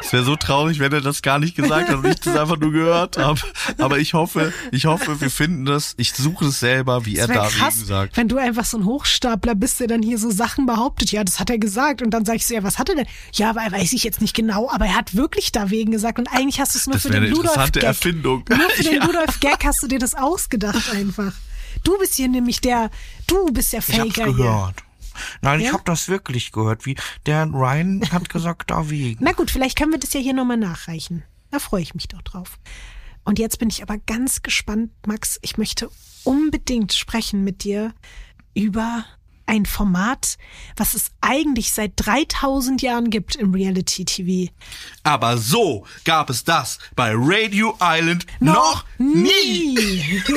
Es 0.00 0.12
wäre 0.12 0.24
so 0.24 0.36
traurig, 0.36 0.78
wenn 0.78 0.92
er 0.92 1.00
das 1.00 1.22
gar 1.22 1.38
nicht 1.38 1.54
gesagt 1.56 1.88
hat 1.88 1.96
und 1.96 2.06
ich 2.06 2.20
das 2.20 2.36
einfach 2.36 2.58
nur 2.58 2.72
gehört 2.72 3.16
habe. 3.18 3.40
Aber 3.78 3.98
ich 3.98 4.14
hoffe, 4.14 4.52
ich 4.72 4.86
hoffe, 4.86 5.20
wir 5.20 5.30
finden 5.30 5.64
das. 5.64 5.94
Ich 5.96 6.12
suche 6.14 6.46
es 6.46 6.60
selber, 6.60 7.04
wie 7.06 7.16
er 7.16 7.24
Es 7.24 7.28
wäre 7.30 7.40
da 7.40 7.48
krass, 7.48 7.76
wegen 7.78 7.86
sagt. 7.86 8.16
wenn 8.16 8.28
du 8.28 8.38
einfach 8.38 8.64
so 8.64 8.78
ein 8.78 8.84
Hochstapler 8.84 9.54
bist, 9.54 9.80
der 9.80 9.86
dann 9.88 10.02
hier 10.02 10.18
so 10.18 10.30
Sachen 10.30 10.66
behauptet. 10.66 11.12
Ja, 11.12 11.24
das 11.24 11.40
hat 11.40 11.50
er 11.50 11.58
gesagt. 11.58 12.02
Und 12.02 12.10
dann 12.10 12.24
sag 12.24 12.36
ich 12.36 12.46
so, 12.46 12.54
ja, 12.54 12.62
was 12.62 12.78
hat 12.78 12.88
er 12.88 12.96
denn? 12.96 13.06
Ja, 13.34 13.50
aber 13.50 13.60
weiß 13.60 13.92
ich 13.92 14.04
jetzt 14.04 14.20
nicht 14.20 14.34
genau. 14.34 14.70
Aber 14.70 14.86
er 14.86 14.96
hat 14.96 15.14
wirklich 15.14 15.52
da 15.52 15.70
wegen 15.70 15.92
gesagt. 15.92 16.18
Und 16.18 16.28
eigentlich 16.28 16.60
hast 16.60 16.74
du 16.74 16.78
es 16.78 16.86
nur 16.86 16.94
Das 16.94 17.02
für 17.02 17.10
den 17.10 17.24
Ludolf-Gag. 17.26 17.82
Erfindung. 17.82 18.44
Nur 18.48 18.70
für 18.70 18.82
den 18.82 18.94
Ja. 19.00 19.04
Ludolf-Gag 19.06 19.64
hast 19.64 19.82
du 19.82 19.86
dir 19.86 19.98
das 19.98 20.14
ausgedacht 20.14 20.90
einfach. 20.94 21.32
Du 21.82 21.98
bist 21.98 22.14
hier 22.14 22.28
nämlich 22.28 22.60
der, 22.60 22.90
du 23.26 23.46
bist 23.52 23.72
der 23.72 23.82
Faker 23.82 24.34
hier. 24.34 24.72
Nein, 25.40 25.60
Ja? 25.60 25.66
ich 25.68 25.72
habe 25.72 25.84
das 25.84 26.08
wirklich 26.08 26.52
gehört. 26.52 26.86
Wie 26.86 26.96
der 27.26 27.44
Ryan 27.46 28.02
hat 28.12 28.28
gesagt, 28.28 28.70
da 28.70 28.90
wegen. 28.90 29.22
Na 29.24 29.32
gut, 29.32 29.50
vielleicht 29.50 29.78
können 29.78 29.92
wir 29.92 29.98
das 29.98 30.12
ja 30.12 30.20
hier 30.20 30.34
nochmal 30.34 30.56
nachreichen. 30.56 31.24
Da 31.50 31.58
freue 31.58 31.82
ich 31.82 31.94
mich 31.94 32.08
doch 32.08 32.22
drauf. 32.22 32.58
Und 33.24 33.38
jetzt 33.38 33.58
bin 33.58 33.68
ich 33.70 33.82
aber 33.82 33.96
ganz 33.98 34.42
gespannt, 34.42 34.90
Max. 35.06 35.38
Ich 35.42 35.56
möchte 35.56 35.88
unbedingt 36.24 36.92
sprechen 36.92 37.44
mit 37.44 37.64
dir 37.64 37.94
über 38.54 39.04
ein 39.46 39.66
Format, 39.66 40.38
was 40.76 40.94
es 40.94 41.10
eigentlich 41.20 41.72
seit 41.72 41.92
3000 41.96 42.80
Jahren 42.82 43.10
gibt 43.10 43.36
im 43.36 43.52
Reality 43.52 44.04
TV. 44.06 44.50
Aber 45.02 45.36
so 45.36 45.86
gab 46.04 46.30
es 46.30 46.44
das 46.44 46.78
bei 46.96 47.12
Radio 47.14 47.76
Island 47.80 48.26
noch, 48.40 48.84
nie. 48.98 50.22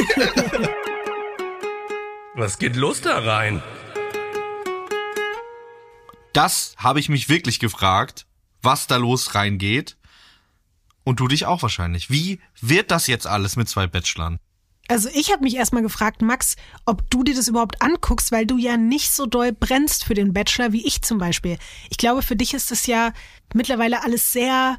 Was 2.35 2.59
geht 2.59 2.75
los 2.75 3.01
da 3.01 3.17
rein? 3.19 3.63
Das 6.37 6.75
habe 6.77 6.99
ich 6.99 7.09
mich 7.09 7.29
wirklich 7.29 7.59
gefragt, 7.59 8.27
was 8.61 8.85
da 8.85 8.97
los 8.97 9.33
reingeht. 9.33 9.97
Und 11.03 11.19
du 11.19 11.27
dich 11.27 11.47
auch 11.47 11.63
wahrscheinlich. 11.63 12.11
Wie 12.11 12.39
wird 12.61 12.91
das 12.91 13.07
jetzt 13.07 13.25
alles 13.25 13.55
mit 13.55 13.67
zwei 13.67 13.87
Bachelorn? 13.87 14.37
Also 14.87 15.09
ich 15.15 15.31
habe 15.31 15.43
mich 15.43 15.55
erstmal 15.55 15.81
gefragt, 15.81 16.21
Max, 16.21 16.55
ob 16.85 17.09
du 17.09 17.23
dir 17.23 17.33
das 17.33 17.47
überhaupt 17.47 17.81
anguckst, 17.81 18.31
weil 18.31 18.45
du 18.45 18.59
ja 18.59 18.77
nicht 18.77 19.09
so 19.09 19.25
doll 19.25 19.51
brennst 19.51 20.03
für 20.03 20.13
den 20.13 20.31
Bachelor 20.31 20.73
wie 20.73 20.85
ich 20.85 21.01
zum 21.01 21.17
Beispiel. 21.17 21.57
Ich 21.89 21.97
glaube, 21.97 22.21
für 22.21 22.35
dich 22.35 22.53
ist 22.53 22.69
das 22.69 22.85
ja 22.85 23.13
mittlerweile 23.55 24.03
alles 24.03 24.31
sehr 24.31 24.77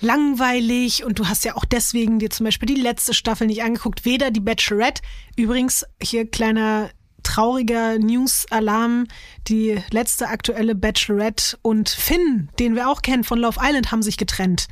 langweilig 0.00 1.04
und 1.04 1.18
du 1.18 1.26
hast 1.26 1.42
ja 1.42 1.56
auch 1.56 1.64
deswegen 1.64 2.18
dir 2.18 2.28
zum 2.28 2.44
Beispiel 2.44 2.66
die 2.66 2.82
letzte 2.82 3.14
Staffel 3.14 3.46
nicht 3.46 3.62
angeguckt, 3.62 4.04
weder 4.04 4.30
die 4.30 4.40
Bachelorette. 4.40 5.00
Übrigens, 5.36 5.86
hier 6.02 6.30
kleiner 6.30 6.90
trauriger 7.22 7.98
News-Alarm, 7.98 9.06
die 9.48 9.82
letzte 9.90 10.28
aktuelle 10.28 10.74
Bachelorette 10.74 11.58
und 11.62 11.88
Finn, 11.88 12.48
den 12.58 12.74
wir 12.74 12.88
auch 12.88 13.02
kennen 13.02 13.24
von 13.24 13.38
Love 13.38 13.60
Island, 13.62 13.90
haben 13.92 14.02
sich 14.02 14.16
getrennt. 14.16 14.68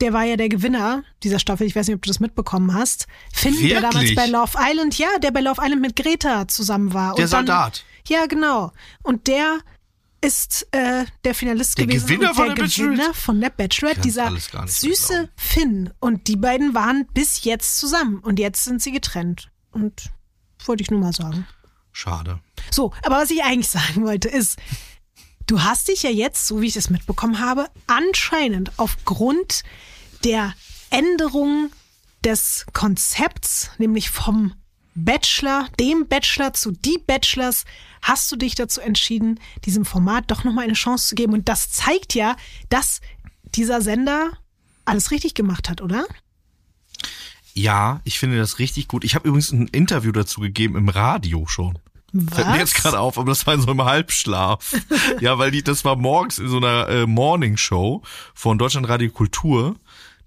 Der 0.00 0.12
war 0.12 0.24
ja 0.24 0.36
der 0.36 0.48
Gewinner 0.48 1.04
dieser 1.22 1.38
Staffel. 1.38 1.66
Ich 1.66 1.74
weiß 1.74 1.86
nicht, 1.86 1.96
ob 1.96 2.02
du 2.02 2.08
das 2.08 2.20
mitbekommen 2.20 2.74
hast. 2.74 3.06
Finn, 3.32 3.56
der 3.66 3.80
damals 3.80 4.10
Wirklich? 4.10 4.16
bei 4.16 4.26
Love 4.26 4.58
Island, 4.58 4.98
ja, 4.98 5.08
der 5.22 5.30
bei 5.30 5.40
Love 5.40 5.60
Island 5.62 5.80
mit 5.80 5.96
Greta 5.96 6.48
zusammen 6.48 6.92
war. 6.92 7.14
Der 7.14 7.28
dann, 7.28 7.46
Soldat. 7.46 7.84
Ja, 8.06 8.26
genau. 8.26 8.72
Und 9.02 9.26
der 9.26 9.60
ist 10.20 10.66
äh, 10.72 11.04
der 11.24 11.34
Finalist 11.34 11.78
Der 11.78 11.86
gewesen. 11.86 12.06
Gewinner 12.06 12.30
und 12.30 12.36
von 12.36 12.46
der 12.46 12.54
der? 12.56 12.66
Gewinner 12.66 13.14
von 13.14 13.40
der 13.40 13.50
Bachelorette, 13.50 14.00
dieser 14.00 14.32
süße. 14.66 15.30
Finn. 15.36 15.90
Und 16.00 16.28
die 16.28 16.36
beiden 16.36 16.74
waren 16.74 17.06
bis 17.14 17.44
jetzt 17.44 17.78
zusammen. 17.78 18.18
Und 18.18 18.38
jetzt 18.38 18.64
sind 18.64 18.82
sie 18.82 18.92
getrennt. 18.92 19.50
Und 19.72 20.10
wollte 20.64 20.82
ich 20.82 20.90
nur 20.90 21.00
mal 21.00 21.12
sagen. 21.12 21.46
Schade. 21.96 22.40
So, 22.70 22.92
aber 23.04 23.16
was 23.16 23.30
ich 23.30 23.42
eigentlich 23.42 23.68
sagen 23.70 24.04
wollte 24.04 24.28
ist, 24.28 24.58
du 25.46 25.62
hast 25.62 25.88
dich 25.88 26.02
ja 26.02 26.10
jetzt, 26.10 26.46
so 26.46 26.60
wie 26.60 26.66
ich 26.66 26.74
das 26.74 26.90
mitbekommen 26.90 27.40
habe, 27.40 27.70
anscheinend 27.86 28.70
aufgrund 28.76 29.62
der 30.22 30.52
Änderung 30.90 31.70
des 32.22 32.66
Konzepts, 32.74 33.70
nämlich 33.78 34.10
vom 34.10 34.52
Bachelor, 34.94 35.70
dem 35.80 36.06
Bachelor 36.06 36.52
zu 36.52 36.72
die 36.72 36.98
Bachelors, 36.98 37.64
hast 38.02 38.30
du 38.30 38.36
dich 38.36 38.54
dazu 38.54 38.82
entschieden, 38.82 39.40
diesem 39.64 39.86
Format 39.86 40.30
doch 40.30 40.44
nochmal 40.44 40.64
eine 40.64 40.74
Chance 40.74 41.08
zu 41.08 41.14
geben. 41.14 41.32
Und 41.32 41.48
das 41.48 41.70
zeigt 41.70 42.12
ja, 42.12 42.36
dass 42.68 43.00
dieser 43.54 43.80
Sender 43.80 44.32
alles 44.84 45.10
richtig 45.12 45.32
gemacht 45.32 45.70
hat, 45.70 45.80
oder? 45.80 46.04
Ja, 47.54 48.02
ich 48.04 48.18
finde 48.18 48.36
das 48.36 48.58
richtig 48.58 48.86
gut. 48.86 49.02
Ich 49.02 49.14
habe 49.14 49.26
übrigens 49.26 49.50
ein 49.50 49.68
Interview 49.68 50.12
dazu 50.12 50.42
gegeben 50.42 50.76
im 50.76 50.90
Radio 50.90 51.46
schon. 51.46 51.78
Fällt 52.12 52.48
mir 52.48 52.58
jetzt 52.58 52.74
gerade 52.74 52.98
auf, 52.98 53.18
aber 53.18 53.30
das 53.30 53.46
war 53.46 53.54
in 53.54 53.60
so 53.60 53.70
einem 53.70 53.84
Halbschlaf. 53.84 54.74
ja, 55.20 55.38
weil 55.38 55.50
die, 55.50 55.62
das 55.62 55.84
war 55.84 55.96
morgens 55.96 56.38
in 56.38 56.48
so 56.48 56.58
einer 56.58 56.88
äh, 56.88 57.06
Morning 57.06 57.56
Show 57.56 58.02
von 58.34 58.58
Deutschland 58.58 58.88
Radio 58.88 59.10
Kultur. 59.10 59.76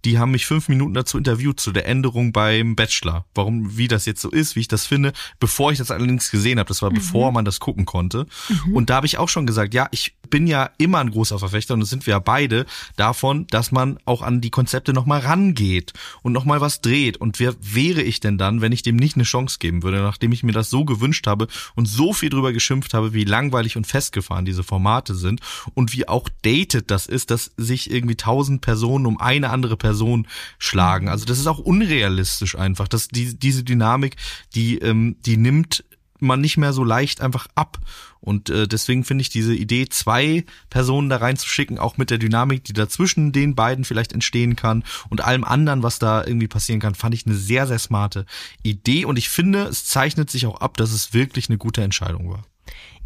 Die 0.06 0.18
haben 0.18 0.32
mich 0.32 0.46
fünf 0.46 0.70
Minuten 0.70 0.94
dazu 0.94 1.18
interviewt 1.18 1.60
zu 1.60 1.72
der 1.72 1.86
Änderung 1.86 2.32
beim 2.32 2.76
Bachelor. 2.76 3.26
Warum, 3.36 3.78
wie 3.78 3.90
das 3.90 4.06
jetzt 4.06 4.22
so 4.22 4.30
ist, 4.30 4.56
wie 4.56 4.62
ich 4.62 4.68
das 4.70 4.86
finde, 4.86 5.12
bevor 5.40 5.72
ich 5.72 5.78
das 5.78 5.92
allerdings 5.92 6.32
gesehen 6.32 6.58
habe. 6.58 6.70
Das 6.70 6.82
war 6.82 6.90
bevor 6.90 7.32
man 7.34 7.44
das 7.44 7.60
gucken 7.60 7.86
konnte. 7.86 8.26
Und 8.74 8.90
da 8.90 8.96
habe 8.96 9.08
ich 9.08 9.18
auch 9.18 9.28
schon 9.28 9.46
gesagt, 9.46 9.74
ja, 9.74 9.88
ich 9.92 10.16
bin 10.30 10.48
ja 10.48 10.70
immer 10.78 11.00
ein 11.00 11.12
großer 11.12 11.40
Verfechter 11.40 11.74
und 11.74 11.82
das 11.82 11.90
sind 11.90 12.06
wir 12.06 12.12
ja 12.12 12.20
beide 12.20 12.66
davon, 12.96 13.48
dass 13.48 13.72
man 13.72 14.00
auch 14.06 14.22
an 14.22 14.42
die 14.42 14.50
Konzepte 14.50 14.94
nochmal 14.94 15.22
rangeht 15.22 15.94
und 16.22 16.34
nochmal 16.34 16.62
was 16.62 16.82
dreht. 16.82 17.18
Und 17.18 17.40
wer 17.40 17.56
wäre 17.62 18.02
ich 18.02 18.20
denn 18.20 18.38
dann, 18.38 18.62
wenn 18.62 18.72
ich 18.72 18.82
dem 18.82 18.96
nicht 18.96 19.16
eine 19.16 19.24
Chance 19.24 19.58
geben 19.60 19.84
würde, 19.84 20.02
nachdem 20.02 20.32
ich 20.32 20.44
mir 20.44 20.52
das 20.52 20.70
so 20.70 20.86
gewünscht 20.86 21.28
habe 21.28 21.48
und 21.76 21.88
so 21.88 22.14
viel 22.14 22.30
drüber 22.30 22.54
geschimpft 22.54 22.94
habe, 22.94 23.14
wie 23.14 23.24
langweilig 23.24 23.78
und 23.78 23.88
festgefahren 23.88 24.46
diese 24.46 24.64
Formate 24.64 25.16
sind 25.16 25.42
und 25.74 25.94
wie 25.94 26.08
auch 26.08 26.30
dated 26.44 26.92
das 26.92 27.06
ist, 27.06 27.32
dass 27.32 27.52
sich 27.58 27.92
irgendwie 27.92 28.16
tausend 28.16 28.62
Personen 28.62 29.06
um 29.06 29.20
eine 29.20 29.50
andere 29.50 29.78
Person 29.78 30.28
schlagen. 30.58 31.10
Also 31.10 31.26
das 31.26 31.40
ist 31.40 31.48
auch 31.48 31.60
unrealistisch 31.60 32.56
einfach. 32.56 32.88
dass 32.88 33.08
die, 33.08 33.38
diese 33.38 33.64
Dynamik, 33.64 34.16
die, 34.56 34.78
ähm, 34.80 35.18
die 35.26 35.38
nimmt 35.38 35.84
man 36.22 36.42
nicht 36.42 36.58
mehr 36.58 36.74
so 36.74 36.84
leicht 36.84 37.22
einfach 37.22 37.48
ab. 37.56 37.80
Und 38.22 38.50
äh, 38.50 38.68
deswegen 38.68 39.04
finde 39.04 39.22
ich 39.22 39.30
diese 39.30 39.56
Idee, 39.56 39.88
zwei 39.88 40.46
Personen 40.70 41.10
da 41.10 41.18
reinzuschicken, 41.18 41.80
auch 41.80 41.98
mit 41.98 42.10
der 42.10 42.18
Dynamik, 42.18 42.64
die 42.66 42.74
dazwischen 42.74 43.32
den 43.32 43.56
beiden 43.56 43.86
vielleicht 43.86 44.14
entstehen 44.14 44.56
kann 44.56 44.84
und 45.10 45.22
allem 45.22 45.44
anderen, 45.44 45.84
was 45.84 46.00
da 46.00 46.26
irgendwie 46.26 46.48
passieren 46.48 46.82
kann, 46.82 46.96
fand 46.96 47.16
ich 47.16 47.26
eine 47.26 47.36
sehr, 47.36 47.66
sehr 47.68 47.80
smarte 47.80 48.26
Idee. 48.62 49.06
Und 49.06 49.18
ich 49.18 49.30
finde, 49.30 49.64
es 49.64 49.86
zeichnet 49.86 50.30
sich 50.30 50.46
auch 50.46 50.60
ab, 50.60 50.78
dass 50.78 50.92
es 50.92 51.14
wirklich 51.14 51.50
eine 51.50 51.58
gute 51.58 51.82
Entscheidung 51.82 52.30
war. 52.30 52.44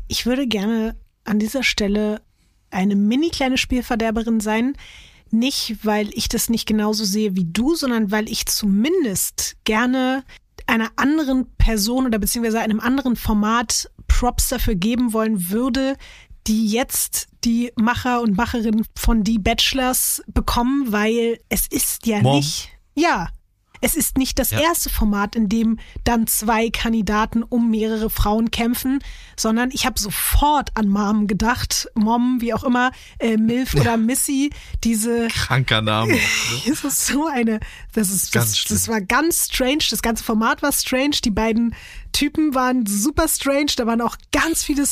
Ich 0.07 0.25
würde 0.25 0.47
gerne 0.47 0.95
an 1.23 1.39
dieser 1.39 1.63
Stelle 1.63 2.21
eine 2.71 2.95
mini 2.95 3.29
kleine 3.29 3.57
Spielverderberin 3.57 4.39
sein. 4.39 4.75
Nicht, 5.31 5.77
weil 5.83 6.09
ich 6.13 6.27
das 6.27 6.49
nicht 6.49 6.67
genauso 6.67 7.05
sehe 7.05 7.35
wie 7.35 7.45
du, 7.45 7.75
sondern 7.75 8.11
weil 8.11 8.29
ich 8.29 8.45
zumindest 8.45 9.55
gerne 9.63 10.23
einer 10.67 10.89
anderen 10.95 11.47
Person 11.57 12.05
oder 12.05 12.19
beziehungsweise 12.19 12.59
einem 12.59 12.79
anderen 12.79 13.15
Format 13.15 13.89
Props 14.07 14.49
dafür 14.49 14.75
geben 14.75 15.13
wollen 15.13 15.49
würde, 15.49 15.95
die 16.47 16.67
jetzt 16.67 17.27
die 17.43 17.71
Macher 17.75 18.21
und 18.21 18.37
Macherinnen 18.37 18.85
von 18.95 19.23
Die 19.23 19.39
Bachelors 19.39 20.21
bekommen, 20.27 20.91
weil 20.91 21.39
es 21.49 21.67
ist 21.67 22.05
ja 22.05 22.21
Mom. 22.21 22.37
nicht. 22.37 22.69
Ja, 22.95 23.29
es 23.83 23.95
ist 23.95 24.17
nicht 24.17 24.39
das 24.39 24.51
Ja. 24.51 24.59
erste 24.61 24.89
Format, 24.89 25.35
in 25.35 25.49
dem 25.49 25.77
dann 26.05 26.25
zwei 26.25 26.69
Kandidaten 26.69 27.43
um 27.43 27.69
mehrere 27.69 28.09
Frauen 28.09 28.49
kämpfen, 28.49 28.99
sondern 29.35 29.69
ich 29.71 29.85
habe 29.85 29.99
sofort 29.99 30.69
an 30.75 30.87
Mom 30.87 31.27
gedacht, 31.27 31.89
Mom, 31.93 32.37
wie 32.39 32.53
auch 32.53 32.63
immer, 32.63 32.91
äh, 33.19 33.37
Milf 33.37 33.75
oder 33.75 33.97
Missy, 33.97 34.51
diese 34.83 35.27
Kranker 35.27 35.81
Name. 35.81 36.17
es 36.67 36.83
ist 36.83 37.05
so 37.07 37.27
eine, 37.27 37.59
das 37.93 38.09
ist, 38.09 38.31
Ganz 38.31 38.51
das, 38.51 38.57
schlimm. 38.59 38.77
das 38.77 38.87
war 38.87 39.01
ganz 39.01 39.47
strange. 39.51 39.83
Das 39.89 40.01
ganze 40.01 40.23
Format 40.23 40.61
war 40.61 40.71
strange. 40.71 41.17
Die 41.23 41.31
beiden 41.31 41.75
Typen 42.13 42.55
waren 42.55 42.85
super 42.85 43.27
strange. 43.27 43.73
Da 43.75 43.85
waren 43.85 44.01
auch 44.01 44.15
ganz 44.31 44.63
viele, 44.63 44.85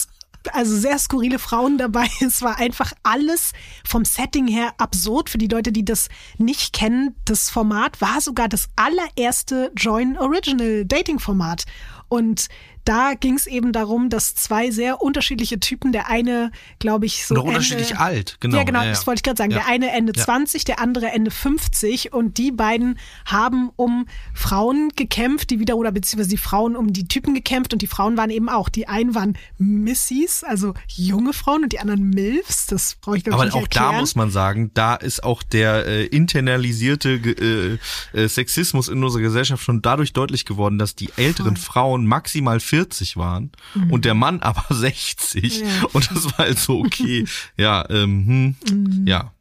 also 0.54 0.76
sehr 0.76 0.98
skurrile 1.00 1.40
Frauen 1.40 1.78
dabei. 1.78 2.08
Es 2.22 2.42
war 2.42 2.58
einfach 2.58 2.94
alles 3.04 3.52
vom 3.86 4.06
Setting 4.06 4.48
her 4.48 4.74
absurd. 4.78 5.30
Für 5.30 5.38
die 5.38 5.48
Leute, 5.48 5.72
die 5.72 5.86
das 5.86 6.10
nicht 6.38 6.74
kennen, 6.74 7.16
das 7.26 7.50
Format 7.50 8.02
war 8.02 8.22
sogar 8.22 8.48
das 8.48 8.70
allererste 8.76 9.72
Join 9.76 10.18
Original 10.18 10.86
Dating 10.86 11.20
Format. 11.20 11.66
Und 12.08 12.48
da 12.86 13.14
ging 13.20 13.36
es 13.36 13.48
eben 13.48 13.72
darum, 13.72 14.10
dass 14.10 14.36
zwei 14.36 14.72
sehr 14.72 15.02
unterschiedliche 15.02 15.60
Typen, 15.60 15.92
der 15.92 16.08
eine, 16.10 16.52
glaube 16.80 17.06
ich, 17.06 17.26
so 17.26 17.36
auch 17.36 17.40
Ende- 17.40 17.50
unterschiedlich 17.50 17.98
alt, 17.98 18.38
genau. 18.40 18.58
ja, 18.58 18.64
genau, 18.64 18.82
Ja, 18.82 18.90
das 18.90 19.06
wollte 19.08 19.20
ich 19.20 19.24
gerade 19.24 19.38
sagen. 19.38 19.52
Ja. 19.52 19.60
Der 19.60 19.68
eine 19.68 19.92
Ende 19.92 20.14
Ja. 20.16 20.24
20, 20.24 20.64
der 20.66 20.80
andere 20.80 21.08
Ende 21.12 21.32
50 21.32 22.14
und 22.14 22.38
die 22.38 22.52
beiden 22.52 22.98
haben 23.26 23.70
um 23.76 24.08
Frauen 24.34 24.90
gekämpft, 24.96 25.50
die 25.52 25.60
wieder 25.60 25.78
oder 25.78 25.92
beziehungsweise 25.92 26.30
die 26.30 26.38
Frauen 26.38 26.76
um 26.76 26.92
die 26.94 27.08
Typen 27.08 27.34
gekämpft 27.34 27.74
und 27.74 27.82
die 27.82 27.88
Frauen 27.88 28.18
waren 28.18 28.30
eben 28.30 28.50
auch. 28.50 28.70
Die 28.70 28.88
einen 28.88 29.14
waren 29.16 29.38
Missies, 29.58 30.44
also 30.44 30.74
junge 30.88 31.34
Frauen 31.34 31.64
und 31.64 31.74
die 31.74 31.80
anderen 31.80 32.10
Milfs. 32.10 32.66
Das 32.68 32.96
brauche 33.02 33.18
ich 33.18 33.24
glaube 33.24 33.40
Aber 33.40 33.48
ich 33.48 33.54
auch 33.54 33.60
nicht 33.62 33.76
da 33.76 33.82
erklären. 33.86 34.02
muss 34.02 34.16
man 34.16 34.32
sagen, 34.32 34.72
da 34.74 34.96
ist 34.96 35.24
auch 35.24 35.44
der 35.44 35.86
äh, 35.88 36.06
internalisierte 36.06 37.80
äh, 38.14 38.20
äh, 38.20 38.28
Sexismus 38.28 38.88
in 38.90 39.04
unserer 39.04 39.22
Gesellschaft 39.22 39.64
schon 39.64 39.82
dadurch 39.82 40.14
deutlich 40.14 40.46
geworden, 40.46 40.78
dass 40.78 40.96
die 40.96 41.10
älteren 41.18 41.58
Frauen 41.58 42.06
maximal 42.06 42.60
40 42.72 43.18
waren 43.18 43.52
und 43.90 44.06
der 44.06 44.14
Mann 44.14 44.40
aber 44.42 44.64
60. 44.74 45.62
Mhm. 45.64 45.68
Ja. 45.68 45.84
Und 45.92 46.10
das 46.10 46.26
war 46.26 46.38
halt 46.46 46.58
so, 46.58 46.80
okay, 46.80 47.26
ja, 47.58 47.86
ähm, 47.90 48.56
hm, 48.68 49.06
ja. 49.06 49.34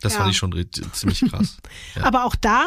Das 0.00 0.12
Ja. 0.14 0.20
fand 0.20 0.30
ich 0.30 0.36
schon 0.38 0.54
ziemlich 0.92 1.20
krass. 1.28 1.56
Ja. 1.96 2.04
Aber 2.04 2.24
auch 2.24 2.36
da, 2.36 2.66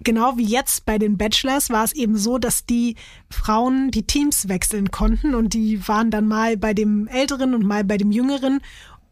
genau 0.00 0.36
wie 0.36 0.44
jetzt 0.44 0.84
bei 0.86 0.98
den 0.98 1.16
Bachelors, 1.18 1.70
war 1.70 1.84
es 1.84 1.92
eben 1.92 2.16
so, 2.18 2.38
dass 2.38 2.66
die 2.66 2.96
Frauen 3.30 3.90
die 3.92 4.02
Teams 4.06 4.48
wechseln 4.48 4.90
konnten 4.90 5.34
und 5.36 5.54
die 5.54 5.86
waren 5.86 6.10
dann 6.10 6.26
mal 6.26 6.56
bei 6.56 6.74
dem 6.74 7.06
Älteren 7.06 7.54
und 7.54 7.64
mal 7.64 7.84
bei 7.84 7.96
dem 7.96 8.10
Jüngeren. 8.10 8.60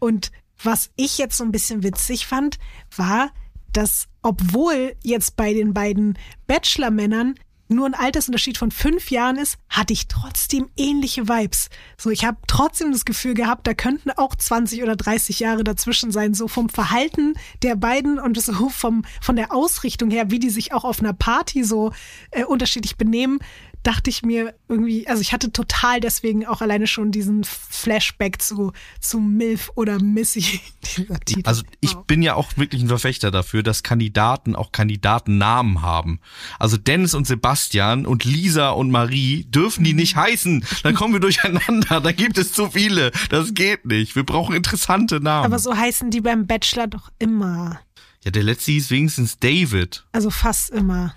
Und 0.00 0.32
was 0.62 0.90
ich 0.96 1.18
jetzt 1.18 1.36
so 1.36 1.44
ein 1.44 1.52
bisschen 1.52 1.82
witzig 1.84 2.26
fand, 2.26 2.58
war, 2.96 3.30
dass 3.72 4.08
obwohl 4.22 4.94
jetzt 5.02 5.36
bei 5.36 5.54
den 5.54 5.72
beiden 5.72 6.18
Bachelor-Männern 6.48 7.36
nur 7.70 7.86
ein 7.86 7.94
Altersunterschied 7.94 8.58
von 8.58 8.70
fünf 8.70 9.10
Jahren 9.10 9.36
ist, 9.36 9.56
hatte 9.68 9.92
ich 9.92 10.08
trotzdem 10.08 10.68
ähnliche 10.76 11.28
Vibes. 11.28 11.70
So, 11.96 12.10
ich 12.10 12.24
habe 12.24 12.38
trotzdem 12.46 12.92
das 12.92 13.04
Gefühl 13.04 13.34
gehabt, 13.34 13.66
da 13.66 13.74
könnten 13.74 14.10
auch 14.10 14.34
20 14.34 14.82
oder 14.82 14.96
30 14.96 15.40
Jahre 15.40 15.64
dazwischen 15.64 16.10
sein, 16.10 16.34
so 16.34 16.48
vom 16.48 16.68
Verhalten 16.68 17.34
der 17.62 17.76
beiden 17.76 18.18
und 18.18 18.40
so 18.40 18.68
vom, 18.68 19.04
von 19.20 19.36
der 19.36 19.52
Ausrichtung 19.52 20.10
her, 20.10 20.30
wie 20.30 20.40
die 20.40 20.50
sich 20.50 20.72
auch 20.72 20.84
auf 20.84 21.00
einer 21.00 21.12
Party 21.12 21.64
so 21.64 21.92
äh, 22.32 22.44
unterschiedlich 22.44 22.96
benehmen, 22.96 23.38
dachte 23.82 24.10
ich 24.10 24.22
mir 24.22 24.54
irgendwie, 24.68 25.06
also 25.08 25.22
ich 25.22 25.32
hatte 25.32 25.52
total 25.52 26.00
deswegen 26.00 26.46
auch 26.46 26.60
alleine 26.60 26.86
schon 26.86 27.10
diesen 27.12 27.44
Flashback 27.44 28.40
zu, 28.42 28.72
zu 29.00 29.18
Milf 29.20 29.70
oder 29.74 29.98
Missy. 30.02 30.60
dieser 30.96 31.18
Titel. 31.20 31.42
Also 31.48 31.62
ich 31.80 31.94
Wow. 31.94 32.06
bin 32.06 32.22
ja 32.22 32.34
auch 32.34 32.56
wirklich 32.56 32.82
ein 32.82 32.88
Verfechter 32.88 33.30
dafür, 33.30 33.62
dass 33.62 33.82
Kandidaten 33.82 34.54
auch 34.56 34.72
Kandidatennamen 34.72 35.82
haben. 35.82 36.20
Also 36.58 36.76
Dennis 36.76 37.14
und 37.14 37.26
Sebastian 37.26 38.06
und 38.06 38.24
Lisa 38.24 38.70
und 38.70 38.90
Marie 38.90 39.44
dürfen 39.48 39.84
die 39.84 39.94
nicht 39.94 40.16
heißen. 40.16 40.64
Dann 40.82 40.94
kommen 40.94 41.12
wir 41.14 41.20
durcheinander. 41.20 42.00
Da 42.00 42.12
gibt 42.12 42.38
es 42.38 42.52
zu 42.52 42.70
viele. 42.70 43.10
Das 43.30 43.54
geht 43.54 43.84
nicht. 43.86 44.14
Wir 44.16 44.24
brauchen 44.24 44.54
interessante 44.54 45.20
Namen. 45.20 45.46
Aber 45.46 45.58
so 45.58 45.76
heißen 45.76 46.10
die 46.10 46.20
beim 46.20 46.46
Bachelor 46.46 46.86
doch 46.86 47.10
immer. 47.18 47.80
ja, 48.24 48.30
der 48.30 48.42
letzte 48.42 48.72
hieß 48.72 48.90
wenigstens 48.90 49.38
David. 49.38 50.04
Also 50.12 50.30
fast 50.30 50.70
immer. 50.70 51.14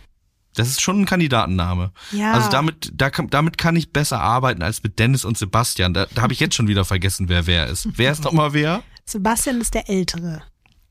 Das 0.56 0.68
ist 0.70 0.82
schon 0.82 1.02
ein 1.02 1.06
Kandidatenname. 1.06 1.92
Ja. 2.12 2.34
Also 2.34 2.50
damit, 2.50 2.92
da 2.94 3.10
kann, 3.10 3.30
damit 3.30 3.58
kann 3.58 3.76
ich 3.76 3.92
besser 3.92 4.22
arbeiten 4.22 4.62
als 4.62 4.84
mit 4.84 5.00
Dennis 5.00 5.26
und 5.26 5.38
Sebastian. 5.38 5.94
Da, 5.94 6.06
da 6.14 6.22
habe 6.22 6.34
ich 6.34 6.40
jetzt 6.40 6.56
schon 6.56 6.68
wieder 6.68 6.86
vergessen, 6.86 7.30
wer 7.30 7.48
wer 7.48 7.68
ist. 7.68 7.88
Wer 7.96 8.12
ist 8.12 8.24
nochmal 8.24 8.54
wer? 8.54 8.84
Sebastian 9.06 9.60
ist 9.62 9.74
der 9.74 9.90
Ältere, 9.90 10.44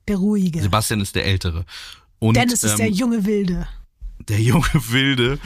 der 0.09 0.17
Ruhige. 0.17 0.61
Sebastian 0.61 1.01
ist 1.01 1.15
der 1.15 1.25
Ältere. 1.25 1.65
Und, 2.19 2.37
Dennis 2.37 2.63
ist 2.65 2.79
der 2.79 2.89
ähm, 2.89 2.93
junge 2.93 3.25
Wilde. 3.25 3.67
der 4.29 4.41
junge 4.41 4.67
Wilde. 4.75 5.39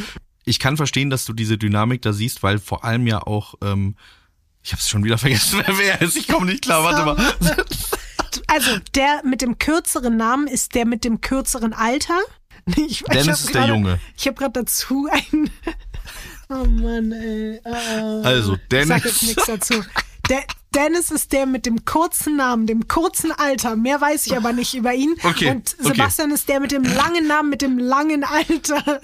Ich 0.44 0.58
kann 0.58 0.76
verstehen, 0.76 1.10
dass 1.10 1.24
du 1.24 1.32
diese 1.32 1.58
Dynamik 1.58 2.02
da 2.02 2.12
siehst, 2.12 2.42
weil 2.42 2.58
vor 2.58 2.84
allem 2.84 3.06
ja 3.06 3.20
auch, 3.22 3.54
ähm, 3.62 3.96
ich 4.62 4.72
habe 4.72 4.80
es 4.80 4.88
schon 4.88 5.04
wieder 5.04 5.18
vergessen, 5.18 5.62
wer 5.66 5.78
wer 5.78 6.02
ist. 6.02 6.16
Ich 6.16 6.28
komme 6.28 6.46
nicht 6.46 6.62
klar. 6.62 6.84
Warte 6.84 7.04
mal. 7.04 7.34
Also 8.48 8.78
der 8.94 9.22
mit 9.24 9.42
dem 9.42 9.58
kürzeren 9.58 10.16
Namen 10.16 10.46
ist 10.46 10.74
der 10.74 10.86
mit 10.86 11.04
dem 11.04 11.20
kürzeren 11.20 11.72
Alter. 11.72 12.18
Ich, 12.76 13.02
Dennis 13.04 13.40
ist 13.44 13.54
der 13.54 13.62
grade- 13.62 13.72
Junge. 13.72 13.98
Ich 14.16 14.26
habe 14.26 14.36
gerade 14.36 14.52
dazu 14.64 15.08
ein. 15.10 15.50
Oh 16.48 16.64
Mann, 16.64 17.10
ey. 17.10 17.56
Äh, 17.64 17.70
Also, 18.22 18.52
Ich 18.54 18.58
sag 18.60 18.68
Dennis. 18.68 19.04
jetzt 19.04 19.22
nichts 19.24 19.46
dazu. 19.46 19.74
Der, 20.30 20.44
Dennis 20.76 21.10
ist 21.10 21.32
der 21.32 21.44
mit 21.44 21.66
dem 21.66 21.84
kurzen 21.84 22.36
Namen, 22.36 22.68
dem 22.68 22.86
kurzen 22.86 23.32
Alter. 23.32 23.74
Mehr 23.74 24.00
weiß 24.00 24.28
ich 24.28 24.36
aber 24.36 24.52
nicht 24.52 24.72
über 24.74 24.94
ihn. 24.94 25.16
Okay, 25.24 25.50
Und 25.50 25.74
okay. 25.80 25.88
Sebastian 25.88 26.30
ist 26.30 26.48
der 26.48 26.60
mit 26.60 26.70
dem 26.70 26.84
langen 26.84 27.26
Namen, 27.26 27.50
mit 27.50 27.62
dem 27.62 27.78
langen 27.78 28.22
Alter. 28.22 29.00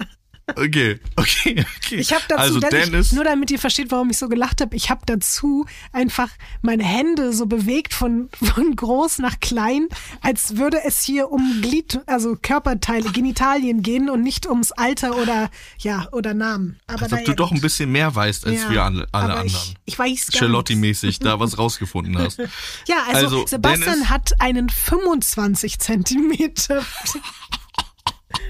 Okay, 0.57 0.99
okay, 1.15 1.65
okay. 1.77 1.95
Ich 1.95 2.11
habe 2.11 2.23
dazu, 2.27 2.41
also 2.41 2.59
Dennis, 2.59 3.07
ich, 3.07 3.13
nur 3.13 3.23
damit 3.23 3.49
ihr 3.49 3.59
versteht, 3.59 3.91
warum 3.91 4.09
ich 4.09 4.17
so 4.17 4.27
gelacht 4.27 4.59
habe, 4.59 4.75
ich 4.75 4.89
habe 4.89 5.01
dazu 5.05 5.65
einfach 5.93 6.29
meine 6.61 6.83
Hände 6.83 7.31
so 7.31 7.45
bewegt 7.45 7.93
von, 7.93 8.27
von 8.41 8.75
groß 8.75 9.19
nach 9.19 9.39
klein, 9.39 9.87
als 10.21 10.57
würde 10.57 10.79
es 10.85 11.01
hier 11.01 11.31
um 11.31 11.61
Glied, 11.61 12.01
also 12.07 12.35
Körperteile, 12.41 13.09
Genitalien 13.11 13.81
gehen 13.83 14.09
und 14.09 14.21
nicht 14.21 14.45
ums 14.45 14.73
Alter 14.73 15.15
oder 15.15 15.49
ja 15.77 16.07
oder 16.11 16.33
Namen. 16.33 16.77
Aber 16.87 17.03
als 17.03 17.13
ob 17.13 17.23
du 17.23 17.33
doch 17.35 17.51
ein 17.53 17.61
bisschen 17.61 17.89
mehr 17.91 18.13
weißt 18.13 18.45
als 18.45 18.63
Ja, 18.63 18.69
wir 18.69 18.83
alle, 18.83 19.07
alle 19.13 19.33
anderen. 19.35 19.47
Ich, 19.47 19.75
ich 19.85 19.99
weiß 19.99 20.27
gar 20.27 20.39
Charlotte-mäßig 20.39 21.19
da 21.19 21.39
was 21.39 21.57
rausgefunden 21.57 22.17
hast. 22.17 22.39
Ja, 22.87 22.97
also, 23.07 23.25
Also, 23.25 23.47
Sebastian 23.47 23.93
Dennis- 23.93 24.09
hat 24.09 24.41
einen 24.41 24.69
25 24.69 25.79
Zentimeter. 25.79 26.83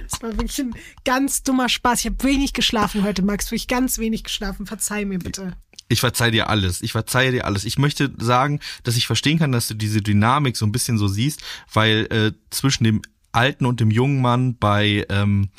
Das 0.09 0.21
war 0.21 0.31
wirklich 0.31 0.59
ein 0.59 0.75
ganz 1.05 1.43
dummer 1.43 1.69
Spaß. 1.69 2.01
Ich 2.01 2.05
habe 2.05 2.23
wenig 2.23 2.53
geschlafen 2.53 3.03
heute, 3.03 3.21
Max. 3.21 3.47
Wirklich 3.51 3.67
ganz 3.67 3.97
wenig 3.97 4.23
geschlafen. 4.23 4.65
Verzeih 4.65 5.05
mir 5.05 5.19
bitte. 5.19 5.53
Ich 5.89 5.99
verzeih 5.99 6.31
dir 6.31 6.49
alles. 6.49 6.81
Ich 6.81 6.91
verzeih 6.91 7.31
dir 7.31 7.45
alles. 7.45 7.65
Ich 7.65 7.77
möchte 7.77 8.11
sagen, 8.17 8.59
dass 8.83 8.95
ich 8.95 9.05
verstehen 9.07 9.39
kann, 9.39 9.51
dass 9.51 9.67
du 9.67 9.73
diese 9.75 10.01
Dynamik 10.01 10.57
so 10.57 10.65
ein 10.65 10.71
bisschen 10.71 10.97
so 10.97 11.07
siehst, 11.07 11.41
weil 11.73 12.07
äh, 12.11 12.31
zwischen 12.49 12.83
dem 12.83 13.01
alten 13.31 13.65
und 13.65 13.79
dem 13.79 13.91
jungen 13.91 14.21
Mann 14.21 14.55
bei 14.57 15.05
ähm, 15.09 15.49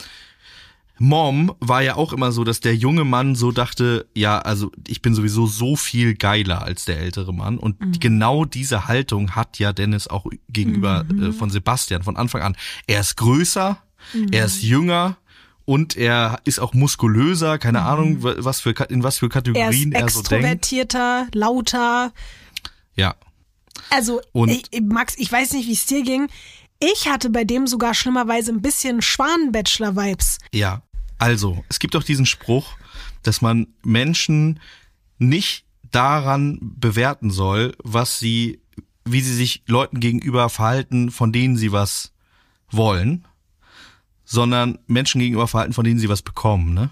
Mom 0.98 1.52
war 1.58 1.82
ja 1.82 1.96
auch 1.96 2.12
immer 2.12 2.30
so, 2.30 2.44
dass 2.44 2.60
der 2.60 2.76
junge 2.76 3.02
Mann 3.04 3.34
so 3.34 3.50
dachte, 3.50 4.06
ja, 4.14 4.38
also 4.38 4.70
ich 4.86 5.02
bin 5.02 5.12
sowieso 5.14 5.46
so 5.46 5.74
viel 5.74 6.14
geiler 6.14 6.62
als 6.62 6.84
der 6.84 7.00
ältere 7.00 7.34
Mann. 7.34 7.58
Und 7.58 7.80
Mhm. 7.80 7.98
genau 7.98 8.44
diese 8.44 8.86
Haltung 8.86 9.32
hat 9.34 9.58
ja 9.58 9.72
Dennis 9.72 10.06
auch 10.06 10.26
gegenüber 10.48 11.04
Mhm. 11.04 11.22
äh, 11.22 11.32
von 11.32 11.50
Sebastian 11.50 12.04
von 12.04 12.16
Anfang 12.16 12.42
an. 12.42 12.56
Er 12.86 13.00
ist 13.00 13.16
größer, 13.16 13.82
Mhm. 14.12 14.28
er 14.32 14.44
ist 14.44 14.62
jünger 14.62 15.16
und 15.64 15.96
er 15.96 16.40
ist 16.44 16.58
auch 16.60 16.74
muskulöser, 16.74 17.58
keine 17.58 17.82
Ahnung, 17.82 18.22
wa- 18.22 18.34
was 18.38 18.60
für 18.60 18.74
in 18.90 19.02
was 19.02 19.18
für 19.18 19.26
Mhm. 19.26 19.30
Er 19.32 19.36
ist 19.38 19.44
Kategorien 19.54 19.92
er, 19.92 20.08
so 20.08 20.22
denkt. 20.22 20.32
extrovertierter, 20.44 21.26
lauter. 21.32 22.12
Ja. 22.96 23.14
Also, 23.90 24.20
Und- 24.32 24.50
ich, 24.50 24.64
Max, 24.82 25.14
ich 25.16 25.30
weiß 25.32 25.52
nicht, 25.52 25.66
wie 25.68 25.72
es 25.72 25.86
dir 25.86 26.02
ging. 26.02 26.28
Ich 26.80 27.08
hatte 27.08 27.30
bei 27.30 27.44
dem 27.44 27.66
sogar 27.66 27.94
schlimmerweise 27.94 28.52
ein 28.52 28.60
bisschen 28.60 29.00
Schwan-Bachelor-Vibes. 29.00 30.38
Ja, 30.52 30.82
also, 31.18 31.64
es 31.68 31.78
gibt 31.78 31.96
auch 31.96 32.02
diesen 32.02 32.26
Spruch, 32.26 32.76
dass 33.22 33.40
man 33.40 33.68
Menschen 33.84 34.60
nicht 35.18 35.64
daran 35.90 36.58
bewerten 36.60 37.30
soll, 37.30 37.74
was 37.82 38.18
sie, 38.18 38.60
wie 39.04 39.20
sie 39.20 39.34
sich 39.34 39.62
Leuten 39.66 40.00
gegenüber 40.00 40.48
verhalten, 40.50 41.10
von 41.10 41.32
denen 41.32 41.56
sie 41.56 41.72
was 41.72 42.12
wollen, 42.70 43.24
sondern 44.24 44.78
Menschen 44.86 45.20
gegenüber 45.20 45.48
verhalten, 45.48 45.72
von 45.72 45.84
denen 45.84 45.98
sie 45.98 46.08
was 46.08 46.22
bekommen, 46.22 46.74
ne? 46.74 46.90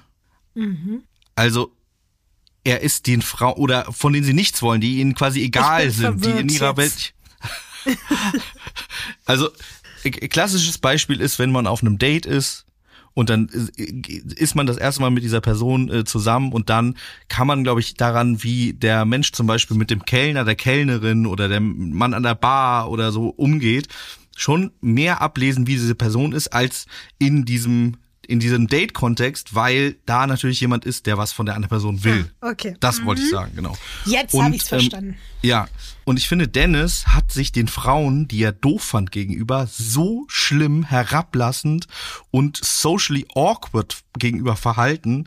Also, 1.35 1.72
er 2.64 2.80
ist 2.80 3.07
den 3.07 3.22
Frauen, 3.22 3.55
oder 3.55 3.91
von 3.91 4.12
denen 4.12 4.24
sie 4.24 4.35
nichts 4.35 4.62
wollen, 4.62 4.80
die 4.80 5.01
ihnen 5.01 5.14
quasi 5.14 5.43
egal 5.43 5.91
sind, 5.91 6.24
die 6.24 6.30
in 6.30 6.49
ihrer 6.49 6.76
jetzt. 6.76 6.76
Welt. 6.76 7.14
Also, 9.24 9.49
klassisches 10.11 10.78
Beispiel 10.78 11.20
ist, 11.20 11.39
wenn 11.39 11.51
man 11.51 11.66
auf 11.66 11.83
einem 11.83 11.99
Date 11.99 12.26
ist 12.26 12.66
und 13.14 13.30
dann 13.30 13.49
ist 13.49 14.55
man 14.55 14.66
das 14.66 14.76
erste 14.76 15.01
Mal 15.01 15.11
mit 15.11 15.22
dieser 15.22 15.41
Person 15.41 15.91
äh, 15.91 16.05
zusammen 16.05 16.53
und 16.53 16.70
dann 16.70 16.97
kann 17.28 17.47
man, 17.47 17.62
glaube 17.62 17.80
ich, 17.80 17.95
daran, 17.95 18.43
wie 18.43 18.72
der 18.72 19.05
Mensch 19.05 19.33
zum 19.33 19.47
Beispiel 19.47 19.76
mit 19.76 19.91
dem 19.91 20.05
Kellner, 20.05 20.45
der 20.45 20.55
Kellnerin 20.55 21.26
oder 21.26 21.49
der 21.49 21.61
Mann 21.61 22.14
an 22.14 22.22
der 22.22 22.35
Bar 22.35 22.91
oder 22.91 23.12
so 23.12 23.28
umgeht, 23.28 23.89
schon 24.37 24.72
mehr 24.80 25.21
ablesen, 25.21 25.67
wie 25.67 25.75
diese 25.75 25.95
Person 25.95 26.33
ist, 26.33 26.49
als 26.49 26.87
in 27.18 27.45
diesem 27.45 27.96
in 28.29 28.38
diesem 28.38 28.68
Date-Kontext, 28.68 29.57
weil 29.57 29.96
da 30.07 30.29
natürlich 30.29 30.61
jemand 30.61 30.84
ist, 30.84 31.07
der 31.07 31.18
was 31.18 31.33
von 31.33 31.45
der 31.45 31.57
anderen 31.57 31.71
Person 31.71 32.04
will. 32.04 32.30
Ah, 32.41 32.50
okay. 32.50 32.76
Das 32.79 33.04
wollte 33.04 33.21
ich 33.21 33.29
sagen, 33.29 33.50
genau. 33.57 33.76
Jetzt 34.07 34.33
habe 34.41 34.54
ich's 34.54 34.64
ähm, 34.67 34.79
verstanden. 34.79 35.17
Ja, 35.42 35.68
und 36.04 36.18
ich 36.18 36.29
finde, 36.29 36.46
Dennis 36.46 37.09
hat 37.09 37.33
sich 37.33 37.50
den 37.50 37.67
Frauen, 37.67 38.29
die 38.29 38.41
er 38.45 38.53
doof 38.53 38.84
fand 38.84 39.11
gegenüber, 39.11 39.67
so 39.67 40.25
schlimm, 40.29 40.84
herablassend 40.84 41.88
und 42.30 42.59
socially 42.63 43.26
awkward 43.34 44.03
gegenüber 44.17 44.54
verhalten, 44.54 45.26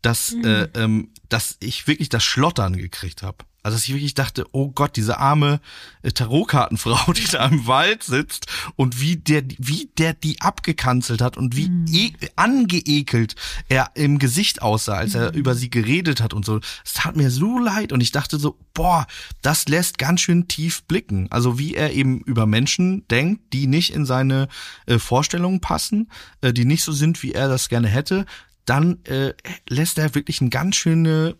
dass, 0.00 0.30
Mhm. 0.32 0.44
äh, 0.44 0.68
ähm, 0.76 1.08
dass 1.28 1.56
ich 1.58 1.88
wirklich 1.88 2.10
das 2.10 2.22
Schlottern 2.22 2.76
gekriegt 2.76 3.24
habe. 3.24 3.38
Also 3.66 3.78
dass 3.78 3.84
ich 3.84 3.94
wirklich 3.94 4.14
dachte, 4.14 4.46
oh 4.52 4.70
Gott, 4.70 4.94
diese 4.94 5.18
arme 5.18 5.60
äh, 6.02 6.12
Tarotkartenfrau, 6.12 7.12
die 7.16 7.24
da 7.24 7.46
im 7.46 7.66
Wald 7.66 8.04
sitzt 8.04 8.46
und 8.76 9.00
wie 9.00 9.16
der, 9.16 9.42
wie 9.58 9.90
der 9.98 10.14
die 10.14 10.40
abgekanzelt 10.40 11.20
hat 11.20 11.36
und 11.36 11.56
wie 11.56 11.68
e 11.90 12.12
angeekelt 12.36 13.34
er 13.68 13.90
im 13.94 14.20
Gesicht 14.20 14.62
aussah, 14.62 14.94
als 14.94 15.16
er 15.16 15.34
über 15.34 15.56
sie 15.56 15.68
geredet 15.68 16.20
hat 16.20 16.32
und 16.32 16.44
so. 16.44 16.60
Es 16.84 16.92
tat 16.92 17.16
mir 17.16 17.28
so 17.28 17.58
leid 17.58 17.92
und 17.92 18.00
ich 18.00 18.12
dachte 18.12 18.38
so, 18.38 18.56
boah, 18.72 19.08
das 19.42 19.66
lässt 19.66 19.98
ganz 19.98 20.20
schön 20.20 20.46
tief 20.46 20.84
blicken. 20.84 21.26
Also 21.32 21.58
wie 21.58 21.74
er 21.74 21.92
eben 21.92 22.20
über 22.20 22.46
Menschen 22.46 23.08
denkt, 23.08 23.52
die 23.52 23.66
nicht 23.66 23.92
in 23.92 24.06
seine 24.06 24.46
äh, 24.86 25.00
Vorstellungen 25.00 25.60
passen, 25.60 26.08
äh, 26.40 26.52
die 26.52 26.66
nicht 26.66 26.84
so 26.84 26.92
sind, 26.92 27.20
wie 27.24 27.32
er 27.32 27.48
das 27.48 27.68
gerne 27.68 27.88
hätte, 27.88 28.26
dann 28.64 29.04
äh, 29.06 29.32
lässt 29.68 29.98
er 29.98 30.14
wirklich 30.14 30.40
eine 30.40 30.50
ganz 30.50 30.76
schöne 30.76 31.36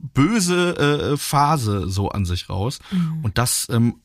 böse 0.00 1.12
äh, 1.12 1.16
Phase 1.16 1.88
so 1.88 2.08
an 2.08 2.24
sich 2.24 2.48
raus. 2.48 2.78
Und 3.22 3.38
das 3.38 3.66
ähm, 3.70 3.96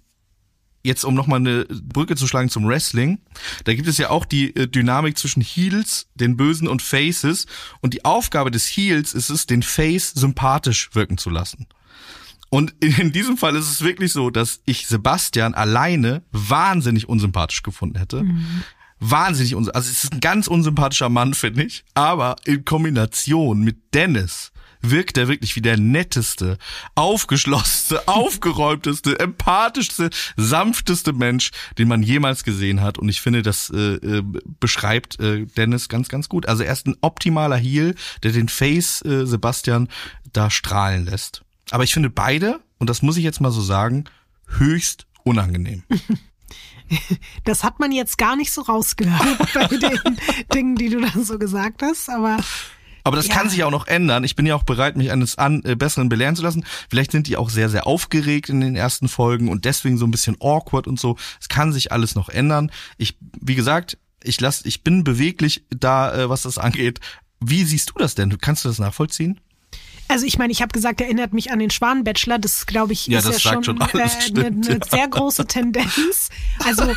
jetzt, 0.85 1.03
um 1.03 1.15
nochmal 1.15 1.39
eine 1.39 1.65
Brücke 1.65 2.15
zu 2.15 2.27
schlagen 2.27 2.49
zum 2.49 2.67
Wrestling, 2.67 3.19
da 3.65 3.73
gibt 3.73 3.87
es 3.87 3.97
ja 3.97 4.09
auch 4.09 4.25
die 4.25 4.55
äh, 4.55 4.67
Dynamik 4.67 5.17
zwischen 5.17 5.41
Heels, 5.41 6.07
den 6.15 6.37
Bösen 6.37 6.67
und 6.67 6.81
Faces. 6.81 7.47
Und 7.81 7.93
die 7.93 8.05
Aufgabe 8.05 8.51
des 8.51 8.65
Heels 8.65 9.13
ist 9.13 9.29
es, 9.29 9.47
den 9.47 9.63
Face 9.63 10.11
sympathisch 10.11 10.91
wirken 10.93 11.17
zu 11.17 11.29
lassen. 11.29 11.67
Und 12.49 12.71
in 12.81 13.11
diesem 13.11 13.37
Fall 13.37 13.55
ist 13.55 13.69
es 13.69 13.81
wirklich 13.81 14.13
so, 14.13 14.29
dass 14.29 14.61
ich 14.65 14.87
Sebastian 14.87 15.55
alleine 15.55 16.23
wahnsinnig 16.31 17.09
unsympathisch 17.09 17.63
gefunden 17.63 17.97
hätte. 17.97 18.23
Wahnsinnig 18.99 19.55
unsympathisch. 19.55 19.75
Also 19.75 19.91
es 19.91 20.03
ist 20.05 20.13
ein 20.13 20.21
ganz 20.21 20.47
unsympathischer 20.47 21.09
Mann, 21.09 21.33
finde 21.33 21.63
ich. 21.63 21.83
Aber 21.95 22.35
in 22.45 22.63
Kombination 22.63 23.61
mit 23.61 23.93
Dennis 23.93 24.51
wirkt 24.91 25.17
er 25.17 25.27
wirklich 25.27 25.55
wie 25.55 25.61
der 25.61 25.77
netteste, 25.77 26.57
aufgeschlossenste, 26.95 28.07
aufgeräumteste, 28.07 29.19
empathischste, 29.19 30.09
sanfteste 30.37 31.13
Mensch, 31.13 31.51
den 31.77 31.87
man 31.87 32.03
jemals 32.03 32.43
gesehen 32.43 32.81
hat. 32.81 32.97
Und 32.97 33.09
ich 33.09 33.21
finde, 33.21 33.41
das 33.41 33.69
äh, 33.69 33.95
äh, 33.95 34.23
beschreibt 34.59 35.19
äh, 35.19 35.45
Dennis 35.45 35.89
ganz, 35.89 36.09
ganz 36.09 36.29
gut. 36.29 36.47
Also 36.47 36.63
er 36.63 36.73
ist 36.73 36.87
ein 36.87 36.97
optimaler 37.01 37.57
Heel, 37.57 37.95
der 38.23 38.31
den 38.31 38.49
Face 38.49 39.03
äh, 39.03 39.25
Sebastian 39.25 39.89
da 40.33 40.49
strahlen 40.49 41.05
lässt. 41.05 41.43
Aber 41.71 41.83
ich 41.83 41.93
finde 41.93 42.09
beide, 42.09 42.59
und 42.77 42.89
das 42.89 43.01
muss 43.01 43.17
ich 43.17 43.23
jetzt 43.23 43.41
mal 43.41 43.51
so 43.51 43.61
sagen, 43.61 44.05
höchst 44.47 45.07
unangenehm. 45.23 45.83
Das 47.45 47.63
hat 47.63 47.79
man 47.79 47.91
jetzt 47.91 48.19
gar 48.19 48.35
nicht 48.35 48.51
so 48.51 48.61
rausgehört 48.61 49.53
bei 49.55 49.65
den 49.65 49.99
Dingen, 50.53 50.75
die 50.75 50.89
du 50.89 51.01
dann 51.01 51.25
so 51.25 51.39
gesagt 51.39 51.81
hast, 51.81 52.09
aber 52.09 52.37
Aber 53.05 53.15
das 53.15 53.27
Ja. 53.27 53.35
kann 53.35 53.49
sich 53.49 53.63
auch 53.63 53.71
noch 53.71 53.87
ändern. 53.87 54.23
Ich 54.25 54.35
bin 54.35 54.45
ja 54.45 54.55
auch 54.55 54.63
bereit, 54.63 54.97
mich 54.97 55.11
eines 55.11 55.37
an, 55.37 55.61
äh, 55.63 55.75
Besseren 55.75 56.09
belehren 56.09 56.35
zu 56.35 56.41
lassen. 56.41 56.65
Vielleicht 56.89 57.11
sind 57.11 57.27
die 57.27 57.37
auch 57.37 57.49
sehr, 57.49 57.69
sehr 57.69 57.85
aufgeregt 57.87 58.49
in 58.49 58.59
den 58.61 58.75
ersten 58.75 59.07
Folgen 59.07 59.47
und 59.47 59.63
deswegen 59.63 59.97
so 59.97 60.05
ein 60.05 60.11
bisschen 60.11 60.35
awkward 60.41 60.87
und 60.87 60.99
so. 60.99 61.15
Es 61.39 61.47
kann 61.47 61.71
sich 61.71 61.91
alles 61.91 62.15
noch 62.15 62.29
ändern. 62.29 62.71
Ich, 62.97 63.17
wie 63.39 63.55
gesagt, 63.55 63.97
ich 64.23 64.41
lass, 64.41 64.65
ich 64.65 64.83
bin 64.83 65.03
beweglich 65.03 65.63
da, 65.69 66.13
äh, 66.23 66.29
was 66.29 66.41
das 66.41 66.57
angeht. 66.57 66.99
Wie 67.39 67.63
siehst 67.63 67.91
du 67.91 67.93
das 67.99 68.15
denn? 68.15 68.35
Kannst 68.39 68.65
du 68.65 68.69
das 68.69 68.79
nachvollziehen? 68.79 69.39
Also 70.07 70.25
ich 70.25 70.37
meine, 70.37 70.51
ich 70.51 70.61
habe 70.61 70.71
gesagt, 70.71 71.01
erinnert 71.01 71.33
mich 71.33 71.51
an 71.51 71.59
den 71.59 71.69
Schwan-Bachelor. 71.69 72.39
Das 72.39 72.65
glaube 72.65 72.93
ich 72.93 73.07
Ja, 73.07 73.19
ist 73.19 73.27
das 73.27 73.43
ja 73.43 73.51
sagt 73.51 73.65
schon 73.65 73.81
äh, 73.81 73.85
eine 73.93 74.09
stimmt, 74.09 74.67
ne 74.67 74.79
ja. 74.79 74.87
sehr 74.89 75.07
große 75.07 75.45
Tendenz. 75.47 76.29
Also 76.63 76.93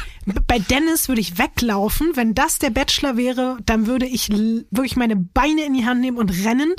bei 0.47 0.59
Dennis 0.59 1.09
würde 1.09 1.21
ich 1.21 1.39
weglaufen. 1.39 2.13
Wenn 2.15 2.35
das 2.35 2.59
der 2.59 2.71
Bachelor 2.71 3.17
wäre, 3.17 3.59
dann 3.65 3.87
würde 3.87 4.07
ich 4.07 4.29
wirklich 4.31 4.97
meine 4.97 5.17
Beine 5.17 5.65
in 5.65 5.75
die 5.75 5.87
Hand 5.87 6.01
nehmen 6.01 6.19
und 6.19 6.31
rennen. 6.45 6.75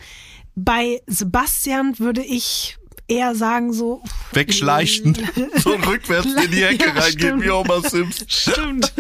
Bei 0.55 1.01
Sebastian 1.07 1.99
würde 1.99 2.23
ich 2.23 2.78
eher 3.09 3.35
sagen 3.35 3.73
so 3.73 4.03
Wegschleichen, 4.33 5.17
so 5.55 5.71
rückwärts 5.71 6.27
in 6.27 6.51
die 6.51 6.63
Ecke 6.63 6.87
Ja, 6.87 7.01
reingehen, 7.01 7.41
wie 7.41 7.49
Homer 7.49 7.81
Simpson. 7.81 8.27
Stimmt. 8.27 8.93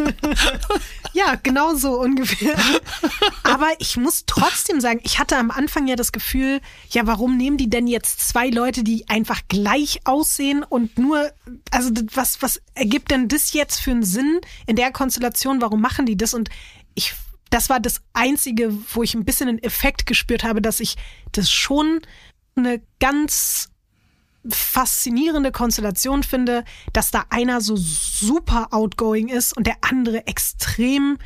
ja, 1.13 1.35
genau 1.41 1.75
so 1.75 1.99
ungefähr. 1.99 2.57
Aber 3.43 3.69
ich 3.79 3.97
muss 3.97 4.23
trotzdem 4.25 4.81
sagen, 4.81 4.99
ich 5.03 5.19
hatte 5.19 5.37
am 5.37 5.51
Anfang 5.51 5.87
ja 5.87 5.95
das 5.95 6.11
Gefühl, 6.11 6.61
ja, 6.89 7.05
warum 7.05 7.37
nehmen 7.37 7.57
die 7.57 7.69
denn 7.69 7.87
jetzt 7.87 8.27
zwei 8.27 8.49
Leute, 8.49 8.83
die 8.83 9.07
einfach 9.07 9.41
gleich 9.47 10.01
aussehen 10.05 10.63
und 10.67 10.97
nur, 10.97 11.31
also 11.71 11.91
was, 12.13 12.41
was 12.41 12.61
ergibt 12.73 13.11
denn 13.11 13.27
das 13.27 13.53
jetzt 13.53 13.79
für 13.79 13.91
einen 13.91 14.03
Sinn 14.03 14.39
in 14.65 14.75
der 14.75 14.91
Konstellation? 14.91 15.61
Warum 15.61 15.81
machen 15.81 16.05
die 16.05 16.17
das? 16.17 16.33
Und 16.33 16.49
ich, 16.95 17.13
das 17.49 17.69
war 17.69 17.79
das 17.79 18.01
Einzige, 18.13 18.73
wo 18.93 19.03
ich 19.03 19.13
ein 19.13 19.25
bisschen 19.25 19.49
einen 19.49 19.63
Effekt 19.63 20.05
gespürt 20.05 20.43
habe, 20.43 20.61
dass 20.61 20.79
ich 20.79 20.95
das 21.31 21.51
schon 21.51 22.01
eine 22.55 22.81
ganz 22.99 23.68
faszinierende 24.55 25.51
Konstellation 25.51 26.23
finde, 26.23 26.63
dass 26.93 27.11
da 27.11 27.25
einer 27.29 27.61
so 27.61 27.75
super 27.75 28.67
outgoing 28.71 29.27
ist 29.27 29.55
und 29.55 29.67
der 29.67 29.77
andere 29.81 30.27
extrem 30.27 31.17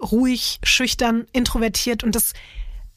ruhig, 0.00 0.60
schüchtern, 0.62 1.26
introvertiert. 1.32 2.04
Und 2.04 2.14
das 2.14 2.32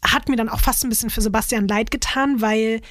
hat 0.03 0.29
mir 0.29 0.35
dann 0.35 0.49
auch 0.49 0.61
fast 0.61 0.83
ein 0.83 0.89
bisschen 0.89 1.09
für 1.09 1.21
Sebastian 1.21 1.67
leid 1.67 1.91
getan, 1.91 2.41
weil 2.41 2.81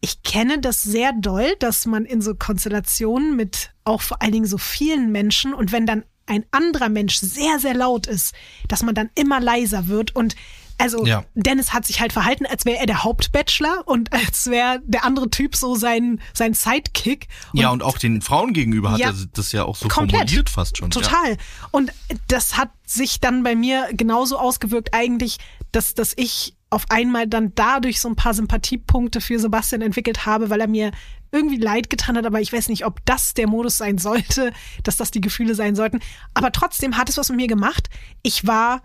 ich 0.00 0.22
kenne 0.24 0.58
das 0.58 0.82
sehr 0.82 1.12
doll, 1.12 1.54
dass 1.60 1.86
man 1.86 2.04
in 2.04 2.20
so 2.20 2.34
Konstellationen 2.34 3.36
mit 3.36 3.70
auch 3.84 4.02
vor 4.02 4.20
allen 4.20 4.32
Dingen 4.32 4.46
so 4.46 4.58
vielen 4.58 5.12
Menschen 5.12 5.54
und 5.54 5.70
wenn 5.70 5.86
dann 5.86 6.04
ein 6.26 6.44
anderer 6.50 6.88
Mensch 6.88 7.16
sehr, 7.16 7.58
sehr 7.58 7.74
laut 7.74 8.06
ist, 8.06 8.34
dass 8.68 8.82
man 8.82 8.94
dann 8.94 9.10
immer 9.14 9.40
leiser 9.40 9.88
wird 9.88 10.14
und 10.14 10.34
also 10.82 11.06
Ja. 11.06 11.24
Dennis 11.34 11.72
hat 11.72 11.86
sich 11.86 12.00
halt 12.00 12.12
verhalten, 12.12 12.44
als 12.46 12.64
wäre 12.64 12.78
er 12.78 12.86
der 12.86 13.04
Hauptbachelor 13.04 13.82
und 13.86 14.12
als 14.12 14.48
wäre 14.50 14.80
der 14.84 15.04
andere 15.04 15.30
Typ 15.30 15.56
so 15.56 15.74
sein, 15.74 16.20
sein 16.34 16.54
Sidekick. 16.54 17.28
Ja, 17.52 17.70
und 17.70 17.82
auch 17.82 17.98
den 17.98 18.20
Frauen 18.20 18.52
gegenüber 18.52 18.92
hat 18.92 18.98
Ja, 18.98 19.08
er 19.08 19.14
das 19.32 19.52
ja 19.52 19.64
auch 19.64 19.76
so 19.76 19.88
komplett. 19.88 20.20
formuliert 20.22 20.50
fast 20.50 20.76
schon. 20.78 20.90
Ja. 20.90 21.00
Total. 21.00 21.36
Und 21.70 21.92
das 22.28 22.56
hat 22.56 22.70
sich 22.86 23.20
dann 23.20 23.42
bei 23.42 23.54
mir 23.54 23.88
genauso 23.92 24.38
ausgewirkt 24.38 24.92
eigentlich, 24.92 25.38
dass, 25.70 25.94
dass 25.94 26.12
ich 26.16 26.54
auf 26.68 26.86
einmal 26.90 27.26
dann 27.26 27.52
dadurch 27.54 28.00
so 28.00 28.08
ein 28.08 28.16
paar 28.16 28.34
Sympathiepunkte 28.34 29.20
für 29.20 29.38
Sebastian 29.38 29.82
entwickelt 29.82 30.24
habe, 30.26 30.48
weil 30.50 30.60
er 30.60 30.68
mir 30.68 30.90
irgendwie 31.30 31.56
leid 31.58 31.88
getan 31.90 32.16
hat, 32.16 32.26
aber 32.26 32.40
ich 32.40 32.52
weiß 32.52 32.68
nicht, 32.68 32.84
ob 32.84 33.04
das 33.06 33.32
der 33.34 33.46
Modus 33.46 33.78
sein 33.78 33.96
sollte, 33.98 34.52
dass 34.82 34.96
das 34.98 35.10
die 35.10 35.20
Gefühle 35.20 35.54
sein 35.54 35.74
sollten. 35.74 36.00
Aber 36.34 36.52
trotzdem 36.52 36.96
hat 36.96 37.08
es 37.08 37.16
was 37.16 37.28
mit 37.30 37.36
mir 37.38 37.46
gemacht. 37.46 37.88
Ich 38.22 38.46
war 38.46 38.82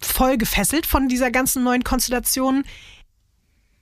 voll 0.00 0.36
gefesselt 0.36 0.86
von 0.86 1.08
dieser 1.08 1.30
ganzen 1.30 1.62
neuen 1.62 1.84
Konstellation. 1.84 2.64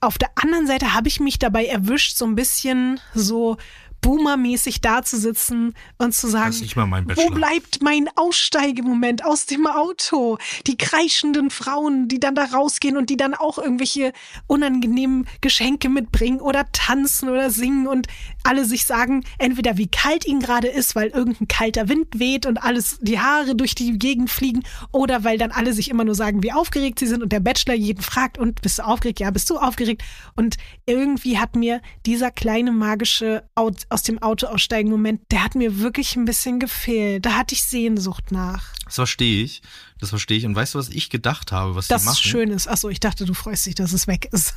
Auf 0.01 0.19
der 0.19 0.31
anderen 0.37 0.67
Seite 0.67 0.95
habe 0.95 1.09
ich 1.09 1.21
mich 1.21 1.39
dabei 1.39 1.67
erwischt, 1.67 2.17
so 2.17 2.25
ein 2.25 2.35
bisschen 2.35 3.01
so 3.15 3.59
Boomer-mäßig 4.01 4.81
da 4.81 5.03
zu 5.03 5.19
sitzen 5.19 5.75
und 5.99 6.15
zu 6.15 6.29
sagen, 6.29 6.55
wo 6.55 7.35
bleibt 7.35 7.83
mein 7.83 8.09
Aussteigemoment 8.17 9.25
aus 9.25 9.47
dem 9.47 9.67
Auto? 9.67 10.39
Die 10.67 10.77
kreischenden 10.77 11.51
Frauen, 11.51 12.09
die 12.09 12.19
dann 12.19 12.35
da 12.35 12.45
rausgehen 12.45 12.97
und 12.97 13.11
die 13.11 13.17
dann 13.17 13.35
auch 13.35 13.59
irgendwelche 13.59 14.13
unangenehmen 14.47 15.27
Geschenke 15.41 15.89
mitbringen 15.89 16.41
oder 16.41 16.71
tanzen 16.73 17.29
oder 17.29 17.51
singen 17.51 17.87
und 17.87 18.07
alle 18.45 18.65
sich 18.65 18.85
sagen, 18.85 19.25
entweder 19.39 19.77
wie 19.77 19.87
kalt 19.89 20.27
ihnen 20.27 20.41
gerade 20.41 20.69
ist, 20.69 20.95
weil 20.97 21.09
irgendein 21.09 21.49
kalter 21.49 21.89
Wind 21.89 22.19
weht 22.19 22.47
und 22.47 22.59
alles 22.63 22.99
die 23.01 23.19
Haare 23.21 23.55
durch 23.55 23.75
die 23.75 23.99
Gegend 23.99 24.31
fliegen 24.31 24.63
oder 24.93 25.25
weil 25.25 25.39
dann 25.39 25.51
alle 25.53 25.73
sich 25.73 25.91
immer 25.91 26.05
nur 26.05 26.15
sagen, 26.15 26.43
wie 26.43 26.53
aufgeregt 26.53 26.99
sie 26.99 27.07
sind 27.07 27.23
und 27.23 27.33
der 27.33 27.41
Bachelor 27.41 27.75
jeden 27.75 28.03
fragt 28.03 28.39
und 28.39 28.63
bist 28.63 28.79
du 28.79 28.83
aufgeregt? 28.83 29.21
Ja, 29.21 29.31
bist 29.31 29.51
du 29.51 29.59
aufgeregt? 29.59 30.03
Und 30.37 30.57
irgendwie 30.87 31.39
hat 31.39 31.57
mir 31.57 31.81
dieser 32.07 32.31
kleine 32.31 32.73
magische 32.73 33.45
Au- 33.55 33.71
aus 33.89 34.03
dem 34.03 34.21
Auto 34.23 34.47
aussteigen 34.47 34.91
Moment, 34.91 35.21
der 35.31 35.45
hat 35.45 35.55
mir 35.55 35.79
wirklich 35.81 36.17
ein 36.17 36.25
bisschen 36.25 36.61
gefehlt. 36.61 37.27
Da 37.27 37.33
hatte 37.37 37.55
ich 37.55 37.63
Sehnsucht 37.63 38.33
nach. 38.33 38.73
Das 38.85 38.95
verstehe 38.97 39.45
ich. 39.45 39.63
Das 40.01 40.09
verstehe 40.11 40.39
ich. 40.39 40.47
Und 40.47 40.55
weißt 40.57 40.75
du, 40.75 40.79
was 40.79 40.89
ich 40.89 41.11
gedacht 41.11 41.53
habe, 41.53 41.75
was 41.75 41.89
Dass 41.89 42.03
die 42.03 42.07
machen? 42.07 42.15
es 42.15 42.21
schön 42.21 42.51
ist. 42.51 42.69
Achso, 42.69 42.89
ich 42.89 43.01
dachte, 43.01 43.25
du 43.27 43.35
freust 43.35 43.67
dich, 43.67 43.75
dass 43.75 43.93
es 43.93 44.07
weg 44.07 44.29
ist. 44.33 44.55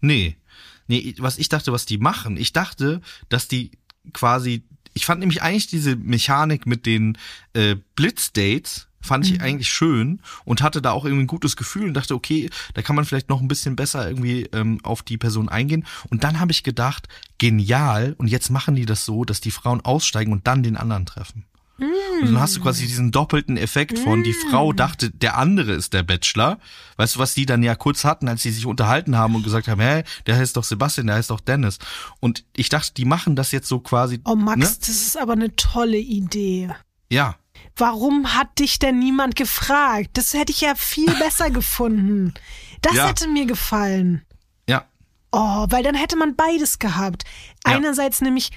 Nee. 0.00 0.36
Nee, 0.86 1.14
was 1.18 1.38
ich 1.38 1.48
dachte, 1.48 1.72
was 1.72 1.86
die 1.86 1.98
machen. 1.98 2.36
Ich 2.36 2.52
dachte, 2.52 3.00
dass 3.28 3.48
die 3.48 3.70
quasi. 4.12 4.64
Ich 4.92 5.06
fand 5.06 5.20
nämlich 5.20 5.42
eigentlich 5.42 5.66
diese 5.66 5.96
Mechanik 5.96 6.66
mit 6.66 6.86
den 6.86 7.18
äh, 7.52 7.76
Blitzdates 7.96 8.86
fand 9.04 9.26
ich 9.26 9.40
eigentlich 9.42 9.68
schön 9.68 10.20
und 10.44 10.62
hatte 10.62 10.80
da 10.80 10.92
auch 10.92 11.04
irgendwie 11.04 11.24
ein 11.24 11.28
gutes 11.28 11.56
Gefühl 11.56 11.88
und 11.88 11.94
dachte, 11.94 12.14
okay, 12.14 12.48
da 12.72 12.80
kann 12.80 12.96
man 12.96 13.04
vielleicht 13.04 13.28
noch 13.28 13.42
ein 13.42 13.48
bisschen 13.48 13.76
besser 13.76 14.08
irgendwie 14.08 14.44
ähm, 14.52 14.80
auf 14.82 15.02
die 15.02 15.18
Person 15.18 15.48
eingehen. 15.48 15.84
Und 16.08 16.24
dann 16.24 16.40
habe 16.40 16.52
ich 16.52 16.62
gedacht, 16.62 17.06
genial, 17.38 18.14
und 18.16 18.28
jetzt 18.28 18.50
machen 18.50 18.74
die 18.74 18.86
das 18.86 19.04
so, 19.04 19.24
dass 19.24 19.42
die 19.42 19.50
Frauen 19.50 19.82
aussteigen 19.82 20.32
und 20.32 20.46
dann 20.46 20.62
den 20.62 20.76
anderen 20.76 21.04
treffen. 21.04 21.44
Und 21.76 22.26
dann 22.26 22.40
hast 22.40 22.56
du 22.56 22.60
quasi 22.60 22.86
diesen 22.86 23.10
doppelten 23.10 23.56
Effekt 23.56 23.98
von, 23.98 24.22
die 24.22 24.32
Frau 24.32 24.72
dachte, 24.72 25.10
der 25.10 25.36
andere 25.36 25.72
ist 25.72 25.92
der 25.92 26.04
Bachelor. 26.04 26.58
Weißt 26.96 27.16
du, 27.16 27.18
was 27.18 27.34
die 27.34 27.46
dann 27.46 27.62
ja 27.64 27.74
kurz 27.74 28.04
hatten, 28.04 28.28
als 28.28 28.42
sie 28.42 28.52
sich 28.52 28.64
unterhalten 28.66 29.16
haben 29.16 29.34
und 29.34 29.42
gesagt 29.42 29.66
haben, 29.66 29.80
hä, 29.80 30.04
der 30.26 30.36
heißt 30.36 30.56
doch 30.56 30.62
Sebastian, 30.64 31.08
der 31.08 31.16
heißt 31.16 31.30
doch 31.30 31.40
Dennis. 31.40 31.78
Und 32.20 32.44
ich 32.54 32.68
dachte, 32.68 32.94
die 32.94 33.04
machen 33.04 33.34
das 33.34 33.50
jetzt 33.50 33.68
so 33.68 33.80
quasi. 33.80 34.20
Oh, 34.24 34.36
Max, 34.36 34.58
Ne? 34.58 34.76
das 34.80 34.88
ist 34.88 35.16
aber 35.18 35.32
eine 35.32 35.54
tolle 35.56 35.98
Idee. 35.98 36.70
Ja. 37.10 37.34
Warum 37.76 38.34
hat 38.34 38.60
dich 38.60 38.78
denn 38.78 39.00
niemand 39.00 39.34
gefragt? 39.34 40.10
Das 40.14 40.32
hätte 40.32 40.52
ich 40.52 40.60
ja 40.60 40.74
viel 40.76 41.10
besser 41.18 41.50
gefunden. 41.50 42.34
Das 42.82 42.94
Ja. 42.94 43.08
hätte 43.08 43.26
mir 43.28 43.46
gefallen. 43.46 44.22
Ja. 44.68 44.84
Oh, 45.32 45.66
weil 45.70 45.82
dann 45.82 45.96
hätte 45.96 46.16
man 46.16 46.36
beides 46.36 46.78
gehabt. 46.78 47.24
Ja. 47.66 47.72
Einerseits 47.74 48.20
nämlich, 48.20 48.52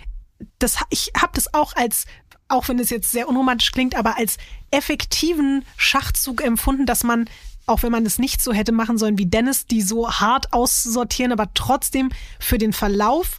das, 0.60 0.77
ich 0.91 1.11
habe 1.19 1.31
das 1.34 1.52
auch 1.56 1.76
als, 1.76 2.06
auch 2.48 2.68
wenn 2.68 2.80
es 2.80 2.90
jetzt 2.90 3.11
sehr 3.11 3.28
unromantisch 3.28 3.72
klingt, 3.72 3.95
aber 3.95 4.18
als 4.18 4.38
effektiven 4.72 5.64
Schachzug 5.76 6.44
empfunden, 6.44 6.86
dass 6.86 7.03
man, 7.03 7.30
auch 7.65 7.84
wenn 7.84 7.91
man 7.91 8.06
es 8.06 8.19
nicht 8.19 8.41
so 8.41 8.53
hätte 8.53 8.72
machen 8.72 8.98
sollen 8.98 9.18
wie 9.18 9.26
Dennis, 9.26 9.65
die 9.65 9.82
so 9.82 10.10
hart 10.10 10.53
aussortieren, 10.53 11.32
aber 11.32 11.53
trotzdem 11.53 12.10
für 12.40 12.57
den 12.57 12.74
Verlauf 12.74 13.38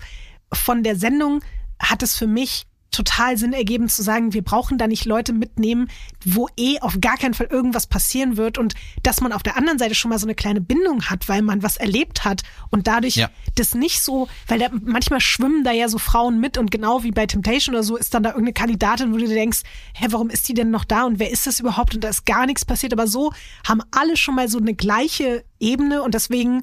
von 0.53 0.83
der 0.83 0.97
Sendung 0.97 1.43
hat 1.79 2.03
es 2.03 2.17
für 2.17 2.27
mich 2.27 2.67
total 2.91 3.37
Sinn 3.37 3.53
ergeben 3.53 3.89
zu 3.89 4.03
sagen, 4.03 4.33
wir 4.33 4.43
brauchen 4.43 4.79
da 4.79 4.87
nicht 4.87 5.05
Leute 5.05 5.33
mitnehmen, 5.33 5.89
wo 6.25 6.49
eh 6.57 6.79
auf 6.81 6.99
gar 7.01 7.17
keinen 7.17 7.35
Fall 7.35 7.49
irgendwas 7.51 7.87
passieren 7.87 8.37
wird 8.37 8.59
und 8.59 8.75
dass 9.03 9.21
man 9.21 9.33
auf 9.33 9.43
der 9.43 9.57
anderen 9.57 9.79
Seite 9.79 9.95
schon 9.95 10.09
mal 10.11 10.19
so 10.19 10.27
eine 10.27 10.35
kleine 10.35 10.61
Bindung 10.61 11.03
hat, 11.05 11.29
weil 11.29 11.43
man 11.43 11.63
was 11.63 11.77
erlebt 11.77 12.25
hat 12.25 12.43
und 12.71 12.87
dadurch 12.87 13.17
Ja. 13.17 13.31
das 13.57 13.75
nicht 13.75 14.03
so, 14.03 14.29
weil 14.47 14.59
da, 14.59 14.69
manchmal 14.73 15.21
schwimmen 15.21 15.65
da 15.65 15.73
ja 15.73 15.89
so 15.89 15.99
Frauen 15.99 16.41
mit 16.41 16.57
und 16.57 16.71
genau 16.71 17.03
wie 17.03 17.11
bei 17.11 17.27
Temptation 17.27 17.75
oder 17.75 17.85
so 17.85 17.97
ist 17.97 18.15
dann 18.15 18.23
da 18.23 18.31
irgendeine 18.31 18.55
Kandidatin, 18.55 19.13
wo 19.13 19.17
du 19.19 19.27
dir 19.27 19.35
denkst, 19.35 19.61
hä, 19.95 20.07
warum 20.11 20.31
ist 20.31 20.49
die 20.49 20.55
denn 20.55 20.71
noch 20.71 20.85
da 20.85 21.05
und 21.05 21.19
wer 21.19 21.31
ist 21.31 21.47
das 21.47 21.61
überhaupt 21.61 21.95
und 21.95 22.05
da 22.05 22.09
ist 22.09 22.25
gar 22.27 22.47
nichts 22.47 22.65
passiert, 22.65 22.93
aber 22.93 23.07
so 23.07 23.33
haben 23.67 23.83
alle 23.91 24.17
schon 24.17 24.35
mal 24.35 24.49
so 24.49 24.59
eine 24.59 24.75
gleiche 24.75 25.45
Ebene 25.61 26.03
und 26.03 26.15
deswegen 26.15 26.63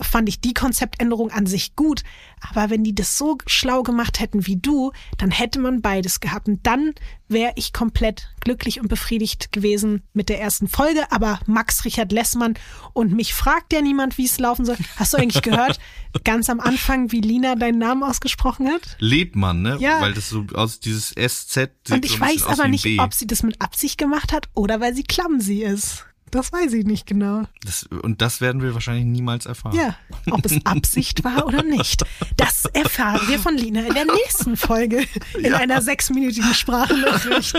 fand 0.00 0.28
ich 0.28 0.40
die 0.40 0.54
Konzeptänderung 0.54 1.30
an 1.30 1.46
sich 1.46 1.76
gut. 1.76 2.02
Aber 2.50 2.70
wenn 2.70 2.84
die 2.84 2.94
das 2.94 3.18
so 3.18 3.38
schlau 3.46 3.82
gemacht 3.82 4.20
hätten 4.20 4.46
wie 4.46 4.56
du, 4.56 4.92
dann 5.16 5.30
hätte 5.30 5.58
man 5.58 5.82
beides 5.82 6.20
gehabt. 6.20 6.48
Und 6.48 6.66
dann 6.66 6.94
wäre 7.28 7.52
ich 7.56 7.72
komplett 7.72 8.28
glücklich 8.40 8.80
und 8.80 8.88
befriedigt 8.88 9.52
gewesen 9.52 10.02
mit 10.12 10.28
der 10.28 10.40
ersten 10.40 10.68
Folge. 10.68 11.10
Aber 11.10 11.40
Max 11.46 11.84
Richard 11.84 12.12
Lessmann 12.12 12.54
und 12.92 13.12
mich 13.12 13.34
fragt 13.34 13.72
ja 13.72 13.82
niemand, 13.82 14.18
wie 14.18 14.24
es 14.26 14.38
laufen 14.38 14.64
soll. 14.64 14.76
Hast 14.96 15.12
du 15.12 15.18
eigentlich 15.18 15.42
gehört, 15.42 15.78
ganz 16.24 16.48
am 16.48 16.60
Anfang, 16.60 17.12
wie 17.12 17.20
Lina 17.20 17.54
deinen 17.54 17.78
Namen 17.78 18.02
ausgesprochen 18.02 18.68
hat? 18.68 18.96
Lebmann, 18.98 19.62
ne? 19.62 19.76
Ja. 19.80 20.00
Weil 20.00 20.14
das 20.14 20.28
so 20.28 20.46
aus 20.54 20.80
dieses 20.80 21.10
SZ 21.10 21.54
sieht 21.54 21.70
Und 21.70 21.88
so 21.88 21.94
ich 21.96 22.00
bisschen 22.02 22.20
weiß 22.20 22.46
aber 22.46 22.68
nicht, 22.68 22.84
B. 22.84 22.98
ob 22.98 23.12
sie 23.14 23.26
das 23.26 23.42
mit 23.42 23.60
Absicht 23.60 23.98
gemacht 23.98 24.32
hat 24.32 24.48
oder 24.54 24.80
weil 24.80 24.94
sie 24.94 25.04
clumsy 25.04 25.62
ist. 25.62 26.04
Das 26.30 26.52
weiß 26.52 26.72
ich 26.74 26.84
nicht 26.84 27.06
genau. 27.06 27.44
Das, 27.64 27.84
und 27.84 28.22
das 28.22 28.40
werden 28.40 28.62
wir 28.62 28.74
wahrscheinlich 28.74 29.04
niemals 29.04 29.46
erfahren. 29.46 29.76
Ja, 29.76 29.96
ob 30.30 30.44
es 30.44 30.64
Absicht 30.64 31.24
war 31.24 31.46
oder 31.46 31.62
nicht. 31.62 32.04
Das 32.36 32.64
erfahren 32.66 33.26
wir 33.28 33.38
von 33.38 33.56
Lina 33.56 33.80
in 33.80 33.94
der 33.94 34.04
nächsten 34.04 34.56
Folge 34.56 35.06
in 35.38 35.54
einer 35.54 35.80
sechsminütigen 35.82 36.54
Sprachnachricht. 36.54 37.54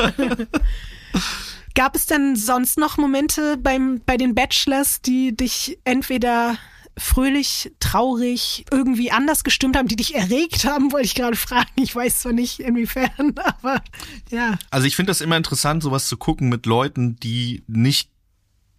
Gab 1.76 1.96
es 1.96 2.06
denn 2.06 2.36
sonst 2.36 2.78
noch 2.78 2.98
Momente 2.98 3.58
beim, 3.58 4.02
bei 4.06 4.18
den 4.18 4.36
Bachelors, 4.36 5.02
die 5.02 5.36
dich 5.36 5.80
entweder 5.84 6.58
fröhlich, 7.00 7.72
traurig, 7.80 8.66
irgendwie 8.72 9.12
anders 9.12 9.44
gestimmt 9.44 9.78
haben, 9.78 9.88
die 9.88 9.96
dich 9.96 10.16
erregt 10.16 10.66
haben, 10.66 10.92
wollte 10.92 11.06
ich 11.06 11.16
gerade 11.16 11.38
fragen. 11.38 11.70
Ich 11.76 11.96
weiß 11.96 12.20
zwar 12.20 12.34
nicht 12.34 12.60
inwiefern, 12.60 13.36
aber 13.44 13.82
ja. 14.30 14.58
Also 14.70 14.88
ich 14.88 14.96
finde 14.96 15.12
das 15.12 15.22
immer 15.22 15.38
interessant, 15.38 15.82
sowas 15.82 16.08
zu 16.08 16.18
gucken 16.18 16.50
mit 16.50 16.66
Leuten, 16.66 17.16
die 17.16 17.64
nicht 17.68 18.12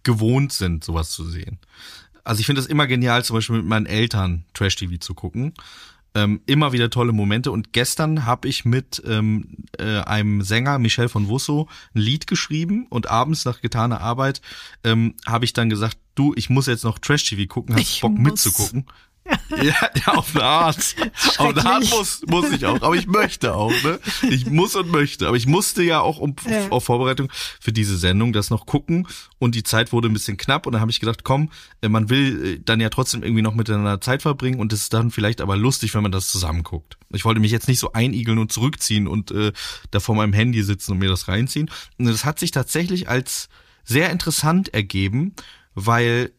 gewohnt 0.03 0.53
sind, 0.53 0.83
sowas 0.83 1.11
zu 1.11 1.23
sehen. 1.23 1.59
Also 2.23 2.39
ich 2.39 2.45
finde 2.45 2.61
das 2.61 2.69
immer 2.69 2.87
genial, 2.87 3.23
zum 3.25 3.35
Beispiel 3.37 3.57
mit 3.57 3.65
meinen 3.65 3.85
Eltern 3.87 4.45
Trash-TV 4.53 4.97
zu 4.99 5.13
gucken. 5.13 5.53
Ähm, 6.13 6.41
immer 6.45 6.73
wieder 6.73 6.89
tolle 6.89 7.13
Momente. 7.13 7.51
Und 7.51 7.71
gestern 7.71 8.25
habe 8.25 8.47
ich 8.49 8.65
mit 8.65 9.01
ähm, 9.05 9.47
äh, 9.79 9.99
einem 10.01 10.41
Sänger, 10.41 10.77
Michel 10.77 11.07
von 11.07 11.29
Wusso, 11.29 11.69
ein 11.95 12.01
Lied 12.01 12.27
geschrieben 12.27 12.85
und 12.89 13.09
abends 13.09 13.45
nach 13.45 13.61
getaner 13.61 14.01
Arbeit 14.01 14.41
ähm, 14.83 15.15
habe 15.25 15.45
ich 15.45 15.53
dann 15.53 15.69
gesagt, 15.69 15.97
du, 16.15 16.33
ich 16.35 16.49
muss 16.49 16.67
jetzt 16.67 16.83
noch 16.83 16.99
Trash-TV 16.99 17.47
gucken, 17.47 17.75
hast 17.75 17.81
Ich 17.81 18.01
Bock 18.01 18.11
muss. 18.11 18.31
mitzugucken? 18.31 18.85
Ja, 19.51 19.75
ja, 19.95 20.13
auf 20.13 20.35
eine 20.35 20.43
Art. 20.43 20.77
Auf 21.37 21.39
eine 21.55 21.65
Art 21.65 21.89
muss, 21.89 22.21
muss 22.27 22.51
ich 22.51 22.65
auch. 22.65 22.81
Aber 22.81 22.95
ich 22.95 23.05
möchte 23.07 23.53
auch, 23.53 23.71
ne? 23.83 23.99
Ich 24.29 24.45
muss 24.47 24.75
und 24.75 24.89
möchte. 24.91 25.27
Aber 25.27 25.37
ich 25.37 25.45
musste 25.45 25.83
ja 25.83 25.99
auch 26.01 26.17
um, 26.17 26.35
Ja. 26.49 26.69
auf 26.69 26.85
Vorbereitung 26.85 27.29
für 27.59 27.71
diese 27.71 27.97
Sendung 27.97 28.33
das 28.33 28.49
noch 28.49 28.65
gucken. 28.65 29.07
Und 29.39 29.53
die 29.55 29.63
Zeit 29.63 29.91
wurde 29.91 30.09
ein 30.09 30.13
bisschen 30.13 30.37
knapp. 30.37 30.65
Und 30.65 30.73
dann 30.73 30.81
habe 30.81 30.89
ich 30.91 30.99
gedacht, 30.99 31.23
komm, 31.23 31.51
äh, 31.81 31.89
man 31.89 32.09
will 32.09 32.45
äh, 32.45 32.61
dann 32.63 32.79
ja 32.79 32.89
trotzdem 32.89 33.21
irgendwie 33.23 33.41
noch 33.43 33.53
miteinander 33.53 34.01
Zeit 34.01 34.21
verbringen. 34.23 34.59
Und 34.59 34.73
es 34.73 34.83
ist 34.83 34.93
dann 34.93 35.11
vielleicht 35.11 35.41
aber 35.41 35.55
lustig, 35.55 35.93
wenn 35.93 36.03
man 36.03 36.11
das 36.11 36.29
zusammen 36.31 36.63
guckt. 36.63 36.97
Ich 37.09 37.23
wollte 37.25 37.39
mich 37.41 37.51
jetzt 37.51 37.67
nicht 37.67 37.79
so 37.79 37.93
einigeln 37.93 38.37
und 38.39 38.51
zurückziehen 38.51 39.07
und 39.07 39.31
äh, 39.31 39.51
da 39.91 39.99
vor 39.99 40.15
meinem 40.15 40.33
Handy 40.33 40.63
sitzen 40.63 40.93
und 40.93 40.97
mir 40.99 41.09
das 41.09 41.27
reinziehen. 41.27 41.69
Und 41.99 42.05
das 42.05 42.25
hat 42.25 42.39
sich 42.39 42.51
tatsächlich 42.51 43.07
als 43.09 43.49
sehr 43.83 44.09
interessant 44.09 44.73
ergeben, 44.73 45.33
weil 45.75 46.31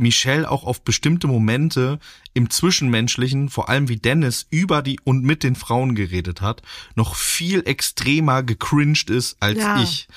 Michelle 0.00 0.50
auch 0.50 0.64
auf 0.64 0.82
bestimmte 0.82 1.26
Momente 1.26 1.98
im 2.34 2.50
Zwischenmenschlichen, 2.50 3.48
vor 3.50 3.68
allem 3.68 3.88
wie 3.88 3.96
Dennis 3.96 4.46
über 4.50 4.82
die 4.82 4.98
und 5.04 5.22
mit 5.24 5.42
den 5.42 5.54
Frauen 5.56 5.94
geredet 5.94 6.40
hat, 6.40 6.62
noch 6.94 7.14
viel 7.14 7.62
extremer 7.66 8.42
gecringed 8.42 9.10
ist 9.10 9.36
als 9.40 9.58
Ja. 9.58 9.82
ich. 9.82 10.08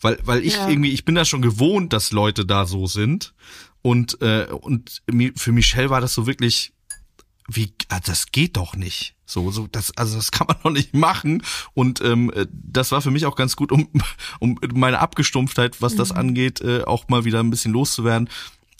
Weil, 0.00 0.18
weil 0.24 0.44
ich 0.44 0.54
Ja. 0.54 0.68
irgendwie, 0.68 0.90
ich 0.92 1.04
bin 1.04 1.14
da 1.14 1.24
schon 1.24 1.42
gewohnt, 1.42 1.92
dass 1.92 2.12
Leute 2.12 2.44
da 2.44 2.66
so 2.66 2.86
sind. 2.86 3.32
Und, 3.80 4.20
äh, 4.22 4.46
und 4.50 5.02
für 5.36 5.52
Michelle 5.52 5.90
war 5.90 6.00
das 6.00 6.14
so 6.14 6.26
wirklich, 6.26 6.72
wie, 7.48 7.72
ah, 7.88 8.00
das 8.00 8.32
geht 8.32 8.56
doch 8.56 8.74
nicht. 8.76 9.14
So, 9.26 9.50
so, 9.50 9.66
das, 9.66 9.96
also 9.96 10.16
das 10.16 10.30
kann 10.30 10.46
man 10.46 10.56
doch 10.62 10.70
nicht 10.70 10.94
machen. 10.94 11.42
Und 11.74 12.00
ähm, 12.02 12.30
äh, 12.34 12.46
das 12.50 12.92
war 12.92 13.00
für 13.02 13.10
mich 13.10 13.26
auch 13.26 13.36
ganz 13.36 13.56
gut, 13.56 13.72
um, 13.72 13.88
um 14.40 14.58
meine 14.74 14.98
Abgestumpftheit, 15.00 15.80
was 15.82 15.96
das 15.96 16.12
angeht, 16.12 16.60
äh, 16.60 16.82
auch 16.84 17.08
mal 17.08 17.24
wieder 17.24 17.40
ein 17.40 17.50
bisschen 17.50 17.72
loszuwerden. 17.72 18.28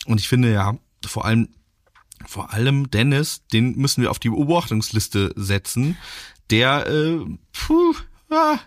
Und 0.06 0.20
ich 0.20 0.28
finde 0.28 0.52
ja, 0.52 0.76
vor 1.04 1.24
allem, 1.24 1.48
vor 2.26 2.52
allem 2.52 2.90
Dennis, 2.90 3.42
den 3.52 3.76
müssen 3.76 4.02
wir 4.02 4.10
auf 4.10 4.18
die 4.18 4.30
Beobachtungsliste 4.30 5.32
setzen. 5.36 5.96
Der, 6.50 6.86
äh, 6.86 7.20
puh, 7.52 7.94
ah, 8.30 8.58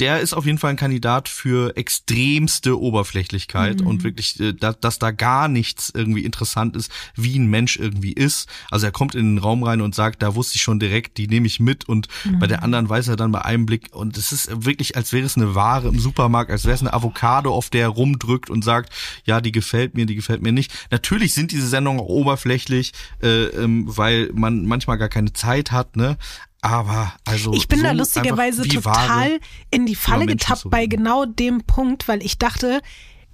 der 0.00 0.20
ist 0.20 0.34
auf 0.34 0.44
jeden 0.46 0.58
Fall 0.58 0.70
ein 0.70 0.76
Kandidat 0.76 1.28
für 1.28 1.76
extremste 1.76 2.80
Oberflächlichkeit 2.80 3.80
Mhm. 3.80 3.86
und 3.86 4.04
wirklich, 4.04 4.38
äh, 4.40 4.52
dass, 4.52 4.78
dass 4.80 4.98
da 4.98 5.10
gar 5.10 5.48
nichts 5.48 5.90
irgendwie 5.94 6.24
interessant 6.24 6.76
ist, 6.76 6.90
wie 7.16 7.38
ein 7.38 7.46
Mensch 7.48 7.76
irgendwie 7.76 8.12
ist. 8.12 8.48
Also 8.70 8.86
er 8.86 8.92
kommt 8.92 9.14
in 9.14 9.36
den 9.36 9.38
Raum 9.38 9.62
rein 9.62 9.80
und 9.80 9.94
sagt, 9.94 10.22
da 10.22 10.34
wusste 10.34 10.56
ich 10.56 10.62
schon 10.62 10.80
direkt, 10.80 11.18
die 11.18 11.28
nehme 11.28 11.46
ich 11.46 11.60
mit 11.60 11.88
und 11.88 12.08
Mhm. 12.24 12.38
bei 12.38 12.46
der 12.46 12.62
anderen 12.62 12.88
weiß 12.88 13.08
er 13.08 13.16
dann 13.16 13.32
bei 13.32 13.42
einem 13.44 13.66
Blick 13.66 13.94
und 13.94 14.16
es 14.16 14.32
ist 14.32 14.64
wirklich, 14.64 14.96
als 14.96 15.12
wäre 15.12 15.24
es 15.26 15.36
eine 15.36 15.54
Ware 15.54 15.88
im 15.88 15.98
Supermarkt, 16.00 16.50
als 16.50 16.64
wäre 16.64 16.74
es 16.74 16.80
eine 16.80 16.92
Avocado, 16.92 17.52
auf 17.54 17.70
der 17.70 17.82
er 17.82 17.88
rumdrückt 17.88 18.50
und 18.50 18.62
sagt, 18.64 18.92
ja, 19.24 19.40
die 19.40 19.52
gefällt 19.52 19.94
mir, 19.94 20.06
die 20.06 20.14
gefällt 20.16 20.42
mir 20.42 20.52
nicht. 20.52 20.72
Natürlich 20.90 21.34
sind 21.34 21.52
diese 21.52 21.68
Sendungen 21.68 22.00
auch 22.00 22.06
oberflächlich, 22.08 22.92
äh, 23.22 23.44
ähm, 23.46 23.84
weil 23.86 24.30
man 24.34 24.64
manchmal 24.66 24.98
gar 24.98 25.08
keine 25.08 25.32
Zeit 25.32 25.70
hat, 25.72 25.96
ne? 25.96 26.16
Aber 26.64 27.12
also 27.26 27.52
Ich 27.52 27.68
bin 27.68 27.80
so 27.80 27.84
da 27.84 27.92
lustigerweise 27.92 28.66
total 28.66 29.38
in 29.70 29.84
die 29.84 29.94
Falle 29.94 30.24
getappt 30.24 30.70
bei 30.70 30.86
genau 30.86 31.26
dem 31.26 31.62
Punkt, 31.64 32.08
weil 32.08 32.24
ich 32.24 32.38
dachte, 32.38 32.80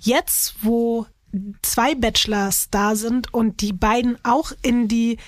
jetzt, 0.00 0.56
wo 0.62 1.06
zwei 1.62 1.94
Bachelors 1.94 2.70
da 2.72 2.96
sind 2.96 3.32
und 3.32 3.60
die 3.60 3.72
beiden 3.72 4.18
auch 4.24 4.50
in 4.62 4.88
die 4.88 5.18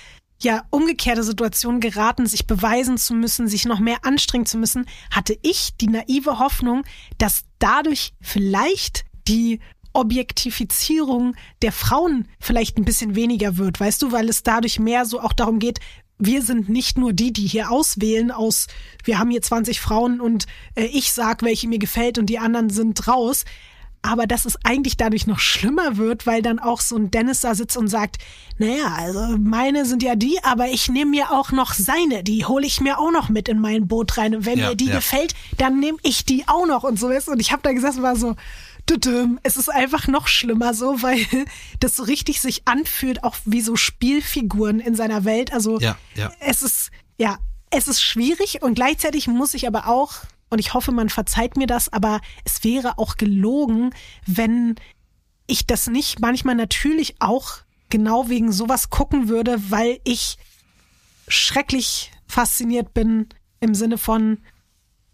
ja 0.41 0.65
umgekehrte 0.69 1.23
Situation 1.23 1.79
geraten, 1.79 2.25
sich 2.25 2.45
beweisen 2.45 2.97
zu 2.97 3.13
müssen, 3.13 3.47
sich 3.47 3.63
noch 3.63 3.79
mehr 3.79 4.03
anstrengen 4.03 4.45
zu 4.45 4.57
müssen, 4.57 4.85
hatte 5.09 5.37
ich 5.41 5.77
die 5.77 5.87
naive 5.87 6.39
Hoffnung, 6.39 6.83
dass 7.17 7.45
dadurch 7.59 8.11
vielleicht 8.19 9.05
die 9.29 9.61
Objektifizierung 9.93 11.35
der 11.61 11.71
Frauen 11.71 12.27
vielleicht 12.39 12.77
ein 12.77 12.83
bisschen 12.83 13.15
weniger 13.15 13.57
wird, 13.57 13.79
weißt 13.79 14.01
du, 14.01 14.11
weil 14.11 14.27
es 14.27 14.43
dadurch 14.43 14.79
mehr 14.79 15.05
so 15.05 15.21
auch 15.21 15.33
darum 15.33 15.59
geht, 15.59 15.79
wir 16.25 16.41
sind 16.41 16.69
nicht 16.69 16.97
nur 16.97 17.13
die, 17.13 17.33
die 17.33 17.47
hier 17.47 17.71
auswählen 17.71 18.31
aus, 18.31 18.67
wir 19.03 19.19
haben 19.19 19.29
hier 19.31 19.41
20 19.41 19.79
Frauen 19.79 20.21
und 20.21 20.45
äh, 20.75 20.85
ich 20.85 21.11
sag, 21.13 21.43
welche 21.43 21.67
mir 21.67 21.79
gefällt 21.79 22.17
und 22.17 22.27
die 22.27 22.39
anderen 22.39 22.69
sind 22.69 23.07
raus. 23.07 23.45
Aber 24.05 24.27
dass 24.27 24.43
es 24.43 24.57
eigentlich 24.65 24.97
dadurch 24.97 25.27
noch 25.27 25.39
schlimmer 25.39 25.95
wird, 25.95 26.27
weil 26.27 26.41
dann 26.41 26.59
auch 26.59 26.81
so 26.81 26.97
ein 26.97 27.09
Dennis 27.09 27.39
da 27.39 27.55
sitzt 27.55 27.77
und 27.77 27.87
sagt, 27.87 28.17
naja, 28.57 28.93
also 28.97 29.37
meine 29.37 29.85
sind 29.85 30.03
ja 30.03 30.15
die, 30.15 30.43
aber 30.43 30.67
ich 30.67 30.89
nehme 30.89 31.11
mir 31.11 31.31
auch 31.31 31.53
noch 31.53 31.73
seine, 31.73 32.21
die 32.21 32.43
hole 32.43 32.67
ich 32.67 32.81
mir 32.81 32.99
auch 32.99 33.11
noch 33.11 33.29
mit 33.29 33.47
in 33.47 33.59
mein 33.59 33.87
Boot 33.87 34.17
rein. 34.17 34.35
Und 34.35 34.45
wenn 34.45 34.59
Ja, 34.59 34.69
mir 34.69 34.75
die 34.75 34.87
ja. 34.87 34.95
gefällt, 34.95 35.35
dann 35.57 35.79
nehme 35.79 35.99
ich 36.03 36.25
die 36.25 36.43
auch 36.47 36.67
noch 36.67 36.83
und 36.83 36.99
so 36.99 37.07
ist. 37.07 37.29
Und 37.29 37.39
ich 37.39 37.53
habe 37.53 37.61
da 37.63 37.71
gesessen 37.71 37.99
und 37.99 38.03
war 38.03 38.17
so, 38.17 38.35
es 39.43 39.57
ist 39.57 39.69
einfach 39.69 40.07
noch 40.07 40.27
schlimmer 40.27 40.73
so, 40.73 41.01
weil 41.01 41.25
das 41.79 41.95
so 41.95 42.03
richtig 42.03 42.41
sich 42.41 42.67
anfühlt, 42.67 43.23
auch 43.23 43.35
wie 43.45 43.61
so 43.61 43.75
Spielfiguren 43.75 44.79
in 44.79 44.95
seiner 44.95 45.25
Welt. 45.25 45.53
Also 45.53 45.79
Ja, 45.79 45.97
ja. 46.15 46.31
es 46.39 46.61
ist, 46.61 46.91
ja, 47.17 47.37
es 47.69 47.87
ist 47.87 48.01
schwierig 48.01 48.61
und 48.61 48.75
gleichzeitig 48.75 49.27
muss 49.27 49.53
ich 49.53 49.67
aber 49.67 49.87
auch, 49.87 50.13
und 50.49 50.59
ich 50.59 50.73
hoffe, 50.73 50.91
man 50.91 51.09
verzeiht 51.09 51.57
mir 51.57 51.67
das, 51.67 51.91
aber 51.91 52.21
es 52.45 52.63
wäre 52.63 52.97
auch 52.97 53.17
gelogen, 53.17 53.91
wenn 54.25 54.75
ich 55.47 55.65
das 55.65 55.87
nicht 55.87 56.19
manchmal 56.19 56.55
natürlich 56.55 57.15
auch 57.19 57.57
genau 57.89 58.29
wegen 58.29 58.51
sowas 58.51 58.89
gucken 58.89 59.27
würde, 59.27 59.71
weil 59.71 59.99
ich 60.03 60.37
schrecklich 61.27 62.11
fasziniert 62.27 62.93
bin 62.93 63.27
im 63.59 63.75
Sinne 63.75 63.97
von, 63.97 64.39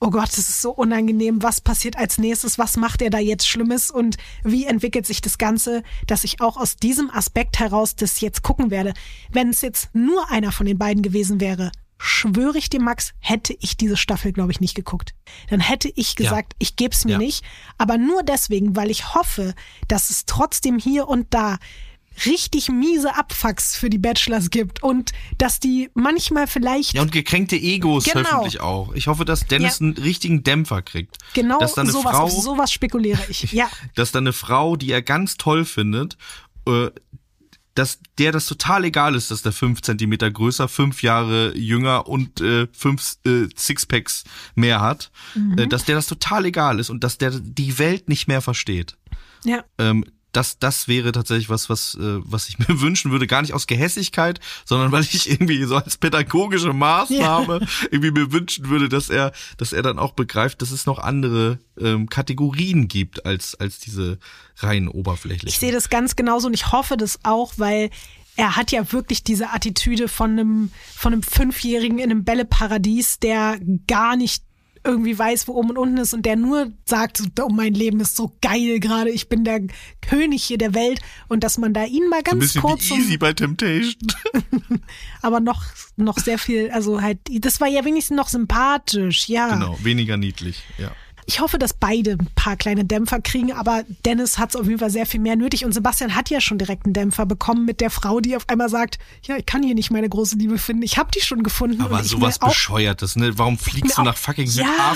oh 0.01 0.09
Gott, 0.09 0.29
es 0.29 0.37
ist 0.49 0.61
so 0.61 0.71
unangenehm, 0.71 1.43
was 1.43 1.61
passiert 1.61 1.97
als 1.97 2.17
nächstes, 2.17 2.57
was 2.57 2.77
macht 2.77 3.01
er 3.01 3.09
da 3.09 3.19
jetzt 3.19 3.47
Schlimmes 3.47 3.91
und 3.91 4.17
wie 4.43 4.65
entwickelt 4.65 5.05
sich 5.05 5.21
das 5.21 5.37
Ganze, 5.37 5.83
dass 6.07 6.23
ich 6.23 6.41
auch 6.41 6.57
aus 6.57 6.77
diesem 6.77 7.09
Aspekt 7.09 7.59
heraus 7.59 7.95
das 7.95 8.21
jetzt 8.21 8.41
gucken 8.41 8.71
werde. 8.71 8.93
Wenn 9.31 9.49
es 9.49 9.61
jetzt 9.61 9.93
nur 9.93 10.29
einer 10.31 10.51
von 10.51 10.65
den 10.65 10.77
beiden 10.77 11.03
gewesen 11.03 11.41
wäre, 11.41 11.71
schwöre 11.97 12.57
ich 12.57 12.69
dir, 12.69 12.79
Max, 12.81 13.11
hätte 13.19 13.53
ich 13.59 13.75
diese 13.75 13.97
Staffel, 13.97 14.31
glaube 14.31 14.51
ich, 14.51 14.61
nicht 14.61 14.73
geguckt. 14.73 15.13
Dann 15.49 15.59
hätte 15.59 15.91
ich 15.93 16.15
gesagt, 16.15 16.53
ich 16.57 16.77
gebe 16.77 16.95
es 16.95 17.03
mir 17.03 17.13
Ja. 17.13 17.17
nicht. 17.17 17.43
Aber 17.77 17.97
nur 17.97 18.23
deswegen, 18.23 18.77
weil 18.77 18.89
ich 18.89 19.13
hoffe, 19.13 19.53
dass 19.89 20.09
es 20.09 20.25
trotzdem 20.25 20.79
hier 20.79 21.09
und 21.09 21.27
da 21.33 21.57
richtig 22.25 22.69
miese 22.69 23.15
Abfucks 23.15 23.75
für 23.75 23.89
die 23.89 23.97
Bachelors 23.97 24.49
gibt 24.49 24.81
und 24.83 25.11
dass 25.37 25.59
die 25.59 25.89
manchmal 25.93 26.47
vielleicht 26.47 26.93
Ja, 26.93 27.01
und 27.01 27.11
gekränkte 27.11 27.55
Egos 27.55 28.05
Genau. 28.05 28.29
hoffentlich 28.31 28.59
auch. 28.61 28.93
Ich 28.93 29.07
hoffe, 29.07 29.25
dass 29.25 29.45
Dennis 29.47 29.79
Ja. 29.79 29.85
einen 29.87 29.97
richtigen 29.97 30.43
Dämpfer 30.43 30.81
kriegt. 30.81 31.17
genau 31.33 31.59
dass 31.59 31.73
da 31.75 31.81
eine 31.81 31.91
sowas, 31.91 32.11
Frau, 32.15 32.23
auf 32.23 32.31
sowas 32.31 32.71
spekuliere 32.71 33.21
ich. 33.29 33.51
Ja. 33.51 33.69
dass 33.95 34.11
da 34.11 34.19
eine 34.19 34.33
Frau, 34.33 34.75
die 34.75 34.91
er 34.91 35.01
ganz 35.01 35.37
toll 35.37 35.65
findet, 35.65 36.17
äh, 36.67 36.89
dass 37.75 37.99
der 38.17 38.33
das 38.33 38.45
total 38.45 38.83
egal 38.83 39.15
ist, 39.15 39.31
dass 39.31 39.41
der 39.41 39.53
fünf 39.53 39.81
Zentimeter 39.81 40.29
größer, 40.29 40.67
fünf 40.67 41.01
Jahre 41.01 41.55
jünger 41.57 42.07
und 42.09 42.41
äh, 42.41 42.67
fünf 42.73 43.15
äh, 43.25 43.47
Sixpacks 43.55 44.25
mehr 44.55 44.81
hat, 44.81 45.11
Mhm. 45.35 45.57
äh, 45.59 45.67
dass 45.67 45.85
der 45.85 45.95
das 45.95 46.07
total 46.07 46.45
egal 46.45 46.79
ist 46.79 46.89
und 46.89 47.03
dass 47.05 47.17
der 47.17 47.31
die 47.31 47.77
Welt 47.79 48.09
nicht 48.09 48.27
mehr 48.27 48.41
versteht. 48.41 48.97
Ja. 49.45 49.63
Ähm, 49.77 50.03
das, 50.31 50.59
das 50.59 50.87
wäre 50.87 51.11
tatsächlich 51.11 51.49
was, 51.49 51.69
was, 51.69 51.95
äh, 51.95 52.19
was 52.19 52.49
ich 52.49 52.59
mir 52.67 52.81
wünschen 52.81 53.11
würde, 53.11 53.27
gar 53.27 53.41
nicht 53.41 53.53
aus 53.53 53.67
Gehässigkeit, 53.67 54.39
sondern 54.65 54.91
weil 54.91 55.03
ich 55.03 55.29
irgendwie 55.29 55.63
so 55.63 55.75
als 55.75 55.97
pädagogische 55.97 56.73
Maßnahme 56.73 57.65
irgendwie 57.91 58.11
mir 58.11 58.31
wünschen 58.31 58.69
würde, 58.69 58.89
dass 58.89 59.09
er, 59.09 59.31
dass 59.57 59.73
er 59.73 59.81
dann 59.81 59.99
auch 59.99 60.13
begreift, 60.13 60.61
dass 60.61 60.71
es 60.71 60.85
noch 60.85 60.99
andere 60.99 61.59
ähm, 61.79 62.09
Kategorien 62.09 62.87
gibt 62.87 63.25
als 63.25 63.55
als 63.55 63.79
diese 63.79 64.19
rein 64.57 64.87
oberflächlichen. 64.87 65.49
Ich 65.49 65.59
sehe 65.59 65.71
das 65.71 65.89
ganz 65.89 66.15
genauso 66.15 66.47
und 66.47 66.53
ich 66.53 66.71
hoffe 66.71 66.97
das 66.97 67.19
auch, 67.23 67.53
weil 67.57 67.89
er 68.35 68.55
hat 68.55 68.71
ja 68.71 68.93
wirklich 68.93 69.23
diese 69.23 69.49
Attitüde 69.49 70.07
von 70.07 70.31
einem, 70.31 70.71
von 70.95 71.11
einem 71.11 71.23
Fünfjährigen 71.23 71.99
in 71.99 72.09
einem 72.09 72.23
Bälleparadies, 72.23 73.19
der 73.19 73.59
gar 73.85 74.15
nicht 74.15 74.43
irgendwie 74.83 75.17
weiß, 75.17 75.47
wo 75.47 75.53
oben 75.53 75.71
und 75.71 75.77
unten 75.77 75.97
ist 75.97 76.13
und 76.13 76.25
der 76.25 76.35
nur 76.35 76.71
sagt, 76.85 77.17
so, 77.17 77.25
oh, 77.41 77.49
mein 77.49 77.73
Leben 77.73 77.99
ist 77.99 78.15
so 78.15 78.35
geil 78.41 78.79
gerade, 78.79 79.09
ich 79.09 79.29
bin 79.29 79.43
der 79.43 79.61
König 80.01 80.43
hier 80.43 80.57
der 80.57 80.73
Welt 80.73 81.01
und 81.27 81.43
dass 81.43 81.57
man 81.57 81.73
da 81.73 81.85
ihn 81.85 82.07
mal 82.09 82.17
ein 82.17 82.23
ganz 82.23 82.39
bisschen 82.39 82.61
kurz, 82.61 82.89
wie 82.89 82.95
easy 82.95 83.17
bei 83.17 83.33
Temptation. 83.33 83.95
aber 85.21 85.39
noch, 85.39 85.63
noch 85.97 86.17
sehr 86.17 86.37
viel, 86.37 86.71
also 86.71 87.01
halt, 87.01 87.19
das 87.29 87.61
war 87.61 87.67
ja 87.67 87.85
wenigstens 87.85 88.17
noch 88.17 88.29
sympathisch, 88.29 89.27
ja. 89.29 89.53
Genau, 89.53 89.77
weniger 89.83 90.17
niedlich. 90.17 90.63
Ja. 90.77 90.91
Ich 91.29 91.41
hoffe, 91.41 91.59
dass 91.59 91.75
beide 91.75 92.13
ein 92.13 92.27
paar 92.33 92.55
kleine 92.55 92.85
Dämpfer 92.85 93.21
kriegen, 93.21 93.53
aber 93.53 93.83
Dennis 94.03 94.39
hat 94.39 94.49
es 94.49 94.55
auf 94.55 94.65
jeden 94.65 94.79
Fall 94.79 94.89
sehr 94.89 95.05
viel 95.05 95.19
mehr 95.19 95.35
nötig. 95.35 95.63
Und 95.63 95.73
Sebastian 95.73 96.15
hat 96.15 96.31
ja 96.31 96.41
schon 96.41 96.57
direkt 96.57 96.85
einen 96.85 96.95
Dämpfer 96.95 97.27
bekommen 97.27 97.65
mit 97.65 97.81
der 97.81 97.91
Frau, 97.91 98.19
die 98.19 98.35
auf 98.35 98.49
einmal 98.49 98.67
sagt, 98.67 98.97
ja, 99.21 99.37
ich 99.37 99.45
kann 99.45 99.61
hier 99.61 99.75
nicht 99.75 99.91
meine 99.91 100.09
große 100.09 100.37
Liebe 100.37 100.57
finden. 100.57 100.81
Ich 100.81 100.97
habe 100.97 101.11
die 101.11 101.21
schon 101.21 101.43
gefunden. 101.43 101.83
Aber 101.83 102.03
sowas 102.03 102.39
bescheuertes, 102.39 103.15
ne? 103.15 103.37
Warum 103.37 103.59
fliegst 103.59 103.95
du 103.99 104.01
nach 104.01 104.17
fucking 104.17 104.47
Ja. 104.49 104.95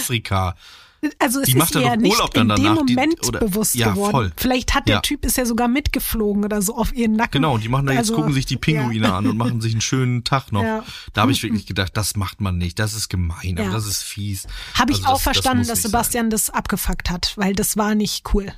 Also 1.20 1.40
es 1.40 1.46
die 1.46 1.52
ist 1.54 1.58
macht 1.58 1.76
ja 1.76 1.82
ihr 1.82 1.90
doch 1.92 1.96
nicht 1.98 2.12
Urlaub 2.14 2.34
dann 2.34 2.50
in 2.50 2.56
dem 2.56 2.64
danach, 2.66 2.86
die- 2.86 2.94
Moment 2.96 3.28
oder- 3.28 3.40
bewusst 3.40 3.76
ja, 3.76 3.90
geworden. 3.92 4.12
voll. 4.12 4.32
Vielleicht 4.38 4.74
hat 4.74 4.88
der 4.88 4.96
Ja. 4.96 5.02
Typ 5.02 5.26
ist 5.26 5.38
ja 5.38 5.46
sogar 5.46 5.68
mitgeflogen 5.68 6.44
oder 6.46 6.62
so 6.62 6.76
auf 6.78 6.94
ihren 6.94 7.14
Nacken. 7.14 7.32
Genau, 7.42 7.58
die 7.58 7.70
machen 7.70 7.86
da 7.86 7.94
jetzt, 7.94 8.00
Also, 8.10 8.16
gucken 8.16 8.34
sich 8.34 8.46
die 8.46 8.58
Pinguine 8.58 9.08
ja. 9.08 9.18
an 9.18 9.28
und 9.28 9.38
machen 9.38 9.62
sich 9.62 9.74
einen 9.74 9.82
schönen 9.82 10.24
Tag 10.24 10.52
noch. 10.52 10.64
Ja. 10.64 10.84
Da 11.14 11.22
habe 11.22 11.32
ich 11.32 11.42
wirklich 11.44 11.66
gedacht, 11.66 11.96
das 11.98 12.16
macht 12.16 12.42
man 12.42 12.58
nicht, 12.58 12.80
das 12.80 12.94
ist 12.94 13.10
gemein, 13.10 13.56
aber 13.58 13.68
Ja. 13.68 13.72
das 13.72 13.86
ist 13.86 14.02
fies. 14.04 14.48
Habe 14.76 14.92
ich 14.92 15.00
Also 15.00 15.08
auch 15.10 15.14
das- 15.16 15.24
verstanden, 15.24 15.60
muss 15.60 15.68
dass 15.68 15.82
Sebastian 15.82 16.30
das 16.30 16.50
abgefuckt 16.50 17.10
hat, 17.10 17.34
weil 17.36 17.54
das 17.54 17.78
war 17.78 17.96
nicht 17.96 18.34
cool. 18.34 18.46
Sein. 18.46 18.56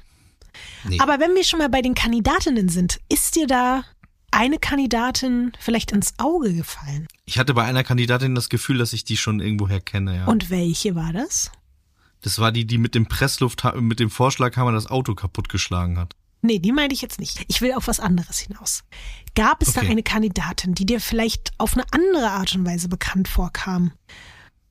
Nee. 0.91 0.99
Aber 0.99 1.19
wenn 1.19 1.35
wir 1.35 1.43
schon 1.43 1.59
mal 1.59 1.69
bei 1.69 1.81
den 1.81 1.95
Kandidatinnen 1.95 2.69
sind, 2.69 2.99
ist 3.09 3.35
dir 3.35 3.47
da 3.47 3.83
eine 4.31 4.57
Kandidatin 4.57 5.51
vielleicht 5.59 5.91
ins 5.91 6.13
Auge 6.17 6.53
gefallen? 6.53 7.07
ich 7.27 7.39
hatte 7.39 7.53
bei 7.55 7.63
einer 7.63 7.83
Kandidatin 7.83 8.35
das 8.35 8.49
Gefühl, 8.49 8.77
dass 8.77 8.93
ich 8.93 9.03
die 9.03 9.17
schon 9.17 9.39
irgendwoher 9.39 9.79
kenne, 9.81 10.15
ja. 10.17 10.25
Und 10.25 10.49
welche 10.51 10.93
war 10.95 11.11
das? 11.11 11.51
Das 12.25 12.39
war 12.39 12.51
die, 12.51 12.65
die 12.65 12.77
mit 12.79 12.95
dem 12.95 13.05
Pressluft, 13.05 13.63
mit 13.79 13.99
dem 13.99 14.09
Vorschlaghammer 14.09 14.71
das 14.71 14.87
Auto 14.87 15.13
kaputtgeschlagen 15.13 15.97
hat. 15.99 16.15
Nee, 16.41 16.59
die 16.59 16.71
meinte 16.71 16.93
ich 16.95 17.01
jetzt 17.01 17.19
nicht. 17.19 17.45
Ich 17.47 17.61
will 17.61 17.73
auf 17.73 17.87
was 17.87 17.99
anderes 17.99 18.39
hinaus. 18.39 18.83
Gab 19.35 19.61
es 19.61 19.73
da 19.73 19.81
Okay. 19.81 19.91
eine 19.91 20.03
Kandidatin, 20.03 20.73
die 20.75 20.85
dir 20.85 20.99
vielleicht 20.99 21.53
auf 21.57 21.73
eine 21.75 21.85
andere 21.91 22.31
Art 22.31 22.53
und 22.55 22.65
Weise 22.65 22.87
bekannt 22.89 23.27
vorkam? 23.27 23.91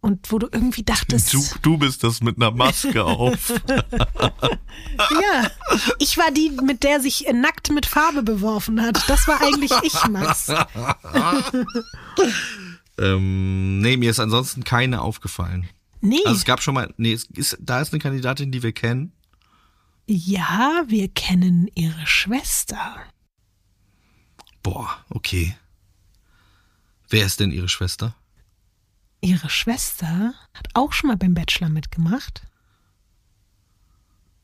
Und 0.00 0.30
wo 0.30 0.38
du 0.38 0.48
irgendwie 0.52 0.82
dachtest, 0.82 1.32
Du, 1.32 1.42
du 1.62 1.78
bist 1.78 2.04
das 2.04 2.20
mit 2.20 2.36
einer 2.36 2.50
Maske 2.50 3.04
auf. 3.04 3.52
ja, 3.68 5.50
ich 5.98 6.18
war 6.18 6.30
die, 6.30 6.50
mit 6.62 6.82
der 6.82 7.00
sich 7.00 7.26
nackt 7.32 7.70
mit 7.70 7.86
Farbe 7.86 8.22
beworfen 8.22 8.82
hat. 8.82 9.02
Das 9.08 9.26
war 9.26 9.40
eigentlich 9.40 9.72
ich, 9.82 10.06
Max. 10.08 10.48
ähm, 12.98 13.78
nee, 13.80 13.96
mir 13.96 14.10
ist 14.10 14.20
ansonsten 14.20 14.64
keine 14.64 15.00
aufgefallen. 15.02 15.68
Nee, 16.04 16.20
Also 16.26 16.36
es 16.36 16.44
gab 16.44 16.60
schon 16.62 16.74
mal, 16.74 16.92
nee, 16.98 17.14
ist, 17.14 17.56
da 17.60 17.80
ist 17.80 17.92
eine 17.92 18.00
Kandidatin, 18.00 18.52
die 18.52 18.62
wir 18.62 18.72
kennen. 18.72 19.12
ja, 20.06 20.84
wir 20.86 21.08
kennen 21.08 21.70
ihre 21.74 22.06
Schwester. 22.06 22.96
Boah, 24.62 25.02
okay. 25.08 25.56
Wer 27.08 27.24
ist 27.24 27.40
denn 27.40 27.50
ihre 27.50 27.70
Schwester? 27.70 28.14
Ihre 29.22 29.48
Schwester 29.48 30.34
hat 30.52 30.68
auch 30.74 30.92
schon 30.92 31.08
mal 31.08 31.16
beim 31.16 31.32
Bachelor 31.32 31.70
mitgemacht 31.70 32.42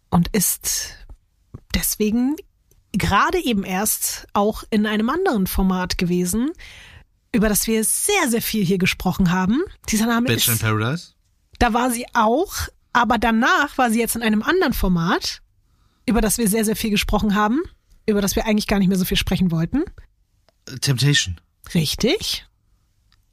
und 0.08 0.28
ist 0.28 0.94
deswegen 1.74 2.36
gerade 2.92 3.38
eben 3.44 3.64
erst 3.64 4.26
auch 4.32 4.64
in 4.70 4.86
einem 4.86 5.10
anderen 5.10 5.46
Format 5.46 5.98
gewesen, 5.98 6.52
über 7.32 7.50
das 7.50 7.66
wir 7.66 7.84
sehr, 7.84 8.28
sehr 8.28 8.42
viel 8.42 8.64
hier 8.64 8.78
gesprochen 8.78 9.30
haben. 9.30 9.62
Dieser 9.90 10.06
Name 10.06 10.26
Bachelor 10.26 10.54
in 10.54 10.56
ist, 10.56 10.62
Paradise? 10.62 11.19
Da 11.60 11.72
war 11.72 11.90
sie 11.92 12.06
auch 12.14 12.68
Aber 12.92 13.18
danach 13.18 13.78
war 13.78 13.90
sie 13.90 14.00
jetzt 14.00 14.16
in 14.16 14.22
einem 14.22 14.42
anderen 14.42 14.72
Format, 14.72 15.42
über 16.06 16.20
das 16.20 16.38
wir 16.38 16.48
sehr, 16.48 16.64
sehr 16.64 16.76
viel 16.76 16.90
gesprochen 16.90 17.34
haben, 17.34 17.60
über 18.06 18.20
das 18.20 18.34
wir 18.34 18.46
eigentlich 18.46 18.66
gar 18.66 18.78
nicht 18.80 18.88
mehr 18.88 18.98
so 18.98 19.04
viel 19.04 19.16
sprechen 19.16 19.52
wollten. 19.52 19.84
Temptation. 20.80 21.40
Richtig? 21.72 22.46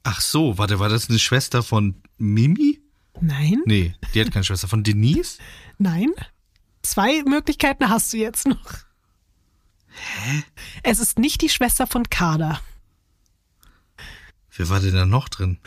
Ach 0.04 0.20
so, 0.20 0.58
warte, 0.58 0.78
war 0.78 0.88
das 0.88 1.08
eine 1.08 1.18
Schwester 1.18 1.62
von 1.62 2.00
Mimi? 2.18 2.80
Nein? 3.20 3.62
Nee, 3.66 3.94
die 4.14 4.20
hat 4.20 4.30
keine 4.30 4.44
Schwester. 4.44 4.68
Von 4.68 4.84
Denise? 4.84 5.38
Nein? 5.78 6.12
Zwei 6.82 7.22
Möglichkeiten 7.24 7.88
hast 7.88 8.12
du 8.12 8.16
jetzt 8.16 8.46
noch. 8.46 8.74
Hä? 9.88 10.44
Es 10.84 11.00
ist 11.00 11.18
nicht 11.18 11.42
die 11.42 11.48
Schwester 11.48 11.88
von 11.88 12.08
Kader. 12.08 12.60
Wer 14.56 14.68
war 14.68 14.78
denn 14.80 14.94
da 14.94 15.04
noch 15.04 15.28
drin? 15.28 15.58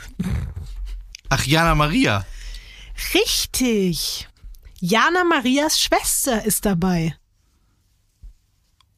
Ach, 1.30 1.46
Jana 1.46 1.76
Maria. 1.76 2.26
Richtig. 3.14 4.28
Jana 4.80 5.24
Marias 5.24 5.80
Schwester 5.80 6.44
ist 6.46 6.66
dabei. 6.66 7.16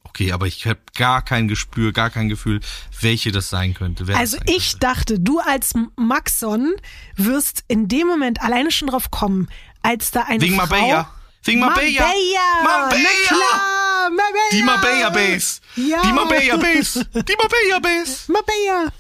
Okay, 0.04 0.32
aber 0.32 0.46
ich 0.46 0.68
habe 0.68 0.80
gar 0.96 1.24
kein 1.24 1.48
Gespür, 1.48 1.92
gar 1.92 2.12
kein 2.12 2.30
Gefühl, 2.30 2.60
welche 3.02 3.32
das 3.32 3.50
sein 3.50 3.74
könnte. 3.74 4.06
Also 4.16 4.38
sein 4.38 4.46
ich 4.48 4.74
könnte. 4.74 4.80
dachte, 4.80 5.20
du 5.20 5.40
als 5.40 5.74
Maxon 5.96 6.76
wirst 7.16 7.64
in 7.68 7.88
dem 7.88 8.08
Moment 8.08 8.42
alleine 8.42 8.70
schon 8.70 8.90
drauf 8.90 9.10
kommen, 9.10 9.50
als 9.82 10.12
da 10.12 10.22
eine 10.22 10.42
Wegen 10.42 10.56
Frau... 10.56 10.68
Marbella. 10.68 11.10
Wegen 11.46 11.60
Marbella. 11.60 12.02
Marbella. 12.02 12.64
Marbella. 12.64 13.04
Na 13.04 13.28
klar, 13.28 14.10
Marbella. 14.12 14.50
Die 14.52 14.64
Marbella 14.64 15.10
Base. 15.10 15.62
Ja. 15.76 16.02
Die 16.04 16.14
Marbella 16.14 16.58
Base. 16.58 17.06
Die 17.06 17.36
Marbella 17.36 17.80
Base. 17.80 18.32
Marbella. 18.32 18.94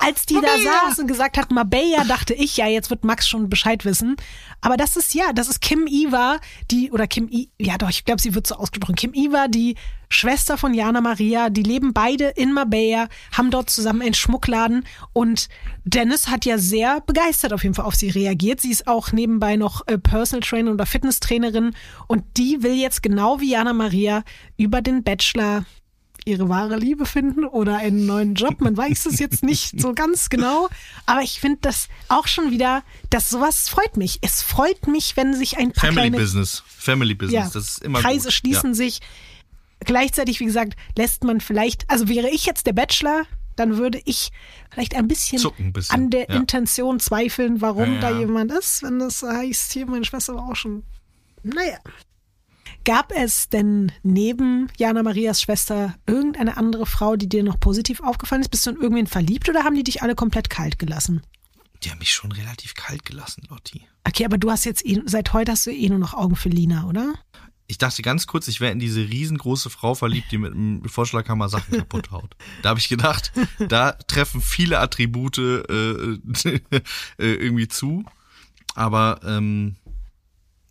Als 0.00 0.26
die 0.26 0.34
da 0.34 0.40
Marbella. 0.42 0.72
saß 0.88 0.98
und 1.00 1.06
gesagt 1.06 1.38
hat, 1.38 1.50
Marbella, 1.50 2.04
dachte 2.04 2.34
ich, 2.34 2.56
ja, 2.56 2.66
jetzt 2.66 2.90
wird 2.90 3.04
Max 3.04 3.28
schon 3.28 3.48
Bescheid 3.48 3.84
wissen. 3.84 4.16
Aber 4.60 4.76
das 4.76 4.96
ist 4.96 5.14
ja, 5.14 5.32
das 5.32 5.48
ist 5.48 5.60
Kim 5.60 5.86
Iva, 5.86 6.38
die, 6.70 6.90
oder 6.92 7.06
Kim 7.06 7.28
I, 7.28 7.50
ja 7.58 7.78
doch, 7.78 7.90
ich 7.90 8.04
glaube, 8.04 8.20
sie 8.20 8.34
wird 8.34 8.46
so 8.46 8.54
ausgesprochen. 8.56 8.94
Kim 8.94 9.12
Iva, 9.14 9.48
die 9.48 9.76
Schwester 10.08 10.58
von 10.58 10.74
Jana 10.74 11.00
Maria, 11.00 11.48
die 11.48 11.62
leben 11.62 11.92
beide 11.92 12.28
in 12.28 12.52
Marbella, 12.52 13.08
haben 13.36 13.50
dort 13.50 13.70
zusammen 13.70 14.02
einen 14.02 14.14
Schmuckladen 14.14 14.84
und 15.12 15.48
Dennis 15.84 16.28
hat 16.28 16.44
ja 16.44 16.58
sehr 16.58 17.00
begeistert 17.00 17.52
auf 17.52 17.62
jeden 17.62 17.74
Fall 17.74 17.86
auf 17.86 17.94
sie 17.94 18.10
reagiert. 18.10 18.60
Sie 18.60 18.70
ist 18.70 18.86
auch 18.86 19.12
nebenbei 19.12 19.56
noch 19.56 19.86
äh, 19.86 19.98
Personal 19.98 20.46
Trainer 20.46 20.72
oder 20.72 20.86
Fitnesstrainerin 20.86 21.74
und 22.06 22.24
die 22.36 22.62
will 22.62 22.74
jetzt 22.74 23.02
genau 23.02 23.40
wie 23.40 23.52
Jana 23.52 23.72
Maria 23.72 24.22
über 24.56 24.82
den 24.82 25.02
Bachelor 25.02 25.64
ihre 26.24 26.48
wahre 26.48 26.76
Liebe 26.76 27.04
finden 27.06 27.44
oder 27.44 27.78
einen 27.78 28.06
neuen 28.06 28.34
Job. 28.34 28.60
Man 28.60 28.76
weiß 28.76 29.06
es 29.06 29.18
jetzt 29.18 29.42
nicht 29.42 29.80
so 29.80 29.92
ganz 29.94 30.30
genau. 30.30 30.68
Aber 31.06 31.22
ich 31.22 31.40
finde 31.40 31.58
das 31.62 31.88
auch 32.08 32.26
schon 32.26 32.50
wieder, 32.50 32.82
dass 33.10 33.30
sowas 33.30 33.68
freut 33.68 33.96
mich. 33.96 34.18
Es 34.22 34.42
freut 34.42 34.86
mich, 34.86 35.16
wenn 35.16 35.34
sich 35.34 35.58
ein 35.58 35.72
paar 35.72 35.86
Family 35.92 36.10
kleine 36.10 36.16
Business. 36.18 36.62
Family 36.66 37.14
Business. 37.14 37.34
ja, 37.34 37.50
das 37.52 37.68
ist 37.68 37.82
immer 37.82 38.00
Kreise 38.00 38.24
gut. 38.24 38.32
schließen 38.32 38.70
Ja. 38.70 38.74
sich. 38.74 39.00
Gleichzeitig, 39.80 40.38
wie 40.38 40.44
gesagt, 40.44 40.74
lässt 40.96 41.24
man 41.24 41.40
vielleicht, 41.40 41.90
also 41.90 42.08
wäre 42.08 42.28
ich 42.30 42.46
jetzt 42.46 42.66
der 42.66 42.72
Bachelor, 42.72 43.24
dann 43.56 43.76
würde 43.78 44.00
ich 44.04 44.30
vielleicht 44.70 44.94
ein 44.94 45.08
bisschen, 45.08 45.42
ein 45.58 45.72
bisschen, 45.72 45.94
an 45.94 46.10
der 46.10 46.28
ja. 46.28 46.36
Intention 46.36 47.00
zweifeln, 47.00 47.60
warum 47.60 48.00
da 48.00 48.16
jemand 48.16 48.52
ist, 48.52 48.82
wenn 48.84 49.00
das 49.00 49.22
heißt, 49.22 49.72
hier, 49.72 49.86
meine 49.86 50.04
Schwester 50.04 50.36
war 50.36 50.48
auch 50.48 50.56
schon. 50.56 50.84
Naja. 51.42 51.78
Gab 52.84 53.12
es 53.12 53.48
denn 53.48 53.92
neben 54.02 54.68
Jana 54.76 55.04
Marias 55.04 55.40
Schwester 55.40 55.94
irgendeine 56.06 56.56
andere 56.56 56.84
Frau, 56.84 57.14
die 57.14 57.28
dir 57.28 57.44
noch 57.44 57.60
positiv 57.60 58.00
aufgefallen 58.00 58.42
ist? 58.42 58.48
Bist 58.48 58.66
du 58.66 58.70
in 58.70 58.80
irgendwen 58.80 59.06
verliebt 59.06 59.48
oder 59.48 59.62
haben 59.62 59.76
die 59.76 59.84
dich 59.84 60.02
alle 60.02 60.16
komplett 60.16 60.50
kalt 60.50 60.80
gelassen? 60.80 61.22
Die 61.84 61.90
haben 61.90 61.98
mich 61.98 62.12
schon 62.12 62.32
relativ 62.32 62.74
kalt 62.74 63.04
gelassen, 63.04 63.44
Lotti. 63.48 63.82
Okay, 64.04 64.24
aber 64.24 64.36
du 64.36 64.50
hast 64.50 64.64
jetzt 64.64 64.84
eh, 64.84 65.00
seit 65.06 65.32
heute 65.32 65.52
hast 65.52 65.66
du 65.66 65.70
eh 65.70 65.88
nur 65.88 65.98
noch 65.98 66.14
Augen 66.14 66.34
für 66.34 66.48
Lina, 66.48 66.86
oder? 66.88 67.14
Ich 67.68 67.78
dachte 67.78 68.02
ganz 68.02 68.26
kurz, 68.26 68.48
ich 68.48 68.60
wäre 68.60 68.72
in 68.72 68.80
diese 68.80 69.00
riesengroße 69.00 69.70
Frau 69.70 69.94
verliebt, 69.94 70.32
die 70.32 70.38
mit 70.38 70.52
einem 70.52 70.84
Vorschlaghammer 70.84 71.48
Sachen 71.48 71.78
kaputt 71.78 72.10
haut. 72.10 72.36
Da 72.62 72.70
habe 72.70 72.80
ich 72.80 72.88
gedacht, 72.88 73.32
da 73.68 73.92
treffen 73.92 74.40
viele 74.40 74.80
Attribute 74.80 75.38
äh, 75.38 75.60
äh, 75.68 76.80
irgendwie 77.18 77.68
zu. 77.68 78.04
Aber 78.74 79.20
ähm, 79.24 79.76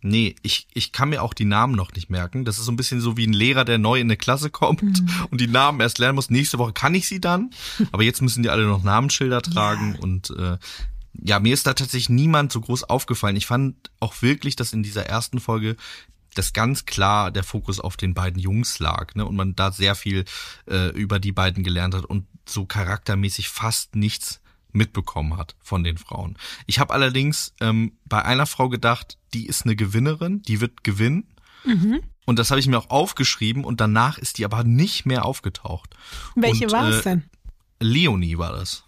nee, 0.02 0.34
ich, 0.42 0.66
ich 0.74 0.92
kann 0.92 1.10
mir 1.10 1.22
auch 1.22 1.34
die 1.34 1.44
Namen 1.44 1.74
noch 1.74 1.92
nicht 1.92 2.10
merken. 2.10 2.44
Das 2.44 2.58
ist 2.58 2.64
so 2.64 2.72
ein 2.72 2.76
bisschen 2.76 3.00
so 3.00 3.16
wie 3.16 3.26
ein 3.26 3.32
Lehrer, 3.32 3.64
der 3.64 3.78
neu 3.78 4.00
in 4.00 4.06
eine 4.06 4.16
Klasse 4.16 4.50
kommt 4.50 5.02
und 5.30 5.40
die 5.40 5.46
Namen 5.46 5.80
erst 5.80 5.98
lernen 5.98 6.16
muss. 6.16 6.30
Nächste 6.30 6.58
Woche 6.58 6.72
kann 6.72 6.94
ich 6.94 7.08
sie 7.08 7.20
dann, 7.20 7.50
aber 7.92 8.02
jetzt 8.02 8.22
müssen 8.22 8.42
die 8.42 8.50
alle 8.50 8.66
noch 8.66 8.82
Namensschilder 8.82 9.42
tragen 9.42 9.96
und 9.96 10.30
äh, 10.30 10.58
ja, 11.14 11.40
mir 11.40 11.52
ist 11.52 11.66
da 11.66 11.74
tatsächlich 11.74 12.08
niemand 12.08 12.52
so 12.52 12.60
groß 12.60 12.84
aufgefallen. 12.84 13.36
Ich 13.36 13.46
fand 13.46 13.90
auch 14.00 14.22
wirklich, 14.22 14.56
dass 14.56 14.72
in 14.72 14.82
dieser 14.82 15.06
ersten 15.06 15.40
Folge 15.40 15.76
das 16.34 16.52
ganz 16.54 16.86
klar 16.86 17.30
der 17.30 17.44
Fokus 17.44 17.78
auf 17.78 17.96
den 17.96 18.14
beiden 18.14 18.40
Jungs 18.40 18.78
lag, 18.78 19.14
ne? 19.14 19.26
Und 19.26 19.36
man 19.36 19.54
da 19.54 19.70
sehr 19.70 19.94
viel 19.94 20.24
äh, 20.66 20.88
über 20.90 21.18
die 21.20 21.32
beiden 21.32 21.62
gelernt 21.62 21.94
hat 21.94 22.06
und 22.06 22.26
so 22.48 22.64
charaktermäßig 22.64 23.50
fast 23.50 23.94
nichts 23.94 24.40
mitbekommen 24.72 25.36
hat 25.36 25.54
von 25.60 25.84
den 25.84 25.98
Frauen. 25.98 26.36
Ich 26.66 26.78
habe 26.78 26.92
allerdings 26.92 27.54
ähm, 27.60 27.98
bei 28.04 28.24
einer 28.24 28.46
Frau 28.46 28.68
gedacht, 28.68 29.18
die 29.34 29.46
ist 29.46 29.64
eine 29.64 29.76
Gewinnerin, 29.76 30.42
die 30.42 30.60
wird 30.60 30.84
gewinnen. 30.84 31.28
Und 32.24 32.38
das 32.38 32.50
habe 32.50 32.60
ich 32.60 32.66
mir 32.66 32.78
auch 32.78 32.90
aufgeschrieben 32.90 33.64
und 33.64 33.80
danach 33.80 34.18
ist 34.18 34.38
die 34.38 34.44
aber 34.44 34.64
nicht 34.64 35.06
mehr 35.06 35.24
aufgetaucht. 35.24 35.94
Welche 36.34 36.66
und, 36.66 36.72
war 36.72 36.88
es 36.88 37.00
äh, 37.00 37.02
denn? 37.02 37.24
Leonie 37.80 38.38
war 38.38 38.52
das. 38.52 38.84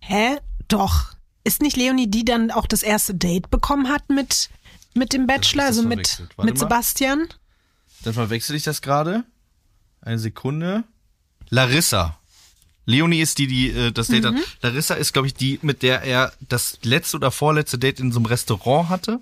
Hä? 0.00 0.38
Doch. 0.68 1.14
Ist 1.42 1.62
nicht 1.62 1.76
Leonie, 1.76 2.10
die 2.10 2.24
dann 2.24 2.50
auch 2.50 2.66
das 2.66 2.82
erste 2.82 3.14
Date 3.14 3.50
bekommen 3.50 3.88
hat 3.88 4.08
mit, 4.10 4.50
mit 4.94 5.12
dem 5.12 5.26
Bachelor, 5.26 5.64
also 5.64 5.82
mit, 5.82 6.22
mit 6.36 6.36
mal. 6.38 6.56
Sebastian? 6.56 7.28
Dann 8.02 8.14
verwechsel 8.14 8.56
ich 8.56 8.62
das 8.62 8.82
gerade. 8.82 9.24
Eine 10.00 10.18
Sekunde. 10.18 10.84
Larissa. 11.48 12.19
Leonie 12.90 13.20
ist 13.20 13.38
die, 13.38 13.46
die 13.46 13.70
äh, 13.70 13.92
das 13.92 14.08
Date 14.08 14.24
hat. 14.24 14.34
Larissa 14.62 14.94
ist, 14.94 15.12
glaube 15.12 15.28
ich, 15.28 15.34
die, 15.34 15.58
mit 15.62 15.82
der 15.82 16.02
er 16.02 16.32
das 16.48 16.78
letzte 16.82 17.16
oder 17.16 17.30
vorletzte 17.30 17.78
Date 17.78 18.00
in 18.00 18.12
so 18.12 18.18
einem 18.18 18.26
Restaurant 18.26 18.88
hatte. 18.88 19.20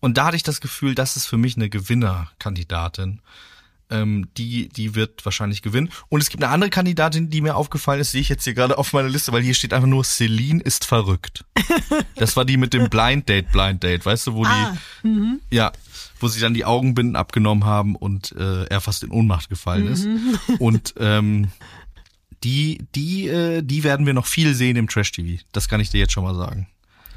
Und 0.00 0.16
da 0.18 0.24
hatte 0.26 0.36
ich 0.36 0.42
das 0.42 0.60
Gefühl, 0.60 0.94
das 0.94 1.16
ist 1.16 1.26
für 1.26 1.36
mich 1.36 1.56
eine 1.56 1.68
Gewinnerkandidatin. 1.68 3.20
Ähm, 3.90 4.28
die, 4.38 4.68
die 4.70 4.94
wird 4.94 5.22
wahrscheinlich 5.26 5.60
gewinnen. 5.60 5.90
Und 6.08 6.22
es 6.22 6.30
gibt 6.30 6.42
eine 6.42 6.52
andere 6.52 6.70
Kandidatin, 6.70 7.28
die 7.28 7.42
mir 7.42 7.56
aufgefallen 7.56 8.00
ist, 8.00 8.12
sehe 8.12 8.22
ich 8.22 8.30
jetzt 8.30 8.44
hier 8.44 8.54
gerade 8.54 8.78
auf 8.78 8.94
meiner 8.94 9.10
Liste, 9.10 9.32
weil 9.32 9.42
hier 9.42 9.52
steht 9.52 9.74
einfach 9.74 9.88
nur, 9.88 10.02
Celine 10.04 10.62
ist 10.62 10.84
verrückt. 10.86 11.44
Das 12.16 12.36
war 12.36 12.44
die 12.44 12.56
mit 12.56 12.72
dem 12.72 12.88
Blind 12.88 13.28
Date, 13.28 13.50
Blind 13.50 13.82
Date, 13.82 14.06
weißt 14.06 14.28
du, 14.28 14.34
wo 14.34 14.44
Ah, 14.44 14.76
die, 15.02 15.38
ja, 15.50 15.72
wo 16.20 16.28
sie 16.28 16.40
dann 16.40 16.54
die 16.54 16.64
Augenbinden 16.64 17.16
abgenommen 17.16 17.64
haben 17.64 17.96
und 17.96 18.32
äh, 18.32 18.64
er 18.64 18.80
fast 18.80 19.02
in 19.02 19.10
Ohnmacht 19.10 19.48
gefallen 19.48 19.88
ist. 19.88 20.06
Und 20.60 20.94
ähm, 20.98 21.48
die, 22.44 22.78
die, 22.94 23.28
äh, 23.28 23.62
die 23.62 23.84
werden 23.84 24.06
wir 24.06 24.14
noch 24.14 24.26
viel 24.26 24.54
sehen 24.54 24.76
im 24.76 24.88
Trash 24.88 25.12
TV. 25.12 25.42
Das 25.52 25.68
kann 25.68 25.80
ich 25.80 25.90
dir 25.90 25.98
jetzt 25.98 26.12
schon 26.12 26.24
mal 26.24 26.34
sagen. 26.34 26.68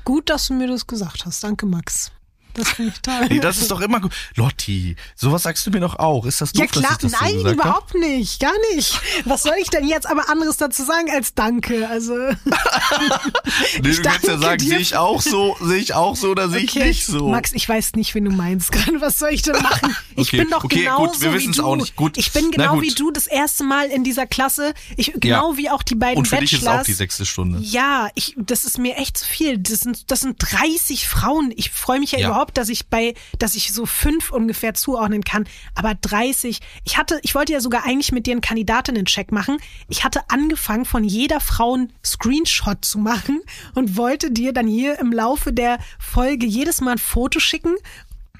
Gut, 0.04 0.30
dass 0.30 0.48
du 0.48 0.54
mir 0.54 0.68
das 0.68 0.86
gesagt 0.86 1.26
hast. 1.26 1.44
Danke, 1.44 1.66
Max. 1.66 2.12
Das 2.56 2.70
finde 2.70 2.92
ich 2.96 3.02
toll. 3.02 3.28
Nee, 3.30 3.40
das 3.40 3.58
ist 3.58 3.70
doch 3.72 3.82
immer 3.82 4.00
gut. 4.00 4.12
Lotti, 4.36 4.96
sowas 5.16 5.44
sagst 5.44 5.66
du 5.68 5.72
mir 5.72 5.80
doch 5.82 5.98
auch. 6.00 6.26
Ist 6.26 6.42
das 6.42 6.52
doof, 6.54 6.62
ja 6.66 6.68
klar, 6.72 6.84
dass 7.00 7.04
ich 7.04 7.12
das 7.12 7.22
nein, 7.22 7.32
so 7.32 7.38
gesagt 7.44 7.60
hab? 7.60 7.66
überhaupt 7.66 7.96
nicht, 7.96 8.40
gar 8.40 8.54
nicht. 8.74 9.00
Was 9.26 9.44
soll 9.44 9.56
ich 9.62 9.70
denn 9.70 9.88
jetzt 9.88 10.08
aber 10.10 10.30
anderes 10.30 10.58
dazu 10.58 10.84
sagen 10.84 11.10
als 11.12 11.34
Danke? 11.34 11.88
Also 11.88 12.14
Nee, 13.82 13.90
Ich 13.90 13.98
du 13.98 14.04
kannst 14.04 14.28
ja 14.28 14.38
sagen, 14.38 14.60
sehe 14.64 14.80
ich 14.80 14.96
auch 14.96 15.22
so, 15.22 15.56
sehe 15.62 15.78
ich 15.78 15.94
auch 15.94 16.16
so 16.16 16.30
oder 16.32 16.50
sehe 16.50 16.62
ich 16.62 16.76
okay, 16.76 16.88
nicht 16.88 17.06
so. 17.06 17.28
Max, 17.30 17.52
ich 17.54 17.68
weiß 17.68 17.94
nicht, 17.96 18.14
wen 18.16 18.26
du 18.26 18.32
meinst 18.32 18.72
gerade. 18.72 19.00
Was 19.02 19.20
soll 19.20 19.30
ich 19.32 19.42
denn 19.42 19.62
machen? 19.62 19.96
Ich 20.16 20.28
Okay, 20.28 20.38
bin 20.38 20.50
doch 20.50 20.64
okay, 20.64 20.80
genauso 20.84 21.12
gut, 21.12 21.22
wir 21.22 21.32
wie 21.32 21.38
wissen's 21.38 21.58
du. 21.58 21.64
auch 21.66 21.76
nicht. 21.76 21.96
Gut. 21.96 22.18
Ich 22.18 22.32
bin 22.32 22.46
Na 22.56 22.68
genau 22.70 22.82
wie 22.82 22.94
du 22.94 23.12
das 23.12 23.28
erste 23.28 23.64
Mal 23.64 23.88
in 23.88 24.04
dieser 24.04 24.26
Klasse. 24.26 24.74
Ich 24.98 25.12
genau 25.14 25.52
Ja. 25.52 25.58
wie 25.58 25.70
auch 25.70 25.84
die 25.84 25.96
beiden 25.96 26.18
Und 26.18 26.28
für 26.28 26.38
dich 26.38 26.54
ist 26.54 26.62
es 26.62 26.68
auch 26.68 26.72
Bachelors. 26.72 26.86
die 26.88 26.94
sechste 26.94 27.26
Stunde. 27.26 27.60
Ja, 27.62 28.08
ich, 28.16 28.34
das 28.38 28.64
ist 28.66 28.78
mir 28.78 28.96
echt 28.98 29.18
zu 29.18 29.26
viel. 29.26 29.58
Das 29.58 29.80
sind, 29.82 30.10
das 30.12 30.22
sind 30.22 30.38
30 30.40 31.08
Frauen. 31.08 31.54
Ich 31.56 31.70
freue 31.72 32.00
mich 32.00 32.12
ja, 32.14 32.20
Ja. 32.20 32.28
überhaupt, 32.30 32.45
dass 32.52 32.70
ich 32.70 32.88
bei, 32.88 33.14
dass 33.40 33.56
ich 33.56 33.74
so 33.74 33.86
fünf 33.86 34.32
ungefähr 34.32 34.74
zuordnen 34.74 35.24
kann. 35.24 35.46
Aber 35.76 35.96
30. 35.96 36.60
Ich 36.84 36.98
hatte, 36.98 37.20
ich 37.24 37.36
wollte 37.36 37.54
ja 37.54 37.60
sogar 37.60 37.86
eigentlich 37.86 38.12
mit 38.12 38.26
dir 38.26 38.32
einen 38.32 38.42
Kandidatinnen-Check 38.42 39.32
machen. 39.32 39.58
Ich 39.88 40.04
hatte 40.04 40.22
angefangen, 40.30 40.86
von 40.86 41.04
jeder 41.04 41.40
Frau 41.40 41.74
einen 41.74 41.94
Screenshot 42.04 42.84
zu 42.84 43.00
machen 43.00 43.42
und 43.74 43.98
wollte 43.98 44.32
dir 44.32 44.54
dann 44.54 44.68
hier 44.68 45.00
im 45.00 45.12
Laufe 45.12 45.54
der 45.54 45.80
Folge 46.00 46.46
jedes 46.46 46.82
Mal 46.82 46.94
ein 46.94 46.98
Foto 46.98 47.40
schicken 47.40 47.76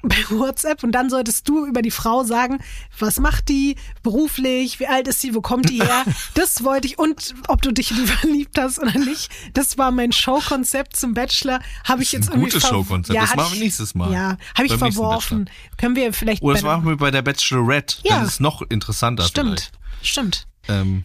bei 0.08 0.16
WhatsApp 0.30 0.82
und 0.82 0.92
dann 0.92 1.10
solltest 1.10 1.48
du 1.48 1.66
über 1.66 1.82
die 1.82 1.90
Frau 1.90 2.24
sagen, 2.24 2.58
was 2.98 3.18
macht 3.18 3.48
die 3.48 3.76
beruflich, 4.02 4.80
wie 4.80 4.86
alt 4.86 5.08
ist 5.08 5.20
sie, 5.20 5.34
wo 5.34 5.40
kommt 5.40 5.68
die 5.70 5.82
her? 5.82 6.04
Das 6.34 6.64
wollte 6.64 6.86
ich 6.86 6.98
und 6.98 7.34
ob 7.48 7.62
du 7.62 7.72
dich 7.72 7.90
in 7.90 7.96
die 8.04 8.06
verliebt 8.06 8.58
hast 8.58 8.78
oder 8.78 8.98
nicht. 8.98 9.30
Das 9.54 9.78
war 9.78 9.90
mein 9.90 10.12
Showkonzept 10.12 10.96
zum 10.96 11.14
Bachelor. 11.14 11.60
Habe 11.84 12.02
ich 12.02 12.10
Das 12.10 12.20
jetzt 12.20 12.28
ein 12.28 12.40
irgendwie 12.40 12.52
gutes 12.52 12.68
Showkonzept. 12.68 13.18
Das 13.18 13.30
hab 13.30 13.36
machen 13.36 13.52
wir 13.54 13.60
nächstes 13.60 13.94
Mal. 13.94 14.12
Ja, 14.12 14.36
habe 14.54 14.66
ich 14.66 14.74
verworfen. 14.74 15.50
Können 15.78 15.96
wir 15.96 16.12
vielleicht 16.12 16.42
Oder 16.42 16.54
das 16.54 16.62
bei- 16.62 16.68
machen 16.76 16.86
wir 16.86 16.96
bei 16.96 17.10
der 17.10 17.22
Bachelorette. 17.22 17.96
Ja. 18.04 18.16
Dann 18.16 18.26
ist 18.26 18.40
noch 18.40 18.62
interessanter 18.62 19.24
Stimmt. 19.24 19.70
Stimmt. 20.02 20.46
vielleicht. 20.62 20.82
Ähm, 20.82 21.04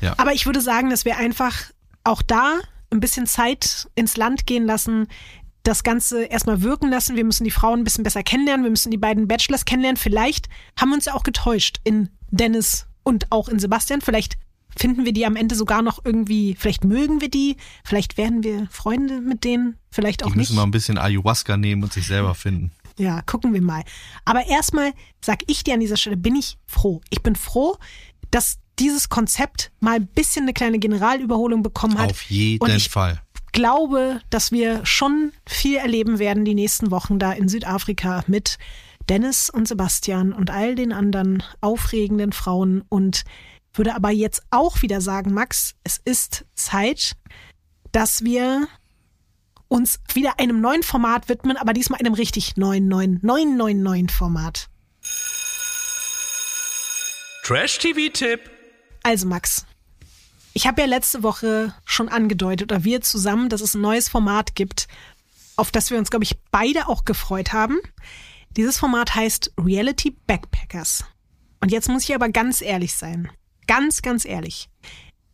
ja. 0.00 0.14
Aber 0.18 0.32
ich 0.32 0.46
würde 0.46 0.60
sagen, 0.60 0.90
dass 0.90 1.04
wir 1.04 1.16
einfach 1.16 1.54
auch 2.04 2.22
da 2.22 2.58
ein 2.90 3.00
bisschen 3.00 3.26
Zeit 3.26 3.88
ins 3.94 4.16
Land 4.16 4.46
gehen 4.46 4.66
lassen. 4.66 5.08
Das 5.62 5.82
Ganze 5.82 6.24
erstmal 6.24 6.62
wirken 6.62 6.88
lassen. 6.90 7.16
Wir 7.16 7.24
müssen 7.24 7.44
die 7.44 7.50
Frauen 7.50 7.80
ein 7.80 7.84
bisschen 7.84 8.04
besser 8.04 8.22
kennenlernen. 8.22 8.64
Wir 8.64 8.70
müssen 8.70 8.90
die 8.90 8.98
beiden 8.98 9.28
Bachelors 9.28 9.64
kennenlernen. 9.64 9.96
Vielleicht 9.96 10.48
haben 10.78 10.90
wir 10.90 10.96
uns 10.96 11.04
ja 11.04 11.14
auch 11.14 11.22
getäuscht 11.22 11.78
in 11.84 12.08
Dennis 12.30 12.86
und 13.04 13.30
auch 13.30 13.48
in 13.48 13.58
Sebastian. 13.58 14.00
Vielleicht 14.00 14.38
finden 14.76 15.04
wir 15.04 15.12
die 15.12 15.26
am 15.26 15.36
Ende 15.36 15.54
sogar 15.54 15.82
noch 15.82 16.04
irgendwie, 16.04 16.56
vielleicht 16.58 16.84
mögen 16.84 17.20
wir 17.20 17.28
die, 17.28 17.56
vielleicht 17.84 18.16
werden 18.16 18.42
wir 18.42 18.68
Freunde 18.70 19.20
mit 19.20 19.44
denen, 19.44 19.76
vielleicht 19.90 20.24
auch 20.24 20.30
Die 20.32 20.38
müssen 20.38 20.52
nicht. 20.52 20.56
mal 20.56 20.62
ein 20.62 20.70
bisschen 20.70 20.96
Ayahuasca 20.98 21.56
nehmen 21.58 21.82
und 21.82 21.92
sich 21.92 22.06
selber 22.06 22.34
finden. 22.34 22.72
Ja, 22.98 23.22
gucken 23.22 23.52
wir 23.52 23.62
mal. 23.62 23.82
Aber 24.24 24.46
erstmal 24.46 24.92
sag 25.24 25.40
ich 25.46 25.62
dir 25.64 25.74
an 25.74 25.80
dieser 25.80 25.96
Stelle, 25.96 26.16
bin 26.16 26.36
ich 26.36 26.58
froh. 26.66 27.00
Ich 27.10 27.22
bin 27.22 27.36
froh, 27.36 27.76
dass 28.30 28.58
dieses 28.78 29.08
Konzept 29.08 29.70
mal 29.80 29.96
ein 29.96 30.06
bisschen 30.06 30.44
eine 30.44 30.52
kleine 30.54 30.78
Generalüberholung 30.78 31.62
bekommen 31.62 31.98
hat. 31.98 32.10
Auf 32.10 32.22
jeden 32.22 32.80
Fall. 32.80 33.20
Glaube, 33.52 34.20
dass 34.30 34.50
wir 34.50 34.84
schon 34.84 35.32
viel 35.46 35.76
erleben 35.76 36.18
werden 36.18 36.44
die 36.44 36.54
nächsten 36.54 36.90
Wochen 36.90 37.18
da 37.18 37.32
in 37.32 37.48
Südafrika 37.48 38.24
mit 38.26 38.58
Dennis 39.08 39.50
und 39.50 39.68
Sebastian 39.68 40.32
und 40.32 40.50
all 40.50 40.74
den 40.74 40.92
anderen 40.92 41.42
aufregenden 41.60 42.32
Frauen 42.32 42.82
und 42.88 43.24
würde 43.74 43.94
aber 43.94 44.10
jetzt 44.10 44.42
auch 44.50 44.82
wieder 44.82 45.00
sagen, 45.00 45.32
Max, 45.32 45.74
es 45.84 46.00
ist 46.04 46.44
Zeit, 46.54 47.16
dass 47.90 48.24
wir 48.24 48.68
uns 49.68 50.00
wieder 50.12 50.38
einem 50.38 50.60
neuen 50.60 50.82
Format 50.82 51.28
widmen, 51.28 51.56
aber 51.56 51.72
diesmal 51.72 52.00
einem 52.00 52.14
richtig 52.14 52.56
neuen, 52.56 52.88
neuen, 52.88 53.18
neuen, 53.22 53.56
neuen, 53.56 53.82
neuen 53.82 54.08
Format. 54.08 54.68
Trash-TV-Tipp. 57.44 58.50
Also 59.02 59.26
Max, 59.26 59.66
ich 60.54 60.66
habe 60.66 60.82
ja 60.82 60.86
letzte 60.86 61.22
Woche 61.22 61.74
schon 61.84 62.08
angedeutet, 62.08 62.72
oder 62.72 62.84
wir 62.84 63.00
zusammen, 63.00 63.48
dass 63.48 63.60
es 63.60 63.74
ein 63.74 63.80
neues 63.80 64.08
Format 64.08 64.54
gibt, 64.54 64.88
auf 65.56 65.70
das 65.70 65.90
wir 65.90 65.98
uns, 65.98 66.10
glaube 66.10 66.24
ich, 66.24 66.38
beide 66.50 66.88
auch 66.88 67.04
gefreut 67.04 67.52
haben. 67.52 67.78
Dieses 68.56 68.78
Format 68.78 69.14
heißt 69.14 69.52
Reality 69.58 70.16
Backpackers. 70.26 71.04
Und 71.60 71.72
jetzt 71.72 71.88
muss 71.88 72.04
ich 72.04 72.14
aber 72.14 72.28
ganz 72.28 72.60
ehrlich 72.60 72.94
sein. 72.94 73.30
Ganz, 73.66 74.02
ganz 74.02 74.24
ehrlich. 74.24 74.68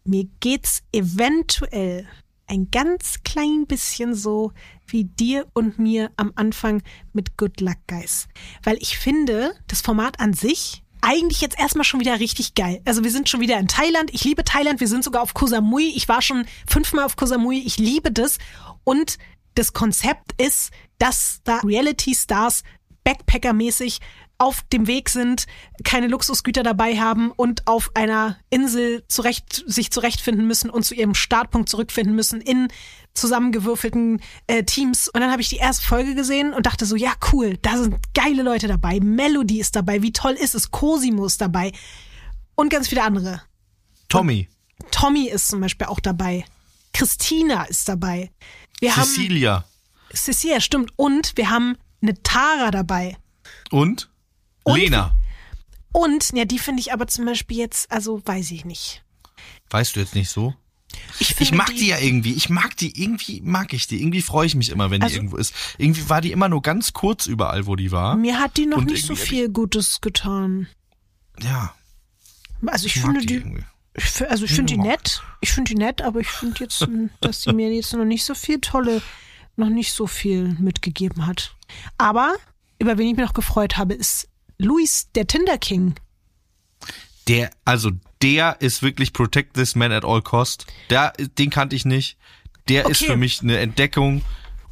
Mir 0.04 0.28
geht's 0.40 0.82
eventuell 0.92 2.06
ein 2.46 2.70
ganz 2.70 3.22
klein 3.24 3.66
bisschen 3.66 4.14
so 4.14 4.52
wie 4.86 5.04
dir 5.04 5.46
und 5.52 5.78
mir 5.78 6.10
am 6.16 6.32
Anfang 6.34 6.82
mit 7.12 7.36
Good 7.36 7.60
Luck 7.60 7.78
Guys. 7.86 8.28
Weil 8.62 8.76
ich 8.80 8.98
finde, 8.98 9.54
das 9.66 9.80
Format 9.80 10.20
an 10.20 10.32
sich 10.32 10.82
eigentlich 11.00 11.40
jetzt 11.40 11.58
erstmal 11.58 11.84
schon 11.84 12.00
wieder 12.00 12.20
richtig 12.20 12.54
geil. 12.54 12.80
Also 12.84 13.04
wir 13.04 13.10
sind 13.10 13.28
schon 13.28 13.40
wieder 13.40 13.58
in 13.58 13.68
Thailand. 13.68 14.12
Ich 14.12 14.24
liebe 14.24 14.44
Thailand. 14.44 14.80
Wir 14.80 14.88
sind 14.88 15.04
sogar 15.04 15.22
auf 15.22 15.34
Koh 15.34 15.46
Samui. 15.46 15.92
Ich 15.94 16.08
war 16.08 16.22
schon 16.22 16.46
fünfmal 16.66 17.04
auf 17.04 17.16
Koh 17.16 17.26
Samui. 17.26 17.58
Ich 17.58 17.78
liebe 17.78 18.12
das. 18.12 18.38
Und 18.84 19.18
das 19.54 19.72
Konzept 19.72 20.40
ist, 20.40 20.70
dass 20.98 21.40
da 21.44 21.58
Reality 21.58 22.14
Stars 22.14 22.62
Backpacker-mäßig 23.04 24.00
auf 24.38 24.62
dem 24.72 24.86
Weg 24.86 25.08
sind, 25.08 25.46
keine 25.84 26.06
Luxusgüter 26.06 26.62
dabei 26.62 26.98
haben 26.98 27.32
und 27.32 27.66
auf 27.66 27.90
einer 27.94 28.38
Insel 28.50 29.04
zurecht, 29.08 29.64
sich 29.66 29.90
zurechtfinden 29.90 30.46
müssen 30.46 30.70
und 30.70 30.84
zu 30.84 30.94
ihrem 30.94 31.14
Startpunkt 31.14 31.68
zurückfinden 31.68 32.14
müssen 32.14 32.40
in 32.40 32.68
zusammengewürfelten 33.14 34.22
äh, 34.46 34.62
Teams. 34.62 35.08
Und 35.08 35.20
dann 35.20 35.32
habe 35.32 35.42
ich 35.42 35.48
die 35.48 35.56
erste 35.56 35.84
Folge 35.84 36.14
gesehen 36.14 36.54
und 36.54 36.66
dachte 36.66 36.86
so, 36.86 36.94
ja 36.94 37.12
cool, 37.32 37.58
da 37.62 37.76
sind 37.76 37.96
geile 38.14 38.42
Leute 38.42 38.68
dabei, 38.68 39.00
Melody 39.00 39.58
ist 39.58 39.74
dabei, 39.74 40.02
wie 40.02 40.12
toll 40.12 40.34
ist 40.34 40.54
es, 40.54 40.70
Cosimo 40.70 41.26
ist 41.26 41.40
dabei 41.40 41.72
und 42.54 42.70
ganz 42.70 42.88
viele 42.88 43.02
andere. 43.02 43.42
Tommy, 44.08 44.48
Tommy 44.92 45.28
ist 45.28 45.48
zum 45.48 45.60
Beispiel 45.60 45.88
auch 45.88 46.00
dabei. 46.00 46.44
Christina 46.94 47.64
ist 47.64 47.88
dabei. 47.88 48.30
Wir 48.80 48.96
haben 48.96 49.04
Cecilia 49.04 49.64
Cecilia, 50.14 50.60
stimmt. 50.60 50.92
Und 50.96 51.36
wir 51.36 51.50
haben 51.50 51.76
eine 52.02 52.20
Tara 52.22 52.70
dabei. 52.70 53.16
und, 53.70 54.10
Und- 54.64 54.78
Lena. 54.78 55.14
Und, 55.92 56.32
ja, 56.34 56.44
die 56.44 56.58
finde 56.58 56.80
ich 56.80 56.92
aber 56.92 57.06
zum 57.06 57.24
Beispiel 57.24 57.56
jetzt, 57.56 57.90
also 57.90 58.20
weiß 58.24 58.50
ich 58.50 58.64
nicht. 58.64 59.02
Weißt 59.70 59.96
du 59.96 60.00
jetzt 60.00 60.14
nicht 60.14 60.28
so? 60.30 60.54
Ich, 61.18 61.38
Ich 61.40 61.52
mag 61.52 61.68
die, 61.74 61.88
ja 61.88 61.98
irgendwie. 61.98 62.32
Ich 62.32 62.48
mag 62.48 62.76
die, 62.76 63.00
irgendwie 63.02 63.40
mag 63.42 63.72
ich 63.72 63.86
die. 63.86 64.00
Irgendwie 64.00 64.22
freue 64.22 64.46
ich 64.46 64.54
mich 64.54 64.70
immer, 64.70 64.90
wenn 64.90 65.02
Also- 65.02 65.12
die 65.14 65.18
irgendwo 65.18 65.36
ist. 65.36 65.54
Irgendwie 65.78 66.08
war 66.08 66.20
die 66.20 66.32
immer 66.32 66.48
nur 66.48 66.62
ganz 66.62 66.92
kurz 66.92 67.26
überall, 67.26 67.66
wo 67.66 67.76
die 67.76 67.90
war. 67.90 68.16
Mir 68.16 68.38
hat 68.38 68.56
die 68.56 68.66
noch 68.66 68.78
Und 68.78 68.86
nicht 68.90 69.04
so 69.06 69.14
viel 69.16 69.48
Gutes 69.50 70.00
getan. 70.00 70.66
Ja, 71.42 71.74
Also 72.66 72.86
ich 72.86 72.96
ich 72.96 73.02
finde 73.02 73.20
die 73.20 73.26
die, 73.40 73.64
ich, 73.94 74.28
also 74.30 74.44
ich 74.44 74.52
finde 74.52 74.74
die 74.74 74.78
nett. 74.78 75.22
Ich 75.40 75.52
finde 75.52 75.68
die 75.70 75.78
nett, 75.78 76.02
aber 76.02 76.20
ich 76.20 76.28
finde 76.28 76.60
jetzt, 76.60 76.86
dass 77.20 77.42
sie 77.42 77.52
mir 77.52 77.72
jetzt 77.72 77.92
noch 77.92 78.04
nicht 78.04 78.24
so 78.24 78.34
viel 78.34 78.60
tolle, 78.60 79.02
noch 79.56 79.68
nicht 79.70 79.92
so 79.92 80.06
viel 80.06 80.56
mitgegeben 80.58 81.26
hat. 81.26 81.54
Aber 81.98 82.34
über 82.78 82.96
wen 82.98 83.08
ich 83.08 83.16
mich 83.16 83.26
noch 83.26 83.34
gefreut 83.34 83.76
habe, 83.76 83.94
ist 83.94 84.27
Luis, 84.58 85.08
der 85.14 85.26
Tinder 85.26 85.56
King. 85.58 85.94
Der, 87.28 87.50
also 87.64 87.90
der 88.22 88.56
ist 88.60 88.82
wirklich 88.82 89.12
Protect 89.12 89.54
This 89.54 89.74
Man 89.76 89.92
at 89.92 90.04
All 90.04 90.22
Cost. 90.22 90.66
Der, 90.90 91.12
den 91.38 91.50
kannte 91.50 91.76
ich 91.76 91.84
nicht. 91.84 92.16
Der 92.68 92.86
ist 92.88 93.02
Okay. 93.02 93.12
für 93.12 93.16
mich 93.16 93.40
eine 93.42 93.58
Entdeckung. 93.58 94.22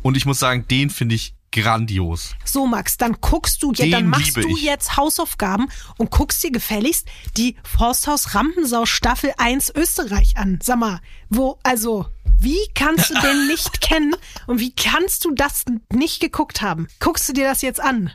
Und 0.02 0.16
ich 0.16 0.26
muss 0.26 0.38
sagen, 0.40 0.66
den 0.68 0.90
finde 0.90 1.14
ich 1.14 1.34
grandios. 1.52 2.34
So, 2.44 2.66
Max, 2.66 2.96
dann 2.96 3.16
guckst 3.20 3.62
du, 3.62 3.72
ja, 3.72 3.86
dann 3.86 4.06
machst 4.08 4.36
du 4.36 4.48
ich. 4.56 4.62
jetzt 4.62 4.96
Hausaufgaben 4.96 5.68
und 5.96 6.10
guckst 6.10 6.42
dir 6.42 6.50
gefälligst 6.50 7.08
die 7.36 7.56
Forsthaus 7.64 8.34
Rampensau 8.34 8.86
Staffel 8.86 9.32
1 9.38 9.72
Österreich 9.74 10.36
an. 10.36 10.58
Sag 10.62 10.78
mal, 10.78 11.00
wo, 11.30 11.58
also, 11.62 12.06
wie 12.38 12.58
kannst 12.74 13.10
du 13.10 13.14
den 13.14 13.46
nicht 13.48 13.80
kennen 13.80 14.14
und 14.46 14.60
wie 14.60 14.74
kannst 14.74 15.24
du 15.24 15.32
das 15.32 15.64
nicht 15.92 16.20
geguckt 16.20 16.60
haben? 16.62 16.88
Guckst 17.00 17.28
du 17.28 17.32
dir 17.32 17.44
das 17.48 17.62
jetzt 17.62 17.80
an? 17.80 18.10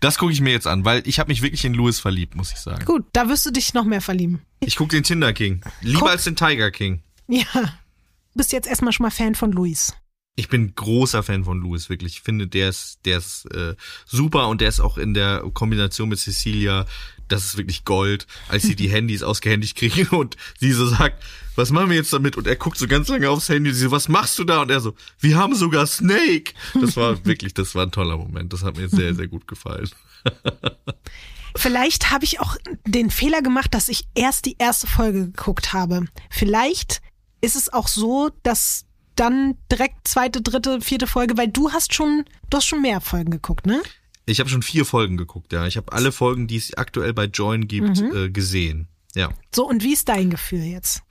Das 0.00 0.18
gucke 0.18 0.32
ich 0.32 0.40
mir 0.40 0.52
jetzt 0.52 0.66
an, 0.66 0.84
weil 0.84 1.02
ich 1.06 1.18
habe 1.18 1.28
mich 1.28 1.42
wirklich 1.42 1.64
in 1.64 1.74
Louis 1.74 2.00
verliebt, 2.00 2.34
muss 2.34 2.52
ich 2.52 2.58
sagen. 2.58 2.84
Gut, 2.84 3.04
da 3.12 3.28
wirst 3.28 3.44
du 3.46 3.50
dich 3.50 3.74
noch 3.74 3.84
mehr 3.84 4.00
verlieben. 4.00 4.42
Ich 4.60 4.76
gucke 4.76 4.96
den 4.96 5.02
Tinder 5.02 5.32
King. 5.32 5.60
Lieber 5.82 6.00
Guck. 6.00 6.10
als 6.10 6.24
den 6.24 6.36
Tiger 6.36 6.70
King. 6.70 7.02
Ja. 7.28 7.44
Du 7.52 8.38
bist 8.38 8.52
jetzt 8.52 8.68
erstmal 8.68 8.92
schon 8.92 9.04
mal 9.04 9.10
Fan 9.10 9.34
von 9.34 9.52
Luis. 9.52 9.94
Ich 10.38 10.48
bin 10.48 10.74
großer 10.74 11.22
Fan 11.22 11.44
von 11.44 11.58
Louis, 11.60 11.88
wirklich. 11.88 12.16
Ich 12.16 12.20
finde, 12.20 12.46
der 12.46 12.68
ist, 12.68 13.00
der 13.06 13.18
ist 13.18 13.46
äh, 13.52 13.74
super 14.04 14.48
und 14.48 14.60
der 14.60 14.68
ist 14.68 14.80
auch 14.80 14.98
in 14.98 15.14
der 15.14 15.42
Kombination 15.54 16.10
mit 16.10 16.18
Cecilia, 16.18 16.84
das 17.28 17.44
ist 17.44 17.56
wirklich 17.56 17.84
Gold, 17.84 18.26
als 18.48 18.62
sie 18.62 18.76
die 18.76 18.88
Handys 18.90 19.22
ausgehändigt 19.22 19.76
kriegen 19.76 20.08
und 20.08 20.36
sie 20.58 20.72
so 20.72 20.86
sagt, 20.86 21.22
was 21.56 21.70
machen 21.70 21.88
wir 21.88 21.96
jetzt 21.96 22.12
damit? 22.12 22.36
Und 22.36 22.46
er 22.46 22.56
guckt 22.56 22.78
so 22.78 22.86
ganz 22.86 23.08
lange 23.08 23.30
aufs 23.30 23.48
Handy 23.48 23.70
und 23.70 23.76
sie 23.76 23.84
so, 23.84 23.90
was 23.90 24.08
machst 24.08 24.38
du 24.38 24.44
da? 24.44 24.62
Und 24.62 24.70
er 24.70 24.80
so, 24.80 24.94
wir 25.20 25.36
haben 25.36 25.54
sogar 25.54 25.86
Snake. 25.86 26.52
Das 26.80 26.96
war 26.96 27.24
wirklich, 27.24 27.54
das 27.54 27.74
war 27.74 27.86
ein 27.86 27.92
toller 27.92 28.16
Moment. 28.16 28.52
Das 28.52 28.62
hat 28.62 28.76
mir 28.76 28.88
sehr, 28.88 29.14
sehr 29.14 29.28
gut 29.28 29.48
gefallen. 29.48 29.88
Vielleicht 31.56 32.10
habe 32.10 32.24
ich 32.24 32.40
auch 32.40 32.56
den 32.84 33.10
Fehler 33.10 33.40
gemacht, 33.40 33.72
dass 33.72 33.88
ich 33.88 34.04
erst 34.14 34.44
die 34.44 34.56
erste 34.58 34.86
Folge 34.86 35.26
geguckt 35.26 35.72
habe. 35.72 36.04
Vielleicht 36.28 37.00
ist 37.40 37.56
es 37.56 37.72
auch 37.72 37.88
so, 37.88 38.30
dass 38.42 38.85
dann 39.16 39.56
direkt 39.70 40.06
zweite, 40.06 40.42
dritte, 40.42 40.80
vierte 40.80 41.06
Folge, 41.06 41.36
weil 41.36 41.48
du 41.48 41.72
hast 41.72 41.94
schon, 41.94 42.24
du 42.50 42.58
hast 42.58 42.66
schon 42.66 42.82
mehr 42.82 43.00
Folgen 43.00 43.30
geguckt, 43.30 43.66
ne? 43.66 43.82
Ich 44.26 44.40
habe 44.40 44.50
schon 44.50 44.62
vier 44.62 44.84
Folgen 44.84 45.16
geguckt, 45.16 45.52
ja. 45.52 45.66
Ich 45.66 45.76
habe 45.76 45.92
alle 45.92 46.12
Folgen, 46.12 46.46
die 46.46 46.56
es 46.56 46.74
aktuell 46.74 47.12
bei 47.12 47.24
Join 47.24 47.68
gibt, 47.68 48.00
äh, 48.00 48.30
gesehen. 48.30 48.88
Ja. 49.14 49.30
So, 49.54 49.68
und 49.68 49.82
wie 49.82 49.92
ist 49.92 50.08
dein 50.08 50.30
Gefühl 50.30 50.62
jetzt? 50.62 51.02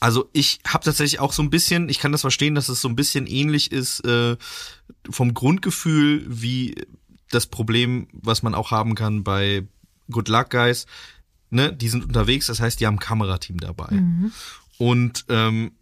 Also 0.00 0.28
ich 0.32 0.60
habe 0.66 0.84
tatsächlich 0.84 1.20
auch 1.20 1.32
so 1.32 1.42
ein 1.42 1.50
bisschen, 1.50 1.88
ich 1.88 1.98
kann 1.98 2.12
das 2.12 2.20
verstehen, 2.20 2.54
dass 2.54 2.68
es 2.68 2.80
so 2.80 2.88
ein 2.88 2.96
bisschen 2.96 3.26
ähnlich 3.26 3.72
ist 3.72 4.04
äh, 4.04 4.36
vom 5.08 5.34
Grundgefühl 5.34 6.24
wie 6.28 6.74
das 7.30 7.46
Problem, 7.46 8.08
was 8.12 8.42
man 8.42 8.54
auch 8.54 8.70
haben 8.70 8.94
kann 8.94 9.24
bei 9.24 9.66
Good 10.10 10.28
Luck 10.28 10.50
Guys. 10.50 10.86
Ne, 11.50 11.72
die 11.72 11.88
sind 11.88 12.04
unterwegs, 12.04 12.46
das 12.46 12.60
heißt, 12.60 12.80
die 12.80 12.86
haben 12.86 12.96
ein 12.96 13.00
Kamerateam 13.00 13.58
dabei. 13.58 14.02
Und 14.78 15.24
ähm, 15.28 15.72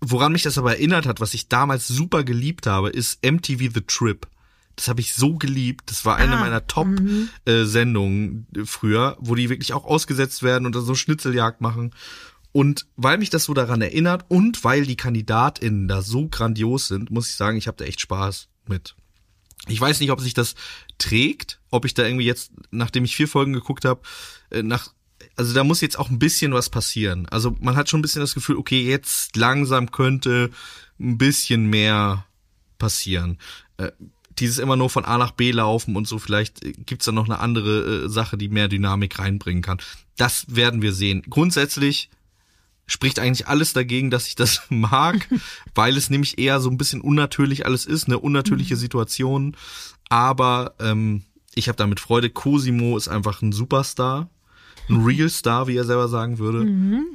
woran 0.00 0.32
mich 0.32 0.42
das 0.42 0.58
aber 0.58 0.72
erinnert 0.72 1.06
hat, 1.06 1.20
was 1.20 1.34
ich 1.34 1.48
damals 1.48 1.88
super 1.88 2.24
geliebt 2.24 2.66
habe, 2.66 2.90
ist 2.90 3.24
MTV 3.24 3.72
The 3.74 3.82
Trip. 3.86 4.26
Das 4.76 4.88
habe 4.88 5.00
ich 5.00 5.14
so 5.14 5.36
geliebt. 5.36 5.90
Das 5.90 6.04
war 6.04 6.16
eine 6.16 6.36
Ah, 6.36 6.40
meiner 6.40 6.66
Top-Sendungen 6.66 8.46
früher, 8.64 9.16
wo 9.20 9.34
die 9.34 9.48
wirklich 9.48 9.72
auch 9.72 9.86
ausgesetzt 9.86 10.42
werden 10.42 10.66
und 10.66 10.74
dann 10.74 10.84
so 10.84 10.94
Schnitzeljagd 10.94 11.62
machen. 11.62 11.92
Und 12.52 12.86
weil 12.96 13.18
mich 13.18 13.30
das 13.30 13.44
so 13.44 13.54
daran 13.54 13.82
erinnert 13.82 14.24
und 14.28 14.64
weil 14.64 14.86
die 14.86 14.96
KandidatInnen 14.96 15.88
da 15.88 16.02
so 16.02 16.28
grandios 16.28 16.88
sind, 16.88 17.10
muss 17.10 17.28
ich 17.28 17.36
sagen, 17.36 17.58
ich 17.58 17.66
habe 17.68 17.76
da 17.76 17.84
echt 17.84 18.00
Spaß 18.00 18.48
mit. 18.66 18.94
Ich 19.68 19.80
weiß 19.80 20.00
nicht, 20.00 20.10
ob 20.10 20.20
sich 20.20 20.34
das 20.34 20.54
trägt, 20.98 21.60
ob 21.70 21.84
ich 21.84 21.94
da 21.94 22.04
irgendwie 22.04 22.26
jetzt, 22.26 22.52
nachdem 22.70 23.04
ich 23.04 23.16
vier 23.16 23.28
Folgen 23.28 23.52
geguckt 23.52 23.84
habe, 23.84 24.02
nach 24.62 24.92
also 25.36 25.52
da 25.52 25.64
muss 25.64 25.80
jetzt 25.80 25.98
auch 25.98 26.10
ein 26.10 26.18
bisschen 26.18 26.52
was 26.52 26.70
passieren. 26.70 27.26
Also 27.28 27.56
man 27.60 27.76
hat 27.76 27.88
schon 27.88 28.00
ein 28.00 28.02
bisschen 28.02 28.22
das 28.22 28.34
Gefühl, 28.34 28.56
okay, 28.56 28.82
jetzt 28.82 29.36
langsam 29.36 29.90
könnte 29.90 30.50
ein 30.98 31.18
bisschen 31.18 31.66
mehr 31.66 32.26
passieren. 32.78 33.38
Äh, 33.76 33.92
dieses 34.38 34.58
immer 34.58 34.76
nur 34.76 34.90
von 34.90 35.04
A 35.04 35.18
nach 35.18 35.30
B 35.30 35.50
laufen 35.50 35.96
und 35.96 36.06
so, 36.06 36.18
vielleicht 36.18 36.64
äh, 36.64 36.72
gibt's 36.72 37.06
da 37.06 37.12
noch 37.12 37.26
eine 37.26 37.38
andere 37.38 38.04
äh, 38.04 38.08
Sache, 38.08 38.36
die 38.36 38.48
mehr 38.48 38.68
Dynamik 38.68 39.18
reinbringen 39.18 39.62
kann. 39.62 39.78
Das 40.16 40.46
werden 40.48 40.82
wir 40.82 40.92
sehen. 40.92 41.22
Grundsätzlich 41.28 42.10
spricht 42.86 43.18
eigentlich 43.18 43.48
alles 43.48 43.72
dagegen, 43.72 44.10
dass 44.10 44.28
ich 44.28 44.36
das 44.36 44.62
mag, 44.68 45.28
weil 45.74 45.96
es 45.96 46.10
nämlich 46.10 46.38
eher 46.38 46.60
so 46.60 46.70
ein 46.70 46.78
bisschen 46.78 47.00
unnatürlich 47.00 47.66
alles 47.66 47.84
ist, 47.84 48.06
eine 48.06 48.18
unnatürliche 48.18 48.76
Situation. 48.76 49.56
Aber 50.08 50.74
ähm, 50.80 51.24
ich 51.54 51.68
habe 51.68 51.76
damit 51.76 52.00
Freude. 52.00 52.30
Cosimo 52.30 52.96
ist 52.96 53.08
einfach 53.08 53.42
ein 53.42 53.52
Superstar. 53.52 54.30
Ein 54.88 55.04
Real 55.04 55.28
Star, 55.28 55.66
wie 55.66 55.76
er 55.76 55.84
selber 55.84 56.08
sagen 56.08 56.38
würde. 56.38 56.62